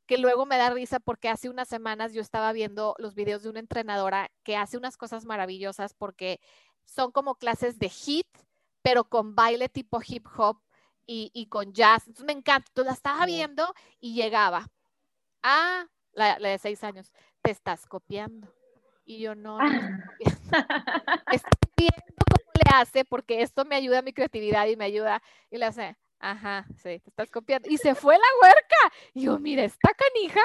que 0.05 0.17
luego 0.17 0.45
me 0.45 0.57
da 0.57 0.69
risa 0.69 0.99
porque 0.99 1.29
hace 1.29 1.49
unas 1.49 1.67
semanas 1.67 2.13
yo 2.13 2.21
estaba 2.21 2.51
viendo 2.53 2.95
los 2.99 3.15
videos 3.15 3.43
de 3.43 3.49
una 3.49 3.59
entrenadora 3.59 4.31
que 4.43 4.55
hace 4.55 4.77
unas 4.77 4.97
cosas 4.97 5.25
maravillosas 5.25 5.93
porque 5.93 6.39
son 6.85 7.11
como 7.11 7.35
clases 7.35 7.79
de 7.79 7.89
hit, 7.89 8.27
pero 8.81 9.05
con 9.05 9.35
baile 9.35 9.69
tipo 9.69 9.99
hip 10.05 10.27
hop 10.37 10.61
y, 11.07 11.47
con 11.47 11.73
jazz. 11.73 12.07
Entonces 12.07 12.25
me 12.25 12.33
encanta. 12.33 12.67
Entonces 12.69 12.89
la 12.89 12.93
estaba 12.93 13.25
viendo 13.25 13.73
y 13.99 14.13
llegaba. 14.13 14.67
Ah, 15.43 15.85
la, 16.13 16.37
de 16.39 16.57
seis 16.57 16.83
años, 16.83 17.11
te 17.41 17.51
estás 17.51 17.85
copiando. 17.85 18.51
Y 19.05 19.19
yo 19.19 19.35
no, 19.35 19.59
no 19.59 19.63
ah. 19.63 19.99
viendo 21.77 22.15
cómo 22.29 22.51
le 22.53 22.71
hace, 22.73 23.05
porque 23.05 23.41
esto 23.41 23.65
me 23.65 23.75
ayuda 23.75 23.99
a 23.99 24.01
mi 24.01 24.13
creatividad 24.13 24.65
y 24.67 24.75
me 24.75 24.85
ayuda, 24.85 25.21
y 25.51 25.57
le 25.57 25.65
hace, 25.65 25.95
ajá, 26.19 26.65
sí, 26.77 26.99
te 26.99 27.09
estás 27.09 27.29
copiando. 27.29 27.69
Y 27.69 27.77
se 27.77 27.93
fue 27.93 28.15
la 28.15 28.23
huerca. 28.41 28.95
Y 29.13 29.23
yo, 29.23 29.37
mira, 29.37 29.63
esta 29.63 29.91
canija. 29.93 30.41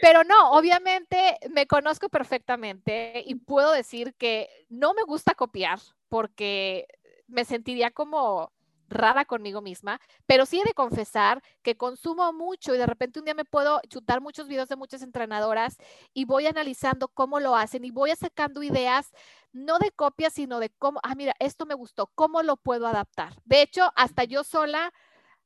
Pero 0.00 0.24
no, 0.24 0.52
obviamente 0.52 1.38
me 1.50 1.66
conozco 1.66 2.08
perfectamente 2.08 3.22
y 3.24 3.34
puedo 3.36 3.72
decir 3.72 4.14
que 4.14 4.48
no 4.68 4.92
me 4.94 5.02
gusta 5.02 5.34
copiar 5.34 5.78
porque 6.08 6.86
me 7.26 7.44
sentiría 7.44 7.90
como 7.90 8.52
rara 8.88 9.24
conmigo 9.24 9.60
misma, 9.60 10.00
pero 10.26 10.46
sí 10.46 10.60
he 10.60 10.64
de 10.64 10.74
confesar 10.74 11.42
que 11.62 11.76
consumo 11.76 12.32
mucho 12.32 12.74
y 12.74 12.78
de 12.78 12.86
repente 12.86 13.18
un 13.18 13.24
día 13.24 13.34
me 13.34 13.44
puedo 13.44 13.80
chutar 13.88 14.20
muchos 14.20 14.48
videos 14.48 14.68
de 14.68 14.76
muchas 14.76 15.02
entrenadoras 15.02 15.76
y 16.14 16.24
voy 16.24 16.46
analizando 16.46 17.08
cómo 17.08 17.40
lo 17.40 17.56
hacen 17.56 17.84
y 17.84 17.90
voy 17.90 18.14
sacando 18.16 18.62
ideas, 18.62 19.12
no 19.52 19.78
de 19.78 19.90
copias, 19.90 20.32
sino 20.34 20.60
de 20.60 20.70
cómo, 20.70 21.00
ah, 21.02 21.14
mira, 21.14 21.34
esto 21.38 21.66
me 21.66 21.74
gustó, 21.74 22.06
cómo 22.14 22.42
lo 22.42 22.56
puedo 22.56 22.86
adaptar. 22.86 23.34
De 23.44 23.62
hecho, 23.62 23.90
hasta 23.96 24.24
yo 24.24 24.44
sola 24.44 24.92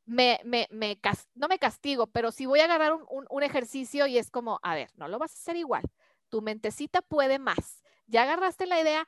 me, 0.05 0.41
me, 0.45 0.66
me 0.70 0.99
no 1.34 1.49
me 1.49 1.59
castigo, 1.59 2.07
pero 2.09 2.32
si 2.32 2.47
voy 2.47 2.61
a 2.61 2.64
agarrar 2.64 2.95
un, 2.95 3.26
un 3.28 3.43
ejercicio 3.43 4.07
y 4.07 4.18
es 4.18 4.30
como, 4.30 4.59
a 4.62 4.74
ver, 4.74 4.91
no 4.97 5.09
lo 5.09 5.18
vas 5.18 5.32
a 5.32 5.38
hacer 5.38 5.57
igual, 5.57 5.84
tu 6.28 6.43
mentecita 6.43 7.03
puede 7.03 7.38
más. 7.38 7.82
Ya 8.07 8.22
agarraste 8.22 8.66
la 8.66 8.80
idea, 8.80 9.07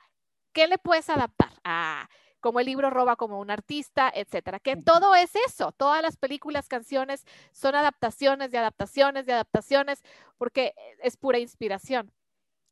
¿qué 0.53 0.69
le 0.69 0.79
puedes 0.79 1.11
adaptar? 1.11 1.53
Ah, 1.65 2.09
como 2.43 2.61
el 2.61 2.67
libro 2.67 2.91
roba 2.91 3.17
como 3.17 3.41
un 3.41 3.51
artista, 3.51 4.13
etcétera. 4.15 4.59
Que 4.59 4.77
todo 4.77 5.15
es 5.15 5.35
eso, 5.47 5.73
todas 5.73 6.03
las 6.03 6.17
películas, 6.19 6.69
canciones 6.69 7.25
son 7.53 7.75
adaptaciones 7.75 8.51
de 8.51 8.59
adaptaciones 8.59 9.25
de 9.25 9.33
adaptaciones, 9.33 10.03
porque 10.37 10.75
es 11.03 11.17
pura 11.17 11.39
inspiración. 11.39 12.13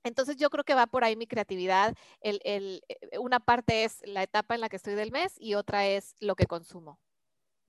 Entonces 0.03 0.37
yo 0.37 0.51
creo 0.51 0.65
que 0.65 0.75
va 0.75 0.87
por 0.87 1.05
ahí 1.05 1.15
mi 1.15 1.27
creatividad. 1.27 1.95
El, 2.21 2.41
el, 2.45 2.83
eh, 2.89 3.19
una 3.19 3.39
parte 3.39 3.85
es 3.85 4.03
la 4.07 4.23
etapa 4.23 4.55
en 4.55 4.61
la 4.61 4.69
que 4.69 4.77
estoy 4.77 4.95
del 4.95 5.13
mes 5.13 5.37
y 5.39 5.55
otra 5.55 5.87
es 5.87 6.17
lo 6.21 6.35
que 6.35 6.47
consumo. 6.47 6.99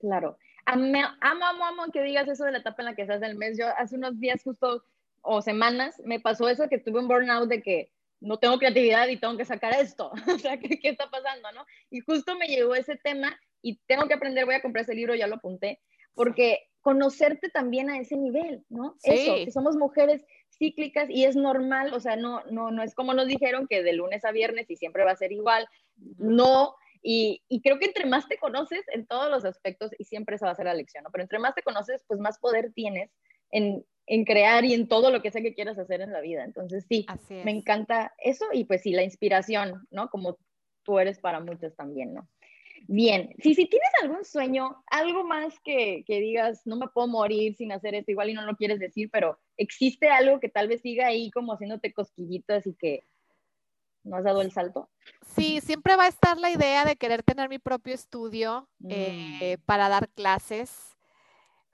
Claro. 0.00 0.38
Amo, 0.66 0.98
amo, 1.20 1.64
amo 1.64 1.92
que 1.92 2.02
digas 2.02 2.28
eso 2.28 2.44
de 2.44 2.52
la 2.52 2.58
etapa 2.58 2.82
en 2.82 2.86
la 2.86 2.94
que 2.94 3.02
estás 3.02 3.20
del 3.20 3.36
mes. 3.36 3.56
Yo 3.58 3.66
hace 3.78 3.96
unos 3.96 4.18
días 4.18 4.42
justo 4.42 4.84
o 5.20 5.40
semanas 5.40 6.00
me 6.04 6.18
pasó 6.18 6.48
eso 6.48 6.68
que 6.68 6.78
tuve 6.78 6.98
un 6.98 7.06
burnout 7.06 7.48
de 7.48 7.62
que 7.62 7.91
no 8.22 8.38
tengo 8.38 8.58
creatividad 8.58 9.08
y 9.08 9.18
tengo 9.18 9.36
que 9.36 9.44
sacar 9.44 9.74
esto. 9.74 10.12
o 10.34 10.38
sea, 10.38 10.58
¿qué, 10.58 10.80
¿qué, 10.80 10.88
está 10.88 11.10
pasando, 11.10 11.52
no? 11.52 11.66
Y 11.90 12.00
justo 12.00 12.36
me 12.36 12.46
llegó 12.46 12.74
ese 12.74 12.96
tema 12.96 13.38
y 13.60 13.78
tengo 13.86 14.06
que 14.06 14.14
aprender, 14.14 14.44
voy 14.44 14.54
a 14.54 14.62
comprar 14.62 14.84
ese 14.84 14.94
libro, 14.94 15.14
ya 15.14 15.26
lo 15.26 15.36
apunté, 15.36 15.80
porque 16.14 16.68
conocerte 16.80 17.48
también 17.48 17.90
a 17.90 17.98
ese 17.98 18.16
nivel, 18.16 18.64
¿no? 18.68 18.96
Sí. 18.98 19.10
Eso, 19.12 19.34
que 19.44 19.52
somos 19.52 19.76
mujeres 19.76 20.24
cíclicas 20.50 21.08
y 21.08 21.24
es 21.24 21.36
normal, 21.36 21.92
o 21.94 22.00
sea, 22.00 22.16
no, 22.16 22.42
no, 22.50 22.70
no 22.70 22.82
es 22.82 22.94
como 22.94 23.14
nos 23.14 23.26
dijeron 23.26 23.66
que 23.68 23.82
de 23.82 23.92
lunes 23.92 24.24
a 24.24 24.32
viernes 24.32 24.68
y 24.68 24.76
siempre 24.76 25.04
va 25.04 25.12
a 25.12 25.16
ser 25.16 25.32
igual, 25.32 25.66
no, 26.18 26.74
y, 27.04 27.42
y, 27.48 27.60
creo 27.62 27.80
que 27.80 27.86
entre 27.86 28.06
más 28.06 28.28
te 28.28 28.38
conoces 28.38 28.82
en 28.92 29.06
todos 29.06 29.28
los 29.28 29.44
aspectos, 29.44 29.90
y 29.98 30.04
siempre 30.04 30.36
esa 30.36 30.46
va 30.46 30.52
a 30.52 30.56
ser 30.56 30.66
la 30.66 30.74
lección, 30.74 31.02
¿no? 31.02 31.10
Pero 31.10 31.22
entre 31.22 31.40
más 31.40 31.54
te 31.54 31.62
conoces, 31.62 32.04
pues 32.06 32.20
más 32.20 32.38
poder 32.38 32.72
tienes 32.74 33.10
en, 33.50 33.84
en 34.06 34.24
crear 34.24 34.64
y 34.64 34.74
en 34.74 34.88
todo 34.88 35.10
lo 35.10 35.22
que 35.22 35.30
sea 35.30 35.42
que 35.42 35.54
quieras 35.54 35.78
hacer 35.78 36.00
en 36.00 36.12
la 36.12 36.20
vida. 36.20 36.44
Entonces, 36.44 36.84
sí, 36.88 37.06
me 37.44 37.50
encanta 37.50 38.12
eso 38.18 38.46
y 38.52 38.64
pues 38.64 38.82
sí, 38.82 38.92
la 38.92 39.02
inspiración, 39.02 39.86
¿no? 39.90 40.08
Como 40.08 40.38
tú 40.82 40.98
eres 40.98 41.18
para 41.18 41.40
muchos 41.40 41.74
también, 41.76 42.14
¿no? 42.14 42.28
Bien, 42.88 43.32
si, 43.38 43.54
si 43.54 43.66
tienes 43.66 43.90
algún 44.02 44.24
sueño, 44.24 44.82
algo 44.86 45.24
más 45.24 45.54
que, 45.60 46.02
que, 46.04 46.20
digas, 46.20 46.62
no 46.66 46.76
me 46.76 46.88
puedo 46.88 47.06
morir 47.06 47.54
sin 47.54 47.70
hacer 47.70 47.94
esto, 47.94 48.10
igual 48.10 48.30
y 48.30 48.34
no 48.34 48.44
lo 48.44 48.56
quieres 48.56 48.80
decir, 48.80 49.08
pero 49.12 49.38
existe 49.56 50.08
algo 50.08 50.40
que 50.40 50.48
tal 50.48 50.66
vez 50.66 50.82
siga 50.82 51.06
ahí 51.06 51.30
como 51.30 51.52
haciéndote 51.52 51.92
cosquillitas 51.92 52.66
y 52.66 52.74
que 52.74 53.04
no 54.02 54.16
has 54.16 54.24
dado 54.24 54.42
el 54.42 54.50
salto. 54.50 54.90
Sí, 55.36 55.60
siempre 55.60 55.94
va 55.94 56.04
a 56.04 56.08
estar 56.08 56.38
la 56.38 56.50
idea 56.50 56.84
de 56.84 56.96
querer 56.96 57.22
tener 57.22 57.48
mi 57.48 57.60
propio 57.60 57.94
estudio 57.94 58.68
eh, 58.88 59.56
mm. 59.58 59.64
para 59.64 59.88
dar 59.88 60.08
clases 60.08 60.91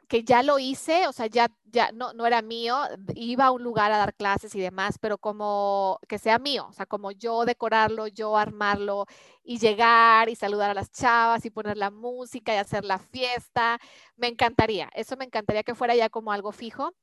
que 0.08 0.24
ya 0.24 0.42
lo 0.42 0.58
hice, 0.58 1.06
o 1.06 1.12
sea, 1.12 1.26
ya, 1.26 1.48
ya 1.66 1.92
no, 1.92 2.12
no 2.14 2.26
era 2.26 2.40
mío, 2.42 2.78
iba 3.14 3.46
a 3.46 3.50
un 3.52 3.62
lugar 3.62 3.92
a 3.92 3.98
dar 3.98 4.14
clases 4.14 4.54
y 4.54 4.60
demás, 4.60 4.98
pero 4.98 5.18
como 5.18 6.00
que 6.08 6.18
sea 6.18 6.38
mío, 6.38 6.66
o 6.68 6.72
sea, 6.72 6.86
como 6.86 7.10
yo 7.12 7.44
decorarlo, 7.44 8.06
yo 8.08 8.36
armarlo 8.38 9.06
y 9.44 9.58
llegar 9.58 10.28
y 10.30 10.34
saludar 10.36 10.70
a 10.70 10.74
las 10.74 10.90
chavas 10.90 11.44
y 11.44 11.50
poner 11.50 11.76
la 11.76 11.90
música 11.90 12.54
y 12.54 12.56
hacer 12.58 12.84
la 12.84 12.98
fiesta, 12.98 13.78
me 14.16 14.28
encantaría, 14.28 14.90
eso 14.94 15.16
me 15.18 15.26
encantaría 15.26 15.62
que 15.62 15.74
fuera 15.74 15.94
ya 15.94 16.08
como 16.08 16.32
algo 16.32 16.52
fijo, 16.52 16.94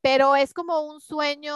pero 0.00 0.36
es 0.36 0.54
como 0.54 0.82
un 0.82 1.00
sueño 1.00 1.54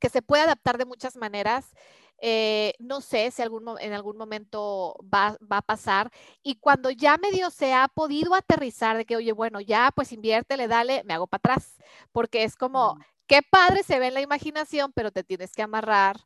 que 0.00 0.08
se 0.10 0.22
puede 0.22 0.42
adaptar 0.42 0.78
de 0.78 0.86
muchas 0.86 1.16
maneras 1.16 1.72
eh, 2.20 2.74
no 2.78 3.00
sé 3.00 3.30
si 3.30 3.42
algún, 3.42 3.64
en 3.80 3.92
algún 3.92 4.16
momento 4.16 4.96
va, 5.12 5.36
va, 5.50 5.58
a 5.58 5.62
pasar. 5.62 6.10
Y 6.42 6.56
cuando 6.56 6.90
ya 6.90 7.16
medio 7.18 7.50
se 7.50 7.74
ha 7.74 7.88
podido 7.88 8.34
aterrizar 8.34 8.96
de 8.96 9.04
que, 9.04 9.16
oye, 9.16 9.32
bueno, 9.32 9.60
ya 9.60 9.90
pues 9.94 10.12
inviértele, 10.12 10.68
dale, 10.68 11.02
me 11.04 11.14
hago 11.14 11.26
para 11.26 11.54
atrás, 11.54 11.76
porque 12.12 12.44
es 12.44 12.56
como, 12.56 12.98
qué 13.26 13.42
padre 13.42 13.82
se 13.82 13.98
ve 13.98 14.08
en 14.08 14.14
la 14.14 14.20
imaginación, 14.22 14.92
pero 14.92 15.10
te 15.10 15.24
tienes 15.24 15.52
que 15.52 15.62
amarrar. 15.62 16.16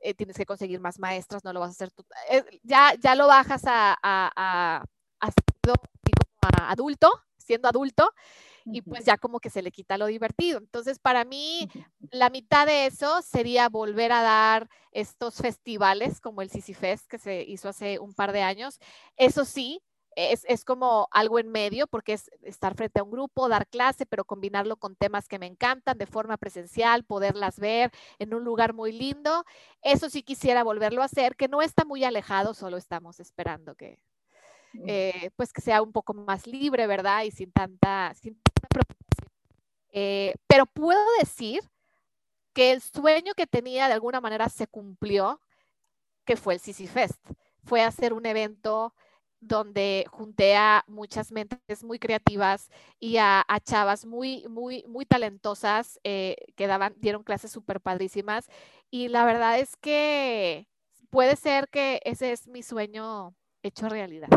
Eh, 0.00 0.14
tienes 0.14 0.36
que 0.36 0.46
conseguir 0.46 0.80
más 0.80 1.00
maestras, 1.00 1.42
no 1.44 1.52
lo 1.52 1.58
vas 1.60 1.70
a 1.70 1.72
hacer 1.72 1.90
tú. 1.90 2.04
Eh, 2.30 2.44
ya, 2.62 2.94
ya 3.00 3.16
lo 3.16 3.26
bajas 3.26 3.64
a, 3.66 3.98
a, 4.00 4.30
a, 4.36 4.84
a 5.20 6.70
adulto, 6.70 7.10
siendo 7.48 7.66
adulto, 7.66 8.12
y 8.66 8.82
pues 8.82 9.06
ya 9.06 9.16
como 9.16 9.40
que 9.40 9.48
se 9.48 9.62
le 9.62 9.70
quita 9.70 9.96
lo 9.96 10.06
divertido. 10.06 10.58
Entonces, 10.58 10.98
para 10.98 11.24
mí, 11.24 11.68
la 12.10 12.28
mitad 12.28 12.66
de 12.66 12.84
eso 12.84 13.22
sería 13.22 13.70
volver 13.70 14.12
a 14.12 14.20
dar 14.20 14.68
estos 14.92 15.36
festivales 15.36 16.20
como 16.20 16.42
el 16.42 16.50
Sisi 16.50 16.74
Fest 16.74 17.06
que 17.06 17.18
se 17.18 17.42
hizo 17.42 17.70
hace 17.70 17.98
un 17.98 18.12
par 18.12 18.32
de 18.32 18.42
años. 18.42 18.78
Eso 19.16 19.46
sí, 19.46 19.80
es, 20.16 20.44
es, 20.48 20.64
como 20.66 21.08
algo 21.12 21.38
en 21.38 21.48
medio, 21.48 21.86
porque 21.86 22.12
es 22.12 22.30
estar 22.42 22.74
frente 22.74 23.00
a 23.00 23.04
un 23.04 23.10
grupo, 23.10 23.48
dar 23.48 23.66
clase, 23.68 24.04
pero 24.04 24.26
combinarlo 24.26 24.76
con 24.76 24.96
temas 24.96 25.28
que 25.28 25.38
me 25.38 25.46
encantan 25.46 25.96
de 25.96 26.06
forma 26.06 26.36
presencial, 26.36 27.04
poderlas 27.04 27.58
ver 27.58 27.90
en 28.18 28.34
un 28.34 28.44
lugar 28.44 28.74
muy 28.74 28.92
lindo. 28.92 29.44
Eso 29.80 30.10
sí 30.10 30.22
quisiera 30.22 30.62
volverlo 30.62 31.00
a 31.00 31.06
hacer, 31.06 31.36
que 31.36 31.48
no 31.48 31.62
está 31.62 31.86
muy 31.86 32.04
alejado, 32.04 32.52
solo 32.52 32.76
estamos 32.76 33.20
esperando 33.20 33.76
que, 33.76 33.98
eh, 34.86 35.30
pues 35.36 35.52
que 35.52 35.60
sea 35.60 35.82
un 35.82 35.92
poco 35.92 36.14
más 36.14 36.46
libre, 36.46 36.86
¿verdad? 36.86 37.24
Y 37.24 37.30
sin 37.30 37.50
tanta, 37.52 38.14
sin 38.14 38.34
tanta 38.34 38.68
preocupación. 38.68 39.28
Eh, 39.90 40.34
pero 40.46 40.66
puedo 40.66 41.00
decir 41.18 41.62
que 42.52 42.72
el 42.72 42.80
sueño 42.80 43.34
que 43.34 43.46
tenía 43.46 43.86
de 43.88 43.94
alguna 43.94 44.20
manera 44.20 44.48
se 44.48 44.66
cumplió, 44.66 45.40
que 46.24 46.36
fue 46.36 46.54
el 46.54 46.60
Sisi 46.60 46.86
Fest. 46.86 47.20
Fue 47.64 47.82
hacer 47.82 48.12
un 48.12 48.26
evento 48.26 48.94
donde 49.40 50.04
junté 50.10 50.56
a 50.56 50.84
muchas 50.88 51.30
mentes 51.32 51.84
muy 51.84 51.98
creativas 51.98 52.70
y 52.98 53.18
a, 53.18 53.44
a 53.46 53.60
chavas 53.60 54.04
muy, 54.04 54.46
muy, 54.48 54.84
muy 54.88 55.06
talentosas 55.06 56.00
eh, 56.02 56.36
que 56.56 56.66
daban, 56.66 56.94
dieron 56.98 57.22
clases 57.22 57.52
súper 57.52 57.80
padrísimas. 57.80 58.48
Y 58.90 59.08
la 59.08 59.24
verdad 59.24 59.58
es 59.60 59.76
que 59.76 60.68
puede 61.10 61.36
ser 61.36 61.68
que 61.68 62.00
ese 62.04 62.32
es 62.32 62.48
mi 62.48 62.62
sueño 62.62 63.34
hecho 63.62 63.88
realidad. 63.88 64.28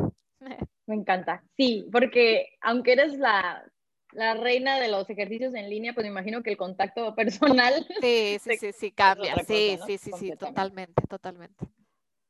Me 0.88 0.96
encanta. 0.96 1.44
Sí, 1.56 1.88
porque 1.92 2.58
aunque 2.62 2.94
eres 2.94 3.18
la, 3.18 3.64
la 4.12 4.34
reina 4.34 4.80
de 4.80 4.90
los 4.90 5.10
ejercicios 5.10 5.54
en 5.54 5.70
línea, 5.70 5.94
pues 5.94 6.06
me 6.06 6.12
imagino 6.12 6.44
que 6.44 6.52
el 6.52 6.58
contacto 6.58 7.16
personal. 7.16 7.86
Sí, 8.02 8.38
sí, 8.40 8.58
sí, 8.60 8.72
sí, 8.74 8.92
cambia. 8.92 9.36
Sí, 9.46 9.78
sí, 9.86 9.98
sí, 9.98 10.12
sí, 10.18 10.32
totalmente, 10.36 11.04
totalmente. 11.08 11.66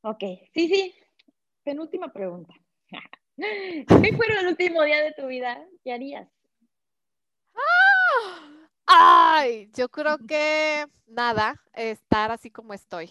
Ok, 0.01 0.23
sí, 0.53 0.67
sí. 0.67 0.95
Penúltima 1.63 2.11
pregunta. 2.11 2.53
¿Qué 3.37 4.13
fuera 4.15 4.41
el 4.41 4.47
último 4.47 4.83
día 4.83 5.01
de 5.01 5.13
tu 5.13 5.27
vida? 5.27 5.63
¿Qué 5.83 5.93
harías? 5.93 6.27
Ay, 8.85 9.69
yo 9.73 9.87
creo 9.89 10.17
que 10.17 10.85
nada, 11.07 11.55
estar 11.73 12.31
así 12.31 12.51
como 12.51 12.73
estoy. 12.73 13.09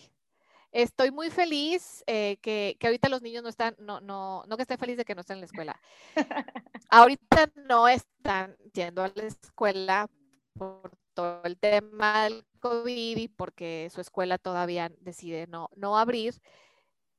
Estoy 0.72 1.10
muy 1.10 1.30
feliz 1.30 2.04
eh, 2.06 2.38
que, 2.42 2.76
que, 2.78 2.86
ahorita 2.86 3.08
los 3.08 3.22
niños 3.22 3.42
no 3.42 3.48
están, 3.48 3.74
no, 3.78 4.00
no, 4.00 4.44
no 4.46 4.56
que 4.56 4.62
esté 4.62 4.76
feliz 4.76 4.96
de 4.96 5.04
que 5.04 5.14
no 5.14 5.22
estén 5.22 5.36
en 5.36 5.40
la 5.40 5.46
escuela. 5.46 5.80
ahorita 6.90 7.50
no 7.56 7.88
están 7.88 8.56
yendo 8.72 9.02
a 9.02 9.10
la 9.14 9.24
escuela 9.24 10.08
por 10.54 10.92
todo 11.14 11.42
el 11.44 11.58
tema 11.58 12.24
del 12.24 12.44
COVID 12.60 13.16
y 13.16 13.28
porque 13.28 13.90
su 13.92 14.00
escuela 14.00 14.38
todavía 14.38 14.92
decide 15.00 15.46
no, 15.48 15.70
no 15.74 15.98
abrir. 15.98 16.40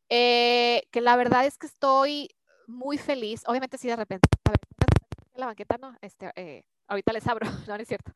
Eh, 0.07 0.84
que 0.91 1.02
la 1.02 1.15
verdad 1.18 1.45
es 1.45 1.57
que 1.57 1.68
estoy 1.68 2.30
muy 2.68 2.98
feliz. 2.98 3.44
Obviamente 3.48 3.78
sí 3.78 3.90
de 3.90 3.98
repente, 3.98 4.30
la 5.36 5.48
banqueta 5.48 5.78
no, 5.78 5.98
este, 6.02 6.32
eh, 6.36 6.64
ahorita 6.88 7.11
les 7.11 7.28
abro, 7.28 7.45
no, 7.68 7.76
no 7.76 7.76
es 7.76 7.88
cierto 7.88 8.14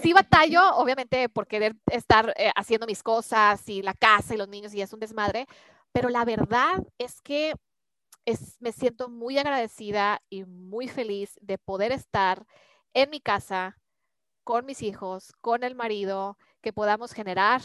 sí 0.00 0.12
batallo, 0.12 0.60
obviamente, 0.76 1.28
por 1.28 1.46
querer 1.46 1.76
estar 1.86 2.34
eh, 2.36 2.50
haciendo 2.56 2.86
mis 2.86 3.02
cosas 3.02 3.68
y 3.68 3.82
la 3.82 3.94
casa 3.94 4.34
y 4.34 4.38
los 4.38 4.48
niños 4.48 4.74
y 4.74 4.82
es 4.82 4.92
un 4.92 5.00
desmadre, 5.00 5.46
pero 5.92 6.08
la 6.08 6.24
verdad 6.24 6.82
es 6.98 7.20
que 7.20 7.54
es, 8.24 8.56
me 8.60 8.72
siento 8.72 9.08
muy 9.08 9.38
agradecida 9.38 10.20
y 10.28 10.44
muy 10.44 10.88
feliz 10.88 11.38
de 11.40 11.58
poder 11.58 11.92
estar 11.92 12.44
en 12.94 13.10
mi 13.10 13.20
casa 13.20 13.76
con 14.44 14.66
mis 14.66 14.82
hijos, 14.82 15.32
con 15.40 15.62
el 15.62 15.74
marido, 15.74 16.38
que 16.60 16.72
podamos 16.72 17.12
generar 17.12 17.62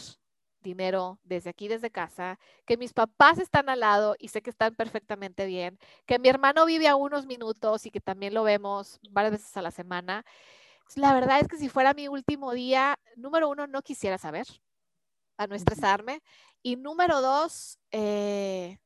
dinero 0.64 1.20
desde 1.22 1.50
aquí, 1.50 1.68
desde 1.68 1.90
casa, 1.90 2.38
que 2.66 2.76
mis 2.76 2.92
papás 2.92 3.38
están 3.38 3.68
al 3.68 3.80
lado 3.80 4.16
y 4.18 4.28
sé 4.28 4.42
que 4.42 4.50
están 4.50 4.74
perfectamente 4.74 5.46
bien, 5.46 5.78
que 6.06 6.18
mi 6.18 6.28
hermano 6.28 6.66
vive 6.66 6.88
a 6.88 6.96
unos 6.96 7.26
minutos 7.26 7.86
y 7.86 7.90
que 7.90 8.00
también 8.00 8.34
lo 8.34 8.42
vemos 8.42 8.98
varias 9.10 9.32
veces 9.32 9.56
a 9.56 9.62
la 9.62 9.70
semana. 9.70 10.24
La 10.96 11.12
verdad 11.12 11.40
es 11.40 11.48
que 11.48 11.58
si 11.58 11.68
fuera 11.68 11.94
mi 11.94 12.08
último 12.08 12.52
día, 12.52 12.98
número 13.16 13.48
uno, 13.48 13.66
no 13.66 13.82
quisiera 13.82 14.18
saber, 14.18 14.46
a 15.36 15.46
no 15.46 15.54
estresarme. 15.54 16.22
Y 16.62 16.76
número 16.76 17.20
dos, 17.20 17.78
eh, 17.90 18.78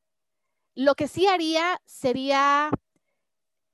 lo 0.74 0.94
que 0.94 1.08
sí 1.08 1.26
haría 1.26 1.80
sería, 1.84 2.70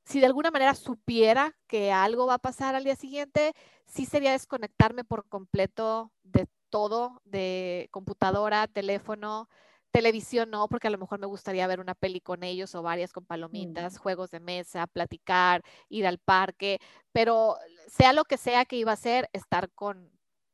si 0.04 0.20
de 0.20 0.26
alguna 0.26 0.50
manera 0.50 0.74
supiera 0.74 1.56
que 1.66 1.92
algo 1.92 2.26
va 2.26 2.34
a 2.34 2.38
pasar 2.38 2.74
al 2.74 2.84
día 2.84 2.96
siguiente, 2.96 3.52
sí 3.86 4.06
sería 4.06 4.32
desconectarme 4.32 5.04
por 5.04 5.28
completo 5.28 6.12
de 6.22 6.48
todo, 6.70 7.20
de 7.24 7.88
computadora, 7.92 8.66
teléfono, 8.66 9.48
televisión 9.94 10.50
no, 10.50 10.66
porque 10.66 10.88
a 10.88 10.90
lo 10.90 10.98
mejor 10.98 11.20
me 11.20 11.28
gustaría 11.28 11.68
ver 11.68 11.78
una 11.78 11.94
peli 11.94 12.20
con 12.20 12.42
ellos 12.42 12.74
o 12.74 12.82
varias 12.82 13.12
con 13.12 13.24
palomitas, 13.24 13.96
juegos 13.96 14.32
de 14.32 14.40
mesa, 14.40 14.88
platicar, 14.88 15.62
ir 15.88 16.04
al 16.04 16.18
parque, 16.18 16.80
pero 17.12 17.56
sea 17.86 18.12
lo 18.12 18.24
que 18.24 18.36
sea 18.36 18.64
que 18.64 18.74
iba 18.74 18.90
a 18.90 18.94
hacer, 18.94 19.30
estar 19.32 19.70
con, 19.70 20.10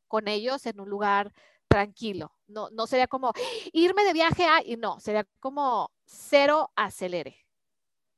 con 0.08 0.28
ellos 0.28 0.66
en 0.66 0.78
un 0.78 0.90
lugar 0.90 1.32
tranquilo. 1.68 2.36
No, 2.48 2.68
no 2.68 2.86
sería 2.86 3.06
como 3.06 3.32
irme 3.72 4.04
de 4.04 4.12
viaje 4.12 4.44
a, 4.44 4.62
y 4.62 4.76
no, 4.76 5.00
sería 5.00 5.26
como 5.38 5.90
cero 6.04 6.70
acelere. 6.76 7.38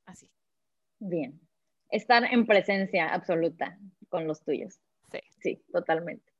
Así. 0.04 0.28
Bien. 0.98 1.40
Estar 1.88 2.24
en 2.24 2.46
presencia 2.46 3.14
absoluta 3.14 3.78
con 4.08 4.26
los 4.26 4.42
tuyos. 4.42 4.80
Sí. 5.12 5.20
Sí, 5.40 5.64
totalmente. 5.70 6.31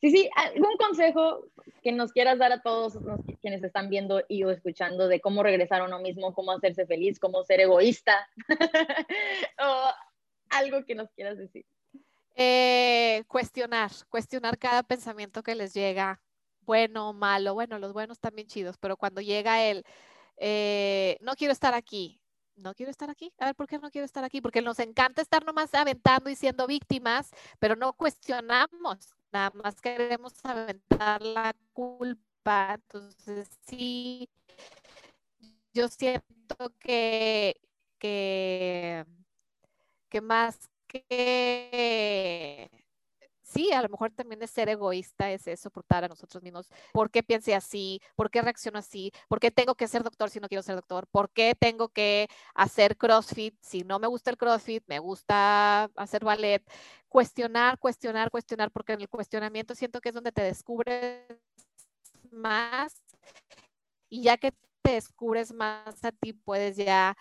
Sí, 0.00 0.10
sí, 0.10 0.30
¿algún 0.34 0.76
consejo 0.78 1.46
que 1.82 1.92
nos 1.92 2.12
quieras 2.12 2.38
dar 2.38 2.52
a 2.52 2.62
todos 2.62 2.98
quienes 3.40 3.62
están 3.62 3.90
viendo 3.90 4.22
y 4.28 4.42
o 4.44 4.50
escuchando 4.50 5.08
de 5.08 5.20
cómo 5.20 5.42
regresar 5.42 5.82
a 5.82 5.84
uno 5.84 5.98
mismo, 6.00 6.34
cómo 6.34 6.52
hacerse 6.52 6.86
feliz, 6.86 7.18
cómo 7.18 7.42
ser 7.44 7.60
egoísta? 7.60 8.28
o 9.58 9.90
algo 10.50 10.84
que 10.84 10.94
nos 10.94 11.10
quieras 11.12 11.38
decir. 11.38 11.66
Eh, 12.34 13.24
cuestionar, 13.28 13.90
cuestionar 14.08 14.58
cada 14.58 14.82
pensamiento 14.82 15.42
que 15.42 15.54
les 15.54 15.74
llega, 15.74 16.20
bueno, 16.62 17.12
malo, 17.12 17.54
bueno, 17.54 17.78
los 17.78 17.92
buenos 17.92 18.18
también 18.18 18.48
chidos, 18.48 18.78
pero 18.78 18.96
cuando 18.96 19.20
llega 19.20 19.64
el, 19.64 19.84
eh, 20.36 21.18
no 21.20 21.34
quiero 21.34 21.52
estar 21.52 21.74
aquí, 21.74 22.20
no 22.56 22.74
quiero 22.74 22.90
estar 22.90 23.10
aquí. 23.10 23.32
A 23.38 23.46
ver, 23.46 23.54
¿por 23.54 23.66
qué 23.66 23.78
no 23.78 23.90
quiero 23.90 24.04
estar 24.04 24.24
aquí? 24.24 24.40
Porque 24.40 24.62
nos 24.62 24.78
encanta 24.78 25.22
estar 25.22 25.44
nomás 25.44 25.74
aventando 25.74 26.30
y 26.30 26.36
siendo 26.36 26.66
víctimas, 26.66 27.30
pero 27.58 27.76
no 27.76 27.92
cuestionamos, 27.92 29.14
nada 29.32 29.50
más 29.54 29.80
queremos 29.80 30.34
aventar 30.44 31.22
la 31.22 31.54
culpa. 31.72 32.74
Entonces, 32.74 33.48
sí, 33.66 34.28
yo 35.72 35.88
siento 35.88 36.74
que, 36.80 37.60
que, 37.98 39.04
que 40.08 40.20
más 40.20 40.68
que 40.86 42.70
sí, 43.52 43.72
a 43.72 43.82
lo 43.82 43.88
mejor 43.88 44.10
también 44.12 44.42
es 44.42 44.50
ser 44.50 44.68
egoísta, 44.68 45.30
es 45.30 45.60
soportar 45.60 46.04
a 46.04 46.08
nosotros 46.08 46.42
mismos. 46.42 46.68
¿Por 46.92 47.10
qué 47.10 47.22
piense 47.22 47.54
así? 47.54 48.00
¿Por 48.16 48.30
qué 48.30 48.42
reacciono 48.42 48.78
así? 48.78 49.12
¿Por 49.28 49.40
qué 49.40 49.50
tengo 49.50 49.74
que 49.74 49.88
ser 49.88 50.02
doctor 50.02 50.30
si 50.30 50.40
no 50.40 50.48
quiero 50.48 50.62
ser 50.62 50.76
doctor? 50.76 51.06
¿Por 51.08 51.30
qué 51.30 51.54
tengo 51.58 51.88
que 51.88 52.28
hacer 52.54 52.96
CrossFit 52.96 53.56
si 53.60 53.82
no 53.82 53.98
me 53.98 54.06
gusta 54.06 54.30
el 54.30 54.36
CrossFit? 54.36 54.84
Me 54.86 54.98
gusta 54.98 55.84
hacer 55.96 56.24
ballet. 56.24 56.62
Cuestionar, 57.08 57.78
cuestionar, 57.78 58.30
cuestionar, 58.30 58.70
porque 58.70 58.92
en 58.92 59.00
el 59.00 59.08
cuestionamiento 59.08 59.74
siento 59.74 60.00
que 60.00 60.10
es 60.10 60.14
donde 60.14 60.32
te 60.32 60.42
descubres 60.42 61.26
más 62.30 63.02
y 64.08 64.22
ya 64.22 64.36
que 64.36 64.52
te 64.82 64.92
descubres 64.92 65.52
más 65.52 66.04
a 66.04 66.12
ti, 66.12 66.32
puedes 66.32 66.76
ya 66.76 67.16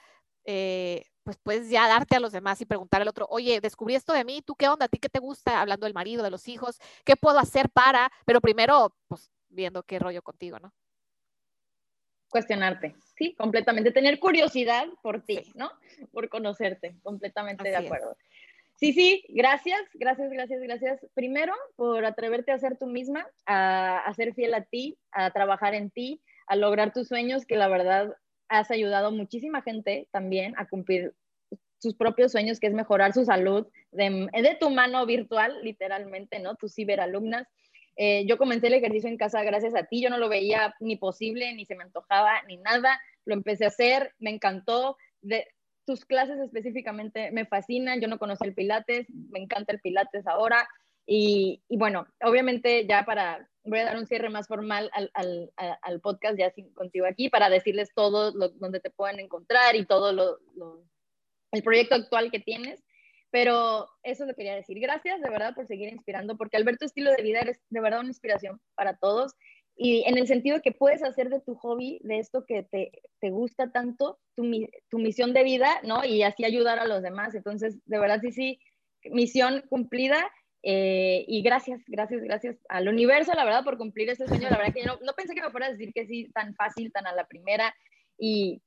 eh, 0.46 1.06
pues 1.30 1.38
puedes 1.44 1.70
ya 1.70 1.88
darte 1.88 2.16
a 2.16 2.20
los 2.20 2.32
demás 2.32 2.60
y 2.60 2.66
preguntar 2.66 3.04
al 3.04 3.08
otro, 3.08 3.28
oye, 3.30 3.62
descubrí 3.62 3.94
esto 3.94 4.14
de 4.14 4.26
mí, 4.26 4.42
¿tú 4.42 4.56
qué 4.56 4.68
onda? 4.68 4.86
¿A 4.86 4.88
ti 4.88 4.98
qué 4.98 5.10
te 5.10 5.20
gusta? 5.20 5.62
Hablando 5.62 5.86
del 5.86 5.94
marido, 5.94 6.24
de 6.24 6.32
los 6.32 6.48
hijos, 6.48 6.80
¿qué 7.06 7.16
puedo 7.16 7.38
hacer 7.38 7.70
para? 7.70 8.12
Pero 8.26 8.42
primero, 8.42 8.96
pues 9.08 9.30
viendo 9.48 9.84
qué 9.84 10.00
rollo 10.00 10.24
contigo, 10.24 10.58
¿no? 10.58 10.74
Cuestionarte, 12.30 12.96
sí, 13.16 13.36
completamente. 13.36 13.92
Tener 13.92 14.18
curiosidad 14.18 14.88
por 15.04 15.22
ti, 15.22 15.44
¿no? 15.54 15.72
Por 16.12 16.30
conocerte, 16.30 16.96
completamente 17.04 17.70
de 17.70 17.76
acuerdo. 17.76 18.18
Sí, 18.74 18.92
sí, 18.92 19.24
gracias, 19.30 19.82
gracias, 19.94 20.32
gracias, 20.32 20.62
gracias. 20.62 21.06
Primero, 21.14 21.54
por 21.76 22.06
atreverte 22.06 22.52
a 22.52 22.58
ser 22.58 22.76
tú 22.76 22.88
misma, 22.88 23.28
a, 23.46 24.00
a 24.00 24.14
ser 24.16 24.34
fiel 24.34 24.56
a 24.56 24.64
ti, 24.64 24.98
a 25.12 25.30
trabajar 25.30 25.76
en 25.76 25.92
ti, 25.92 26.24
a 26.48 26.56
lograr 26.56 26.92
tus 26.92 27.08
sueños, 27.08 27.46
que 27.46 27.56
la 27.56 27.68
verdad 27.68 28.16
has 28.50 28.72
ayudado 28.72 29.12
muchísima 29.12 29.62
gente 29.62 30.08
también 30.12 30.56
a 30.58 30.68
cumplir 30.68 31.14
sus 31.80 31.96
propios 31.96 32.32
sueños, 32.32 32.60
que 32.60 32.68
es 32.68 32.74
mejorar 32.74 33.14
su 33.14 33.26
salud 33.26 33.68
de, 33.92 34.28
de 34.32 34.58
tu 34.60 34.70
mano 34.70 35.06
virtual, 35.06 35.58
literalmente, 35.64 36.40
¿no? 36.40 36.56
Tus 36.56 36.76
ciberalumnas. 36.76 37.48
Eh, 37.96 38.26
yo 38.28 38.38
comencé 38.38 38.68
el 38.68 38.76
ejercicio 38.76 39.10
en 39.10 39.18
casa 39.18 39.44
gracias 39.44 39.76
a 39.76 39.84
ti, 39.84 40.02
yo 40.02 40.10
no 40.10 40.18
lo 40.18 40.30
veía 40.30 40.74
ni 40.80 40.96
posible, 40.96 41.54
ni 41.54 41.66
se 41.66 41.76
me 41.76 41.84
antojaba, 41.84 42.42
ni 42.48 42.58
nada. 42.58 43.00
Lo 43.26 43.34
empecé 43.34 43.66
a 43.66 43.70
hacer, 43.70 44.14
me 44.20 44.30
encantó. 44.30 44.98
De, 45.22 45.48
tus 45.86 46.06
clases 46.06 46.40
específicamente 46.40 47.32
me 47.32 47.46
fascinan, 47.46 48.00
yo 48.00 48.08
no 48.08 48.20
conocía 48.20 48.48
el 48.48 48.54
Pilates, 48.54 49.08
me 49.10 49.40
encanta 49.40 49.74
el 49.74 49.82
Pilates 49.82 50.28
ahora. 50.28 50.70
Y, 51.06 51.64
bueno, 51.70 52.06
obviamente 52.22 52.86
ya 52.86 53.04
para 53.04 53.50
voy 53.64 53.80
a 53.80 53.86
dar 53.86 53.98
un 53.98 54.06
cierre 54.06 54.30
más 54.30 54.48
formal 54.48 54.90
al, 54.94 55.10
al, 55.14 55.52
al 55.82 56.00
podcast 56.00 56.38
ya 56.38 56.52
sin, 56.52 56.72
contigo 56.74 57.06
aquí 57.08 57.30
para 57.30 57.50
decirles 57.50 57.90
todo 57.94 58.32
lo, 58.34 58.50
donde 58.50 58.80
te 58.80 58.92
pueden 58.92 59.20
encontrar 59.20 59.76
y 59.76 59.86
todo 59.86 60.14
lo, 60.14 60.38
el 61.52 61.64
proyecto 61.64 61.96
actual 61.96 62.32
que 62.32 62.40
tienes. 62.40 62.84
Pero 63.32 63.88
eso 64.02 64.26
lo 64.26 64.34
quería 64.34 64.56
decir. 64.56 64.80
Gracias 64.80 65.22
de 65.22 65.30
verdad 65.30 65.54
por 65.54 65.68
seguir 65.68 65.90
inspirando, 65.90 66.36
porque 66.36 66.58
al 66.58 66.64
ver 66.64 66.78
tu 66.78 66.86
estilo 66.86 67.12
de 67.12 67.22
vida 67.22 67.42
eres 67.42 67.62
de 67.70 67.80
verdad 67.80 68.00
una 68.00 68.10
inspiración 68.10 68.60
para 68.76 68.98
todos. 68.98 69.36
Y 69.76 70.04
en 70.08 70.18
el 70.18 70.28
sentido 70.28 70.62
que 70.62 70.72
puedes 70.72 71.04
hacer 71.04 71.30
de 71.30 71.40
tu 71.40 71.56
hobby, 71.56 72.02
de 72.04 72.20
esto 72.20 72.44
que 72.46 72.64
te, 72.64 72.92
te 73.22 73.30
gusta 73.30 73.72
tanto, 73.72 74.20
tu, 74.36 74.44
tu 74.90 75.00
misión 75.00 75.34
de 75.34 75.44
vida, 75.44 75.80
¿no? 75.84 76.04
Y 76.04 76.24
así 76.24 76.44
ayudar 76.44 76.80
a 76.80 76.88
los 76.88 77.02
demás. 77.02 77.36
Entonces, 77.36 77.78
de 77.86 78.00
verdad, 78.00 78.20
sí, 78.20 78.32
sí, 78.32 78.60
misión 79.06 79.64
cumplida 79.70 80.30
eh, 80.64 81.24
y 81.28 81.42
gracias, 81.42 81.82
gracias, 81.88 82.22
gracias 82.22 82.58
al 82.68 82.90
universo, 82.90 83.32
la 83.34 83.46
verdad, 83.46 83.64
por 83.64 83.78
cumplir 83.78 84.10
ese 84.10 84.28
sueño. 84.28 84.50
La 84.50 84.58
verdad 84.58 84.74
que 84.74 84.82
yo 84.82 84.88
no, 84.88 85.00
no, 85.02 85.14
pensé 85.14 85.34
que 85.34 85.42
me 85.42 85.52
fuera 85.52 85.68
a 85.68 85.72
decir 85.72 85.94
que 85.94 86.06
sí 86.06 86.30
tan 86.34 86.54
fácil, 86.56 86.92
tan 86.92 87.08
a 87.08 87.14
la 87.14 87.26
primera. 87.26 87.74
Y 88.18 88.62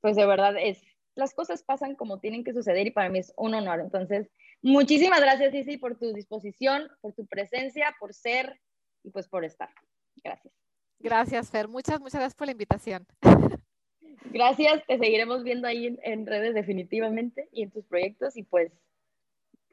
pues 0.00 0.16
de 0.16 0.26
verdad 0.26 0.54
es, 0.58 0.80
las 1.14 1.34
cosas 1.34 1.62
pasan 1.62 1.94
como 1.94 2.20
tienen 2.20 2.44
que 2.44 2.52
suceder 2.52 2.86
y 2.86 2.90
para 2.90 3.08
mí 3.08 3.18
es 3.18 3.32
un 3.36 3.54
honor. 3.54 3.80
Entonces, 3.80 4.28
muchísimas 4.62 5.20
gracias, 5.20 5.54
Isi, 5.54 5.76
por 5.76 5.98
tu 5.98 6.12
disposición, 6.12 6.88
por 7.00 7.12
tu 7.14 7.26
presencia, 7.26 7.94
por 7.98 8.14
ser 8.14 8.60
y 9.02 9.10
pues 9.10 9.28
por 9.28 9.44
estar. 9.44 9.70
Gracias. 10.22 10.52
Gracias, 10.98 11.50
Fer. 11.50 11.68
Muchas, 11.68 12.00
muchas 12.00 12.20
gracias 12.20 12.34
por 12.34 12.46
la 12.46 12.52
invitación. 12.52 13.06
Gracias, 14.26 14.84
te 14.86 14.98
seguiremos 14.98 15.44
viendo 15.44 15.68
ahí 15.68 15.86
en, 15.86 15.98
en 16.02 16.26
redes 16.26 16.54
definitivamente 16.54 17.48
y 17.52 17.62
en 17.62 17.70
tus 17.70 17.84
proyectos 17.84 18.36
y 18.36 18.42
pues 18.42 18.72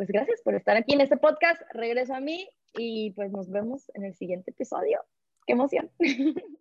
pues 0.02 0.10
gracias 0.10 0.42
por 0.42 0.56
estar 0.56 0.76
aquí 0.76 0.96
en 0.96 1.02
este 1.02 1.16
podcast. 1.16 1.62
Regreso 1.76 2.16
a 2.16 2.20
mí 2.20 2.50
y 2.74 3.12
pues 3.12 3.32
nos 3.32 3.52
vemos 3.52 3.92
en 3.94 4.04
el 4.04 4.16
siguiente 4.16 4.50
episodio. 4.50 5.00
¡Qué 5.46 5.54
emoción! 5.54 5.92